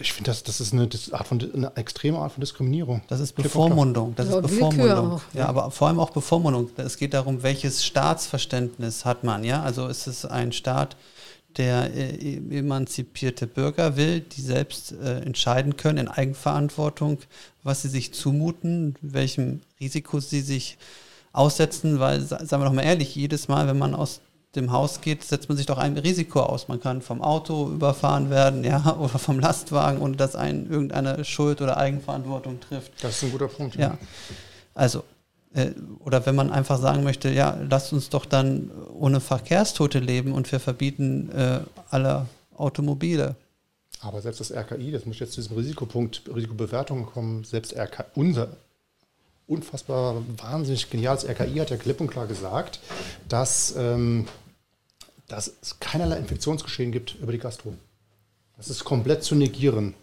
Ich 0.00 0.12
finde, 0.12 0.30
das, 0.30 0.44
das 0.44 0.60
ist 0.60 0.72
eine, 0.72 0.86
das 0.86 1.12
Art 1.12 1.26
von, 1.26 1.40
eine 1.52 1.76
extreme 1.76 2.18
Art 2.18 2.32
von 2.32 2.40
Diskriminierung. 2.40 3.02
Das 3.08 3.20
ist 3.20 3.34
Bevormundung. 3.34 4.14
Das 4.16 4.28
ist 4.28 4.42
Bevormundung. 4.42 5.12
Auch, 5.12 5.22
ja. 5.34 5.40
ja, 5.40 5.46
aber 5.46 5.70
vor 5.70 5.88
allem 5.88 6.00
auch 6.00 6.10
Bevormundung. 6.10 6.70
Es 6.76 6.96
geht 6.96 7.12
darum, 7.14 7.42
welches 7.42 7.84
Staatsverständnis 7.84 9.04
hat 9.04 9.24
man. 9.24 9.44
Ja, 9.44 9.62
also 9.62 9.88
ist 9.88 10.06
es 10.06 10.24
ein 10.24 10.52
Staat, 10.52 10.96
der 11.56 11.94
äh, 11.94 12.36
emanzipierte 12.58 13.46
Bürger 13.46 13.96
will, 13.96 14.20
die 14.20 14.40
selbst 14.40 14.92
äh, 14.92 15.20
entscheiden 15.20 15.76
können 15.76 15.98
in 15.98 16.08
Eigenverantwortung, 16.08 17.18
was 17.62 17.82
sie 17.82 17.88
sich 17.88 18.12
zumuten, 18.14 18.96
welchem 19.00 19.60
Risiko 19.80 20.20
sie 20.20 20.40
sich 20.40 20.78
aussetzen, 21.32 22.00
weil, 22.00 22.20
sagen 22.20 22.50
wir 22.50 22.64
doch 22.64 22.72
mal 22.72 22.82
ehrlich, 22.82 23.14
jedes 23.14 23.48
Mal, 23.48 23.66
wenn 23.66 23.78
man 23.78 23.94
aus 23.94 24.20
dem 24.56 24.72
Haus 24.72 25.00
geht, 25.00 25.22
setzt 25.22 25.48
man 25.48 25.56
sich 25.56 25.66
doch 25.66 25.78
ein 25.78 25.96
Risiko 25.96 26.40
aus. 26.40 26.66
Man 26.66 26.80
kann 26.80 27.02
vom 27.02 27.22
Auto 27.22 27.68
überfahren 27.70 28.30
werden, 28.30 28.64
ja, 28.64 28.96
oder 28.96 29.18
vom 29.18 29.38
Lastwagen, 29.38 30.00
ohne 30.00 30.16
dass 30.16 30.34
einen 30.34 30.70
irgendeine 30.70 31.24
Schuld 31.24 31.60
oder 31.60 31.76
Eigenverantwortung 31.76 32.60
trifft. 32.60 32.92
Das 33.02 33.16
ist 33.16 33.24
ein 33.24 33.32
guter 33.32 33.48
Punkt. 33.48 33.76
Ja. 33.76 33.90
ja. 33.90 33.98
Also 34.74 35.04
oder 35.98 36.26
wenn 36.26 36.36
man 36.36 36.50
einfach 36.50 36.78
sagen 36.78 37.02
möchte, 37.02 37.30
ja, 37.30 37.58
lasst 37.68 37.92
uns 37.92 38.08
doch 38.08 38.24
dann 38.24 38.70
ohne 38.92 39.20
Verkehrstote 39.20 39.98
leben 39.98 40.32
und 40.32 40.50
wir 40.52 40.60
verbieten 40.60 41.30
äh, 41.32 41.60
alle 41.90 42.26
Automobile. 42.54 43.34
Aber 44.00 44.22
selbst 44.22 44.40
das 44.40 44.52
RKI, 44.52 44.92
das 44.92 45.06
muss 45.06 45.18
jetzt 45.18 45.32
zu 45.32 45.40
diesem 45.40 45.56
Risikopunkt, 45.56 46.22
Risikobewertung 46.34 47.06
kommen, 47.06 47.44
selbst 47.44 47.76
RKI, 47.76 48.04
unser 48.14 48.48
unfassbar 49.50 50.22
wahnsinnig 50.36 50.88
geniales 50.88 51.26
RKI 51.28 51.56
hat 51.58 51.70
ja 51.70 51.76
klipp 51.76 52.00
und 52.00 52.06
klar 52.06 52.28
gesagt, 52.28 52.78
dass, 53.28 53.74
ähm, 53.76 54.28
dass 55.26 55.52
es 55.60 55.80
keinerlei 55.80 56.18
Infektionsgeschehen 56.18 56.92
gibt 56.92 57.16
über 57.16 57.32
die 57.32 57.38
Gastro. 57.38 57.74
Das 58.56 58.70
ist 58.70 58.84
komplett 58.84 59.24
zu 59.24 59.34
negieren. 59.34 59.94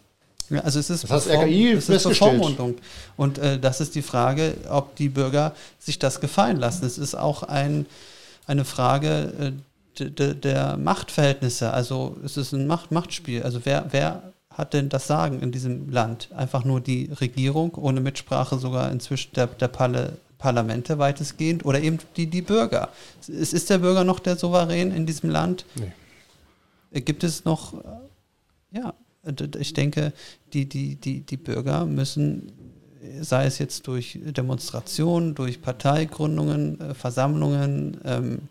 Ja, 0.50 0.60
also 0.60 0.78
es 0.78 0.90
ist, 0.90 1.04
das 1.04 1.10
heißt, 1.10 1.28
RKI 1.28 1.72
es 1.72 1.88
ist 1.88 2.08
Bevormundung. 2.08 2.76
Und 3.16 3.38
äh, 3.38 3.58
das 3.58 3.80
ist 3.80 3.94
die 3.94 4.02
Frage, 4.02 4.54
ob 4.70 4.96
die 4.96 5.08
Bürger 5.08 5.54
sich 5.78 5.98
das 5.98 6.20
gefallen 6.20 6.56
lassen. 6.56 6.86
Es 6.86 6.98
ist 6.98 7.14
auch 7.14 7.42
ein, 7.42 7.86
eine 8.46 8.64
Frage 8.64 9.32
äh, 9.38 9.52
der 10.00 10.76
Machtverhältnisse. 10.76 11.72
Also 11.72 12.16
es 12.24 12.36
ist 12.36 12.52
ein 12.52 12.66
Macht 12.66 12.92
Machtspiel. 12.92 13.42
Also 13.42 13.60
wer, 13.64 13.86
wer 13.90 14.22
hat 14.50 14.74
denn 14.74 14.88
das 14.88 15.06
Sagen 15.06 15.40
in 15.40 15.52
diesem 15.52 15.90
Land? 15.90 16.28
Einfach 16.36 16.64
nur 16.64 16.80
die 16.80 17.10
Regierung, 17.20 17.74
ohne 17.74 18.00
Mitsprache 18.00 18.58
sogar 18.58 18.90
inzwischen 18.90 19.34
der, 19.34 19.48
der 19.48 19.68
Palle, 19.68 20.18
Parlamente 20.38 20.98
weitestgehend 20.98 21.64
oder 21.64 21.80
eben 21.80 21.98
die, 22.16 22.28
die 22.28 22.42
Bürger. 22.42 22.88
Ist, 23.26 23.52
ist 23.52 23.70
der 23.70 23.78
Bürger 23.78 24.04
noch 24.04 24.20
der 24.20 24.36
Souverän 24.36 24.92
in 24.92 25.04
diesem 25.04 25.30
Land? 25.30 25.64
Nee. 25.74 27.00
Gibt 27.00 27.24
es 27.24 27.44
noch, 27.44 27.74
äh, 27.74 28.78
ja, 28.78 28.94
ich 29.58 29.72
denke, 29.72 30.12
die, 30.52 30.68
die, 30.68 30.96
die, 30.96 31.20
die 31.20 31.36
Bürger 31.36 31.84
müssen, 31.86 32.52
sei 33.20 33.46
es 33.46 33.58
jetzt 33.58 33.86
durch 33.86 34.18
Demonstrationen, 34.22 35.34
durch 35.34 35.62
Parteigründungen, 35.62 36.80
äh, 36.80 36.94
Versammlungen, 36.94 37.98
ähm, 38.04 38.48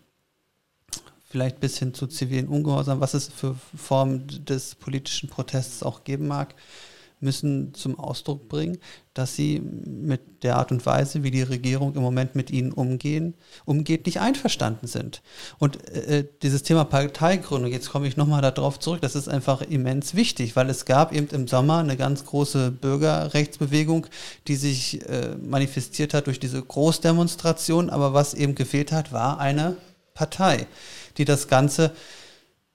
vielleicht 1.28 1.60
bis 1.60 1.78
hin 1.78 1.92
zu 1.92 2.06
zivilen 2.06 2.48
Ungehorsam, 2.48 3.00
was 3.00 3.14
es 3.14 3.28
für 3.28 3.54
Formen 3.76 4.26
des 4.46 4.74
politischen 4.74 5.28
Protests 5.28 5.82
auch 5.82 6.04
geben 6.04 6.26
mag, 6.26 6.54
müssen 7.20 7.74
zum 7.74 7.98
Ausdruck 7.98 8.48
bringen, 8.48 8.78
dass 9.14 9.34
sie 9.34 9.60
mit 9.60 10.44
der 10.44 10.56
Art 10.56 10.70
und 10.70 10.84
Weise, 10.86 11.22
wie 11.22 11.30
die 11.30 11.42
Regierung 11.42 11.94
im 11.94 12.02
Moment 12.02 12.36
mit 12.36 12.50
ihnen 12.50 12.72
umgehen, 12.72 13.34
umgeht, 13.64 14.06
nicht 14.06 14.20
einverstanden 14.20 14.86
sind. 14.86 15.22
Und 15.58 15.88
äh, 15.90 16.24
dieses 16.42 16.62
Thema 16.62 16.84
Parteigründung, 16.84 17.72
jetzt 17.72 17.90
komme 17.90 18.06
ich 18.06 18.16
nochmal 18.16 18.42
darauf 18.42 18.78
zurück, 18.78 19.00
das 19.00 19.16
ist 19.16 19.28
einfach 19.28 19.62
immens 19.62 20.14
wichtig, 20.14 20.54
weil 20.54 20.70
es 20.70 20.84
gab 20.84 21.12
eben 21.12 21.28
im 21.28 21.48
Sommer 21.48 21.78
eine 21.78 21.96
ganz 21.96 22.24
große 22.24 22.70
Bürgerrechtsbewegung, 22.70 24.06
die 24.46 24.56
sich 24.56 25.04
äh, 25.08 25.36
manifestiert 25.42 26.14
hat 26.14 26.26
durch 26.26 26.38
diese 26.38 26.62
Großdemonstration, 26.62 27.90
aber 27.90 28.14
was 28.14 28.34
eben 28.34 28.54
gefehlt 28.54 28.92
hat, 28.92 29.12
war 29.12 29.40
eine 29.40 29.76
Partei, 30.14 30.66
die 31.16 31.24
das 31.24 31.48
Ganze 31.48 31.92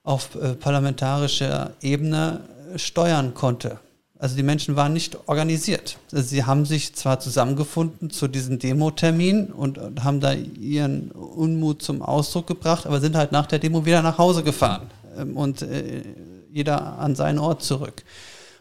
auf 0.02 0.34
äh, 0.34 0.54
parlamentarischer 0.54 1.74
Ebene 1.80 2.40
äh, 2.74 2.78
steuern 2.78 3.34
konnte. 3.34 3.80
Also 4.24 4.36
die 4.36 4.42
Menschen 4.42 4.74
waren 4.74 4.94
nicht 4.94 5.18
organisiert. 5.28 5.98
Also 6.10 6.26
sie 6.26 6.44
haben 6.44 6.64
sich 6.64 6.94
zwar 6.94 7.20
zusammengefunden 7.20 8.08
zu 8.08 8.26
diesem 8.26 8.58
Demo-Termin 8.58 9.48
und, 9.48 9.78
haben 10.02 10.20
da 10.20 10.32
ihren 10.32 11.10
Unmut 11.10 11.82
zum 11.82 12.00
Ausdruck 12.00 12.46
gebracht, 12.46 12.86
aber 12.86 13.02
sind 13.02 13.16
halt 13.16 13.32
nach 13.32 13.44
der 13.44 13.58
Demo 13.58 13.84
wieder 13.84 14.00
nach 14.00 14.16
Hause 14.16 14.42
gefahren 14.42 14.90
ähm, 15.18 15.36
und 15.36 15.60
äh, 15.60 16.04
jeder 16.50 16.98
an 16.98 17.14
seinen 17.14 17.38
Ort 17.38 17.62
zurück. 17.62 18.02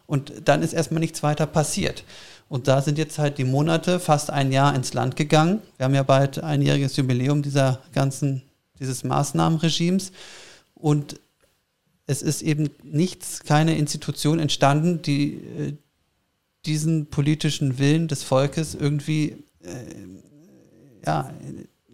Und 0.05 0.33
dann 0.43 0.63
ist 0.63 0.73
erstmal 0.73 0.99
nichts 0.99 1.23
weiter 1.23 1.45
passiert. 1.45 2.03
Und 2.49 2.67
da 2.67 2.81
sind 2.81 2.97
jetzt 2.97 3.17
halt 3.17 3.37
die 3.37 3.45
Monate, 3.45 4.01
fast 4.01 4.31
ein 4.31 4.51
Jahr 4.51 4.75
ins 4.75 4.93
Land 4.93 5.15
gegangen. 5.15 5.61
Wir 5.77 5.85
haben 5.85 5.95
ja 5.95 6.03
bald 6.03 6.43
einjähriges 6.43 6.97
Jubiläum 6.97 7.41
dieser 7.41 7.79
ganzen, 7.93 8.41
dieses 8.81 9.05
Maßnahmenregimes. 9.05 10.11
Und 10.75 11.21
es 12.05 12.21
ist 12.21 12.41
eben 12.41 12.69
nichts, 12.83 13.43
keine 13.43 13.77
Institution 13.77 14.39
entstanden, 14.39 15.01
die 15.01 15.35
äh, 15.35 15.73
diesen 16.65 17.07
politischen 17.07 17.77
Willen 17.77 18.07
des 18.07 18.23
Volkes 18.23 18.75
irgendwie, 18.75 19.37
äh, 19.63 21.05
ja, 21.05 21.33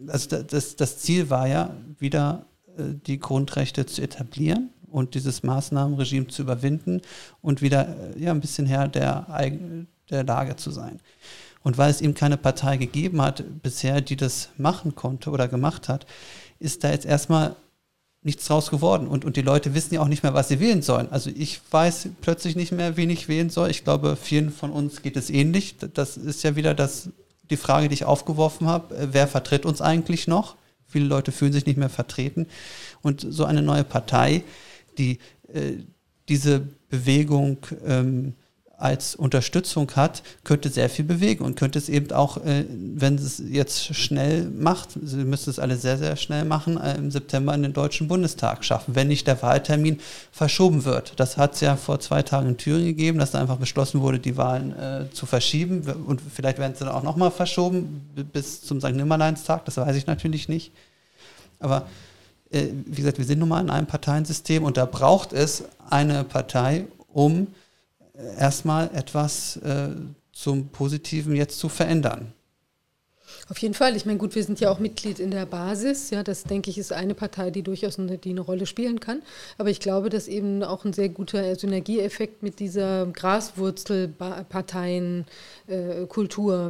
also 0.06 0.42
das, 0.42 0.76
das 0.76 0.98
Ziel 0.98 1.30
war 1.30 1.48
ja, 1.48 1.74
wieder 1.98 2.46
äh, 2.76 2.94
die 3.06 3.18
Grundrechte 3.18 3.86
zu 3.86 4.02
etablieren 4.02 4.70
und 4.88 5.14
dieses 5.14 5.42
Maßnahmenregime 5.42 6.28
zu 6.28 6.42
überwinden 6.42 7.02
und 7.42 7.62
wieder 7.62 7.88
äh, 7.88 8.22
ja, 8.22 8.30
ein 8.32 8.40
bisschen 8.40 8.66
Herr 8.66 8.88
der, 8.88 9.26
der 10.10 10.24
Lage 10.24 10.56
zu 10.56 10.70
sein. 10.70 11.00
Und 11.62 11.76
weil 11.78 11.90
es 11.90 12.00
eben 12.00 12.14
keine 12.14 12.36
Partei 12.36 12.78
gegeben 12.78 13.20
hat 13.20 13.44
bisher, 13.62 14.00
die 14.00 14.16
das 14.16 14.48
machen 14.56 14.94
konnte 14.94 15.30
oder 15.30 15.46
gemacht 15.46 15.88
hat, 15.88 16.06
ist 16.58 16.84
da 16.84 16.90
jetzt 16.90 17.04
erstmal 17.04 17.54
nichts 18.22 18.46
draus 18.46 18.70
geworden. 18.70 19.06
Und, 19.06 19.24
und 19.24 19.36
die 19.36 19.42
Leute 19.42 19.74
wissen 19.74 19.94
ja 19.94 20.00
auch 20.00 20.08
nicht 20.08 20.22
mehr, 20.22 20.34
was 20.34 20.48
sie 20.48 20.60
wählen 20.60 20.82
sollen. 20.82 21.10
Also 21.10 21.30
ich 21.34 21.60
weiß 21.70 22.08
plötzlich 22.20 22.54
nicht 22.54 22.72
mehr, 22.72 22.96
wen 22.96 23.10
ich 23.10 23.28
wählen 23.28 23.50
soll. 23.50 23.70
Ich 23.70 23.84
glaube, 23.84 24.16
vielen 24.16 24.50
von 24.50 24.70
uns 24.70 25.02
geht 25.02 25.16
es 25.16 25.30
ähnlich. 25.30 25.76
Das 25.94 26.16
ist 26.16 26.42
ja 26.42 26.56
wieder 26.56 26.74
das, 26.74 27.10
die 27.48 27.56
Frage, 27.56 27.88
die 27.88 27.94
ich 27.94 28.04
aufgeworfen 28.04 28.66
habe. 28.66 28.94
Äh, 28.94 29.08
wer 29.12 29.26
vertritt 29.26 29.64
uns 29.64 29.80
eigentlich 29.80 30.28
noch? 30.28 30.56
Viele 30.86 31.06
Leute 31.06 31.32
fühlen 31.32 31.52
sich 31.52 31.66
nicht 31.66 31.78
mehr 31.78 31.88
vertreten. 31.88 32.46
Und 33.00 33.26
so 33.28 33.44
eine 33.44 33.62
neue 33.62 33.84
Partei, 33.84 34.42
die 34.98 35.18
äh, 35.52 35.78
diese 36.28 36.60
Bewegung 36.88 37.58
ähm, 37.84 38.34
als 38.80 39.14
Unterstützung 39.14 39.90
hat, 39.94 40.22
könnte 40.42 40.70
sehr 40.70 40.88
viel 40.88 41.04
bewegen 41.04 41.44
und 41.44 41.54
könnte 41.54 41.78
es 41.78 41.88
eben 41.88 42.10
auch, 42.12 42.38
äh, 42.38 42.64
wenn 42.68 43.16
es 43.16 43.42
jetzt 43.46 43.94
schnell 43.94 44.48
macht, 44.48 44.90
sie 45.02 45.24
müsste 45.24 45.50
es 45.50 45.58
alle 45.58 45.76
sehr, 45.76 45.98
sehr 45.98 46.16
schnell 46.16 46.44
machen, 46.44 46.80
äh, 46.80 46.96
im 46.96 47.10
September 47.10 47.54
in 47.54 47.62
den 47.62 47.74
Deutschen 47.74 48.08
Bundestag 48.08 48.64
schaffen, 48.64 48.94
wenn 48.94 49.08
nicht 49.08 49.26
der 49.26 49.40
Wahltermin 49.42 50.00
verschoben 50.32 50.84
wird. 50.86 51.12
Das 51.20 51.36
hat 51.36 51.54
es 51.54 51.60
ja 51.60 51.76
vor 51.76 52.00
zwei 52.00 52.22
Tagen 52.22 52.48
in 52.48 52.56
Thüringen 52.56 52.86
gegeben, 52.86 53.18
dass 53.18 53.32
da 53.32 53.40
einfach 53.40 53.58
beschlossen 53.58 54.00
wurde, 54.00 54.18
die 54.18 54.36
Wahlen 54.38 54.72
äh, 54.72 55.04
zu 55.12 55.26
verschieben 55.26 55.82
und 56.06 56.20
vielleicht 56.20 56.58
werden 56.58 56.74
sie 56.74 56.84
dann 56.84 56.94
auch 56.94 57.02
nochmal 57.02 57.30
verschoben 57.30 58.08
bis 58.32 58.62
zum 58.62 58.80
St. 58.80 58.92
Nimmerleinstag, 58.92 59.64
das 59.66 59.76
weiß 59.76 59.94
ich 59.96 60.06
natürlich 60.06 60.48
nicht. 60.48 60.72
Aber 61.58 61.86
äh, 62.50 62.68
wie 62.86 62.96
gesagt, 62.96 63.18
wir 63.18 63.26
sind 63.26 63.38
nun 63.38 63.50
mal 63.50 63.60
in 63.60 63.70
einem 63.70 63.86
Parteiensystem 63.86 64.64
und 64.64 64.78
da 64.78 64.86
braucht 64.86 65.34
es 65.34 65.64
eine 65.90 66.24
Partei, 66.24 66.86
um 67.12 67.48
erstmal 68.38 68.90
etwas 68.94 69.56
äh, 69.56 69.90
zum 70.32 70.68
Positiven 70.68 71.34
jetzt 71.34 71.58
zu 71.58 71.68
verändern. 71.68 72.32
Auf 73.50 73.58
jeden 73.58 73.74
Fall. 73.74 73.94
Ich 73.96 74.06
meine, 74.06 74.16
gut, 74.16 74.34
wir 74.36 74.44
sind 74.44 74.60
ja 74.60 74.70
auch 74.70 74.78
Mitglied 74.78 75.18
in 75.18 75.32
der 75.32 75.44
Basis. 75.44 76.10
Ja, 76.10 76.22
das 76.22 76.44
denke 76.44 76.70
ich 76.70 76.78
ist 76.78 76.92
eine 76.92 77.14
Partei, 77.14 77.50
die 77.50 77.64
durchaus 77.64 77.98
eine, 77.98 78.16
die 78.16 78.30
eine 78.30 78.42
Rolle 78.42 78.64
spielen 78.64 79.00
kann. 79.00 79.22
Aber 79.58 79.70
ich 79.70 79.80
glaube, 79.80 80.08
dass 80.08 80.28
eben 80.28 80.62
auch 80.62 80.84
ein 80.84 80.92
sehr 80.92 81.08
guter 81.08 81.56
Synergieeffekt 81.56 82.44
mit 82.44 82.60
dieser 82.60 83.06
Graswurzelparteien 83.06 85.26
äh, 85.66 86.06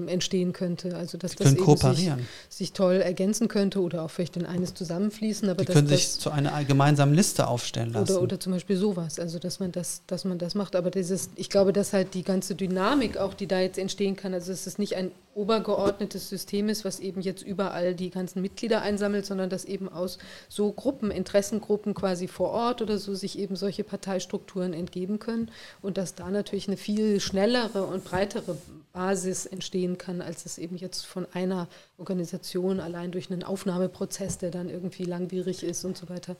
entstehen 0.06 0.54
könnte. 0.54 0.96
Also 0.96 1.18
dass 1.18 1.36
das 1.36 1.52
eben 1.52 1.76
sich, 1.76 2.10
sich, 2.48 2.72
toll 2.72 2.94
ergänzen 2.94 3.48
könnte 3.48 3.82
oder 3.82 4.04
auch 4.04 4.10
vielleicht 4.10 4.38
in 4.38 4.46
eines 4.46 4.72
zusammenfließen. 4.72 5.50
Aber 5.50 5.66
Die 5.66 5.70
können 5.70 5.86
sich 5.86 6.12
zu 6.12 6.30
einer 6.30 6.64
gemeinsamen 6.64 7.12
Liste 7.12 7.46
aufstellen 7.46 7.92
lassen. 7.92 8.12
Oder, 8.12 8.22
oder 8.22 8.40
zum 8.40 8.54
Beispiel 8.54 8.78
sowas. 8.78 9.20
Also 9.20 9.38
dass 9.38 9.60
man 9.60 9.70
das, 9.70 10.00
dass 10.06 10.24
man 10.24 10.38
das 10.38 10.54
macht. 10.54 10.74
Aber 10.74 10.90
dieses, 10.90 11.28
ich 11.36 11.50
glaube, 11.50 11.74
dass 11.74 11.92
halt 11.92 12.14
die 12.14 12.22
ganze 12.22 12.54
Dynamik 12.54 13.18
auch, 13.18 13.34
die 13.34 13.46
da 13.46 13.60
jetzt 13.60 13.76
entstehen 13.76 14.16
kann, 14.16 14.32
also 14.32 14.50
es 14.50 14.66
ist 14.66 14.78
nicht 14.78 14.96
ein 14.96 15.10
obergeordnetes 15.34 16.28
System 16.28 16.68
ist, 16.68 16.84
was 16.84 17.00
eben 17.00 17.20
jetzt 17.20 17.42
überall 17.42 17.94
die 17.94 18.10
ganzen 18.10 18.42
Mitglieder 18.42 18.82
einsammelt, 18.82 19.24
sondern 19.26 19.48
dass 19.48 19.64
eben 19.64 19.88
aus 19.88 20.18
so 20.48 20.72
Gruppen, 20.72 21.10
Interessengruppen 21.10 21.94
quasi 21.94 22.26
vor 22.26 22.50
Ort 22.50 22.82
oder 22.82 22.98
so 22.98 23.14
sich 23.14 23.38
eben 23.38 23.56
solche 23.56 23.84
Parteistrukturen 23.84 24.72
entgeben 24.72 25.18
können 25.18 25.50
und 25.82 25.98
dass 25.98 26.14
da 26.14 26.30
natürlich 26.30 26.68
eine 26.68 26.76
viel 26.76 27.20
schnellere 27.20 27.84
und 27.84 28.04
breitere 28.04 28.56
Basis 28.92 29.46
entstehen 29.46 29.98
kann, 29.98 30.20
als 30.20 30.46
es 30.46 30.58
eben 30.58 30.76
jetzt 30.76 31.06
von 31.06 31.26
einer 31.32 31.68
Organisation 31.96 32.80
allein 32.80 33.12
durch 33.12 33.30
einen 33.30 33.44
Aufnahmeprozess, 33.44 34.38
der 34.38 34.50
dann 34.50 34.68
irgendwie 34.68 35.04
langwierig 35.04 35.62
ist 35.62 35.84
und 35.84 35.96
so 35.96 36.08
weiter. 36.08 36.36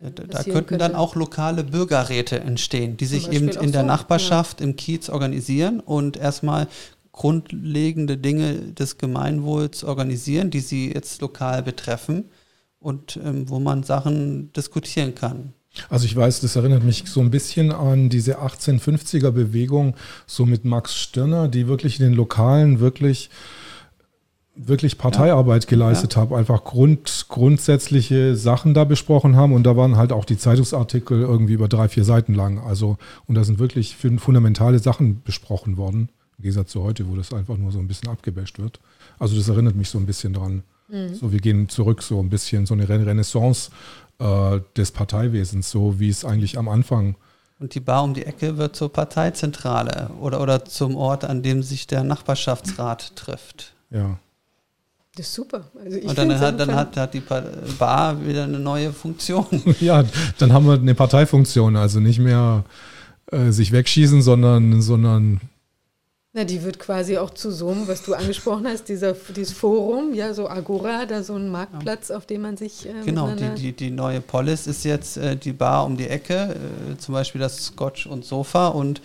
Da, 0.00 0.42
könnten 0.44 0.78
dann 0.78 0.94
auch 0.94 1.14
lokale 1.14 1.62
Bürgerräte 1.62 2.40
entstehen, 2.40 2.96
die 2.96 3.04
sich 3.04 3.30
eben 3.30 3.50
in 3.50 3.70
der 3.70 3.82
so, 3.82 3.86
Nachbarschaft 3.86 4.60
ja. 4.60 4.66
im 4.66 4.76
Kiez 4.76 5.10
organisieren 5.10 5.80
und 5.80 6.16
erstmal 6.16 6.68
grundlegende 7.12 8.16
Dinge 8.16 8.72
des 8.72 8.98
Gemeinwohls 8.98 9.84
organisieren, 9.84 10.50
die 10.50 10.60
sie 10.60 10.92
jetzt 10.92 11.20
lokal 11.20 11.62
betreffen 11.62 12.26
und 12.78 13.18
ähm, 13.22 13.48
wo 13.48 13.58
man 13.58 13.82
Sachen 13.82 14.52
diskutieren 14.52 15.14
kann. 15.14 15.52
Also 15.88 16.04
ich 16.04 16.16
weiß, 16.16 16.40
das 16.40 16.56
erinnert 16.56 16.82
mich 16.82 17.04
so 17.06 17.20
ein 17.20 17.30
bisschen 17.30 17.70
an 17.70 18.08
diese 18.08 18.40
1850er 18.40 19.30
Bewegung, 19.30 19.94
so 20.26 20.44
mit 20.44 20.64
Max 20.64 20.96
Stirner, 20.96 21.48
die 21.48 21.68
wirklich 21.68 22.00
in 22.00 22.06
den 22.06 22.14
Lokalen 22.14 22.80
wirklich 22.80 23.30
wirklich 24.66 24.98
Parteiarbeit 24.98 25.68
geleistet 25.68 26.14
ja. 26.14 26.20
habe, 26.20 26.36
einfach 26.36 26.64
Grund, 26.64 27.26
grundsätzliche 27.28 28.36
Sachen 28.36 28.74
da 28.74 28.84
besprochen 28.84 29.36
haben 29.36 29.52
und 29.52 29.64
da 29.64 29.76
waren 29.76 29.96
halt 29.96 30.12
auch 30.12 30.24
die 30.24 30.36
Zeitungsartikel 30.36 31.20
irgendwie 31.20 31.54
über 31.54 31.68
drei, 31.68 31.88
vier 31.88 32.04
Seiten 32.04 32.34
lang. 32.34 32.58
Also, 32.58 32.98
und 33.26 33.36
da 33.36 33.44
sind 33.44 33.58
wirklich 33.58 33.96
fundamentale 33.96 34.78
Sachen 34.78 35.22
besprochen 35.22 35.76
worden, 35.76 36.10
im 36.40 36.44
Gegensatz 36.44 36.72
zu 36.72 36.82
heute, 36.82 37.06
wo 37.06 37.16
das 37.16 37.34
einfach 37.34 37.58
nur 37.58 37.70
so 37.70 37.78
ein 37.78 37.86
bisschen 37.86 38.08
abgebasht 38.08 38.58
wird. 38.58 38.80
Also 39.18 39.36
das 39.36 39.48
erinnert 39.48 39.76
mich 39.76 39.90
so 39.90 39.98
ein 39.98 40.06
bisschen 40.06 40.32
dran. 40.32 40.62
Mhm. 40.88 41.14
So, 41.14 41.32
wir 41.32 41.38
gehen 41.38 41.68
zurück, 41.68 42.02
so 42.02 42.18
ein 42.18 42.30
bisschen, 42.30 42.64
so 42.64 42.72
eine 42.72 42.88
Renaissance 42.88 43.70
äh, 44.18 44.60
des 44.74 44.90
Parteiwesens, 44.90 45.70
so 45.70 46.00
wie 46.00 46.08
es 46.08 46.24
eigentlich 46.24 46.56
am 46.56 46.68
Anfang. 46.70 47.16
Und 47.58 47.74
die 47.74 47.80
Bar 47.80 48.04
um 48.04 48.14
die 48.14 48.24
Ecke 48.24 48.56
wird 48.56 48.74
zur 48.74 48.90
Parteizentrale 48.90 50.10
oder, 50.18 50.40
oder 50.40 50.64
zum 50.64 50.96
Ort, 50.96 51.26
an 51.26 51.42
dem 51.42 51.62
sich 51.62 51.86
der 51.86 52.04
Nachbarschaftsrat 52.04 53.14
trifft. 53.16 53.74
Ja. 53.90 54.18
Das 55.16 55.26
ist 55.26 55.34
super. 55.34 55.70
Also 55.84 55.98
und 56.08 56.16
dann, 56.16 56.40
hat, 56.40 56.58
dann 56.58 56.74
hat, 56.74 56.96
hat 56.96 57.12
die 57.12 57.20
Bar 57.20 58.26
wieder 58.26 58.44
eine 58.44 58.58
neue 58.58 58.94
Funktion. 58.94 59.44
ja, 59.80 60.04
dann 60.38 60.54
haben 60.54 60.64
wir 60.64 60.74
eine 60.74 60.94
Parteifunktion, 60.94 61.76
also 61.76 62.00
nicht 62.00 62.18
mehr 62.18 62.64
äh, 63.30 63.50
sich 63.50 63.72
wegschießen, 63.72 64.22
sondern, 64.22 64.80
sondern 64.80 65.42
na, 66.32 66.44
die 66.44 66.62
wird 66.62 66.78
quasi 66.78 67.18
auch 67.18 67.30
zu 67.30 67.50
so 67.50 67.70
einem, 67.70 67.88
was 67.88 68.02
du 68.02 68.14
angesprochen 68.14 68.66
hast, 68.68 68.88
dieser, 68.88 69.14
dieses 69.14 69.52
Forum, 69.52 70.14
ja, 70.14 70.32
so 70.32 70.48
Agora, 70.48 71.04
da 71.04 71.24
so 71.24 71.34
ein 71.34 71.48
Marktplatz, 71.48 72.12
auf 72.12 72.24
dem 72.24 72.42
man 72.42 72.56
sich. 72.56 72.86
Äh, 72.86 73.04
genau, 73.04 73.32
die, 73.34 73.50
die, 73.56 73.72
die 73.72 73.90
neue 73.90 74.20
Polis 74.20 74.68
ist 74.68 74.84
jetzt 74.84 75.16
äh, 75.16 75.36
die 75.36 75.52
Bar 75.52 75.84
um 75.84 75.96
die 75.96 76.06
Ecke, 76.06 76.54
äh, 76.54 76.96
zum 76.98 77.14
Beispiel 77.14 77.40
das 77.40 77.64
Scotch 77.64 78.06
und 78.06 78.24
Sofa 78.24 78.68
und 78.68 79.00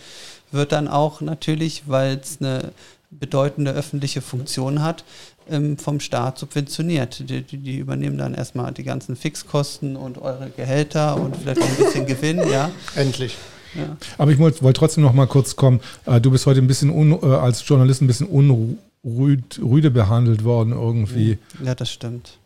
wird 0.52 0.72
dann 0.72 0.88
auch 0.88 1.22
natürlich, 1.22 1.84
weil 1.88 2.20
es 2.22 2.38
eine 2.40 2.72
bedeutende 3.10 3.72
öffentliche 3.72 4.22
Funktion 4.22 4.84
hat, 4.84 5.04
ähm, 5.50 5.80
vom 5.80 6.00
Staat 6.00 6.38
subventioniert. 6.38 7.28
Die, 7.28 7.42
die, 7.42 7.58
die, 7.58 7.78
übernehmen 7.78 8.20
dann 8.20 8.36
erstmal 8.36 8.72
die 8.72 8.84
ganzen 8.84 9.16
Fixkosten 9.16 9.96
und 9.96 10.20
eure 10.20 10.52
Gehälter 10.52 11.20
und 11.20 11.36
vielleicht 11.36 11.62
ein 11.62 11.76
bisschen 11.76 12.06
Gewinn, 12.08 12.48
ja. 12.50 12.70
Endlich. 12.96 13.36
Ja. 13.76 13.98
Aber 14.18 14.32
ich 14.32 14.40
wollte 14.40 14.62
wollt 14.62 14.78
trotzdem 14.78 15.04
noch 15.04 15.14
mal 15.14 15.28
kurz 15.28 15.56
kommen. 15.56 15.80
Äh, 16.06 16.22
du 16.22 16.32
bist 16.32 16.46
heute 16.46 16.62
ein 16.62 16.68
bisschen 16.68 16.90
un, 16.90 17.12
äh, 17.12 17.26
als 17.26 17.68
Journalist 17.68 18.02
ein 18.02 18.08
bisschen 18.08 18.28
unrüde 18.28 19.92
behandelt 19.92 20.44
worden 20.44 20.74
irgendwie. 20.74 21.38
Ja, 21.64 21.76
das 21.76 21.92
stimmt. 21.92 22.38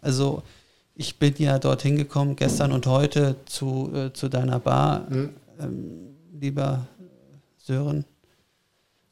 Also 0.00 0.42
ich 0.94 1.18
bin 1.18 1.34
ja 1.38 1.58
dorthin 1.58 1.96
gekommen 1.96 2.36
gestern 2.36 2.72
und 2.72 2.86
heute 2.86 3.36
zu, 3.46 3.90
äh, 3.94 4.12
zu 4.12 4.28
deiner 4.28 4.58
Bar, 4.58 5.06
mhm. 5.08 5.30
ähm, 5.60 5.80
lieber 6.38 6.86
Sören 7.58 8.04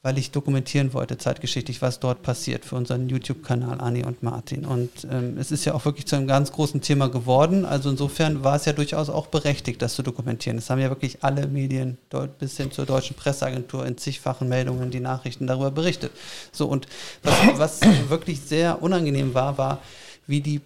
weil 0.03 0.17
ich 0.17 0.31
dokumentieren 0.31 0.95
wollte, 0.95 1.19
zeitgeschichtlich, 1.19 1.83
was 1.83 2.01
dort 2.01 2.23
passiert 2.23 2.65
für 2.65 2.77
unseren 2.77 3.09
YouTube-Kanal 3.11 3.83
Anni 3.83 4.03
und 4.03 4.23
Martin. 4.23 4.65
Und 4.65 4.91
ähm, 5.11 5.37
es 5.37 5.53
ist 5.53 5.67
ja 5.67 5.75
auch 5.75 5.85
wirklich 5.85 6.07
zu 6.07 6.17
einem 6.17 6.27
ganz 6.27 6.53
großen 6.53 6.81
Thema 6.81 7.09
geworden. 7.09 7.67
Also 7.67 7.91
insofern 7.91 8.43
war 8.43 8.57
es 8.57 8.65
ja 8.65 8.73
durchaus 8.73 9.11
auch 9.11 9.27
berechtigt, 9.27 9.83
das 9.83 9.95
zu 9.95 10.03
dokumentieren. 10.03 10.57
Es 10.57 10.71
haben 10.71 10.81
ja 10.81 10.89
wirklich 10.89 11.23
alle 11.23 11.47
Medien 11.47 11.99
bis 12.39 12.57
hin 12.57 12.73
zur 12.73 12.87
deutschen 12.87 13.15
Presseagentur 13.15 13.85
in 13.85 13.99
zigfachen 13.99 14.49
Meldungen 14.49 14.91
die 14.91 15.01
Nachrichten 15.01 15.47
darüber 15.47 15.71
berichtet. 15.71 16.13
So, 16.51 16.67
und 16.67 16.87
was, 17.23 17.59
was 17.59 17.81
wirklich 18.09 18.41
sehr 18.41 18.83
unangenehm 18.83 19.35
war, 19.35 19.59
war, 19.59 19.83
wie 20.27 20.41
die 20.41 20.63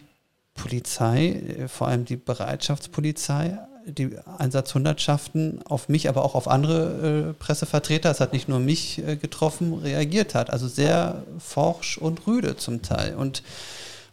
Polizei, 0.55 1.31
äh, 1.59 1.69
vor 1.69 1.89
allem 1.89 2.05
die 2.05 2.17
Bereitschaftspolizei, 2.17 3.59
die 3.87 4.17
Einsatzhundertschaften 4.39 5.61
auf 5.67 5.89
mich, 5.89 6.09
aber 6.09 6.25
auch 6.25 6.35
auf 6.35 6.49
andere 6.49 7.31
äh, 7.31 7.33
Pressevertreter, 7.35 8.11
es 8.11 8.21
hat 8.21 8.33
nicht 8.33 8.49
nur 8.49 8.61
mich 8.61 8.99
äh, 9.07 9.17
getroffen, 9.17 9.75
reagiert 9.75 10.35
hat. 10.35 10.51
Also 10.51 10.69
sehr 10.69 11.23
forsch 11.39 11.99
und 11.99 12.27
rüde 12.27 12.57
zum 12.57 12.83
Teil. 12.83 13.15
Und 13.15 13.43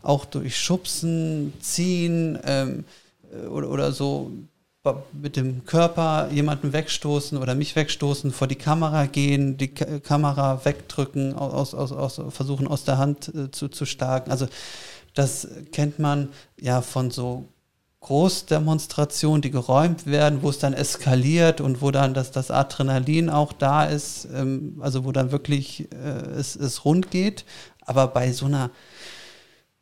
auch 0.04 0.26
durch 0.26 0.58
Schubsen, 0.58 1.54
Ziehen 1.62 2.40
ähm, 2.44 2.86
äh, 3.32 3.48
oder, 3.48 3.70
oder 3.70 3.92
so 3.92 4.32
mit 5.14 5.36
dem 5.36 5.64
Körper 5.66 6.30
jemanden 6.32 6.74
wegstoßen 6.74 7.38
oder 7.38 7.54
mich 7.54 7.76
wegstoßen, 7.76 8.32
vor 8.32 8.48
die 8.48 8.56
Kamera 8.56 9.06
gehen, 9.06 9.56
die 9.58 9.68
K 9.68 10.00
Kamera 10.00 10.66
wegdrücken, 10.66 11.36
aus, 11.36 11.76
aus, 11.76 11.92
aus, 11.92 12.20
versuchen 12.30 12.68
aus 12.68 12.84
der 12.84 12.98
Hand 12.98 13.32
äh, 13.34 13.52
zu, 13.52 13.68
zu 13.68 13.86
schlagen. 13.86 14.32
Also 14.32 14.48
das 15.14 15.48
kennt 15.72 16.00
man 16.00 16.30
ja 16.60 16.82
von 16.82 17.12
so 17.12 17.46
Großdemonstrationen, 18.02 19.42
die 19.42 19.52
geräumt 19.52 20.08
werden, 20.08 20.42
wo 20.42 20.50
es 20.50 20.58
dann 20.58 20.74
eskaliert 20.74 21.62
und 21.62 21.82
wo 21.82 21.92
dann 21.92 22.16
das, 22.16 22.32
das 22.32 22.50
Adrenalin 22.50 23.30
auch 23.30 23.54
da 23.54 23.86
ist, 23.86 24.28
ähm, 24.34 24.78
also 24.82 25.06
wo 25.06 25.12
dann 25.12 25.32
wirklich 25.32 25.88
äh, 25.92 26.30
es, 26.38 26.56
es 26.56 26.84
rund 26.84 27.12
geht. 27.12 27.46
Aber 27.86 28.08
bei 28.08 28.32
so 28.32 28.48
einer 28.48 28.72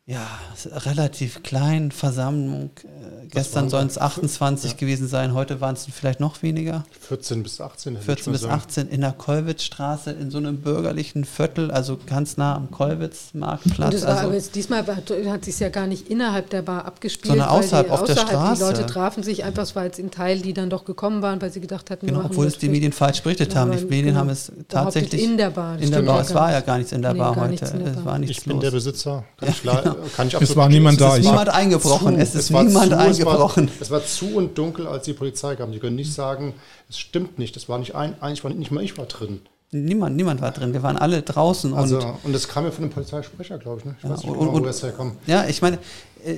ja, 0.10 0.28
relativ 0.66 1.44
kleinen 1.44 1.92
Versammlung. 1.92 2.72
Äh, 2.84 3.28
gestern 3.30 3.70
sollen 3.70 3.86
es 3.86 4.00
28 4.00 4.72
ja. 4.72 4.78
gewesen 4.78 5.08
sein, 5.08 5.36
heute 5.36 5.62
waren 5.62 5.76
es 5.76 5.86
vielleicht 5.86 6.20
noch 6.20 6.42
weniger. 6.42 6.84
14 7.02 7.44
bis 7.44 7.62
18. 7.62 7.96
14 7.96 8.34
bis 8.34 8.44
18 8.44 8.88
in 8.88 9.02
der 9.02 9.12
Kollwitzstraße, 9.12 10.10
in 10.10 10.32
so 10.32 10.40
einem 10.40 10.62
bürgerlichen 10.62 11.26
Viertel, 11.26 11.70
also 11.70 12.00
ganz 12.08 12.38
nah 12.38 12.56
am 12.56 12.72
Kollwitz-Marktplatz. 12.72 13.92
das 13.92 14.02
war 14.02 14.10
also, 14.10 14.26
aber 14.26 14.34
jetzt, 14.34 14.56
diesmal 14.56 14.84
hat 14.88 15.46
sich 15.46 15.60
ja 15.60 15.70
gar 15.70 15.86
nicht 15.86 16.10
innerhalb 16.10 16.50
der 16.50 16.64
Bar 16.64 16.86
abgespielt. 16.86 17.28
Sondern 17.28 17.50
außerhalb, 17.50 17.86
die, 17.86 17.92
auf 17.92 18.02
außerhalb 18.02 18.30
der 18.30 18.36
Straße. 18.36 18.64
Die 18.64 18.68
Leute 18.68 18.86
trafen 18.88 19.22
sich 19.22 19.44
einfach, 19.44 19.62
es 19.62 19.76
war 19.76 19.84
jetzt 19.84 20.00
ein 20.00 20.10
Teil, 20.10 20.40
die 20.40 20.54
dann 20.54 20.72
doch 20.72 20.86
gekommen 20.86 21.22
waren, 21.22 21.40
weil 21.40 21.52
sie 21.52 21.62
gedacht 21.62 21.92
hatten, 21.92 22.08
genau, 22.08 22.22
obwohl 22.26 22.48
es 22.48 22.58
die 22.58 22.70
Medien 22.70 22.94
falsch 22.94 23.22
berichtet 23.22 23.56
haben. 23.56 23.78
Die 23.78 23.86
Medien 23.86 24.08
genau, 24.08 24.22
haben 24.22 24.30
es 24.30 24.52
tatsächlich 24.70 25.24
in 25.24 25.38
der 25.38 25.52
Bar. 25.52 25.78
In 25.80 25.92
der 25.92 26.02
Bar. 26.02 26.22
Es 26.22 26.34
war 26.34 26.52
ja 26.52 26.62
gar 26.62 26.80
nichts 26.80 26.94
in 26.94 27.04
der 27.04 27.14
nee, 27.14 27.20
Bar 27.20 27.36
heute. 27.36 27.64
Es 27.64 28.04
war 28.04 28.18
nichts 28.18 28.40
ich 28.40 28.44
bin 28.46 28.60
der 28.60 28.72
Besitzer, 28.72 29.24
kann 29.38 29.50
ich 29.50 29.62
klar, 29.62 29.99
kann 30.16 30.28
ich 30.28 30.36
absolut 30.36 30.50
Es 30.50 30.56
war 30.56 30.70
niemand 30.70 31.00
da. 31.00 31.14
Es 31.14 31.20
ist 31.20 31.26
niemand 31.26 31.50
eingebrochen. 31.50 32.16
Zu. 32.16 32.22
Es 32.22 32.30
ist 32.30 32.36
es 32.36 32.50
niemand 32.50 32.92
zu, 32.92 32.98
eingebrochen. 32.98 33.70
Es 33.80 33.92
war, 33.92 34.00
es 34.00 34.22
war, 34.22 34.30
zu 34.30 34.36
und 34.38 34.58
dunkel, 34.58 34.88
als 34.88 35.06
die 35.06 35.14
Polizei 35.14 35.56
kam. 35.56 35.74
Sie 35.74 35.80
können 35.80 35.96
nicht 35.96 36.14
sagen, 36.14 36.54
es 36.90 36.98
stimmt 37.00 37.40
nicht. 37.40 37.56
Das 37.56 37.70
war 37.70 37.80
nicht 37.80 37.96
ein, 37.96 38.22
eigentlich 38.22 38.44
war 38.44 38.52
nicht 38.52 38.72
mal 38.72 38.84
ich 38.84 38.98
war 38.98 39.06
drin. 39.06 39.42
Niemand, 39.72 40.16
niemand 40.16 40.42
war 40.42 40.52
drin. 40.52 40.74
Wir 40.74 40.82
waren 40.82 40.98
alle 40.98 41.22
draußen. 41.22 41.74
Also, 41.76 42.00
und, 42.00 42.16
und 42.24 42.34
das 42.34 42.48
kam 42.48 42.66
ja 42.66 42.72
von 42.72 42.86
dem 42.86 42.92
Polizeisprecher, 42.92 43.60
glaube 43.60 43.80
ich. 43.80 43.86
Ne? 43.86 43.96
Ich 43.98 44.04
ja, 44.04 44.10
weiß 44.10 44.24
nicht, 44.24 44.36
und, 44.36 44.52
wo 44.52 44.60
das 44.60 44.82
herkommt. 44.82 45.18
Ja, 45.28 45.46
ich 45.48 45.62
meine, 45.62 45.78
äh, 46.26 46.38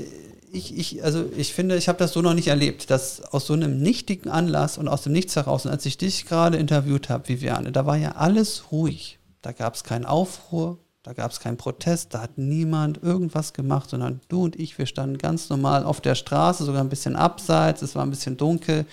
ich, 0.52 0.78
ich, 0.78 1.04
also 1.04 1.26
ich 1.38 1.54
finde, 1.54 1.78
ich 1.78 1.88
habe 1.88 1.98
das 1.98 2.12
so 2.12 2.22
noch 2.22 2.34
nicht 2.34 2.50
erlebt, 2.50 2.90
dass 2.90 3.22
aus 3.22 3.48
so 3.48 3.54
einem 3.54 3.78
nichtigen 3.78 4.30
Anlass 4.30 4.78
und 4.78 4.88
aus 4.88 5.04
dem 5.04 5.14
Nichts 5.14 5.36
heraus, 5.36 5.66
und 5.66 5.72
als 5.72 5.86
ich 5.86 5.98
dich 5.98 6.26
gerade 6.26 6.58
interviewt 6.58 7.10
habe, 7.10 7.30
Viviane, 7.30 7.72
da 7.72 7.86
war 7.86 7.96
ja 7.96 8.14
alles 8.14 8.72
ruhig. 8.72 9.18
Da 9.42 9.54
gab 9.54 9.76
es 9.76 9.84
keinen 9.84 10.06
Aufruhr, 10.06 10.78
da 11.04 11.14
gab 11.14 11.32
es 11.32 11.40
keinen 11.40 11.58
Protest, 11.58 12.14
da 12.14 12.22
hat 12.22 12.38
niemand 12.38 13.02
irgendwas 13.02 13.54
gemacht, 13.54 13.90
sondern 13.90 14.22
du 14.28 14.44
und 14.44 14.60
ich, 14.60 14.78
wir 14.78 14.86
standen 14.86 15.18
ganz 15.18 15.50
normal 15.50 15.84
auf 15.84 16.00
der 16.00 16.16
Straße, 16.16 16.64
sogar 16.64 16.82
ein 16.82 16.90
bisschen 16.90 17.16
abseits, 17.16 17.82
es 17.82 17.96
war 17.96 18.04
ein 18.04 18.12
bisschen 18.12 18.38
dunkel, 18.38 18.86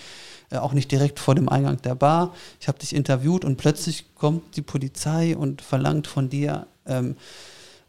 äh, 0.49 0.57
auch 0.57 0.73
nicht 0.73 0.91
direkt 0.91 1.19
vor 1.19 1.35
dem 1.35 1.49
Eingang 1.49 1.81
der 1.83 1.95
Bar. 1.95 2.33
Ich 2.59 2.67
habe 2.67 2.79
dich 2.79 2.95
interviewt 2.95 3.45
und 3.45 3.57
plötzlich 3.57 4.15
kommt 4.15 4.55
die 4.55 4.63
Polizei 4.63 5.37
und 5.37 5.61
verlangt 5.61 6.07
von 6.07 6.29
dir 6.29 6.65
ähm, 6.87 7.15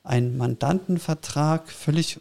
einen 0.04 0.36
Mandantenvertrag, 0.36 1.70
völlig 1.70 2.20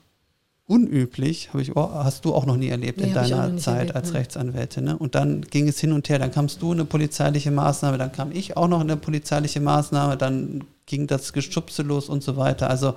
unüblich, 0.67 1.49
ich, 1.57 1.75
oh, 1.75 1.89
hast 1.91 2.23
du 2.25 2.33
auch 2.33 2.45
noch 2.45 2.55
nie 2.55 2.69
erlebt 2.69 2.99
nee, 2.99 3.07
in 3.07 3.13
deiner 3.13 3.57
Zeit 3.57 3.89
erlebt, 3.89 3.95
als 3.95 4.11
ne? 4.11 4.19
Rechtsanwältin. 4.19 4.83
Ne? 4.83 4.97
Und 4.97 5.15
dann 5.15 5.41
ging 5.41 5.67
es 5.67 5.79
hin 5.79 5.91
und 5.91 6.07
her, 6.09 6.19
dann 6.19 6.31
kamst 6.31 6.61
du 6.61 6.71
eine 6.71 6.85
polizeiliche 6.85 7.49
Maßnahme, 7.49 7.97
dann 7.97 8.11
kam 8.11 8.31
ich 8.31 8.55
auch 8.55 8.67
noch 8.67 8.81
eine 8.81 8.95
polizeiliche 8.95 9.59
Maßnahme, 9.61 10.15
dann 10.15 10.61
ging 10.89 11.07
das 11.07 11.31
Geschubse 11.31 11.83
los 11.83 12.09
und 12.09 12.23
so 12.23 12.35
weiter. 12.35 12.69
Also 12.69 12.95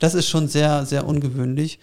das 0.00 0.14
ist 0.14 0.28
schon 0.28 0.48
sehr, 0.48 0.84
sehr 0.86 1.06
ungewöhnlich. 1.06 1.78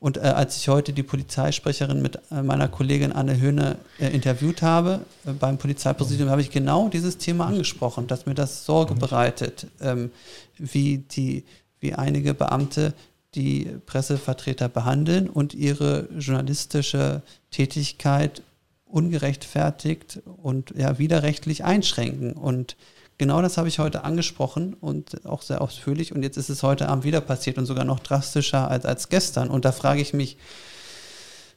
Und 0.00 0.16
äh, 0.16 0.20
als 0.20 0.56
ich 0.56 0.68
heute 0.68 0.92
die 0.92 1.02
Polizeisprecherin 1.02 2.00
mit 2.00 2.20
äh, 2.30 2.42
meiner 2.42 2.68
Kollegin 2.68 3.12
Anne 3.12 3.40
Höhne 3.40 3.78
äh, 3.98 4.08
interviewt 4.08 4.62
habe 4.62 5.00
äh, 5.26 5.32
beim 5.32 5.58
Polizeipräsidium, 5.58 6.30
habe 6.30 6.40
ich 6.40 6.50
genau 6.50 6.88
dieses 6.88 7.18
Thema 7.18 7.46
angesprochen, 7.46 8.06
dass 8.06 8.26
mir 8.26 8.34
das 8.34 8.64
Sorge 8.64 8.94
bereitet, 8.94 9.66
ähm, 9.80 10.10
wie 10.56 10.98
die, 10.98 11.44
wie 11.80 11.94
einige 11.94 12.34
Beamte 12.34 12.94
die 13.34 13.70
Pressevertreter 13.86 14.68
behandeln 14.68 15.28
und 15.28 15.54
ihre 15.54 16.08
journalistische 16.16 17.22
Tätigkeit 17.50 18.42
ungerechtfertigt 18.86 20.20
und 20.42 20.72
ja, 20.76 20.98
widerrechtlich 20.98 21.64
einschränken. 21.64 22.32
Und 22.32 22.76
genau 23.18 23.42
das 23.42 23.58
habe 23.58 23.68
ich 23.68 23.78
heute 23.78 24.04
angesprochen 24.04 24.74
und 24.74 25.26
auch 25.26 25.42
sehr 25.42 25.60
ausführlich. 25.60 26.14
Und 26.14 26.22
jetzt 26.22 26.36
ist 26.36 26.48
es 26.48 26.62
heute 26.62 26.88
Abend 26.88 27.04
wieder 27.04 27.20
passiert 27.20 27.58
und 27.58 27.66
sogar 27.66 27.84
noch 27.84 28.00
drastischer 28.00 28.70
als, 28.70 28.86
als 28.86 29.08
gestern. 29.08 29.50
Und 29.50 29.64
da 29.64 29.72
frage 29.72 30.00
ich 30.00 30.14
mich, 30.14 30.38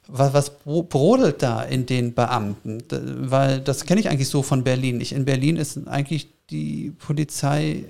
was, 0.07 0.33
was 0.33 0.59
brodelt 0.59 1.41
da 1.41 1.61
in 1.61 1.85
den 1.85 2.13
Beamten? 2.13 2.83
Weil 2.89 3.61
das 3.61 3.85
kenne 3.85 4.01
ich 4.01 4.09
eigentlich 4.09 4.29
so 4.29 4.43
von 4.43 4.63
Berlin. 4.63 4.99
Ich, 4.99 5.13
in 5.13 5.25
Berlin 5.25 5.57
ist 5.57 5.87
eigentlich 5.87 6.27
die 6.49 6.91
Polizei 6.91 7.85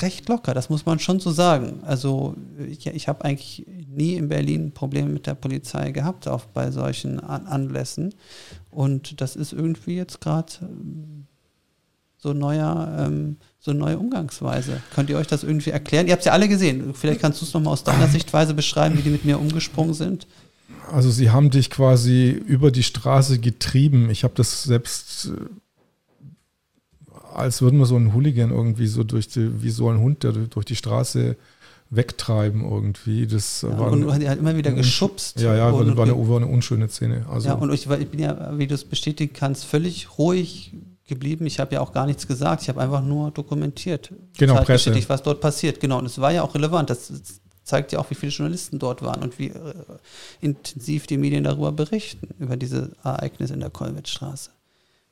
recht 0.00 0.28
locker, 0.28 0.54
das 0.54 0.70
muss 0.70 0.86
man 0.86 0.98
schon 0.98 1.20
so 1.20 1.30
sagen. 1.30 1.80
Also 1.84 2.34
ich, 2.58 2.86
ich 2.86 3.06
habe 3.06 3.24
eigentlich 3.24 3.66
nie 3.86 4.14
in 4.14 4.28
Berlin 4.28 4.72
Probleme 4.72 5.10
mit 5.10 5.26
der 5.26 5.34
Polizei 5.34 5.90
gehabt, 5.90 6.26
auch 6.26 6.46
bei 6.46 6.70
solchen 6.70 7.20
An 7.20 7.46
Anlässen. 7.46 8.14
Und 8.70 9.20
das 9.20 9.36
ist 9.36 9.52
irgendwie 9.52 9.96
jetzt 9.96 10.20
gerade 10.22 10.52
so 12.24 12.32
neuer, 12.32 12.96
ähm, 12.98 13.36
so 13.60 13.70
eine 13.70 13.80
neue 13.80 13.98
Umgangsweise. 13.98 14.80
Könnt 14.94 15.10
ihr 15.10 15.18
euch 15.18 15.26
das 15.26 15.44
irgendwie 15.44 15.70
erklären? 15.70 16.06
Ihr 16.06 16.12
habt 16.12 16.20
es 16.20 16.26
ja 16.26 16.32
alle 16.32 16.48
gesehen. 16.48 16.94
Vielleicht 16.94 17.20
kannst 17.20 17.42
du 17.42 17.44
es 17.44 17.52
nochmal 17.52 17.74
aus 17.74 17.84
deiner 17.84 18.08
Sichtweise 18.08 18.54
beschreiben, 18.54 18.96
wie 18.96 19.02
die 19.02 19.10
mit 19.10 19.26
mir 19.26 19.38
umgesprungen 19.38 19.92
sind. 19.92 20.26
Also 20.90 21.10
sie 21.10 21.30
haben 21.30 21.50
dich 21.50 21.68
quasi 21.68 22.30
über 22.30 22.70
die 22.70 22.82
Straße 22.82 23.40
getrieben. 23.40 24.08
Ich 24.08 24.24
habe 24.24 24.32
das 24.34 24.62
selbst 24.62 25.26
äh, 25.26 27.12
als 27.34 27.60
würden 27.60 27.78
wir 27.78 27.84
so 27.84 27.96
einen 27.96 28.14
Hooligan 28.14 28.50
irgendwie 28.50 28.86
so 28.86 29.04
durch 29.04 29.28
die, 29.28 29.62
wie 29.62 29.70
so 29.70 29.90
ein 29.90 29.98
Hund, 29.98 30.22
der 30.22 30.32
durch 30.32 30.64
die 30.64 30.76
Straße 30.76 31.36
wegtreiben 31.90 32.64
irgendwie. 32.64 33.26
Das 33.26 33.62
ja, 33.62 33.78
war 33.78 33.92
und 33.92 34.08
er 34.22 34.30
hat 34.30 34.38
immer 34.38 34.56
wieder 34.56 34.72
geschubst. 34.72 35.40
Ja, 35.40 35.54
ja, 35.54 35.68
und, 35.68 35.94
war, 35.94 36.06
eine, 36.06 36.28
war 36.28 36.36
eine 36.38 36.46
unschöne 36.46 36.88
Szene. 36.88 37.26
Also 37.28 37.48
ja, 37.48 37.54
und 37.54 37.70
ich, 37.70 37.90
ich 37.90 38.08
bin 38.08 38.20
ja, 38.20 38.56
wie 38.56 38.66
du 38.66 38.74
es 38.74 38.84
bestätigen 38.84 39.34
kannst, 39.34 39.66
völlig 39.66 40.16
ruhig 40.16 40.72
geblieben. 41.06 41.46
Ich 41.46 41.60
habe 41.60 41.74
ja 41.74 41.80
auch 41.80 41.92
gar 41.92 42.06
nichts 42.06 42.26
gesagt. 42.26 42.62
Ich 42.62 42.68
habe 42.68 42.80
einfach 42.80 43.02
nur 43.02 43.30
dokumentiert. 43.30 44.12
Genau, 44.38 44.62
Presse. 44.62 45.08
was 45.08 45.22
dort 45.22 45.40
passiert. 45.40 45.80
Genau, 45.80 45.98
und 45.98 46.06
es 46.06 46.18
war 46.20 46.32
ja 46.32 46.42
auch 46.42 46.54
relevant. 46.54 46.90
Das 46.90 47.12
zeigt 47.64 47.92
ja 47.92 47.98
auch, 47.98 48.10
wie 48.10 48.14
viele 48.14 48.32
Journalisten 48.32 48.78
dort 48.78 49.02
waren 49.02 49.22
und 49.22 49.38
wie 49.38 49.48
äh, 49.48 49.74
intensiv 50.40 51.06
die 51.06 51.16
Medien 51.16 51.44
darüber 51.44 51.72
berichten, 51.72 52.28
über 52.38 52.56
diese 52.56 52.92
Ereignisse 53.02 53.54
in 53.54 53.60
der 53.60 53.70
Kolwitzstraße. 53.70 54.50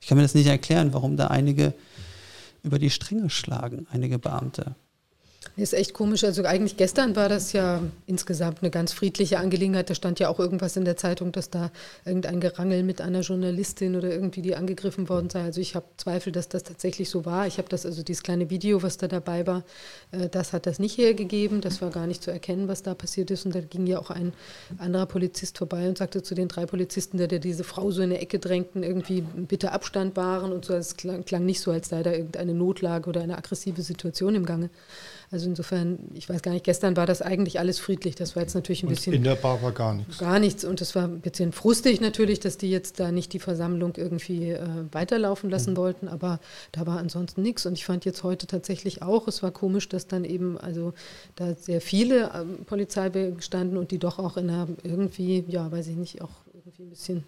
Ich 0.01 0.07
kann 0.07 0.17
mir 0.17 0.23
das 0.23 0.35
nicht 0.35 0.47
erklären, 0.47 0.93
warum 0.93 1.17
da 1.17 1.29
einige 1.29 1.75
über 2.63 2.79
die 2.79 2.91
Stränge 2.91 3.31
schlagen, 3.31 3.87
einige 3.91 4.19
Beamte. 4.19 4.75
Ist 5.55 5.75
echt 5.75 5.93
komisch. 5.93 6.25
Also 6.25 6.45
eigentlich 6.45 6.79
gestern 6.79 7.15
war 7.15 7.29
das 7.29 7.53
ja 7.53 7.83
insgesamt 8.07 8.63
eine 8.63 8.71
ganz 8.71 8.95
friedliche 8.95 9.39
Angelegenheit. 9.39 9.91
Da 9.91 9.95
stand 9.95 10.19
ja 10.19 10.31
auch 10.31 10.39
irgendwas 10.39 10.79
in 10.79 10.87
der 10.87 10.97
Zeitung, 10.97 11.31
dass 11.31 11.51
da 11.51 11.71
irgendein 12.07 12.41
Gerangel 12.41 12.83
mit 12.83 13.03
einer 13.03 13.21
Journalistin 13.21 13.95
oder 13.95 14.11
irgendwie 14.11 14.41
die 14.41 14.57
angegriffen 14.57 15.11
worden 15.11 15.29
sei. 15.29 15.43
Also 15.43 15.61
ich 15.61 15.75
habe 15.75 15.85
Zweifel, 15.99 16.33
dass 16.33 16.49
das 16.49 16.63
tatsächlich 16.63 17.11
so 17.11 17.27
war. 17.27 17.47
Ich 17.47 17.59
habe 17.59 17.69
das, 17.69 17.85
also 17.85 18.03
dieses 18.03 18.23
kleine 18.23 18.49
Video, 18.49 18.83
was 18.83 18.97
da 18.97 19.09
dabei 19.09 19.47
war, 19.47 19.63
äh, 20.11 20.31
das 20.31 20.55
hat 20.55 20.65
das 20.65 20.79
nicht 20.79 20.97
hergegeben. 20.97 21.61
Das 21.61 21.83
war 21.83 21.91
gar 21.91 22.07
nicht 22.07 22.23
zu 22.23 22.31
erkennen, 22.31 22.67
was 22.67 22.83
da 22.83 22.95
passiert 22.95 23.31
ist. 23.31 23.45
Und 23.45 23.55
da 23.55 23.61
ging 23.61 23.87
ja 23.87 23.99
auch 23.99 24.09
ein 24.09 24.33
anderer 24.79 25.05
Polizist 25.05 25.59
vorbei 25.59 25.87
und 25.87 25.99
sagte 25.99 26.23
zu 26.23 26.35
den 26.35 26.49
drei 26.49 26.65
Polizisten, 26.65 27.19
der, 27.19 27.29
der 27.29 27.41
diese 27.41 27.65
Frau 27.65 27.91
so 27.91 28.01
in 28.01 28.09
der 28.09 28.23
Ecke 28.23 28.39
drängten, 28.39 28.83
irgendwie 28.83 29.21
bitte 29.21 29.73
Abstand 29.73 30.17
wahren 30.17 30.51
und 30.51 30.65
so. 30.65 30.73
Es 30.73 30.97
klang, 30.97 31.27
klang 31.27 31.45
nicht 31.45 31.61
so, 31.61 31.73
als 31.73 31.91
sei 31.91 32.03
da 32.03 32.11
irgendeine 32.11 32.55
Notlage 32.55 33.11
oder 33.11 33.21
eine 33.21 33.37
aggressive 33.37 33.83
Situation 33.83 34.35
im 34.35 34.47
Gange. 34.47 34.71
Also 35.33 35.49
insofern, 35.49 35.99
ich 36.13 36.29
weiß 36.29 36.43
gar 36.43 36.53
nicht, 36.53 36.63
gestern 36.65 36.95
war 36.95 37.07
das 37.07 37.23
eigentlich 37.23 37.59
alles 37.59 37.79
friedlich. 37.79 38.15
Das 38.17 38.37
war 38.37 38.43
jetzt 38.43 38.55
natürlich 38.55 38.83
ein 38.83 38.89
und 38.89 38.95
bisschen. 38.95 39.15
In 39.15 39.25
der 39.25 39.35
Bar 39.35 39.63
war 39.63 39.73
gar 39.73 39.95
nichts. 39.95 40.19
Gar 40.19 40.39
nichts. 40.39 40.63
Und 40.63 40.83
es 40.83 40.95
war 40.95 41.05
ein 41.05 41.21
bisschen 41.23 41.53
frustig 41.53 42.03
natürlich, 42.03 42.39
dass 42.39 42.59
die 42.59 42.71
jetzt 42.71 43.01
da 43.01 43.11
nicht 43.11 43.33
die 43.33 43.39
Versammlung 43.39 43.95
irgendwie 43.97 44.51
äh, 44.51 44.61
weiterlaufen 44.93 45.49
lassen 45.49 45.73
mhm. 45.73 45.79
wollten. 45.79 46.09
Aber 46.09 46.39
da 46.73 46.87
war 46.87 46.99
ansonsten 46.99 47.41
nichts. 47.41 47.65
Und 47.65 47.79
ich 47.79 47.87
fand 47.87 48.05
jetzt 48.05 48.23
heute 48.25 48.47
tatsächlich 48.47 49.01
auch, 49.01 49.27
es 49.27 49.43
war 49.43 49.53
komisch, 49.53 49.89
dass 49.89 50.07
dann 50.07 50.27
eben, 50.27 50.59
also 50.59 50.93
da 51.35 51.55
sehr 51.55 51.81
viele 51.81 52.31
ähm, 52.35 52.67
Polizei 52.67 53.11
standen 53.39 53.79
und 53.79 53.91
die 53.91 53.99
doch 53.99 54.19
auch 54.19 54.37
in 54.37 54.51
einer 54.51 54.69
irgendwie, 54.83 55.45
ja, 55.49 55.73
weiß 55.73 55.87
ich 55.87 55.97
nicht, 55.97 56.21
auch 56.21 56.45
irgendwie 56.53 56.83
ein 56.83 56.91
bisschen 56.91 57.25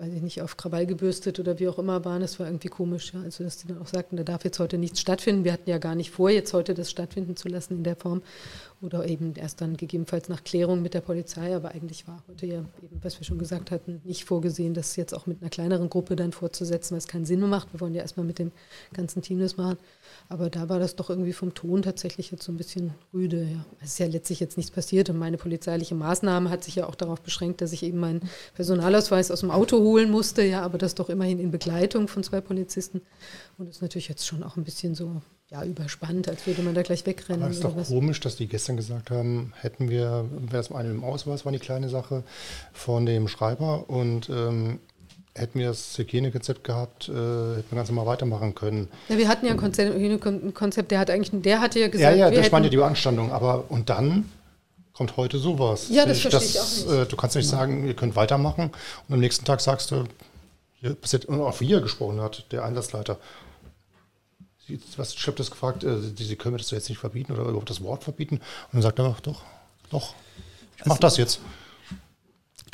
weiß 0.00 0.14
ich 0.14 0.22
nicht, 0.22 0.40
auf 0.40 0.56
Krawall 0.56 0.86
gebürstet 0.86 1.38
oder 1.38 1.58
wie 1.58 1.68
auch 1.68 1.78
immer 1.78 2.04
waren. 2.06 2.22
Das 2.22 2.40
war 2.40 2.46
irgendwie 2.46 2.68
komisch, 2.68 3.12
ja. 3.12 3.20
Also, 3.20 3.44
dass 3.44 3.58
die 3.58 3.68
dann 3.68 3.78
auch 3.78 3.86
sagten, 3.86 4.16
da 4.16 4.22
darf 4.22 4.44
jetzt 4.44 4.58
heute 4.58 4.78
nichts 4.78 5.00
stattfinden. 5.00 5.44
Wir 5.44 5.52
hatten 5.52 5.68
ja 5.68 5.76
gar 5.76 5.94
nicht 5.94 6.10
vor, 6.10 6.30
jetzt 6.30 6.54
heute 6.54 6.72
das 6.72 6.90
stattfinden 6.90 7.36
zu 7.36 7.48
lassen 7.48 7.74
in 7.76 7.84
der 7.84 7.96
Form. 7.96 8.22
Oder 8.80 9.06
eben 9.06 9.34
erst 9.36 9.60
dann 9.60 9.76
gegebenenfalls 9.76 10.30
nach 10.30 10.42
Klärung 10.42 10.80
mit 10.80 10.94
der 10.94 11.02
Polizei. 11.02 11.54
Aber 11.54 11.72
eigentlich 11.72 12.08
war 12.08 12.24
heute 12.28 12.46
ja 12.46 12.64
eben, 12.82 12.98
was 13.02 13.20
wir 13.20 13.26
schon 13.26 13.38
gesagt 13.38 13.70
hatten, 13.70 14.00
nicht 14.04 14.24
vorgesehen, 14.24 14.72
das 14.72 14.96
jetzt 14.96 15.12
auch 15.14 15.26
mit 15.26 15.42
einer 15.42 15.50
kleineren 15.50 15.90
Gruppe 15.90 16.16
dann 16.16 16.32
fortzusetzen, 16.32 16.92
weil 16.92 16.98
es 16.98 17.06
keinen 17.06 17.26
Sinn 17.26 17.40
mehr 17.40 17.48
macht. 17.48 17.72
Wir 17.74 17.80
wollen 17.80 17.94
ja 17.94 18.00
erstmal 18.00 18.24
mit 18.24 18.38
dem 18.38 18.52
ganzen 18.94 19.20
Team 19.20 19.38
das 19.38 19.58
machen. 19.58 19.76
Aber 20.30 20.48
da 20.48 20.68
war 20.68 20.78
das 20.78 20.94
doch 20.94 21.10
irgendwie 21.10 21.32
vom 21.32 21.54
Ton 21.54 21.82
tatsächlich 21.82 22.30
jetzt 22.30 22.44
so 22.44 22.52
ein 22.52 22.56
bisschen 22.56 22.94
rüde. 23.12 23.42
Ja. 23.42 23.64
Es 23.80 23.90
ist 23.90 23.98
ja 23.98 24.06
letztlich 24.06 24.38
jetzt 24.38 24.56
nichts 24.56 24.70
passiert 24.70 25.10
und 25.10 25.18
meine 25.18 25.36
polizeiliche 25.36 25.96
Maßnahme 25.96 26.50
hat 26.50 26.62
sich 26.62 26.76
ja 26.76 26.86
auch 26.86 26.94
darauf 26.94 27.20
beschränkt, 27.20 27.60
dass 27.60 27.72
ich 27.72 27.82
eben 27.82 27.98
meinen 27.98 28.20
Personalausweis 28.54 29.32
aus 29.32 29.40
dem 29.40 29.50
Auto 29.50 29.80
holen 29.80 30.08
musste, 30.08 30.44
ja, 30.44 30.62
aber 30.62 30.78
das 30.78 30.94
doch 30.94 31.10
immerhin 31.10 31.40
in 31.40 31.50
Begleitung 31.50 32.06
von 32.06 32.22
zwei 32.22 32.40
Polizisten. 32.40 33.00
Und 33.58 33.66
das 33.66 33.76
ist 33.76 33.82
natürlich 33.82 34.08
jetzt 34.08 34.24
schon 34.24 34.44
auch 34.44 34.56
ein 34.56 34.62
bisschen 34.62 34.94
so 34.94 35.20
ja, 35.50 35.64
überspannt, 35.64 36.28
als 36.28 36.46
würde 36.46 36.62
man 36.62 36.74
da 36.76 36.82
gleich 36.82 37.04
wegrennen. 37.06 37.42
Aber 37.42 37.50
es 37.50 37.56
ist 37.56 37.64
doch 37.64 37.74
was. 37.74 37.88
komisch, 37.88 38.20
dass 38.20 38.36
die 38.36 38.46
gestern 38.46 38.76
gesagt 38.76 39.10
haben, 39.10 39.52
hätten 39.60 39.90
wir, 39.90 40.26
wäre 40.30 40.60
es 40.60 40.70
eine 40.70 40.90
im 40.90 41.02
Ausweis, 41.02 41.44
war 41.44 41.50
die 41.50 41.58
kleine 41.58 41.88
Sache, 41.88 42.22
von 42.72 43.04
dem 43.04 43.26
Schreiber 43.26 43.90
und 43.90 44.30
ähm, 44.30 44.78
hätten 45.34 45.58
wir 45.58 45.68
das 45.68 45.96
Hygienekonzept 45.96 46.64
gehabt, 46.64 47.08
äh, 47.08 47.12
hätten 47.12 47.70
wir 47.70 47.76
ganz 47.76 47.88
normal 47.88 48.06
weitermachen 48.06 48.54
können. 48.54 48.88
Ja, 49.08 49.16
wir 49.16 49.28
hatten 49.28 49.46
ja 49.46 49.52
ein 49.52 49.58
Konzept, 49.58 49.94
ein 49.96 50.54
Konzept, 50.54 50.90
der 50.90 50.98
hat 50.98 51.10
eigentlich, 51.10 51.42
der 51.42 51.60
hatte 51.60 51.78
ja 51.78 51.86
Ja, 51.86 51.90
gesagt, 51.90 52.16
ja, 52.16 52.30
wir 52.30 52.42
das 52.42 52.52
meine 52.52 52.66
ja 52.66 52.70
die 52.70 52.76
Beanstandung, 52.76 53.32
aber 53.32 53.64
und 53.70 53.88
dann 53.90 54.30
kommt 54.92 55.16
heute 55.16 55.38
sowas. 55.38 55.88
Ja, 55.88 56.04
das 56.04 56.20
verstehe 56.20 56.42
ich 56.42 56.60
auch 56.60 56.92
nicht. 56.92 57.02
Äh, 57.02 57.06
du 57.06 57.16
kannst 57.16 57.36
nicht 57.36 57.48
sagen, 57.48 57.86
ihr 57.86 57.94
könnt 57.94 58.16
weitermachen 58.16 58.70
und 59.08 59.14
am 59.14 59.20
nächsten 59.20 59.44
Tag 59.44 59.60
sagst 59.60 59.90
du, 59.92 60.04
hier 60.80 60.94
passiert, 60.94 61.26
und 61.26 61.40
auch 61.40 61.60
wie 61.60 61.72
er 61.72 61.80
gesprochen 61.80 62.20
hat, 62.20 62.46
der 62.52 62.64
Einsatzleiter. 62.64 63.18
Sie, 64.66 64.80
was, 64.96 65.14
ich 65.14 65.26
habe 65.26 65.36
das 65.36 65.50
gefragt, 65.50 65.84
äh, 65.84 65.98
Sie, 66.00 66.24
Sie 66.24 66.36
können 66.36 66.52
mir 66.54 66.58
das 66.58 66.70
jetzt 66.70 66.88
nicht 66.88 66.98
verbieten 66.98 67.32
oder 67.32 67.42
überhaupt 67.42 67.70
das 67.70 67.82
Wort 67.82 68.04
verbieten. 68.04 68.36
Und 68.36 68.42
dann 68.72 68.82
sagt 68.82 68.98
er, 68.98 69.16
doch, 69.22 69.42
doch, 69.90 70.14
ich 70.76 70.82
Also 70.82 70.88
mach 70.88 70.98
das 70.98 71.16
jetzt. 71.16 71.40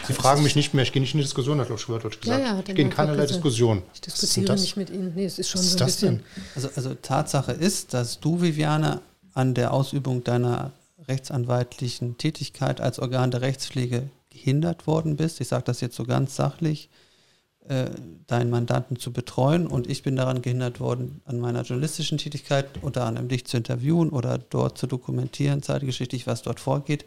Sie 0.07 0.13
fragen 0.13 0.43
mich 0.43 0.57
nicht 0.57 0.75
mehr, 0.75 0.83
ich 0.83 0.93
gehe 0.93 1.01
nicht 1.01 1.15
in 1.15 1.19
die 1.19 1.25
Diskussion, 1.25 1.61
hat 1.61 1.69
Lutsch 1.69 1.87
gesagt. 1.87 2.27
Ja, 2.27 2.39
ja, 2.39 2.59
ich 2.59 2.65
gehe 2.67 2.85
in 2.85 2.91
keinerlei 2.91 3.23
gesagt. 3.23 3.37
Diskussion. 3.37 3.83
ich 3.95 4.01
diskutiere 4.01 4.47
das? 4.47 4.61
nicht 4.61 4.77
mit 4.77 4.91
Ihnen. 4.91 5.13
Nee, 5.15 5.25
es 5.25 5.39
ist 5.39 5.49
schon 5.49 5.61
Was 5.61 5.67
ist 5.67 5.73
so 5.73 5.77
ein 5.77 5.87
das 5.87 5.95
bisschen. 5.95 6.17
denn? 6.17 6.25
Also, 6.55 6.69
also 6.75 6.95
Tatsache 6.95 7.53
ist, 7.53 7.95
dass 7.95 8.21
du, 8.21 8.41
Viviane, 8.43 9.01
an 9.35 9.55
der 9.55 9.73
Ausübung 9.73 10.25
deiner 10.25 10.73
rechtsanwaltlichen 11.09 12.19
Tätigkeit 12.19 12.81
als 12.81 12.99
Organ 12.99 13.31
der 13.31 13.43
Rechtspflege 13.43 14.09
gehindert 14.31 14.87
worden 14.87 15.17
bist. 15.17 15.41
Ich 15.41 15.49
sage 15.49 15.65
das 15.65 15.81
jetzt 15.81 15.97
so 15.97 16.05
ganz 16.05 16.37
sachlich, 16.37 16.89
äh, 17.69 17.91
deinen 18.27 18.51
Mandanten 18.51 18.99
zu 18.99 19.13
betreuen 19.13 19.67
und 19.67 19.89
ich 19.89 20.03
bin 20.03 20.17
daran 20.17 20.41
gehindert 20.43 20.79
worden, 20.79 21.21
an 21.25 21.41
meiner 21.41 21.63
journalistischen 21.63 22.19
Tätigkeit 22.19 22.67
unter 22.83 23.05
anderem 23.05 23.29
dich 23.29 23.45
zu 23.47 23.57
interviewen 23.57 24.11
oder 24.11 24.39
dort 24.39 24.79
zu 24.79 24.87
dokumentieren, 24.87 25.63
zeitgeschichtlich, 25.63 26.27
was 26.27 26.43
dort 26.43 26.61
vorgeht. 26.61 27.05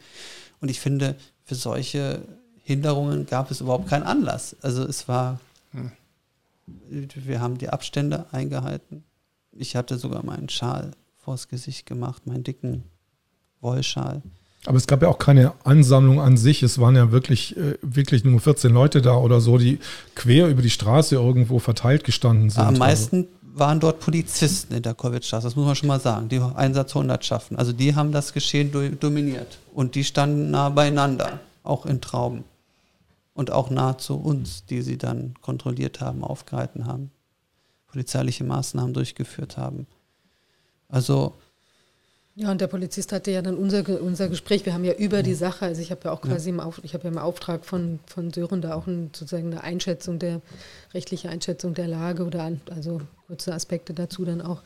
Und 0.60 0.70
ich 0.70 0.80
finde, 0.80 1.16
für 1.46 1.56
solche 1.56 2.22
Hinderungen 2.70 3.26
gab 3.26 3.50
es 3.50 3.62
überhaupt 3.62 3.88
keinen 3.90 4.04
Anlass. 4.04 4.56
Also 4.62 4.84
es 4.84 5.08
war, 5.08 5.40
wir 6.88 7.42
haben 7.42 7.58
die 7.58 7.70
Abstände 7.70 8.28
eingehalten. 8.32 9.04
Ich 9.52 9.76
hatte 9.76 9.98
sogar 9.98 10.24
meinen 10.24 10.50
Schal 10.50 10.92
vors 11.18 11.48
Gesicht 11.48 11.88
gemacht, 11.88 12.28
meinen 12.28 12.44
dicken 12.44 12.84
Wollschal. 13.60 14.22
Aber 14.68 14.78
es 14.78 14.86
gab 14.86 15.02
ja 15.02 15.08
auch 15.08 15.18
keine 15.18 15.54
Ansammlung 15.64 16.22
an 16.22 16.38
sich. 16.38 16.62
Es 16.62 16.78
waren 16.80 16.96
ja 16.96 17.12
wirklich, 17.12 17.58
äh, 17.58 17.80
wirklich 17.82 18.24
nur 18.24 18.40
14 18.40 18.72
Leute 18.72 19.02
da 19.02 19.16
oder 19.16 19.42
so, 19.42 19.58
die 19.58 19.80
quer 20.14 20.48
über 20.48 20.62
die 20.62 20.70
Straße 20.70 21.16
irgendwo 21.16 21.58
verteilt 21.58 22.04
gestanden 22.04 22.52
sind. 22.52 22.62
Am 22.62 22.68
Also- 22.68 22.80
meisten 22.80 23.28
waren 23.56 23.80
dort 23.80 24.00
Polizisten 24.00 24.76
in 24.76 24.84
der 24.84 24.94
Kovic-Straße, 24.94 25.48
das 25.48 25.56
muss 25.56 25.66
man 25.66 25.76
schon 25.76 25.88
mal 25.88 26.00
sagen, 26.00 26.30
die 26.30 26.40
Einsatzhundertschaften. 26.40 27.58
Also 27.58 27.74
die 27.74 27.96
haben 27.96 28.12
das 28.12 28.32
Geschehen 28.32 28.72
do 28.72 28.88
dominiert 28.90 29.58
und 29.74 29.96
die 29.96 30.04
standen 30.04 30.52
nah 30.52 30.70
beieinander, 30.70 31.40
auch 31.64 31.88
in 31.88 32.00
Trauben. 32.00 32.44
Und 33.40 33.52
auch 33.52 33.70
nah 33.70 33.98
zu 33.98 34.18
uns, 34.18 34.66
die 34.66 34.82
sie 34.82 34.98
dann 34.98 35.34
kontrolliert 35.40 36.02
haben, 36.02 36.26
aufgehalten 36.26 36.86
haben, 36.86 37.10
polizeiliche 37.88 38.44
Maßnahmen 38.44 38.94
durchgeführt 38.94 39.56
haben. 39.56 39.88
Also 40.90 41.36
Ja, 42.36 42.52
und 42.52 42.60
der 42.60 42.68
Polizist 42.68 43.14
hatte 43.14 43.32
ja 43.32 43.42
dann 43.42 43.56
unser, 43.56 44.02
unser 44.02 44.28
Gespräch. 44.28 44.66
Wir 44.66 44.74
haben 44.74 44.84
ja 44.84 44.92
über 44.92 45.24
die 45.24 45.36
Sache, 45.36 45.64
also 45.64 45.82
ich 45.82 45.90
habe 45.90 46.02
ja 46.04 46.12
auch 46.12 46.20
quasi 46.20 46.50
im, 46.50 46.60
Auf, 46.60 46.82
ich 46.84 46.92
ja 46.92 47.00
im 47.00 47.18
Auftrag 47.18 47.64
von, 47.64 48.00
von 48.08 48.34
Sören 48.34 48.62
da 48.62 48.76
auch 48.76 48.88
ein, 48.88 49.12
sozusagen 49.16 49.54
eine 49.54 49.64
Einschätzung 49.64 50.20
der, 50.20 50.42
rechtliche 50.94 51.30
Einschätzung 51.30 51.74
der 51.74 51.88
Lage 51.88 52.26
oder 52.26 52.44
an, 52.44 52.60
also 52.70 53.00
kurze 53.28 53.54
Aspekte 53.54 53.94
dazu 53.94 54.26
dann 54.26 54.42
auch 54.42 54.64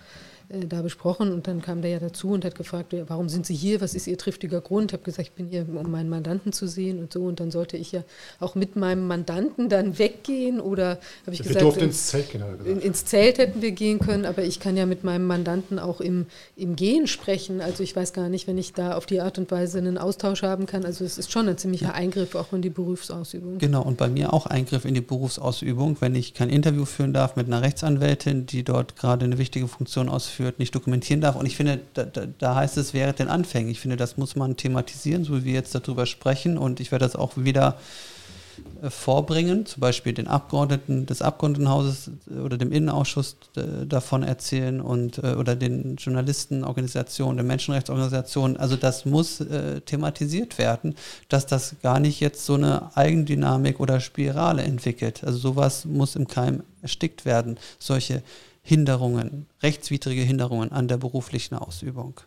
äh, 0.50 0.66
da 0.66 0.82
besprochen. 0.82 1.32
Und 1.32 1.48
dann 1.48 1.62
kam 1.62 1.82
der 1.82 1.92
ja 1.92 2.00
dazu 2.00 2.30
und 2.30 2.46
hat 2.46 2.56
gefragt, 2.56 2.94
ja, 2.94 3.04
warum 3.08 3.30
sind 3.30 3.46
Sie 3.46 3.56
hier? 3.56 3.82
Was 3.82 3.96
ist 3.96 4.08
Ihr 4.08 4.18
triftiger 4.18 4.62
Grund? 4.62 4.92
Ich 4.92 4.94
habe 4.94 5.04
gesagt, 5.04 5.30
ich 5.30 5.34
bin 5.34 5.48
hier, 5.48 5.66
um 5.68 5.92
meinen 5.92 6.10
Mandanten 6.10 6.54
zu 6.54 6.68
sehen 6.68 7.00
und 7.00 7.14
so. 7.14 7.24
Und 7.24 7.40
dann 7.40 7.52
sollte 7.52 7.78
ich 7.78 7.92
ja 7.92 8.04
auch 8.40 8.56
mit 8.56 8.76
meinem 8.76 9.08
Mandanten 9.08 9.70
dann 9.70 9.98
weggehen 9.98 10.60
oder 10.60 11.00
habe 11.26 11.34
ich 11.34 11.40
Wir 11.40 11.48
gesagt, 11.48 11.64
durften 11.64 11.82
äh, 11.82 11.86
ins 11.86 12.08
Zelt 12.08 12.36
er 12.36 12.66
in, 12.66 12.80
ins 12.80 13.06
Zelt 13.06 13.38
hätten 13.38 13.62
wir 13.62 13.72
gehen 13.72 14.00
können, 14.00 14.26
aber 14.26 14.44
ich 14.44 14.60
kann 14.60 14.78
ja 14.78 14.86
mit 14.86 15.04
meinem 15.04 15.26
Mandanten 15.26 15.80
auch 15.80 16.02
im, 16.02 16.26
im 16.56 16.76
Gehen 16.76 17.08
sprechen. 17.08 17.62
Also 17.62 17.84
ich 17.84 17.96
weiß 17.96 18.14
gar 18.14 18.30
nicht, 18.30 18.48
wenn 18.48 18.58
ich 18.58 18.74
da 18.74 18.96
auf 18.96 19.06
die 19.06 19.22
Art 19.22 19.38
und 19.38 19.50
Weise 19.52 19.78
einen 19.78 19.98
Austausch 19.98 20.44
haben 20.44 20.66
kann. 20.66 20.86
Also 20.86 21.06
es 21.06 21.18
ist 21.18 21.32
schon 21.32 21.48
ein 21.48 21.58
ziemlicher 21.58 21.94
Eingriff 21.94 22.36
auch 22.36 22.54
in 22.54 22.62
die 22.62 22.70
Berufsausübung. 22.70 23.58
Genau, 23.58 23.82
und 23.82 23.98
bei 23.98 24.10
mir 24.10 24.34
auch 24.34 24.46
Eingriff 24.46 24.86
in 24.86 24.94
die 24.94 25.02
Berufsausübung, 25.02 25.98
wenn 26.00 26.16
ich 26.16 26.34
kein 26.34 26.50
Interview 26.50 26.86
führen 26.86 27.14
darf 27.14 27.36
mit 27.36 27.48
einer 27.48 27.62
Rechtsanwältin, 27.62 28.46
die 28.46 28.64
dort 28.64 28.96
gerade 28.96 29.26
eine 29.26 29.38
wichtige 29.38 29.68
Funktion 29.68 30.10
ausführt, 30.10 30.33
nicht 30.58 30.76
dokumentieren 30.76 31.22
darf. 31.22 31.36
Und 31.36 31.46
ich 31.46 31.56
finde, 31.56 31.80
da, 31.94 32.06
da, 32.06 32.56
heißt 32.56 32.78
es, 32.78 32.94
während 32.94 33.20
den 33.20 33.28
Anfängen. 33.28 33.70
Ich 33.70 33.80
finde, 33.80 33.98
das 33.98 34.18
muss 34.18 34.36
man 34.36 34.58
thematisieren, 34.58 35.24
so 35.24 35.38
wie 35.38 35.46
wir 35.46 35.54
jetzt 35.54 35.76
darüber 35.76 36.06
sprechen. 36.06 36.58
Und 36.58 36.80
ich 36.80 36.92
werde 36.92 37.06
das 37.06 37.16
auch 37.16 37.34
wieder 37.36 37.78
äh, 38.82 38.90
vorbringen, 38.90 39.66
zum 39.66 39.82
Beispiel 39.82 40.14
den 40.14 40.28
Abgeordneten 40.28 41.06
des 41.06 41.22
Abgeordnetenhauses 41.22 42.12
äh, 42.30 42.40
oder 42.40 42.58
dem 42.58 42.72
Innenausschuss 42.72 43.38
äh, 43.56 43.86
davon 43.86 44.24
erzählen 44.24 44.82
und 44.82 45.20
oder 45.20 45.56
den 45.56 45.96
Journalistenorganisationen, 45.96 47.38
den 47.38 47.48
Menschenrechtsorganisationen. 47.48 48.58
Also 48.58 48.76
das 48.76 49.06
muss 49.06 49.40
äh, 49.42 49.82
thematisiert 49.82 50.58
werden, 50.58 50.96
dass 51.30 51.46
das 51.46 51.76
gar 51.82 52.00
nicht 52.00 52.20
jetzt 52.20 52.46
so 52.46 52.56
eine 52.56 52.96
Eigendynamik 52.96 53.80
oder 53.80 54.00
Spirale 54.00 54.64
entwickelt. 54.64 55.24
Also 55.24 55.38
sowas 55.38 55.86
muss 55.86 56.16
im 56.16 56.28
Keim 56.28 56.64
erstickt 56.82 57.26
werden, 57.26 57.58
solche 57.80 58.22
Hinderungen, 58.64 59.48
rechtswidrige 59.62 60.22
Hinderungen 60.22 60.72
an 60.72 60.88
der 60.88 60.98
beruflichen 60.98 61.56
Ausübung. 61.56 62.20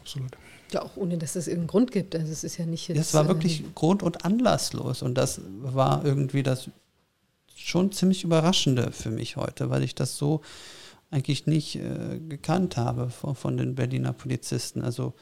Absolut. 0.00 0.36
Ja, 0.72 0.82
auch 0.82 0.96
ohne, 0.96 1.18
dass 1.18 1.36
es 1.36 1.46
irgendeinen 1.46 1.68
Grund 1.68 1.92
gibt. 1.92 2.16
Also 2.16 2.32
es 2.32 2.44
ist 2.44 2.56
ja 2.56 2.66
nicht 2.66 2.88
jetzt... 2.88 2.98
Das 2.98 3.14
war 3.14 3.26
äh, 3.26 3.28
wirklich 3.28 3.62
grund- 3.74 4.02
und 4.02 4.24
anlasslos. 4.24 5.02
Und 5.02 5.14
das 5.14 5.40
war 5.60 6.04
irgendwie 6.04 6.42
das 6.42 6.68
schon 7.54 7.92
ziemlich 7.92 8.24
Überraschende 8.24 8.90
für 8.90 9.10
mich 9.10 9.36
heute, 9.36 9.70
weil 9.70 9.84
ich 9.84 9.94
das 9.94 10.16
so 10.16 10.40
eigentlich 11.10 11.46
nicht 11.46 11.76
äh, 11.76 12.18
gekannt 12.28 12.76
habe 12.76 13.10
von, 13.10 13.36
von 13.36 13.56
den 13.56 13.76
Berliner 13.76 14.12
Polizisten. 14.12 14.82
Also 14.82 15.14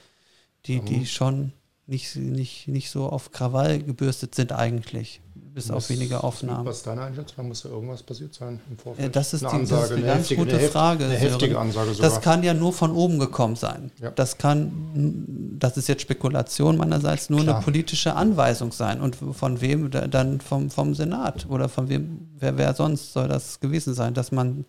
die, 0.67 0.81
die 0.81 1.05
schon 1.05 1.53
nicht, 1.87 2.17
nicht, 2.17 2.69
nicht 2.69 2.91
so 2.91 3.09
auf 3.09 3.33
Krawall 3.33 3.83
gebürstet 3.83 4.35
sind 4.35 4.53
eigentlich, 4.53 5.21
bis 5.55 5.71
auf 5.71 5.89
wenige 5.91 6.23
Aufnahmen. 6.23 6.65
Was 6.67 6.79
ist 6.79 6.87
deine 6.87 7.03
Einschätzung? 7.03 7.49
Muss 7.49 7.63
da 7.63 7.69
irgendwas 7.71 8.03
passiert 8.03 8.33
sein 8.35 8.61
im 8.69 8.77
Äh, 8.77 8.81
Vorfeld? 8.81 9.17
Das 9.17 9.33
ist, 9.35 9.45
eine 9.45 9.65
die, 9.65 9.71
das 9.71 9.85
ist 9.85 9.91
eine, 9.93 10.03
ganz 10.03 10.19
heftige, 10.21 10.41
gute 10.45 10.57
eine 10.59 10.69
Frage. 10.69 11.05
Eine 11.05 11.15
heftige. 11.15 11.59
Ansage 11.59 11.95
sogar. 11.95 12.11
Das 12.11 12.21
kann 12.21 12.43
ja 12.43 12.55
nur 12.55 12.73
von 12.73 12.93
oben 12.93 13.19
gekommen 13.19 13.57
sein. 13.57 13.91
Ja. 14.01 14.11
Das 14.11 14.39
kann, 14.39 15.57
das 15.59 15.77
ist 15.77 15.89
jetzt 15.89 16.03
Spekulation 16.03 16.77
meinerseits, 16.77 17.31
nur 17.31 17.41
Klar. 17.43 17.57
eine 17.57 17.65
politische 17.65 18.15
Anweisung 18.15 18.73
sein. 18.73 19.01
Und 19.01 19.17
von 19.17 19.61
wem? 19.61 19.91
Da- 19.91 20.07
Dann 20.07 20.41
vom, 20.41 20.71
vom 20.71 20.95
Senat 20.95 21.47
oder 21.49 21.69
von 21.69 21.89
wem, 21.89 22.29
wer, 22.39 22.57
wer 22.57 22.75
sonst 22.75 23.13
soll 23.13 23.29
das 23.29 23.61
gewesen 23.61 23.95
sein, 23.95 24.15
dass 24.15 24.33
man 24.33 24.65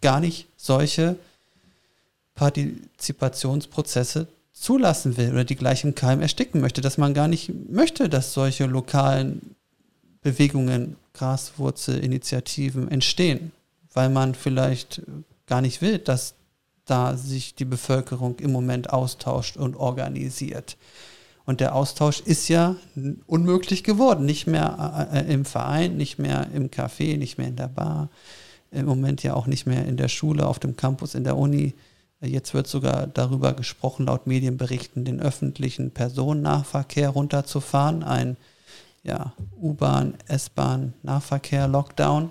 gar 0.00 0.20
nicht 0.20 0.48
solche 0.56 1.16
Partizipationsprozesse 2.34 4.26
zulassen 4.52 5.16
will 5.16 5.32
oder 5.32 5.44
die 5.44 5.56
gleich 5.56 5.84
im 5.84 5.94
Keim 5.94 6.20
ersticken 6.20 6.60
möchte, 6.60 6.80
dass 6.80 6.98
man 6.98 7.14
gar 7.14 7.28
nicht 7.28 7.50
möchte, 7.70 8.08
dass 8.08 8.32
solche 8.32 8.66
lokalen 8.66 9.54
Bewegungen, 10.22 10.96
Graswurzelinitiativen 11.14 12.90
entstehen, 12.90 13.52
weil 13.92 14.08
man 14.08 14.34
vielleicht 14.34 15.02
gar 15.46 15.60
nicht 15.60 15.82
will, 15.82 15.98
dass 15.98 16.34
da 16.84 17.16
sich 17.16 17.54
die 17.54 17.64
Bevölkerung 17.64 18.38
im 18.38 18.52
Moment 18.52 18.90
austauscht 18.90 19.56
und 19.56 19.76
organisiert. 19.76 20.76
Und 21.44 21.60
der 21.60 21.74
Austausch 21.74 22.20
ist 22.20 22.48
ja 22.48 22.76
unmöglich 23.26 23.82
geworden. 23.82 24.24
Nicht 24.24 24.46
mehr 24.46 25.08
äh, 25.12 25.32
im 25.32 25.44
Verein, 25.44 25.96
nicht 25.96 26.18
mehr 26.18 26.48
im 26.54 26.70
Café, 26.70 27.18
nicht 27.18 27.36
mehr 27.38 27.48
in 27.48 27.56
der 27.56 27.68
Bar, 27.68 28.08
im 28.70 28.86
Moment 28.86 29.22
ja 29.22 29.34
auch 29.34 29.46
nicht 29.46 29.66
mehr 29.66 29.84
in 29.84 29.96
der 29.96 30.08
Schule, 30.08 30.46
auf 30.46 30.58
dem 30.58 30.76
Campus, 30.76 31.14
in 31.14 31.24
der 31.24 31.36
Uni. 31.36 31.74
Jetzt 32.20 32.54
wird 32.54 32.68
sogar 32.68 33.08
darüber 33.08 33.52
gesprochen, 33.52 34.06
laut 34.06 34.28
Medienberichten, 34.28 35.04
den 35.04 35.20
öffentlichen 35.20 35.90
Personennahverkehr 35.90 37.10
runterzufahren. 37.10 38.04
Ein 38.04 38.36
ja, 39.02 39.32
U-Bahn, 39.60 40.14
S-Bahn, 40.26 40.94
Nahverkehr, 41.02 41.68
Lockdown. 41.68 42.30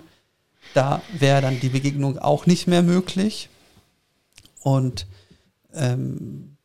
Da 0.74 1.02
wäre 1.18 1.42
dann 1.42 1.60
die 1.60 1.70
Begegnung 1.70 2.18
auch 2.18 2.46
nicht 2.46 2.68
mehr 2.68 2.82
möglich. 2.82 3.50
Und 4.62 5.08
ähm, 5.74 6.58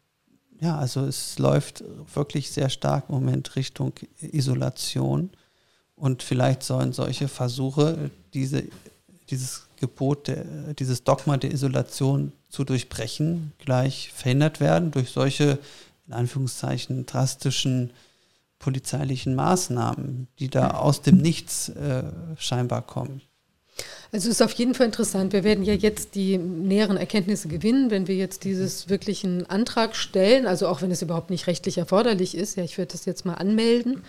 ja, 0.61 0.79
also 0.79 1.05
es 1.05 1.39
läuft 1.39 1.85
wirklich 2.15 2.51
sehr 2.51 2.71
stark 2.71 3.05
im 3.09 3.17
Moment 3.17 3.57
Richtung 3.57 3.93
Isolation. 4.21 5.31
Und 5.97 6.23
vielleicht 6.23 6.63
sollen 6.63 6.93
solche 6.93 7.29
Versuche, 7.29 8.11
diese, 8.35 8.65
dieses 9.31 9.67
Gebot, 9.81 10.29
der, 10.29 10.45
dieses 10.75 11.05
Dogma 11.05 11.37
der 11.37 11.53
Isolation 11.53 12.33
zu 12.49 12.65
durchbrechen, 12.65 13.53
gleich 13.59 14.13
verhindert 14.15 14.61
werden 14.61 14.91
durch 14.91 15.11
solche, 15.11 15.59
in 16.07 16.13
Anführungszeichen, 16.13 17.07
drastischen 17.07 17.91
polizeilichen 18.59 19.35
Maßnahmen, 19.35 20.29
die 20.39 20.49
da 20.49 20.71
aus 20.71 21.03
dem 21.03 21.19
Nichts 21.19 21.69
äh, 21.71 22.05
scheinbar 22.37 22.83
kommen. 22.83 23.21
Also 24.13 24.29
es 24.29 24.37
ist 24.37 24.43
auf 24.43 24.53
jeden 24.53 24.75
Fall 24.75 24.87
interessant. 24.87 25.33
Wir 25.33 25.45
werden 25.45 25.65
ja 25.65 25.75
jetzt 25.75 26.15
die 26.15 26.39
näheren 26.39 26.97
Erkenntnisse 26.97 27.49
gewinnen, 27.49 27.91
wenn 27.91 28.07
wir 28.07 28.15
jetzt 28.15 28.45
dieses 28.45 28.89
wirklichen 28.89 29.45
Antrag 29.51 29.97
stellen, 29.97 30.47
also 30.47 30.69
auch 30.69 30.81
wenn 30.81 30.91
es 30.91 31.03
überhaupt 31.03 31.31
nicht 31.31 31.47
rechtlich 31.47 31.77
erforderlich 31.77 32.35
ist. 32.35 32.57
Ja, 32.57 32.65
ich 32.65 32.79
werde 32.79 32.93
das 32.93 33.05
jetzt 33.05 33.27
mal 33.27 33.35
anmelden 33.35 34.03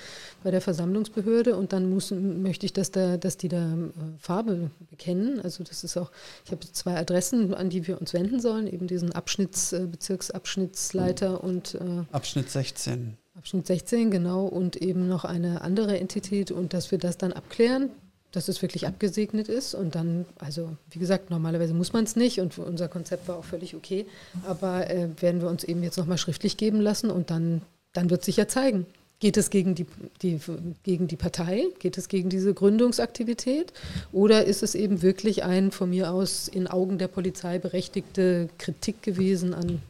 bei 0.44 0.52
der 0.52 0.62
Versammlungsbehörde 0.62 1.56
und 1.56 1.74
dann 1.74 1.90
muss, 1.90 2.12
möchte 2.12 2.66
ich, 2.66 2.74
dass, 2.74 2.92
da, 2.92 3.18
dass 3.18 3.38
die 3.38 3.50
da 3.50 3.74
äh, 3.74 3.90
Farbe 4.20 4.72
bekennen. 4.90 5.42
Also 5.42 5.64
das 5.64 5.84
ist 5.84 5.98
auch, 5.98 6.12
ich 6.46 6.52
habe 6.52 6.62
zwei 6.72 6.96
Adressen, 6.96 7.54
an 7.54 7.70
die 7.70 7.88
wir 7.88 8.00
uns 8.00 8.14
wenden 8.14 8.40
sollen, 8.40 8.68
eben 8.68 8.88
diesen 8.88 9.12
Abschnitts, 9.12 9.74
äh, 9.74 9.88
Bezirksabschnittsleiter 9.88 11.44
und 11.44 11.76
äh, 11.76 12.06
Abschnitt 12.12 12.50
16. 12.50 13.18
Abschnitt 13.38 13.68
16, 13.68 14.12
genau, 14.12 14.46
und 14.46 14.76
eben 14.76 15.08
noch 15.08 15.24
eine 15.24 15.62
andere 15.62 16.00
Entität 16.00 16.52
und 16.52 16.74
dass 16.74 16.92
wir 16.92 16.98
das 16.98 17.18
dann 17.18 17.34
abklären 17.34 17.92
dass 18.32 18.48
es 18.50 18.62
wirklich 18.62 18.86
abgesegnet 18.88 19.48
ist. 19.48 19.74
Und 19.74 19.96
dann, 19.96 20.26
also 20.38 20.70
wie 20.92 21.00
gesagt, 21.00 21.30
normalerweise 21.30 21.74
muss 21.74 21.94
man 21.94 22.04
es 22.04 22.16
nicht 22.16 22.40
und 22.40 22.58
unser 22.58 22.88
Konzept 22.88 23.28
war 23.28 23.38
auch 23.38 23.46
völlig 23.46 23.76
okay. 23.76 24.06
Aber 24.46 24.90
äh, 24.90 25.10
werden 25.20 25.42
wir 25.42 25.50
uns 25.50 25.64
eben 25.64 25.82
jetzt 25.84 25.98
nochmal 25.98 26.18
schriftlich 26.18 26.58
geben 26.58 26.82
lassen 26.82 27.10
und 27.10 27.30
dann, 27.30 27.62
dann 27.94 28.10
wird 28.10 28.24
sich 28.24 28.38
ja 28.38 28.48
zeigen. 28.48 28.86
Geht 29.20 29.38
es 29.38 29.50
gegen 29.50 29.74
die, 29.74 29.88
die, 30.22 30.40
gegen 30.84 31.08
die 31.08 31.16
Partei? 31.16 31.66
Geht 31.80 31.98
es 31.98 32.08
gegen 32.08 32.30
diese 32.30 32.54
Gründungsaktivität? 32.54 33.74
Oder 34.12 34.46
ist 34.46 34.62
es 34.62 34.76
eben 34.76 35.02
wirklich 35.02 35.44
ein 35.44 35.72
von 35.72 35.90
mir 35.90 36.12
aus 36.12 36.48
in 36.48 36.68
Augen 36.68 37.00
der 37.00 37.08
Polizei 37.08 37.58
berechtigte 37.58 38.50
Kritik 38.60 39.02
gewesen 39.02 39.56
an 39.56 39.82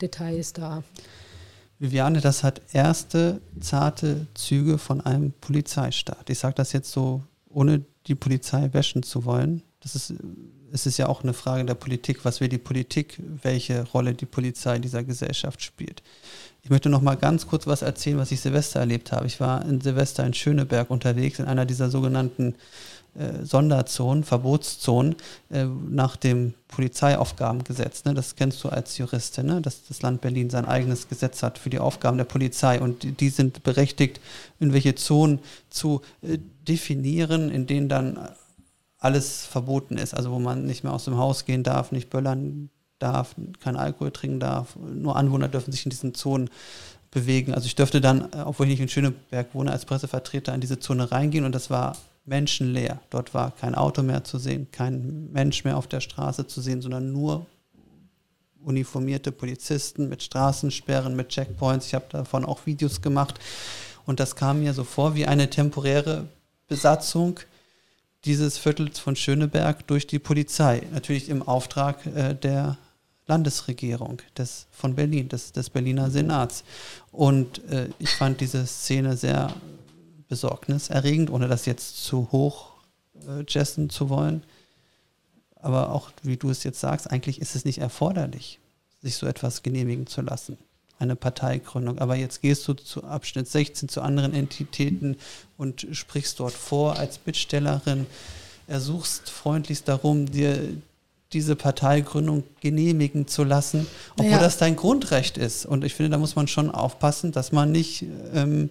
Details 0.00 0.52
da? 0.52 0.82
Viviane, 1.82 2.20
das 2.20 2.44
hat 2.44 2.62
erste 2.72 3.40
zarte 3.58 4.28
Züge 4.34 4.78
von 4.78 5.00
einem 5.00 5.32
Polizeistaat. 5.32 6.30
Ich 6.30 6.38
sage 6.38 6.54
das 6.54 6.72
jetzt 6.72 6.92
so 6.92 7.24
ohne 7.48 7.84
die 8.06 8.14
Polizei 8.14 8.72
wäschen 8.72 9.02
zu 9.02 9.24
wollen. 9.24 9.62
Das 9.80 9.96
ist, 9.96 10.14
es 10.72 10.86
ist 10.86 10.98
ja 10.98 11.08
auch 11.08 11.24
eine 11.24 11.32
Frage 11.32 11.64
der 11.64 11.74
Politik, 11.74 12.24
was 12.24 12.40
will 12.40 12.48
die 12.48 12.58
Politik, 12.58 13.20
welche 13.42 13.82
Rolle 13.82 14.14
die 14.14 14.26
Polizei 14.26 14.76
in 14.76 14.82
dieser 14.82 15.02
Gesellschaft 15.02 15.60
spielt. 15.60 16.04
Ich 16.62 16.70
möchte 16.70 16.88
noch 16.88 17.02
mal 17.02 17.16
ganz 17.16 17.48
kurz 17.48 17.66
was 17.66 17.82
erzählen, 17.82 18.18
was 18.18 18.30
ich 18.30 18.40
Silvester 18.40 18.78
erlebt 18.78 19.10
habe. 19.10 19.26
Ich 19.26 19.40
war 19.40 19.64
in 19.64 19.80
Silvester 19.80 20.24
in 20.24 20.34
Schöneberg 20.34 20.88
unterwegs, 20.88 21.40
in 21.40 21.46
einer 21.46 21.66
dieser 21.66 21.90
sogenannten 21.90 22.54
äh, 23.14 23.44
Sonderzonen, 23.44 24.24
Verbotszonen 24.24 25.16
äh, 25.50 25.66
nach 25.66 26.16
dem 26.16 26.54
Polizeiaufgabengesetz. 26.68 28.06
Ne? 28.06 28.14
Das 28.14 28.36
kennst 28.36 28.64
du 28.64 28.70
als 28.70 28.96
Juristin, 28.96 29.46
ne? 29.46 29.60
dass 29.60 29.84
das 29.86 30.00
Land 30.00 30.22
Berlin 30.22 30.48
sein 30.48 30.64
eigenes 30.64 31.10
Gesetz 31.10 31.42
hat 31.42 31.58
für 31.58 31.68
die 31.68 31.78
Aufgaben 31.78 32.16
der 32.16 32.24
Polizei 32.24 32.80
und 32.80 33.20
die, 33.20 33.28
sind 33.28 33.62
berechtigt, 33.64 34.20
in 34.60 34.72
welche 34.72 34.94
Zonen 34.94 35.40
zu 35.68 36.00
äh, 36.22 36.38
definieren, 36.66 37.50
in 37.50 37.66
denen 37.66 37.90
dann 37.90 38.18
alles 38.98 39.44
verboten 39.44 39.98
ist. 39.98 40.14
Also 40.14 40.30
wo 40.30 40.38
man 40.38 40.64
nicht 40.64 40.82
mehr 40.82 40.94
aus 40.94 41.04
dem 41.04 41.18
Haus 41.18 41.44
gehen 41.44 41.64
darf, 41.64 41.92
nicht 41.92 42.08
böllern 42.08 42.70
darf, 42.98 43.34
kein 43.60 43.76
Alkohol 43.76 44.12
trinken 44.12 44.40
darf. 44.40 44.76
Nur 44.76 45.16
Anwohner 45.16 45.48
dürfen 45.48 45.72
sich 45.72 45.84
in 45.84 45.90
diesen 45.90 46.14
Zonen 46.14 46.48
bewegen. 47.10 47.52
Also 47.52 47.66
ich 47.66 47.74
dürfte 47.74 48.00
dann, 48.00 48.28
obwohl 48.44 48.66
ich 48.66 48.70
nicht 48.70 48.80
in 48.80 48.88
Schöneberg 48.88 49.54
wohne, 49.54 49.70
als 49.70 49.84
Pressevertreter 49.84 50.54
in 50.54 50.62
diese 50.62 50.78
Zone 50.78 51.12
reingehen 51.12 51.44
und 51.44 51.54
das 51.54 51.68
war 51.68 51.94
menschenleer. 52.24 53.00
Dort 53.10 53.34
war 53.34 53.50
kein 53.50 53.74
Auto 53.74 54.02
mehr 54.02 54.24
zu 54.24 54.38
sehen, 54.38 54.68
kein 54.70 55.30
Mensch 55.32 55.64
mehr 55.64 55.76
auf 55.76 55.86
der 55.86 56.00
Straße 56.00 56.46
zu 56.46 56.60
sehen, 56.60 56.82
sondern 56.82 57.12
nur 57.12 57.46
uniformierte 58.64 59.32
Polizisten 59.32 60.08
mit 60.08 60.22
Straßensperren, 60.22 61.16
mit 61.16 61.30
Checkpoints. 61.30 61.86
Ich 61.86 61.94
habe 61.94 62.06
davon 62.10 62.44
auch 62.44 62.66
Videos 62.66 63.02
gemacht 63.02 63.40
und 64.06 64.20
das 64.20 64.36
kam 64.36 64.60
mir 64.60 64.72
so 64.72 64.84
vor 64.84 65.14
wie 65.14 65.26
eine 65.26 65.50
temporäre 65.50 66.28
Besatzung 66.68 67.40
dieses 68.24 68.56
Viertels 68.56 69.00
von 69.00 69.16
Schöneberg 69.16 69.86
durch 69.88 70.06
die 70.06 70.20
Polizei. 70.20 70.82
Natürlich 70.92 71.28
im 71.28 71.42
Auftrag 71.42 72.06
äh, 72.06 72.34
der 72.34 72.78
Landesregierung 73.26 74.20
des, 74.36 74.66
von 74.70 74.94
Berlin, 74.94 75.28
des, 75.28 75.52
des 75.52 75.70
Berliner 75.70 76.10
Senats. 76.10 76.64
Und 77.10 77.64
äh, 77.70 77.88
ich 77.98 78.10
fand 78.10 78.40
diese 78.40 78.66
Szene 78.66 79.16
sehr 79.16 79.52
besorgniserregend, 80.32 81.28
ohne 81.30 81.46
das 81.46 81.66
jetzt 81.66 82.02
zu 82.04 82.32
hoch 82.32 82.70
äh, 83.28 83.44
jessen 83.46 83.90
zu 83.90 84.08
wollen. 84.08 84.42
Aber 85.56 85.92
auch, 85.92 86.10
wie 86.22 86.38
du 86.38 86.48
es 86.48 86.64
jetzt 86.64 86.80
sagst, 86.80 87.10
eigentlich 87.10 87.38
ist 87.38 87.54
es 87.54 87.66
nicht 87.66 87.78
erforderlich, 87.78 88.58
sich 89.02 89.16
so 89.16 89.26
etwas 89.26 89.62
genehmigen 89.62 90.06
zu 90.06 90.22
lassen 90.22 90.56
eine 91.02 91.16
Parteigründung. 91.16 91.98
Aber 91.98 92.16
jetzt 92.16 92.40
gehst 92.40 92.66
du 92.66 92.72
zu 92.72 93.04
Abschnitt 93.04 93.48
16 93.48 93.90
zu 93.90 94.00
anderen 94.00 94.32
Entitäten 94.32 95.16
und 95.58 95.86
sprichst 95.92 96.40
dort 96.40 96.54
vor 96.54 96.98
als 96.98 97.18
Bittstellerin, 97.18 98.06
ersuchst 98.68 99.28
freundlichst 99.28 99.86
darum, 99.88 100.30
dir 100.30 100.58
diese 101.32 101.56
Parteigründung 101.56 102.44
genehmigen 102.60 103.26
zu 103.26 103.42
lassen, 103.44 103.86
obwohl 104.16 104.32
ja. 104.32 104.38
das 104.38 104.58
dein 104.58 104.76
Grundrecht 104.76 105.36
ist. 105.36 105.66
Und 105.66 105.84
ich 105.84 105.94
finde, 105.94 106.10
da 106.10 106.18
muss 106.18 106.36
man 106.36 106.46
schon 106.46 106.70
aufpassen, 106.70 107.32
dass 107.32 107.52
man 107.52 107.72
nicht 107.72 108.04
ähm, 108.34 108.70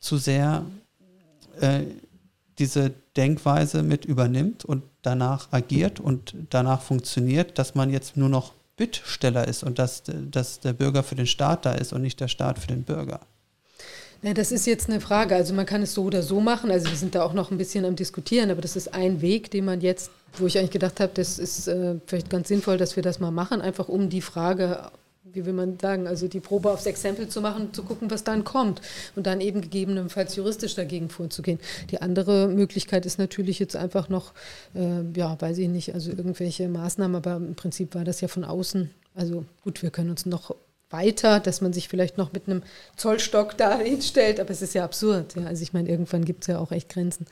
zu 0.00 0.16
sehr 0.16 0.64
äh, 1.60 1.82
diese 2.58 2.92
Denkweise 3.16 3.82
mit 3.82 4.04
übernimmt 4.04 4.64
und 4.64 4.82
danach 5.02 5.52
agiert 5.52 6.00
und 6.00 6.34
danach 6.50 6.82
funktioniert, 6.82 7.58
dass 7.58 7.74
man 7.74 7.90
jetzt 7.90 8.16
nur 8.16 8.28
noch 8.28 8.52
Bittsteller 8.76 9.46
ist 9.46 9.62
und 9.62 9.78
dass, 9.78 10.02
dass 10.30 10.60
der 10.60 10.72
Bürger 10.72 11.02
für 11.02 11.14
den 11.14 11.26
Staat 11.26 11.66
da 11.66 11.72
ist 11.72 11.92
und 11.92 12.02
nicht 12.02 12.20
der 12.20 12.28
Staat 12.28 12.58
für 12.58 12.66
den 12.66 12.82
Bürger. 12.82 13.20
Na, 14.22 14.34
das 14.34 14.52
ist 14.52 14.66
jetzt 14.66 14.88
eine 14.88 15.00
Frage. 15.00 15.34
Also 15.34 15.54
man 15.54 15.64
kann 15.64 15.82
es 15.82 15.94
so 15.94 16.04
oder 16.04 16.22
so 16.22 16.40
machen. 16.40 16.70
Also 16.70 16.90
wir 16.90 16.96
sind 16.96 17.14
da 17.14 17.22
auch 17.22 17.32
noch 17.32 17.50
ein 17.50 17.58
bisschen 17.58 17.84
am 17.84 17.96
Diskutieren, 17.96 18.50
aber 18.50 18.60
das 18.60 18.76
ist 18.76 18.92
ein 18.92 19.22
Weg, 19.22 19.50
den 19.50 19.64
man 19.64 19.80
jetzt, 19.80 20.10
wo 20.36 20.46
ich 20.46 20.58
eigentlich 20.58 20.70
gedacht 20.70 21.00
habe, 21.00 21.12
das 21.14 21.38
ist 21.38 21.68
äh, 21.68 21.96
vielleicht 22.06 22.28
ganz 22.28 22.48
sinnvoll, 22.48 22.76
dass 22.76 22.96
wir 22.96 23.02
das 23.02 23.20
mal 23.20 23.30
machen, 23.30 23.62
einfach 23.62 23.88
um 23.88 24.10
die 24.10 24.20
Frage 24.20 24.90
wie 25.32 25.46
will 25.46 25.52
man 25.52 25.78
sagen, 25.78 26.06
also 26.06 26.28
die 26.28 26.40
Probe 26.40 26.70
aufs 26.70 26.86
Exempel 26.86 27.28
zu 27.28 27.40
machen, 27.40 27.72
zu 27.72 27.82
gucken, 27.82 28.10
was 28.10 28.24
dann 28.24 28.44
kommt 28.44 28.80
und 29.16 29.26
dann 29.26 29.40
eben 29.40 29.60
gegebenenfalls 29.60 30.36
juristisch 30.36 30.74
dagegen 30.74 31.08
vorzugehen. 31.08 31.58
Die 31.90 32.00
andere 32.00 32.48
Möglichkeit 32.48 33.06
ist 33.06 33.18
natürlich 33.18 33.58
jetzt 33.58 33.76
einfach 33.76 34.08
noch, 34.08 34.32
äh, 34.74 35.02
ja, 35.16 35.40
weiß 35.40 35.58
ich 35.58 35.68
nicht, 35.68 35.94
also 35.94 36.10
irgendwelche 36.10 36.68
Maßnahmen, 36.68 37.16
aber 37.16 37.36
im 37.36 37.54
Prinzip 37.54 37.94
war 37.94 38.04
das 38.04 38.20
ja 38.20 38.28
von 38.28 38.44
außen. 38.44 38.90
Also 39.14 39.44
gut, 39.62 39.82
wir 39.82 39.90
können 39.90 40.10
uns 40.10 40.26
noch 40.26 40.54
weiter, 40.90 41.40
dass 41.40 41.60
man 41.60 41.72
sich 41.72 41.88
vielleicht 41.88 42.18
noch 42.18 42.32
mit 42.32 42.48
einem 42.48 42.62
Zollstock 42.96 43.56
da 43.56 43.78
hinstellt, 43.78 44.40
aber 44.40 44.50
es 44.50 44.62
ist 44.62 44.74
ja 44.74 44.84
absurd. 44.84 45.36
Ja. 45.36 45.46
Also 45.46 45.62
ich 45.62 45.72
meine, 45.72 45.88
irgendwann 45.88 46.24
gibt 46.24 46.42
es 46.42 46.48
ja 46.48 46.58
auch 46.58 46.72
echt 46.72 46.88
Grenzen. 46.88 47.26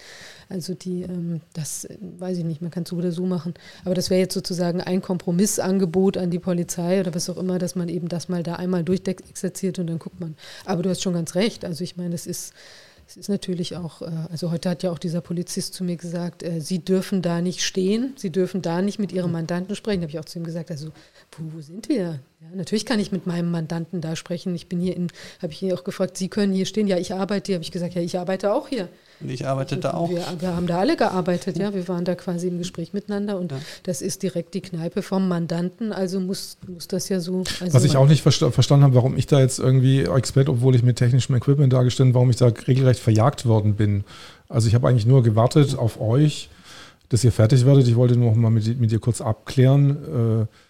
Also 0.49 0.75
die, 0.75 1.03
ähm, 1.03 1.41
das 1.55 1.89
weiß 2.01 2.39
ich 2.39 2.45
nicht, 2.45 2.63
man 2.63 2.71
kann 2.71 2.85
es 2.85 2.91
so 2.91 2.97
oder 2.97 3.13
so 3.13 3.27
machen. 3.27 3.55
Aber 3.85 3.95
das 3.95 4.11
wäre 4.11 4.21
jetzt 4.21 4.35
sozusagen 4.35 4.81
ein 4.81 5.03
Kompromissangebot 5.03 6.17
an 6.17 6.31
die 6.31 6.39
Polizei 6.39 7.01
oder 7.01 7.15
was 7.15 7.29
auch 7.29 7.37
immer, 7.37 7.59
dass 7.59 7.75
man 7.75 7.89
eben 7.89 8.09
das 8.09 8.29
mal 8.29 8.43
da 8.43 8.55
einmal 8.55 8.85
durchexerziert 8.85 9.79
und 9.79 9.89
dann 9.89 9.99
guckt 9.99 10.21
man. 10.21 10.37
Aber 10.65 10.83
du 10.83 10.91
hast 10.91 11.03
schon 11.03 11.15
ganz 11.15 11.35
recht. 11.35 11.65
Also 11.65 11.85
ich 11.85 11.97
meine, 11.97 12.15
es 12.15 12.27
ist 12.27 12.55
es 13.09 13.17
ist 13.17 13.29
natürlich 13.31 13.75
auch, 13.75 14.03
äh, 14.03 14.11
also 14.31 14.51
heute 14.51 14.69
hat 14.69 14.83
ja 14.83 14.93
auch 14.93 14.99
dieser 14.99 15.23
Polizist 15.23 15.73
zu 15.73 15.83
mir 15.83 15.97
gesagt, 15.97 16.43
äh, 16.43 16.61
Sie 16.61 16.85
dürfen 16.85 17.23
da 17.23 17.41
nicht 17.41 17.63
stehen, 17.63 18.13
Sie 18.17 18.31
dürfen 18.31 18.61
da 18.61 18.83
nicht 18.83 18.99
mit 18.99 19.13
Ihrem 19.13 19.33
Mandanten 19.33 19.75
sprechen. 19.75 20.01
Da 20.01 20.05
habe 20.05 20.11
ich 20.11 20.19
auch 20.19 20.27
zu 20.27 20.39
ihm 20.39 20.45
gesagt, 20.45 20.71
also 20.71 20.91
wo 21.39 21.61
sind 21.63 21.89
wir? 21.89 22.21
Ja, 22.41 22.47
natürlich 22.55 22.87
kann 22.87 23.01
ich 23.01 23.11
mit 23.11 23.27
meinem 23.27 23.51
Mandanten 23.51 24.01
da 24.01 24.15
sprechen. 24.15 24.55
Ich 24.55 24.69
bin 24.69 24.79
hier 24.79 24.95
in, 24.95 25.09
habe 25.43 25.53
ich 25.53 25.61
ihn 25.61 25.73
auch 25.73 25.83
gefragt, 25.83 26.17
Sie 26.17 26.29
können 26.29 26.53
hier 26.53 26.67
stehen. 26.67 26.87
Ja, 26.87 26.97
ich 26.97 27.13
arbeite 27.13 27.49
hier. 27.49 27.57
Habe 27.57 27.65
ich 27.65 27.73
gesagt, 27.73 27.95
ja, 27.95 28.01
ich 28.01 28.17
arbeite 28.17 28.53
auch 28.53 28.69
hier. 28.69 28.89
Und 29.21 29.31
ich 29.31 29.45
arbeite 29.45 29.77
da 29.77 29.95
auch. 29.95 30.09
Wir, 30.09 30.25
wir, 30.39 30.55
haben 30.55 30.69
da 30.69 30.79
alle 30.79 30.97
gearbeitet, 30.97 31.59
ja. 31.59 31.75
Wir 31.75 31.89
waren 31.89 32.05
da 32.05 32.15
quasi 32.15 32.47
im 32.47 32.59
Gespräch 32.59 32.93
miteinander 32.93 33.41
und 33.41 33.51
ja. 33.51 33.59
das 33.83 34.03
ist 34.03 34.23
direkt 34.23 34.55
die 34.55 34.61
Kneipe 34.61 35.03
vom 35.03 35.27
Mandanten, 35.27 35.93
also 35.93 36.21
muss, 36.21 36.59
muss 36.69 36.87
das 36.87 37.09
ja 37.09 37.19
so. 37.19 37.43
Also 37.61 37.75
Was 37.75 37.83
ich 37.83 37.97
auch 37.97 38.07
nicht 38.07 38.23
versta 38.23 38.53
verstanden 38.53 38.85
habe, 38.85 38.95
warum 38.95 39.17
ich 39.17 39.27
da 39.27 39.41
jetzt 39.41 39.59
irgendwie 39.59 40.03
Expert, 40.03 40.49
obwohl 40.49 40.77
ich 40.77 40.85
mit 40.85 40.97
technischem 40.97 41.35
Equipment 41.35 41.73
dargestellt 41.73 42.15
warum 42.15 42.31
ich 42.31 42.37
da 42.37 42.47
regelrecht 42.47 43.01
verjagt 43.01 43.47
worden 43.47 43.75
bin. 43.75 44.05
Also 44.49 44.69
ich 44.69 44.77
habe 44.77 44.87
eigentlich 44.87 45.07
nur 45.07 45.25
gewartet 45.25 45.77
auf 45.77 46.01
euch, 46.01 46.49
dass 47.09 47.25
ihr 47.25 47.33
fertig 47.33 47.67
werdet. 47.67 47.89
Ich 47.89 47.97
wollte 47.97 48.17
nur 48.17 48.31
noch 48.31 48.37
mal 48.37 48.51
mit, 48.51 48.79
mit 48.79 48.93
dir 48.93 49.01
kurz 49.01 49.21
abklären. 49.21 50.45
Äh, 50.45 50.68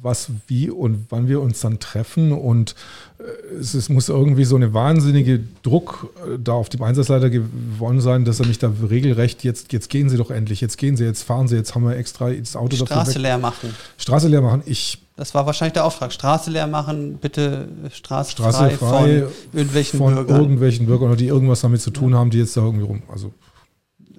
was, 0.00 0.30
wie 0.46 0.70
und 0.70 1.06
wann 1.10 1.28
wir 1.28 1.40
uns 1.40 1.60
dann 1.60 1.78
treffen. 1.78 2.32
Und 2.32 2.74
äh, 3.18 3.56
es, 3.56 3.74
es, 3.74 3.88
muss 3.88 4.08
irgendwie 4.08 4.44
so 4.44 4.56
eine 4.56 4.74
wahnsinnige 4.74 5.40
Druck 5.62 6.12
äh, 6.26 6.38
da 6.38 6.52
auf 6.52 6.68
dem 6.68 6.82
Einsatzleiter 6.82 7.30
gewonnen 7.30 8.00
sein, 8.00 8.24
dass 8.24 8.40
er 8.40 8.46
nicht 8.46 8.62
da 8.62 8.72
regelrecht, 8.88 9.44
jetzt, 9.44 9.72
jetzt 9.72 9.88
gehen 9.88 10.08
Sie 10.08 10.16
doch 10.16 10.30
endlich, 10.30 10.60
jetzt 10.60 10.78
gehen 10.78 10.96
Sie, 10.96 11.04
jetzt 11.04 11.22
fahren 11.22 11.48
Sie, 11.48 11.56
jetzt 11.56 11.74
haben 11.74 11.84
wir 11.84 11.96
extra 11.96 12.30
das 12.30 12.56
Auto 12.56 12.76
Straße 12.76 12.88
dafür 12.88 13.02
Straße 13.02 13.18
leer 13.18 13.38
machen. 13.38 13.74
Straße 13.96 14.28
leer 14.28 14.42
machen. 14.42 14.62
Ich 14.66 14.98
das 15.16 15.34
war 15.34 15.46
wahrscheinlich 15.46 15.72
der 15.72 15.84
Auftrag. 15.84 16.12
Straße 16.12 16.48
leer 16.48 16.68
machen, 16.68 17.18
bitte 17.20 17.68
Straße, 17.92 18.30
Straße 18.32 18.56
frei, 18.56 18.76
frei 18.76 18.78
von 18.78 19.32
irgendwelchen 19.52 19.98
von 19.98 20.14
Bürgern. 20.14 20.40
irgendwelchen 20.40 20.86
Bürgern, 20.86 21.16
die 21.16 21.26
irgendwas 21.26 21.60
damit 21.60 21.80
zu 21.80 21.90
tun 21.90 22.14
haben, 22.14 22.30
die 22.30 22.38
jetzt 22.38 22.56
da 22.56 22.60
irgendwie 22.60 22.84
rum. 22.84 23.02
Also 23.10 23.32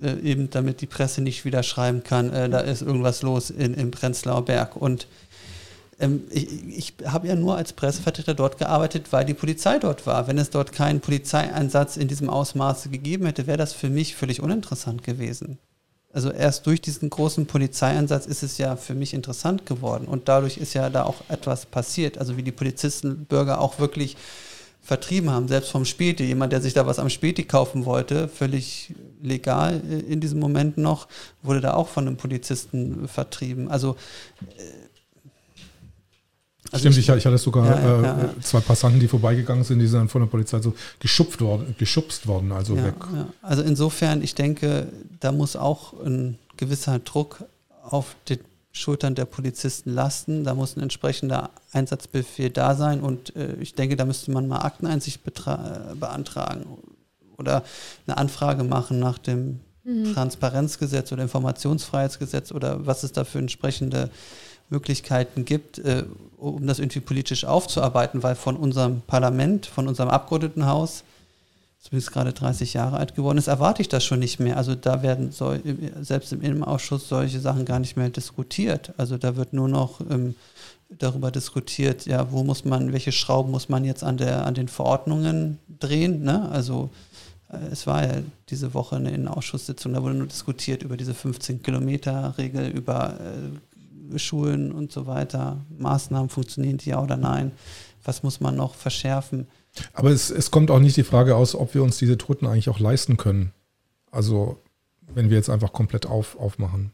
äh, 0.02 0.20
eben 0.22 0.50
damit 0.50 0.82
die 0.82 0.88
Presse 0.88 1.22
nicht 1.22 1.46
wieder 1.46 1.64
schreiben 1.64 2.04
kann, 2.04 2.32
äh, 2.32 2.50
da 2.50 2.60
ist 2.60 2.82
irgendwas 2.82 3.22
los 3.22 3.50
in, 3.50 3.74
im 3.74 3.92
Prenzlauer 3.92 4.44
Berg. 4.44 4.76
Und 4.76 5.08
ähm, 6.00 6.24
ich, 6.30 6.48
ich 6.68 6.94
habe 7.06 7.28
ja 7.28 7.36
nur 7.36 7.56
als 7.56 7.74
Pressevertreter 7.74 8.34
dort 8.34 8.58
gearbeitet, 8.58 9.12
weil 9.12 9.26
die 9.26 9.34
Polizei 9.34 9.80
dort 9.80 10.06
war. 10.08 10.28
Wenn 10.28 10.38
es 10.38 10.50
dort 10.50 10.72
keinen 10.72 11.02
Polizeieinsatz 11.02 11.98
in 11.98 12.08
diesem 12.08 12.30
Ausmaße 12.30 12.90
gegeben 12.90 13.26
hätte, 13.26 13.48
wäre 13.48 13.58
das 13.58 13.74
für 13.74 13.90
mich 13.90 14.16
völlig 14.16 14.42
uninteressant 14.42 15.04
gewesen. 15.04 15.60
Also 16.12 16.32
erst 16.32 16.66
durch 16.66 16.82
diesen 16.82 17.10
großen 17.10 17.46
Polizeieinsatz 17.46 18.26
ist 18.26 18.42
es 18.42 18.58
ja 18.58 18.76
für 18.76 18.96
mich 18.96 19.14
interessant 19.14 19.68
geworden 19.68 20.08
und 20.08 20.28
dadurch 20.28 20.58
ist 20.58 20.74
ja 20.74 20.90
da 20.90 21.04
auch 21.04 21.22
etwas 21.30 21.68
passiert. 21.68 22.18
Also 22.18 22.36
wie 22.36 22.42
die 22.42 22.52
Polizisten 22.52 23.26
Bürger 23.26 23.62
auch 23.62 23.78
wirklich 23.78 24.18
vertrieben 24.82 25.30
haben, 25.30 25.48
selbst 25.48 25.70
vom 25.70 25.86
Späti. 25.86 26.24
Jemand, 26.24 26.52
der 26.52 26.62
sich 26.62 26.74
da 26.74 26.88
was 26.88 26.98
am 26.98 27.10
Späti 27.10 27.44
kaufen 27.44 27.86
wollte, 27.86 28.28
völlig 28.28 28.96
legal 29.22 29.82
in 30.08 30.20
diesem 30.20 30.40
Moment 30.40 30.80
noch, 30.80 31.08
wurde 31.44 31.62
da 31.62 31.74
auch 31.76 31.90
von 31.90 32.08
einem 32.08 32.18
Polizisten 32.18 33.08
vertrieben. 33.08 33.70
Also 33.70 33.96
äh, 34.58 34.64
also 36.72 36.84
Stimmt, 36.84 36.98
ich, 36.98 37.10
ich, 37.10 37.26
hatte 37.26 37.38
sogar 37.38 37.66
ja, 37.66 37.80
ja, 37.80 38.02
ja, 38.02 38.24
äh, 38.26 38.42
zwei 38.42 38.60
Passanten, 38.60 39.00
die 39.00 39.08
vorbeigegangen 39.08 39.64
sind, 39.64 39.80
die 39.80 39.88
sind 39.88 40.00
dann 40.00 40.10
von 40.10 40.22
der 40.22 40.28
Polizei 40.28 40.62
so 40.62 40.76
geschupft 41.00 41.42
worden, 41.42 41.76
geschubst 41.78 42.28
worden, 42.28 42.52
also 42.52 42.76
weg. 42.76 42.96
Also 43.42 43.64
insofern, 43.64 44.22
ich 44.22 44.36
denke, 44.36 44.88
da 45.20 45.32
muss 45.32 45.56
auch 45.56 45.94
ein 46.06 46.38
gewisser 46.58 47.00
Druck 47.00 47.44
auf 47.82 48.16
den 48.28 48.40
Schultern 48.72 49.16
der 49.16 49.26
Polizisten 49.26 49.94
lasten. 49.94 50.44
Da 50.44 50.54
muss 50.54 50.78
ein 50.78 50.82
entsprechender 50.82 51.50
Einsatzbefehl 51.72 52.50
da 52.50 52.76
sein 52.76 53.02
und 53.02 53.36
äh, 53.36 53.56
ich 53.60 53.74
denke, 53.74 53.96
da 53.96 54.06
müsste 54.06 54.32
man 54.32 54.48
mal 54.48 54.60
Akteneinsicht 54.60 55.22
beantragen 55.24 56.66
oder 57.38 57.64
eine 58.06 58.18
Anfrage 58.18 58.64
machen 58.64 59.00
nach 59.00 59.18
dem 59.18 59.60
mhm. 59.84 60.14
Transparenzgesetz 60.14 61.12
oder 61.12 61.24
Informationsfreiheitsgesetz 61.24 62.52
oder 62.52 62.86
was 62.86 63.04
es 63.04 63.12
da 63.12 63.24
für 63.24 63.40
entsprechende 63.40 64.10
Möglichkeiten 64.70 65.46
gibt, 65.46 65.80
äh, 65.80 66.04
um 66.38 66.66
das 66.68 66.80
irgendwie 66.80 67.02
politisch 67.02 67.46
aufzuarbeiten, 67.46 68.24
weil 68.24 68.36
von 68.36 68.56
unserem 68.56 69.02
Parlament, 69.02 69.66
von 69.66 69.88
unserem 69.88 70.10
Abgeordnetenhaus, 70.10 71.04
zumindest 71.80 72.12
gerade 72.12 72.34
30 72.34 72.74
Jahre 72.74 72.98
alt 72.98 73.16
geworden 73.16 73.38
ist, 73.38 73.48
erwarte 73.48 73.82
ich 73.82 73.90
das 73.90 74.04
schon 74.04 74.20
nicht 74.20 74.40
mehr. 74.40 74.58
Also 74.58 74.76
da 74.76 75.02
werden 75.02 75.32
so, 75.32 75.56
selbst 76.02 76.34
im 76.34 76.42
Innenausschuss 76.42 77.08
solche 77.08 77.40
Sachen 77.40 77.66
gar 77.66 77.80
nicht 77.80 77.98
mehr 77.98 78.10
diskutiert. 78.10 78.94
Also 78.98 79.18
da 79.18 79.36
wird 79.36 79.54
nur 79.54 79.70
noch 79.70 80.02
ähm, 80.10 80.36
darüber 80.90 81.32
diskutiert, 81.32 82.06
ja, 82.06 82.32
wo 82.32 82.44
muss 82.44 82.66
man, 82.66 82.92
welche 82.94 83.12
Schrauben 83.12 83.52
muss 83.52 83.70
man 83.70 83.86
jetzt 83.86 84.04
an, 84.04 84.18
der, 84.18 84.46
an 84.46 84.56
den 84.56 84.68
Verordnungen 84.68 85.60
drehen. 85.80 86.24
Ne? 86.24 86.50
Also 86.50 86.90
äh, 87.52 87.58
es 87.72 87.86
war 87.88 88.04
ja 88.04 88.22
diese 88.50 88.74
Woche 88.74 88.96
eine 88.96 89.12
Innenausschusssitzung, 89.12 89.94
da 89.94 90.02
wurde 90.02 90.16
nur 90.16 90.28
diskutiert 90.28 90.84
über 90.84 90.98
diese 90.98 91.14
15-Kilometer-Regel, 91.14 92.70
über 92.70 93.20
äh, 93.20 93.69
Schulen 94.18 94.72
und 94.72 94.92
so 94.92 95.08
weiter, 95.08 95.66
Maßnahmen, 95.78 96.30
funktionieren 96.30 96.78
die 96.78 96.90
ja 96.90 97.02
oder 97.02 97.18
nein? 97.18 97.52
Was 98.04 98.24
muss 98.24 98.40
man 98.40 98.56
noch 98.56 98.76
verschärfen? 98.76 99.48
Aber 99.94 100.10
es, 100.10 100.30
es 100.30 100.52
kommt 100.52 100.72
auch 100.72 100.80
nicht 100.80 100.98
die 100.98 101.04
Frage 101.04 101.36
aus, 101.36 101.56
ob 101.56 101.74
wir 101.74 101.84
uns 101.84 101.98
diese 101.98 102.18
Toten 102.18 102.48
eigentlich 102.48 102.70
auch 102.70 102.80
leisten 102.80 103.18
können. 103.18 103.52
Also 104.12 104.58
wenn 105.14 105.30
wir 105.30 105.38
jetzt 105.38 105.50
einfach 105.50 105.74
komplett 105.74 106.06
auf, 106.06 106.40
aufmachen. 106.40 106.92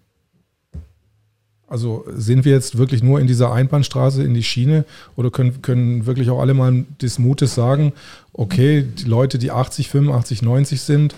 Also 1.67 2.05
sind 2.09 2.45
wir 2.45 2.51
jetzt 2.51 2.77
wirklich 2.77 3.01
nur 3.01 3.19
in 3.19 3.27
dieser 3.27 3.51
Einbahnstraße 3.51 4.23
in 4.23 4.33
die 4.33 4.43
Schiene 4.43 4.85
oder 5.15 5.31
können, 5.31 5.61
können 5.61 6.05
wirklich 6.05 6.29
auch 6.29 6.39
alle 6.39 6.53
mal 6.53 6.85
des 7.01 7.17
Mutes 7.17 7.55
sagen, 7.55 7.93
okay, 8.33 8.83
die 8.83 9.05
Leute, 9.05 9.39
die 9.39 9.51
80, 9.51 9.89
85, 9.89 10.41
90 10.43 10.81
sind, 10.81 11.15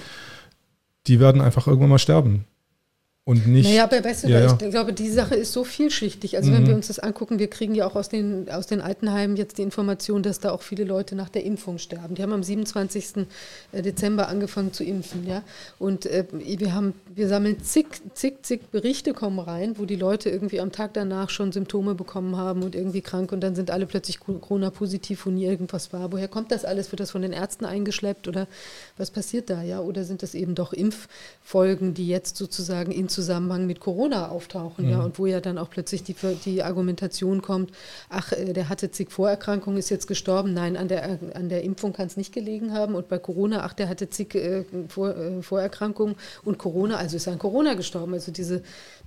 die 1.08 1.20
werden 1.20 1.42
einfach 1.42 1.68
irgendwann 1.68 1.90
mal 1.90 2.00
sterben 2.00 2.46
und 3.28 3.46
nicht. 3.46 3.68
Naja, 3.68 3.84
aber 3.84 4.02
weißt 4.02 4.24
du, 4.24 4.30
ja, 4.30 4.40
ja. 4.40 4.58
ich 4.58 4.70
glaube, 4.70 4.94
die 4.94 5.10
Sache 5.10 5.36
ist 5.36 5.52
so 5.52 5.66
vielschichtig. 5.66 6.38
Also, 6.38 6.50
mhm. 6.50 6.56
wenn 6.56 6.68
wir 6.68 6.76
uns 6.76 6.88
das 6.88 6.98
angucken, 6.98 7.40
wir 7.40 7.50
kriegen 7.50 7.76
ja 7.76 7.86
auch 7.86 7.98
aus 7.98 8.08
den, 8.08 8.50
aus 8.50 8.68
den 8.68 8.80
Altenheimen 8.80 9.36
jetzt 9.36 9.58
die 9.58 9.64
Information, 9.64 10.24
dass 10.24 10.40
da 10.40 10.52
auch 10.52 10.62
viele 10.62 10.86
Leute 10.86 11.14
nach 11.14 11.28
der 11.28 11.44
Impfung 11.44 11.78
sterben. 11.78 12.16
Die 12.16 12.24
haben 12.24 12.32
am 12.32 12.42
27. 12.42 13.28
Äh, 13.74 13.82
Dezember 13.82 14.30
angefangen 14.30 14.72
zu 14.72 14.86
impfen, 14.86 15.28
ja. 15.28 15.44
Und 15.78 16.06
äh, 16.06 16.24
wir 16.32 16.74
haben, 16.74 16.94
wir 17.14 17.28
sammeln 17.28 17.62
zig, 17.62 17.88
zig, 18.14 18.46
zig 18.46 18.62
Berichte 18.72 19.14
kommen 19.14 19.40
rein, 19.40 19.78
wo 19.78 19.84
die 19.84 19.98
Leute 19.98 20.30
irgendwie 20.30 20.62
am 20.62 20.72
Tag 20.72 20.94
danach 20.94 21.30
schon 21.30 21.52
Symptome 21.52 21.96
bekommen 21.96 22.38
haben 22.38 22.64
und 22.64 22.76
irgendwie 22.76 23.02
krank 23.02 23.34
und 23.34 23.42
dann 23.42 23.56
sind 23.56 23.72
alle 23.72 23.88
plötzlich 23.88 24.22
Corona-positiv, 24.22 25.26
wo 25.26 25.32
nie 25.32 25.44
irgendwas 25.44 25.92
war. 25.92 26.14
Woher 26.14 26.30
kommt 26.30 26.54
das 26.54 26.64
alles? 26.64 26.94
Wird 26.94 27.02
das 27.02 27.12
von 27.12 27.24
den 27.24 27.34
Ärzten 27.34 27.66
eingeschleppt 27.66 28.30
oder 28.30 28.48
was 28.96 29.12
passiert 29.12 29.50
da, 29.50 29.64
ja? 29.64 29.82
Oder 29.82 30.06
sind 30.06 30.24
das 30.24 30.34
eben 30.34 30.56
doch 30.56 30.72
Impffolgen, 30.72 31.94
die 31.94 32.08
jetzt 32.08 32.38
sozusagen 32.38 32.94
in 32.94 33.10
Zusammenhang 33.18 33.66
mit 33.66 33.80
Corona 33.80 34.30
auftauchen, 34.30 34.86
mhm. 34.86 34.92
ja, 34.92 35.00
und 35.00 35.18
wo 35.18 35.26
ja 35.26 35.42
dann 35.42 35.58
auch 35.58 35.72
plötzlich 35.72 36.04
die, 36.04 36.16
die 36.46 36.62
Argumentation 36.62 37.42
kommt, 37.42 37.72
ach, 38.10 38.32
äh, 38.32 38.54
der 38.54 38.70
hatte 38.70 38.92
zig 38.92 39.10
Vorerkrankungen, 39.10 39.80
ist 39.80 39.90
jetzt 39.90 40.06
gestorben. 40.06 40.54
Nein, 40.54 40.78
an 40.78 40.88
der, 40.88 41.18
an 41.34 41.50
der 41.50 41.64
Impfung 41.64 41.94
kann 41.94 42.06
es 42.06 42.16
nicht 42.16 42.32
gelegen 42.32 42.74
haben. 42.74 42.94
Und 42.94 43.10
bei 43.10 43.18
Corona, 43.18 43.64
ach, 43.64 43.74
der 43.74 43.90
hatte 43.90 44.12
zig 44.12 44.36
äh, 44.36 44.66
Vor, 44.88 45.16
äh, 45.16 45.42
Vorerkrankungen 45.42 46.16
und 46.44 46.60
Corona, 46.60 46.98
also 46.98 47.18
ist 47.18 47.26
er 47.26 47.34
an 47.34 47.40
Corona 47.40 47.74
gestorben. 47.74 48.14
Also 48.14 48.32
diese, 48.32 48.62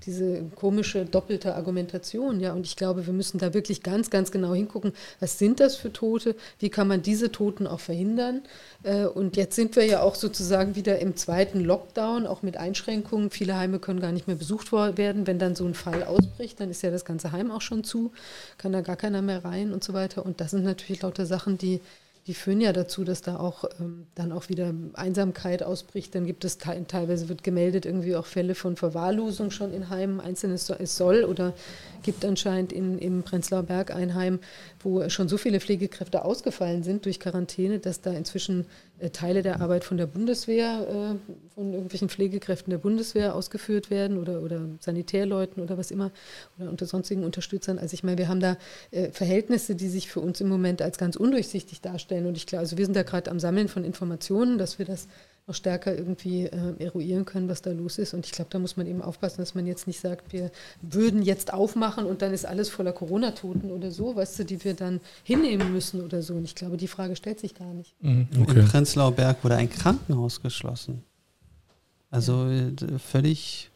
diese 0.07 0.43
komische 0.55 1.05
doppelte 1.05 1.55
Argumentation, 1.55 2.41
ja. 2.41 2.53
Und 2.53 2.67
ich 2.67 2.77
glaube, 2.77 3.07
wir 3.07 3.13
müssen 3.13 3.39
da 3.39 3.55
wirklich 3.55 3.83
ganz, 3.83 4.11
ganz 4.11 4.31
genau 4.31 4.55
hingucken, 4.55 4.93
was 5.21 5.39
sind 5.39 5.61
das 5.61 5.77
für 5.77 5.93
Tote, 5.93 6.35
wie 6.59 6.71
kann 6.71 6.89
man 6.89 7.03
diese 7.03 7.31
Toten 7.31 7.67
auch 7.67 7.81
verhindern. 7.81 8.43
Äh, 8.83 9.05
und 9.05 9.37
jetzt 9.37 9.57
sind 9.57 9.77
wir 9.77 9.85
ja 9.85 10.03
auch 10.03 10.15
sozusagen 10.15 10.77
wieder 10.77 10.99
im 10.99 11.17
zweiten 11.17 11.61
Lockdown, 11.61 12.27
auch 12.27 12.43
mit 12.43 12.57
Einschränkungen. 12.57 13.31
Viele 13.31 13.57
Heime 13.57 13.79
können 13.79 14.01
gar 14.01 14.13
nicht 14.13 14.27
mehr 14.27 14.37
besucht 14.37 14.73
werden. 14.73 15.27
Wenn 15.27 15.39
dann 15.39 15.55
so 15.55 15.65
ein 15.67 15.75
Fall 15.75 16.05
ausbricht, 16.05 16.61
dann 16.61 16.71
ist 16.71 16.83
ja 16.83 16.91
das 16.91 17.05
ganze 17.05 17.33
Heim 17.33 17.51
auch 17.51 17.63
schon 17.63 17.85
zu, 17.85 18.13
kann 18.59 18.73
da 18.73 18.81
gar 18.81 18.97
keiner 18.97 19.23
mehr 19.23 19.45
rein 19.45 19.73
und 19.73 19.85
so 19.85 19.93
weiter. 19.93 20.25
Und 20.25 20.41
das 20.41 20.53
sind 20.53 20.65
natürlich 20.65 21.03
lauter 21.03 21.27
Sachen, 21.27 21.59
die 21.59 21.81
die 22.27 22.35
führen 22.35 22.61
ja 22.61 22.73
dazu, 22.73 23.05
dass 23.05 23.23
da 23.23 23.39
auch 23.39 23.65
ähm, 23.81 24.07
dann 24.15 24.33
auch 24.33 24.49
wieder 24.49 24.75
Einsamkeit 24.95 25.63
ausbricht. 25.63 26.15
Dann 26.15 26.27
gibt 26.27 26.45
es 26.45 26.59
te 26.59 26.85
teilweise 26.87 27.29
wird 27.29 27.43
gemeldet 27.43 27.87
irgendwie 27.87 28.17
auch 28.17 28.27
Fälle 28.27 28.55
von 28.55 28.77
Verwahrlosung 28.77 29.51
schon 29.51 29.73
in 29.73 29.89
Heimen. 29.89 30.21
Einzelnes 30.21 30.71
es 30.71 30.97
soll 30.97 31.25
oder 31.25 31.55
gibt 32.03 32.25
anscheinend 32.25 32.73
in, 32.73 32.99
im 32.99 33.23
Prenzlauer 33.23 33.63
Berg 33.65 33.95
ein 33.95 34.15
Heim, 34.15 34.39
wo 34.81 35.09
schon 35.09 35.29
so 35.29 35.39
viele 35.39 35.61
Pflegekräfte 35.61 36.25
ausgefallen 36.25 36.83
sind 36.83 37.05
durch 37.05 37.21
Quarantäne, 37.21 37.79
dass 37.79 38.01
da 38.01 38.13
inzwischen 38.13 38.67
äh, 38.99 39.11
Teile 39.11 39.43
der 39.43 39.61
Arbeit 39.61 39.85
von 39.85 39.97
der 39.97 40.07
Bundeswehr, 40.07 40.87
äh, 41.17 41.35
von 41.55 41.73
irgendwelchen 41.73 42.09
Pflegekräften 42.09 42.71
der 42.71 42.79
Bundeswehr 42.79 43.35
ausgeführt 43.35 43.91
werden 43.91 44.19
oder, 44.19 44.43
oder 44.43 44.61
Sanitärleuten 44.81 45.63
oder 45.63 45.79
was 45.79 45.91
immer 45.91 46.11
oder 46.59 46.71
unter 46.71 46.87
sonstigen 46.87 47.25
Unterstützern. 47.25 47.79
Also 47.79 47.95
ich 47.95 48.05
meine, 48.05 48.19
wir 48.19 48.29
haben 48.29 48.41
da 48.41 48.57
äh, 48.91 49.11
Verhältnisse, 49.11 49.75
die 49.75 49.89
sich 49.89 50.11
für 50.11 50.21
uns 50.21 50.41
im 50.41 50.49
Moment 50.49 50.83
als 50.83 50.99
ganz 50.99 51.17
undurchsichtig 51.17 51.81
darstellen. 51.81 52.10
Und 52.11 52.37
ich 52.37 52.47
glaube, 52.47 52.61
also 52.61 52.77
wir 52.77 52.85
sind 52.85 52.95
da 52.95 53.03
gerade 53.03 53.31
am 53.31 53.41
Sammeln 53.41 53.69
von 53.69 53.85
Informationen, 53.85 54.59
dass 54.59 54.79
wir 54.79 54.87
das 54.87 55.09
noch 55.47 55.55
stärker 55.55 55.97
irgendwie 55.97 56.45
äh, 56.45 56.75
eruieren 56.79 57.25
können, 57.25 57.49
was 57.49 57.63
da 57.63 57.73
los 57.73 57.99
ist. 57.99 58.15
Und 58.15 58.27
ich 58.27 58.33
glaube, 58.33 58.51
da 58.51 58.59
muss 58.59 58.77
man 58.77 58.87
eben 58.87 59.03
aufpassen, 59.03 59.39
dass 59.39 59.55
man 59.55 59.67
jetzt 59.67 59.87
nicht 59.87 60.01
sagt, 60.01 60.33
wir 60.33 60.51
würden 60.83 61.23
jetzt 61.23 61.53
aufmachen 61.53 62.07
und 62.07 62.23
dann 62.23 62.33
ist 62.33 62.47
alles 62.47 62.69
voller 62.69 62.93
Corona-Toten 62.93 63.71
oder 63.71 63.91
so, 63.91 64.15
weißt 64.15 64.39
du, 64.39 64.45
die 64.45 64.63
wir 64.65 64.75
dann 64.75 65.01
hinnehmen 65.25 65.73
müssen 65.73 66.03
oder 66.03 66.23
so. 66.23 66.35
Und 66.35 66.45
ich 66.45 66.55
glaube, 66.55 66.77
die 66.77 66.89
Frage 66.89 67.17
stellt 67.17 67.41
sich 67.41 67.55
gar 67.55 67.73
nicht. 67.75 67.95
Mhm, 68.01 68.29
okay. 68.41 68.61
In 68.61 68.67
Prenzlauer 68.67 69.13
Berg 69.13 69.43
wurde 69.43 69.57
ein 69.57 69.71
Krankenhaus 69.71 70.41
geschlossen. 70.41 71.03
Also 72.11 72.49
äh, 72.49 72.99
völlig 72.99 73.71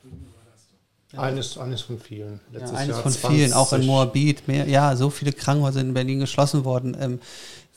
eines, 1.16 1.58
eines 1.58 1.82
von 1.82 1.98
vielen. 1.98 2.40
Ja, 2.52 2.60
eines 2.60 2.88
Jahr 2.88 3.02
von 3.02 3.12
20. 3.12 3.30
vielen, 3.30 3.52
auch 3.52 3.72
in 3.72 3.86
Moabit. 3.86 4.46
Mehr, 4.48 4.68
ja, 4.68 4.94
so 4.96 5.10
viele 5.10 5.32
Krankenhäuser 5.32 5.80
in 5.80 5.94
Berlin 5.94 6.20
geschlossen 6.20 6.64
worden. 6.64 6.96
Ähm, 7.00 7.20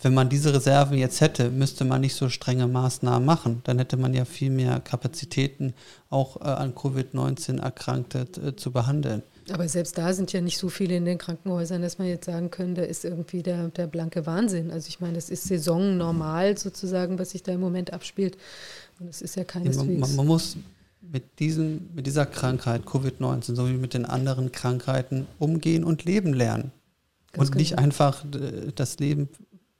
wenn 0.01 0.13
man 0.13 0.29
diese 0.29 0.53
Reserven 0.53 0.97
jetzt 0.97 1.21
hätte, 1.21 1.49
müsste 1.49 1.83
man 1.83 2.01
nicht 2.01 2.13
so 2.13 2.29
strenge 2.29 2.67
Maßnahmen 2.67 3.25
machen. 3.25 3.61
Dann 3.63 3.79
hätte 3.79 3.97
man 3.97 4.13
ja 4.13 4.25
viel 4.25 4.51
mehr 4.51 4.79
Kapazitäten, 4.79 5.73
auch 6.09 6.39
äh, 6.41 6.43
an 6.43 6.75
Covid-19 6.75 7.61
Erkrankte 7.61 8.27
äh, 8.45 8.55
zu 8.55 8.71
behandeln. 8.71 9.23
Aber 9.49 9.67
selbst 9.67 9.97
da 9.97 10.13
sind 10.13 10.33
ja 10.33 10.41
nicht 10.41 10.57
so 10.57 10.69
viele 10.69 10.97
in 10.97 11.05
den 11.05 11.17
Krankenhäusern, 11.17 11.81
dass 11.81 11.97
man 11.97 12.07
jetzt 12.07 12.25
sagen 12.25 12.51
könnte, 12.51 12.81
da 12.81 12.87
ist 12.87 13.05
irgendwie 13.05 13.41
der, 13.41 13.69
der 13.69 13.87
blanke 13.87 14.25
Wahnsinn. 14.25 14.71
Also 14.71 14.89
ich 14.89 14.99
meine, 14.99 15.13
das 15.13 15.29
ist 15.29 15.45
saisonnormal 15.45 16.57
sozusagen, 16.57 17.17
was 17.17 17.31
sich 17.31 17.43
da 17.43 17.53
im 17.53 17.61
Moment 17.61 17.93
abspielt. 17.93 18.37
Und 18.99 19.07
es 19.07 19.21
ist 19.21 19.35
ja 19.35 19.45
keineswegs... 19.45 19.87
Ja, 19.87 19.99
man, 19.99 20.15
man 20.17 20.27
muss 20.27 20.57
mit, 21.11 21.39
diesen, 21.39 21.93
mit 21.93 22.07
dieser 22.07 22.25
Krankheit, 22.25 22.83
Covid-19, 22.85 23.55
so 23.55 23.67
wie 23.69 23.73
mit 23.73 23.93
den 23.93 24.05
anderen 24.05 24.51
Krankheiten, 24.51 25.27
umgehen 25.39 25.83
und 25.83 26.05
leben 26.05 26.33
lernen. 26.33 26.71
und 27.35 27.55
nicht 27.55 27.71
genau. 27.71 27.83
einfach 27.83 28.25
äh, 28.33 28.71
das 28.75 28.99
Leben 28.99 29.29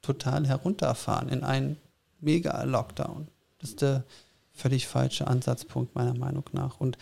total 0.01 0.47
herunterfahren 0.47 1.29
in 1.29 1.43
einen 1.43 1.77
Mega-Lockdown. 2.21 3.27
Das 3.59 3.71
ist 3.71 3.81
der 3.81 4.03
völlig 4.53 4.87
falsche 4.87 5.27
Ansatzpunkt 5.27 5.95
meiner 5.95 6.13
Meinung 6.13 6.45
nach. 6.51 6.79
Und 6.79 6.97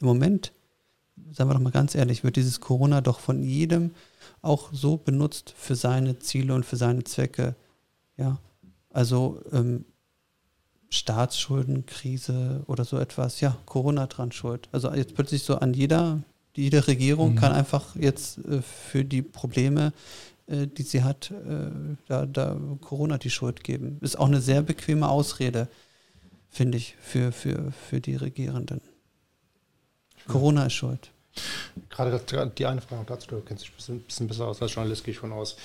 im 0.00 0.06
Moment, 0.06 0.52
sagen 1.32 1.50
wir 1.50 1.54
doch 1.54 1.60
mal 1.60 1.70
ganz 1.70 1.94
ehrlich, 1.94 2.24
wird 2.24 2.36
dieses 2.36 2.60
Corona 2.60 3.00
doch 3.00 3.20
von 3.20 3.42
jedem 3.42 3.92
auch 4.42 4.72
so 4.72 4.96
benutzt 4.96 5.54
für 5.56 5.74
seine 5.74 6.18
Ziele 6.18 6.54
und 6.54 6.64
für 6.64 6.76
seine 6.76 7.04
Zwecke. 7.04 7.54
Ja, 8.16 8.38
also 8.90 9.42
ähm, 9.52 9.84
Staatsschuldenkrise 10.90 12.62
oder 12.66 12.84
so 12.84 12.98
etwas, 12.98 13.40
ja, 13.40 13.56
Corona 13.66 14.06
dran 14.06 14.32
schuld. 14.32 14.68
Also 14.72 14.92
jetzt 14.92 15.14
plötzlich 15.14 15.42
so 15.42 15.56
an 15.56 15.74
jeder, 15.74 16.20
jede 16.56 16.86
Regierung 16.86 17.32
mhm. 17.32 17.36
kann 17.36 17.52
einfach 17.52 17.94
jetzt 17.96 18.38
äh, 18.38 18.62
für 18.62 19.04
die 19.04 19.22
Probleme, 19.22 19.92
äh, 20.46 20.66
die 20.66 20.82
sie 20.82 21.02
hat, 21.02 21.30
äh, 21.30 21.70
da, 22.06 22.26
da 22.26 22.56
Corona 22.80 23.18
die 23.18 23.30
Schuld 23.30 23.64
geben. 23.64 23.98
Ist 24.00 24.18
auch 24.18 24.26
eine 24.26 24.40
sehr 24.40 24.62
bequeme 24.62 25.08
Ausrede, 25.08 25.68
finde 26.48 26.78
ich, 26.78 26.96
für, 27.00 27.32
für, 27.32 27.72
für 27.72 28.00
die 28.00 28.16
Regierenden. 28.16 28.80
Corona 30.26 30.66
ist 30.66 30.74
schuld. 30.74 31.10
Gerade 31.90 32.20
die 32.56 32.66
eine 32.66 32.80
Frage 32.80 33.04
dazu, 33.06 33.28
du 33.28 33.40
kennst 33.40 33.64
dich 33.64 33.88
ein 33.88 34.00
bisschen 34.00 34.26
besser 34.26 34.46
aus 34.46 34.60
als 34.60 34.74
Journalist, 34.74 35.04
gehe 35.04 35.12
ich 35.12 35.18
von 35.18 35.32
aus. 35.32 35.56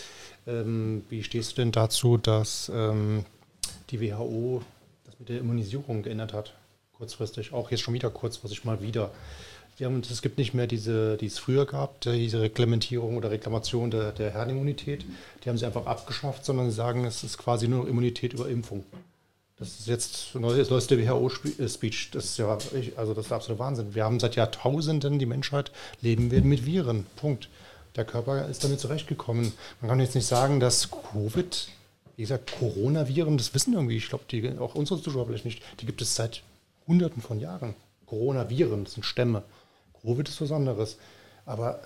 Ähm, 0.45 1.03
wie 1.09 1.23
stehst 1.23 1.53
du 1.53 1.55
denn 1.61 1.71
dazu, 1.71 2.17
dass 2.17 2.71
ähm, 2.73 3.25
die 3.89 4.01
WHO 4.01 4.61
das 5.13 5.19
mit 5.19 5.29
der 5.29 5.39
Immunisierung 5.39 6.03
geändert 6.03 6.33
hat? 6.33 6.53
Kurzfristig, 6.97 7.53
auch 7.53 7.71
jetzt 7.71 7.81
schon 7.81 7.93
wieder 7.93 8.09
kurzfristig 8.09 8.65
mal 8.65 8.81
wieder. 8.81 9.11
Wir 9.77 9.87
haben, 9.87 10.01
es 10.01 10.21
gibt 10.21 10.37
nicht 10.37 10.53
mehr 10.53 10.67
diese, 10.67 11.17
die 11.17 11.25
es 11.25 11.39
früher 11.39 11.65
gab, 11.65 12.01
diese 12.01 12.41
Reglementierung 12.41 13.17
oder 13.17 13.31
Reklamation 13.31 13.89
der, 13.89 14.11
der 14.11 14.31
Herdenimmunität. 14.31 15.03
Die 15.43 15.49
haben 15.49 15.57
sie 15.57 15.65
einfach 15.65 15.87
abgeschafft, 15.87 16.45
sondern 16.45 16.69
sie 16.69 16.75
sagen, 16.75 17.05
es 17.05 17.23
ist 17.23 17.37
quasi 17.37 17.67
nur 17.67 17.87
Immunität 17.87 18.33
über 18.33 18.47
Impfung. 18.47 18.83
Das 19.57 19.79
ist 19.79 19.87
jetzt 19.87 20.31
das 20.33 20.41
neueste 20.41 20.99
WHO-Speech. 20.99 22.11
Das 22.11 22.25
ist 22.25 22.37
ja, 22.37 22.57
also 22.95 23.13
das 23.13 23.25
ist 23.25 23.31
absolut 23.31 23.59
Wahnsinn. 23.59 23.95
Wir 23.95 24.03
haben 24.03 24.19
seit 24.19 24.35
Jahrtausenden 24.35 25.19
die 25.19 25.25
Menschheit 25.25 25.71
leben 26.01 26.31
wir 26.31 26.41
mit 26.41 26.65
Viren. 26.65 27.05
Punkt. 27.15 27.49
Der 27.95 28.05
Körper 28.05 28.47
ist 28.47 28.63
damit 28.63 28.79
zurechtgekommen. 28.79 29.53
Man 29.79 29.89
kann 29.89 29.99
jetzt 29.99 30.15
nicht 30.15 30.25
sagen, 30.25 30.59
dass 30.59 30.89
Covid, 30.89 31.67
wie 32.15 32.21
gesagt, 32.23 32.53
Coronaviren, 32.59 33.37
das 33.37 33.53
wissen 33.53 33.73
irgendwie, 33.73 33.97
ich 33.97 34.09
glaube, 34.09 34.25
auch 34.59 34.75
unsere 34.75 35.01
Zuschauer 35.01 35.27
vielleicht 35.27 35.45
nicht, 35.45 35.61
die 35.79 35.85
gibt 35.85 36.01
es 36.01 36.15
seit 36.15 36.43
Hunderten 36.87 37.21
von 37.21 37.39
Jahren. 37.39 37.75
Coronaviren, 38.05 38.83
das 38.83 38.93
sind 38.93 39.05
Stämme. 39.05 39.43
Covid 40.01 40.27
ist 40.27 40.41
was 40.41 40.51
anderes. 40.51 40.97
Aber 41.45 41.81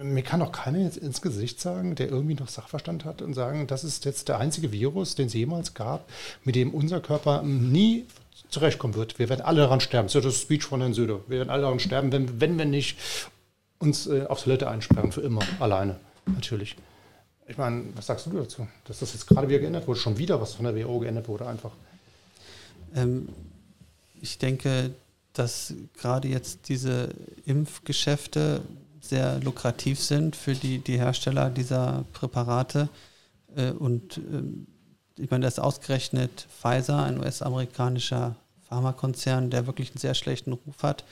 äh, 0.00 0.04
mir 0.04 0.22
kann 0.22 0.42
auch 0.42 0.52
keiner 0.52 0.78
jetzt 0.78 0.96
ins 0.96 1.22
Gesicht 1.22 1.60
sagen, 1.60 1.94
der 1.94 2.08
irgendwie 2.08 2.34
noch 2.34 2.48
Sachverstand 2.48 3.04
hat 3.04 3.22
und 3.22 3.34
sagen, 3.34 3.66
das 3.66 3.84
ist 3.84 4.04
jetzt 4.04 4.28
der 4.28 4.38
einzige 4.38 4.72
Virus, 4.72 5.14
den 5.14 5.26
es 5.26 5.34
jemals 5.34 5.74
gab, 5.74 6.08
mit 6.44 6.56
dem 6.56 6.74
unser 6.74 7.00
Körper 7.00 7.42
nie 7.42 8.06
zurechtkommen 8.48 8.94
wird. 8.94 9.18
Wir 9.18 9.28
werden 9.28 9.42
alle 9.42 9.62
daran 9.62 9.80
sterben. 9.80 10.08
Das 10.08 10.16
ist 10.16 10.24
das 10.24 10.40
Speech 10.42 10.64
von 10.64 10.80
Herrn 10.80 10.94
Söder. 10.94 11.20
Wir 11.28 11.38
werden 11.38 11.50
alle 11.50 11.62
daran 11.62 11.80
sterben, 11.80 12.12
wenn, 12.12 12.40
wenn 12.40 12.58
wir 12.58 12.66
nicht 12.66 12.98
uns 13.78 14.06
äh, 14.06 14.26
auf 14.28 14.42
Toilette 14.42 14.68
einsperren, 14.68 15.12
für 15.12 15.22
immer, 15.22 15.42
alleine, 15.58 15.98
natürlich. 16.26 16.76
Ich 17.52 17.58
meine, 17.58 17.84
was 17.94 18.06
sagst 18.06 18.24
du 18.24 18.30
dazu? 18.30 18.66
Dass 18.86 19.00
das 19.00 19.12
jetzt 19.12 19.26
gerade 19.26 19.46
wieder 19.46 19.58
geändert 19.58 19.86
wurde, 19.86 20.00
schon 20.00 20.16
wieder 20.16 20.40
was 20.40 20.54
von 20.54 20.64
der 20.64 20.74
WHO 20.74 21.00
geändert 21.00 21.28
wurde, 21.28 21.46
einfach? 21.46 21.72
Ähm, 22.94 23.28
ich 24.22 24.38
denke, 24.38 24.92
dass 25.34 25.74
gerade 25.98 26.28
jetzt 26.28 26.70
diese 26.70 27.10
Impfgeschäfte 27.44 28.62
sehr 29.02 29.38
lukrativ 29.40 30.00
sind 30.00 30.34
für 30.34 30.54
die, 30.54 30.78
die 30.78 30.96
Hersteller 30.96 31.50
dieser 31.50 32.06
Präparate. 32.14 32.88
Äh, 33.54 33.72
und 33.72 34.16
ähm, 34.16 34.66
ich 35.18 35.30
meine, 35.30 35.44
das 35.44 35.58
ist 35.58 35.60
ausgerechnet 35.60 36.46
Pfizer, 36.58 37.02
ein 37.02 37.20
US-amerikanischer 37.20 38.34
Pharmakonzern, 38.66 39.50
der 39.50 39.66
wirklich 39.66 39.90
einen 39.90 39.98
sehr 39.98 40.14
schlechten 40.14 40.54
Ruf 40.54 40.82
hat, 40.82 41.04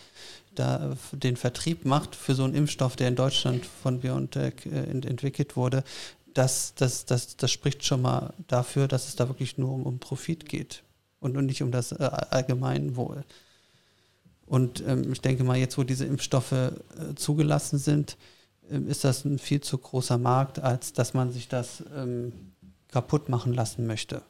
da 0.55 0.97
den 1.13 1.37
Vertrieb 1.37 1.85
macht 1.85 2.17
für 2.17 2.35
so 2.35 2.45
einen 2.45 2.55
Impfstoff, 2.55 2.97
der 2.97 3.09
in 3.09 3.17
Deutschland 3.17 3.67
von 3.67 4.01
BioNTech 4.01 4.67
äh, 4.67 4.91
entwickelt 4.91 5.57
wurde, 5.57 5.85
das, 6.35 6.75
das, 6.75 7.05
das, 7.07 7.37
das 7.37 7.51
spricht 7.51 7.85
schon 7.85 8.03
mal 8.03 8.35
dafür, 8.49 8.89
dass 8.89 9.09
es 9.09 9.17
da 9.17 9.29
wirklich 9.29 9.59
nur 9.59 9.73
um, 9.73 9.85
um 9.85 9.99
Profit 9.99 10.49
geht 10.49 10.83
und, 11.21 11.37
und 11.37 11.47
nicht 11.47 11.63
um 11.63 11.71
das 11.71 11.93
äh, 11.93 12.05
Allgemeinwohl. 12.31 13.25
Und 14.47 14.83
ähm, 14.87 15.13
ich 15.13 15.21
denke 15.21 15.45
mal, 15.45 15.57
jetzt, 15.57 15.79
wo 15.79 15.85
diese 15.85 16.07
Impfstoffe 16.07 16.53
äh, 16.53 16.73
zugelassen 17.15 17.79
sind, 17.79 18.17
äh, 18.71 18.79
ist 18.79 19.05
das 19.05 19.25
ein 19.25 19.39
viel 19.39 19.61
zu 19.61 19.79
großer 19.79 20.19
Markt, 20.19 20.59
als 20.59 20.93
dass 20.93 21.15
man 21.15 21.33
sich 21.33 21.49
das 21.49 21.85
ähm, 21.95 22.33
kaputt 22.89 23.29
machen 23.29 23.53
lassen 23.53 23.87
möchte 23.87 24.23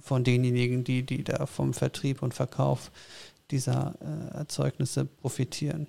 von 0.00 0.24
denjenigen, 0.24 0.84
die, 0.84 1.04
die 1.04 1.22
da 1.22 1.46
vom 1.46 1.74
Vertrieb 1.74 2.22
und 2.22 2.34
Verkauf 2.34 2.90
dieser 3.50 3.94
äh, 4.00 4.38
Erzeugnisse 4.38 5.04
profitieren. 5.04 5.86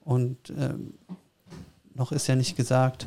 Und 0.00 0.50
ähm, 0.56 0.94
noch 1.94 2.12
ist 2.12 2.26
ja 2.26 2.36
nicht 2.36 2.56
gesagt, 2.56 3.06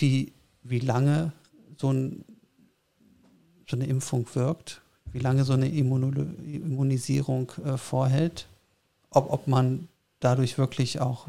wie, 0.00 0.32
wie 0.62 0.80
lange 0.80 1.32
so, 1.76 1.92
ein, 1.92 2.24
so 3.68 3.76
eine 3.76 3.86
Impfung 3.86 4.26
wirkt, 4.34 4.80
wie 5.12 5.18
lange 5.18 5.44
so 5.44 5.52
eine 5.52 5.68
Immunisierung 5.68 7.52
äh, 7.64 7.76
vorhält, 7.76 8.46
ob, 9.10 9.30
ob 9.30 9.46
man 9.46 9.88
dadurch 10.20 10.58
wirklich 10.58 11.00
auch 11.00 11.28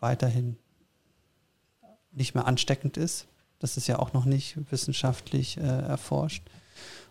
weiterhin 0.00 0.56
nicht 2.12 2.34
mehr 2.34 2.46
ansteckend 2.46 2.96
ist. 2.96 3.26
Das 3.58 3.76
ist 3.76 3.86
ja 3.86 3.98
auch 3.98 4.12
noch 4.12 4.24
nicht 4.24 4.56
wissenschaftlich 4.70 5.58
äh, 5.58 5.60
erforscht. 5.60 6.42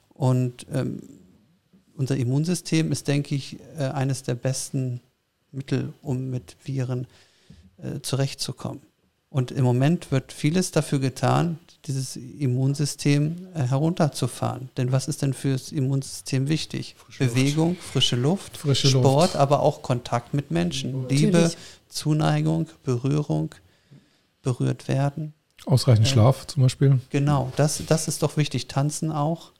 Und 0.09 0.65
ähm, 0.71 1.01
unser 1.95 2.17
Immunsystem 2.17 2.91
ist, 2.91 3.07
denke 3.07 3.35
ich, 3.35 3.59
äh, 3.77 3.83
eines 3.83 4.23
der 4.23 4.35
besten 4.35 5.01
Mittel, 5.51 5.93
um 6.01 6.29
mit 6.29 6.57
Viren 6.63 7.07
äh, 7.77 7.99
zurechtzukommen. 8.01 8.81
Und 9.29 9.51
im 9.51 9.63
Moment 9.63 10.11
wird 10.11 10.33
vieles 10.33 10.71
dafür 10.71 10.99
getan, 10.99 11.59
dieses 11.85 12.15
Immunsystem 12.15 13.47
äh, 13.53 13.61
herunterzufahren. 13.61 14.69
Denn 14.77 14.91
was 14.91 15.07
ist 15.07 15.21
denn 15.21 15.33
fürs 15.33 15.71
Immunsystem 15.71 16.49
wichtig? 16.49 16.95
Frische 16.97 17.25
Bewegung, 17.25 17.69
Luft. 17.69 17.83
frische 17.83 18.15
Luft, 18.15 18.57
frische 18.57 18.87
Sport, 18.89 19.33
Luft. 19.33 19.35
aber 19.35 19.61
auch 19.61 19.81
Kontakt 19.81 20.33
mit 20.33 20.51
Menschen. 20.51 21.03
Natürlich. 21.03 21.21
Liebe, 21.21 21.51
Zuneigung, 21.87 22.67
Berührung, 22.83 23.53
berührt 24.41 24.87
werden. 24.87 25.33
Ausreichend 25.65 26.07
äh, 26.07 26.09
Schlaf 26.09 26.47
zum 26.47 26.63
Beispiel. 26.63 26.99
Genau, 27.09 27.51
das, 27.55 27.83
das 27.87 28.07
ist 28.07 28.23
doch 28.23 28.35
wichtig. 28.37 28.67
Tanzen 28.67 29.11
auch, 29.11 29.51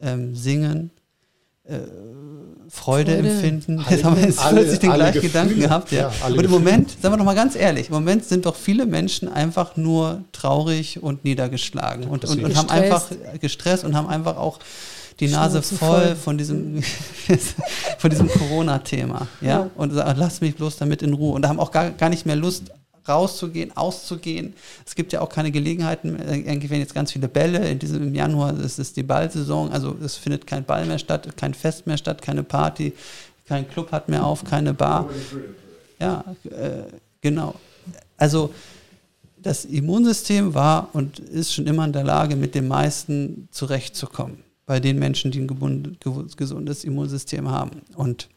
ähm, 0.00 0.34
singen, 0.36 0.90
Freude, 1.66 3.12
Freude, 3.12 3.16
empfinden. 3.16 3.84
Jetzt 3.88 4.04
haben 4.04 4.16
wir 4.16 4.24
jetzt 4.24 4.38
alle, 4.38 4.60
plötzlich 4.60 4.78
den 4.80 4.92
gleichen 4.92 5.20
Gedanken 5.20 5.60
gehabt. 5.60 5.92
Ja. 5.92 6.10
ja 6.20 6.26
und 6.26 6.44
im 6.44 6.50
Moment, 6.50 6.90
sagen 7.00 7.12
wir 7.14 7.18
doch 7.18 7.24
mal 7.24 7.34
ganz 7.34 7.54
ehrlich, 7.54 7.88
im 7.88 7.94
Moment 7.94 8.24
sind 8.24 8.46
doch 8.46 8.56
viele 8.56 8.86
Menschen 8.86 9.28
einfach 9.28 9.76
nur 9.76 10.24
traurig 10.32 11.02
und 11.02 11.24
niedergeschlagen 11.24 12.08
und, 12.08 12.24
und, 12.24 12.42
und 12.42 12.56
haben 12.56 12.70
einfach 12.70 13.06
gestresst 13.40 13.84
und 13.84 13.94
haben 13.94 14.08
einfach 14.08 14.36
auch 14.36 14.58
die 15.20 15.28
Nase 15.28 15.62
voll, 15.62 15.76
voll, 15.78 16.16
von 16.16 16.38
diesem, 16.38 16.82
von 17.98 18.10
diesem 18.10 18.28
Corona-Thema. 18.28 19.28
Ja? 19.40 19.48
ja? 19.48 19.70
Und 19.76 19.92
sagen, 19.92 20.18
lass 20.18 20.40
mich 20.40 20.56
bloß 20.56 20.78
damit 20.78 21.02
in 21.02 21.12
Ruhe. 21.12 21.34
Und 21.34 21.42
da 21.42 21.48
haben 21.48 21.60
auch 21.60 21.70
gar, 21.70 21.90
gar 21.90 22.08
nicht 22.08 22.24
mehr 22.24 22.36
Lust, 22.36 22.72
rauszugehen, 23.10 23.76
auszugehen. 23.76 24.54
Es 24.86 24.94
gibt 24.94 25.12
ja 25.12 25.20
auch 25.20 25.28
keine 25.28 25.50
Gelegenheiten, 25.50 26.18
irgendwie 26.18 26.70
werden 26.70 26.80
jetzt 26.80 26.94
ganz 26.94 27.12
viele 27.12 27.28
Bälle. 27.28 27.68
In 27.68 27.78
diesem 27.78 28.02
im 28.02 28.14
Januar 28.14 28.58
ist 28.58 28.78
es 28.78 28.92
die 28.92 29.02
Ballsaison, 29.02 29.70
also 29.70 29.96
es 30.02 30.16
findet 30.16 30.46
kein 30.46 30.64
Ball 30.64 30.86
mehr 30.86 30.98
statt, 30.98 31.36
kein 31.36 31.54
Fest 31.54 31.86
mehr 31.86 31.98
statt, 31.98 32.22
keine 32.22 32.42
Party, 32.42 32.92
kein 33.46 33.68
Club 33.68 33.92
hat 33.92 34.08
mehr 34.08 34.24
auf, 34.24 34.44
keine 34.44 34.72
Bar. 34.72 35.10
Ja, 35.98 36.24
äh, 36.44 36.84
genau. 37.20 37.54
Also 38.16 38.54
das 39.42 39.64
Immunsystem 39.64 40.54
war 40.54 40.88
und 40.92 41.18
ist 41.18 41.52
schon 41.52 41.66
immer 41.66 41.84
in 41.84 41.92
der 41.92 42.04
Lage, 42.04 42.36
mit 42.36 42.54
dem 42.54 42.68
meisten 42.68 43.48
zurechtzukommen. 43.50 44.44
Bei 44.66 44.80
den 44.80 44.98
Menschen, 44.98 45.30
die 45.30 45.40
ein 45.40 45.98
gesundes 46.36 46.84
Immunsystem 46.84 47.50
haben. 47.50 47.82
Und 47.96 48.28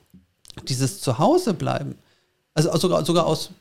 dieses 0.67 1.01
Zuhausebleiben, 1.01 1.95
also 2.53 2.75
sogar, 2.77 3.05
sogar 3.05 3.25
aus 3.25 3.51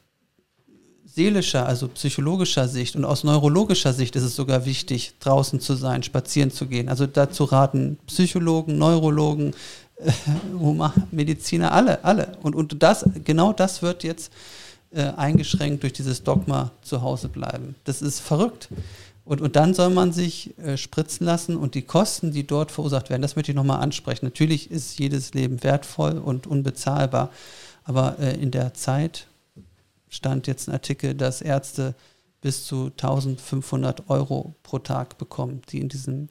seelischer, 1.15 1.67
also 1.67 1.89
psychologischer 1.89 2.69
Sicht 2.69 2.97
und 2.97 3.05
aus 3.05 3.23
neurologischer 3.23 3.93
Sicht 3.93 4.17
ist 4.17 4.23
es 4.23 4.35
sogar 4.35 4.65
wichtig, 4.65 5.15
draußen 5.21 5.61
zu 5.61 5.75
sein, 5.75 6.03
spazieren 6.03 6.51
zu 6.51 6.67
gehen. 6.67 6.89
Also 6.89 7.07
dazu 7.07 7.45
raten 7.45 7.99
Psychologen, 8.07 8.79
Neurologen, 8.79 9.53
äh, 9.99 10.11
Mediziner, 11.11 11.73
alle, 11.73 12.03
alle. 12.05 12.37
Und, 12.43 12.55
und 12.55 12.83
das, 12.83 13.05
genau 13.25 13.53
das 13.53 13.83
wird 13.83 14.05
jetzt 14.05 14.33
äh, 14.91 15.03
eingeschränkt 15.03 15.83
durch 15.83 15.93
dieses 15.93 16.23
Dogma 16.23 16.71
zu 16.83 17.03
Hause 17.03 17.29
bleiben. 17.29 17.75
Das 17.85 18.01
ist 18.01 18.21
verrückt. 18.21 18.69
Und, 19.25 19.41
und 19.41 19.55
dann 19.55 19.75
soll 19.75 19.91
man 19.91 20.13
sich 20.13 20.59
äh, 20.59 20.77
spritzen 20.77 21.27
lassen 21.27 21.57
und 21.57 21.75
die 21.75 21.83
Kosten, 21.83 22.33
die 22.33 22.47
dort 22.47 22.73
verursacht 22.73 23.11
werden, 23.11 23.23
das 23.23 23.37
möchte 23.37 23.53
ich 23.53 23.57
nochmal 23.57 23.81
ansprechen. 23.81 24.25
Natürlich 24.25 24.71
ist 24.71 24.99
jedes 24.99 25.35
Leben 25.35 25.63
wertvoll 25.63 26.19
und 26.19 26.47
unbezahlbar, 26.47 27.31
aber 27.85 28.19
äh, 28.19 28.35
in 28.35 28.51
der 28.51 28.75
Zeit 28.75 29.27
stand 30.13 30.47
jetzt 30.47 30.69
ein 30.69 30.75
Artikel, 30.75 31.15
dass 31.15 31.41
Ärzte 31.41 31.95
bis 32.41 32.67
zu 32.67 32.87
1500 32.87 34.11
Euro 34.11 34.55
pro 34.63 34.79
Tag 34.79 35.17
bekommen, 35.17 35.63
die 35.71 35.81
in 35.81 35.89
diesem 35.89 36.29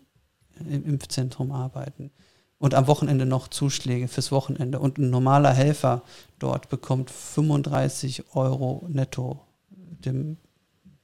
im 0.59 0.85
Impfzentrum 0.85 1.51
arbeiten. 1.51 2.11
Und 2.59 2.75
am 2.75 2.85
Wochenende 2.85 3.25
noch 3.25 3.47
Zuschläge 3.47 4.07
fürs 4.07 4.31
Wochenende. 4.31 4.79
Und 4.79 4.99
ein 4.99 5.09
normaler 5.09 5.51
Helfer 5.51 6.03
dort 6.37 6.69
bekommt 6.69 7.09
35 7.09 8.35
Euro 8.35 8.85
netto 8.87 9.41
dem, 9.69 10.37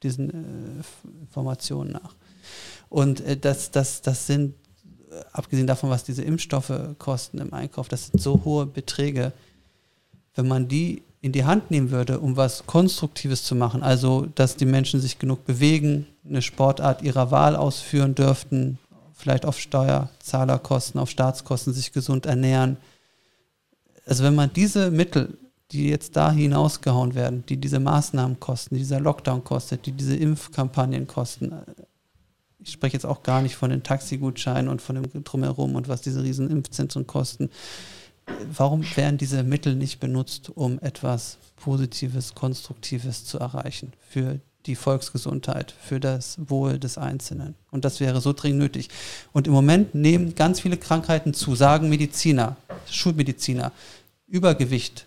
diesen 0.04 0.30
äh, 0.30 1.20
Informationen 1.22 1.94
nach. 1.94 2.16
Und 2.90 3.22
äh, 3.22 3.38
das, 3.38 3.72
das, 3.72 4.04
das 4.04 4.28
sind, 4.28 4.54
äh, 5.10 5.24
abgesehen 5.32 5.66
davon, 5.66 5.90
was 5.90 6.04
diese 6.04 6.24
Impfstoffe 6.24 6.72
kosten 7.00 7.40
im 7.40 7.54
Einkauf, 7.54 7.88
das 7.88 8.08
sind 8.08 8.22
so 8.22 8.44
hohe 8.46 8.68
Beträge. 8.68 9.34
Wenn 10.36 10.48
man 10.48 10.68
die 10.68 11.02
in 11.22 11.32
die 11.32 11.46
Hand 11.46 11.72
nehmen 11.72 11.92
würde, 11.92 12.20
um 12.20 12.38
was 12.38 12.66
Konstruktives 12.66 13.44
zu 13.44 13.56
machen, 13.56 13.84
also 13.84 14.28
dass 14.36 14.56
die 14.56 14.66
Menschen 14.66 15.00
sich 15.00 15.20
genug 15.20 15.46
bewegen, 15.46 16.06
eine 16.28 16.42
Sportart 16.42 17.02
ihrer 17.02 17.32
Wahl 17.32 17.56
ausführen 17.56 18.16
dürften, 18.16 18.78
vielleicht 19.14 19.46
auf 19.46 19.60
Steuerzahlerkosten, 19.60 21.00
auf 21.00 21.10
Staatskosten 21.10 21.74
sich 21.74 21.92
gesund 21.92 22.26
ernähren. 22.26 22.78
Also 24.06 24.24
wenn 24.24 24.36
man 24.36 24.54
diese 24.54 24.92
Mittel, 24.92 25.38
die 25.72 25.90
jetzt 25.90 26.16
da 26.16 26.32
hinausgehauen 26.32 27.16
werden, 27.16 27.44
die 27.50 27.58
diese 27.58 27.80
Maßnahmen 27.80 28.40
kosten, 28.40 28.76
die 28.76 28.82
dieser 28.82 29.00
Lockdown 29.00 29.44
kostet, 29.44 29.86
die 29.86 29.92
diese 29.92 30.16
Impfkampagnen 30.16 31.08
kosten, 31.08 31.54
ich 32.60 32.72
spreche 32.72 32.94
jetzt 32.94 33.06
auch 33.06 33.24
gar 33.24 33.42
nicht 33.42 33.56
von 33.56 33.70
den 33.70 33.84
Taxigutscheinen 33.84 34.70
und 34.70 34.82
von 34.82 34.96
dem 34.96 35.24
Drumherum 35.24 35.76
und 35.76 35.88
was 35.88 36.02
diese 36.02 36.24
riesen 36.24 36.50
Impfzentren 36.50 37.08
kosten, 37.08 37.50
warum 38.52 38.84
werden 38.96 39.18
diese 39.18 39.44
Mittel 39.44 39.76
nicht 39.76 40.00
benutzt, 40.00 40.50
um 40.54 40.80
etwas 40.80 41.38
Positives, 41.56 42.36
Konstruktives 42.36 43.26
zu 43.26 43.40
erreichen 43.40 43.94
für 44.10 44.40
die 44.66 44.76
Volksgesundheit, 44.76 45.74
für 45.80 46.00
das 46.00 46.38
Wohl 46.50 46.80
des 46.80 46.98
Einzelnen? 46.98 47.56
Und 47.72 47.86
das 47.86 48.00
wäre 48.00 48.22
so 48.22 48.34
dringend 48.34 48.60
nötig. 48.60 48.90
Und 49.34 49.48
im 49.48 49.54
Moment 49.54 49.96
nehmen 49.96 50.36
ganz 50.36 50.60
viele 50.60 50.78
Krankheiten 50.78 51.34
zu, 51.34 51.56
sagen 51.56 51.90
Mediziner, 51.90 52.58
Schulmediziner, 52.90 53.72
Übergewicht, 54.28 55.06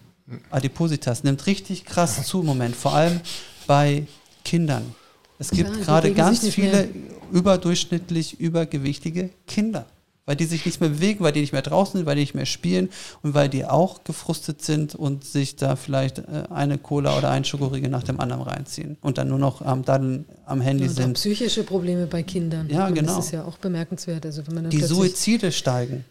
Adipositas 0.51 1.25
nimmt 1.25 1.47
richtig 1.47 1.85
krass 1.85 2.25
zu 2.27 2.41
im 2.41 2.47
Moment, 2.47 2.77
vor 2.77 2.95
allem 2.95 3.21
bei 3.67 4.07
Kindern. 4.45 4.95
Es 5.39 5.51
gibt 5.51 5.71
ja, 5.71 5.83
gerade 5.83 6.13
ganz 6.15 6.47
viele 6.49 6.87
mehr. 6.87 6.89
überdurchschnittlich 7.33 8.39
übergewichtige 8.39 9.31
Kinder 9.47 9.87
weil 10.27 10.37
die 10.37 10.45
sich 10.45 10.65
nicht 10.65 10.81
mehr 10.81 10.91
bewegen, 10.91 11.25
weil 11.25 11.33
die 11.33 11.41
nicht 11.41 11.53
mehr 11.53 11.63
draußen 11.63 11.99
sind, 11.99 12.07
weil 12.07 12.15
die 12.15 12.23
nicht 12.23 12.35
mehr 12.35 12.47
spielen 12.47 12.89
und 13.23 13.35
weil 13.35 13.49
die 13.49 13.65
auch 13.65 14.05
gefrustet 14.05 14.63
sind 14.63 14.95
und 14.95 15.25
sich 15.25 15.57
da 15.57 15.77
vielleicht 15.77 16.19
äh, 16.19 16.45
eine 16.51 16.79
Cola 16.79 17.19
oder 17.19 17.31
ein 17.31 17.45
Schokoriegel 17.45 17.91
nach 17.91 18.03
dem 18.03 18.21
anderen 18.21 18.43
reinziehen 18.43 18.97
und 19.01 19.19
dann 19.19 19.29
nur 19.29 19.39
noch 19.39 19.63
am 19.63 19.85
Daddeln 19.85 20.27
am 20.47 20.61
Handy 20.61 20.85
und 20.85 20.95
sind. 20.95 21.15
psychische 21.15 21.65
Probleme 21.65 22.07
bei 22.07 22.23
Kindern. 22.23 22.69
Ja, 22.71 22.91
genau. 22.91 23.17
Das 23.17 23.27
ist 23.27 23.33
ja 23.33 23.45
auch 23.45 23.59
bemerkenswert. 23.59 24.25
Also 24.27 24.47
wenn 24.47 24.55
man 24.55 24.71
die 24.71 24.83
Suizide 24.83 25.53
steigen. 25.53 26.05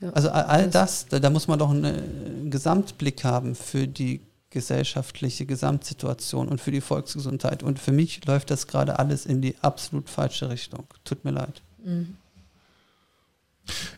Ja, 0.00 0.10
also 0.10 0.30
all 0.30 0.68
das, 0.68 1.06
da, 1.08 1.18
da 1.18 1.28
muss 1.28 1.46
man 1.46 1.58
doch 1.58 1.70
einen 1.70 2.50
Gesamtblick 2.50 3.22
haben 3.24 3.54
für 3.54 3.86
die 3.86 4.20
gesellschaftliche 4.50 5.46
Gesamtsituation 5.46 6.48
und 6.48 6.60
für 6.60 6.72
die 6.72 6.80
Volksgesundheit. 6.80 7.62
Und 7.62 7.78
für 7.78 7.92
mich 7.92 8.24
läuft 8.26 8.50
das 8.50 8.66
gerade 8.66 8.98
alles 8.98 9.24
in 9.26 9.40
die 9.40 9.54
absolut 9.60 10.10
falsche 10.10 10.50
Richtung. 10.50 10.84
Tut 11.04 11.24
mir 11.24 11.30
leid. 11.30 11.62
Mhm. 11.84 12.16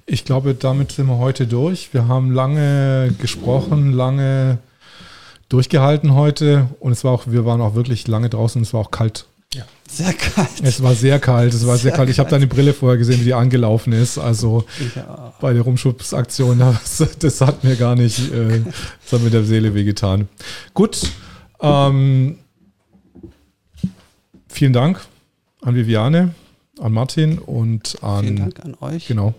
Ich 0.06 0.24
glaube, 0.24 0.54
damit 0.54 0.92
sind 0.92 1.06
wir 1.06 1.18
heute 1.18 1.46
durch. 1.46 1.92
Wir 1.92 2.08
haben 2.08 2.32
lange 2.32 3.14
gesprochen, 3.18 3.92
lange 3.92 4.58
durchgehalten 5.48 6.14
heute 6.14 6.68
und 6.80 6.92
es 6.92 7.04
war 7.04 7.12
auch, 7.12 7.24
wir 7.26 7.44
waren 7.44 7.60
auch 7.60 7.74
wirklich 7.74 8.08
lange 8.08 8.30
draußen 8.30 8.58
und 8.58 8.66
es 8.66 8.72
war 8.72 8.80
auch 8.80 8.90
kalt. 8.90 9.26
Ja. 9.54 9.64
Sehr 9.86 10.14
kalt. 10.14 10.62
Es 10.62 10.82
war 10.82 10.94
sehr 10.94 11.18
kalt, 11.18 11.52
es 11.52 11.66
war 11.66 11.76
sehr, 11.76 11.90
sehr 11.90 11.92
kalt. 11.92 12.08
Ich 12.08 12.18
habe 12.18 12.30
deine 12.30 12.46
Brille 12.46 12.72
vorher 12.72 12.96
gesehen, 12.96 13.20
wie 13.20 13.24
die 13.24 13.34
angelaufen 13.34 13.92
ist. 13.92 14.16
Also 14.16 14.64
ja. 14.96 15.34
bei 15.42 15.52
der 15.52 15.62
Rumschubsaktion, 15.62 16.58
das, 16.98 17.16
das, 17.18 17.40
hat 17.42 17.62
mir 17.62 17.76
gar 17.76 17.94
nicht, 17.94 18.32
äh, 18.32 18.62
das 19.02 19.12
hat 19.12 19.20
mir 19.20 19.30
der 19.30 19.44
Seele 19.44 19.74
wehgetan. 19.74 20.28
Gut, 20.72 21.02
ähm, 21.60 22.38
vielen 24.48 24.72
Dank 24.72 25.00
an 25.60 25.74
Viviane, 25.74 26.34
an 26.80 26.92
Martin 26.92 27.38
und 27.38 28.02
an. 28.02 28.24
Vielen 28.24 28.36
Dank 28.36 28.60
an 28.60 28.76
euch. 28.80 29.06
Genau 29.06 29.34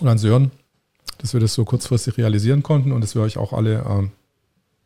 und 0.00 0.08
an 0.08 0.18
Sören, 0.18 0.50
dass 1.18 1.32
wir 1.32 1.40
das 1.40 1.54
so 1.54 1.64
kurzfristig 1.64 2.18
realisieren 2.18 2.62
konnten 2.62 2.92
und 2.92 3.00
dass 3.00 3.14
wir 3.14 3.22
euch 3.22 3.38
auch 3.38 3.52
alle, 3.52 3.84
ähm, 3.88 4.10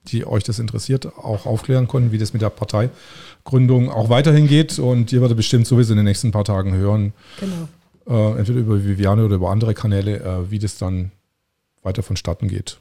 die 0.07 0.27
euch 0.27 0.45
das 0.45 0.59
interessiert, 0.59 1.07
auch 1.07 1.47
aufklären 1.47 1.89
konnten, 1.89 2.13
wie 2.13 2.19
das 2.19 2.33
mit 2.33 2.43
der 2.43 2.51
Parteigründung 2.51 3.91
auch 3.91 4.09
weiterhin 4.09 4.47
geht. 4.47 4.79
Und 4.79 5.13
ihr 5.13 5.21
werdet 5.21 5.37
bestimmt 5.37 5.67
sowieso 5.67 5.93
in 5.93 5.99
den 5.99 6.07
nächsten 6.07 6.31
paar 6.31 6.45
Tagen 6.45 6.75
hören, 6.75 7.13
genau. 7.41 7.69
Äh, 8.09 8.39
entweder 8.39 8.61
über 8.61 8.83
Viviane 8.83 9.25
oder 9.25 9.37
über 9.37 9.51
andere 9.51 9.75
Kanäle, 9.75 10.21
äh, 10.21 10.51
wie 10.51 10.59
das 10.59 10.79
dann 10.79 11.13
weiter 11.83 12.03
vonstatten 12.03 12.49
geht. 12.49 12.79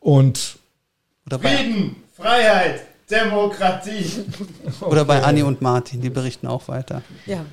Und 0.00 0.58
Frieden, 1.28 1.96
Freiheit, 2.16 2.82
Demokratie. 3.10 4.24
Oder 4.80 5.04
bei 5.04 5.22
Anni 5.22 5.42
und 5.42 5.62
Martin, 5.62 6.00
die 6.00 6.10
berichten 6.10 6.46
auch 6.46 6.68
weiter. 6.68 7.02
Ja. 7.26 7.44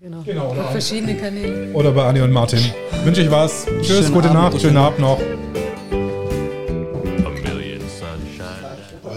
Genau. 0.00 0.22
genau 0.22 0.52
oder 0.52 0.64
verschiedene 0.68 1.16
Kanäle. 1.16 1.72
Oder 1.74 1.90
bei 1.90 2.04
Anni 2.04 2.20
und 2.20 2.30
Martin. 2.30 2.60
Wünsche 3.02 3.22
ich 3.22 3.30
was. 3.30 3.66
Tschüss, 3.82 3.86
schönen 3.86 4.12
gute 4.12 4.30
Abend, 4.30 4.52
Nacht, 4.52 4.62
schönen 4.62 4.76
Abend 4.76 5.00
noch. 5.00 5.18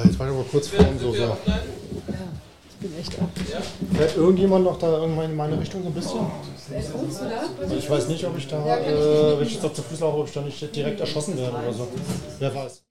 Jetzt 0.03 0.17
war 0.17 0.27
ich 0.27 0.33
aber 0.33 0.43
kurz 0.49 0.67
vor 0.69 0.85
so. 0.99 1.11
so. 1.11 1.21
Ja, 1.21 1.37
ich 2.69 2.75
bin 2.77 2.99
echt 2.99 3.19
ab. 3.21 3.29
Fährt 3.93 4.17
irgendjemand 4.17 4.65
noch 4.65 4.79
da 4.79 4.97
irgendwann 4.97 5.29
in 5.29 5.35
meine 5.35 5.59
Richtung 5.59 5.83
so 5.83 5.89
ein 5.89 5.93
bisschen? 5.93 6.19
Also 7.61 7.75
ich 7.75 7.89
weiß 7.89 8.07
nicht, 8.07 8.25
ob 8.25 8.35
ich 8.37 8.47
da, 8.47 8.77
äh, 8.79 9.39
wenn 9.39 9.45
ich 9.45 9.53
jetzt 9.53 9.65
auf 9.65 9.73
zu 9.73 9.83
Fuß 9.83 9.99
laufe, 9.99 10.17
ob 10.17 10.27
ich 10.27 10.33
da 10.33 10.41
nicht 10.41 10.75
direkt 10.75 10.99
erschossen 10.99 11.37
werde 11.37 11.57
oder 11.57 11.73
so. 11.73 11.87
Wer 12.39 12.55
weiß. 12.55 12.81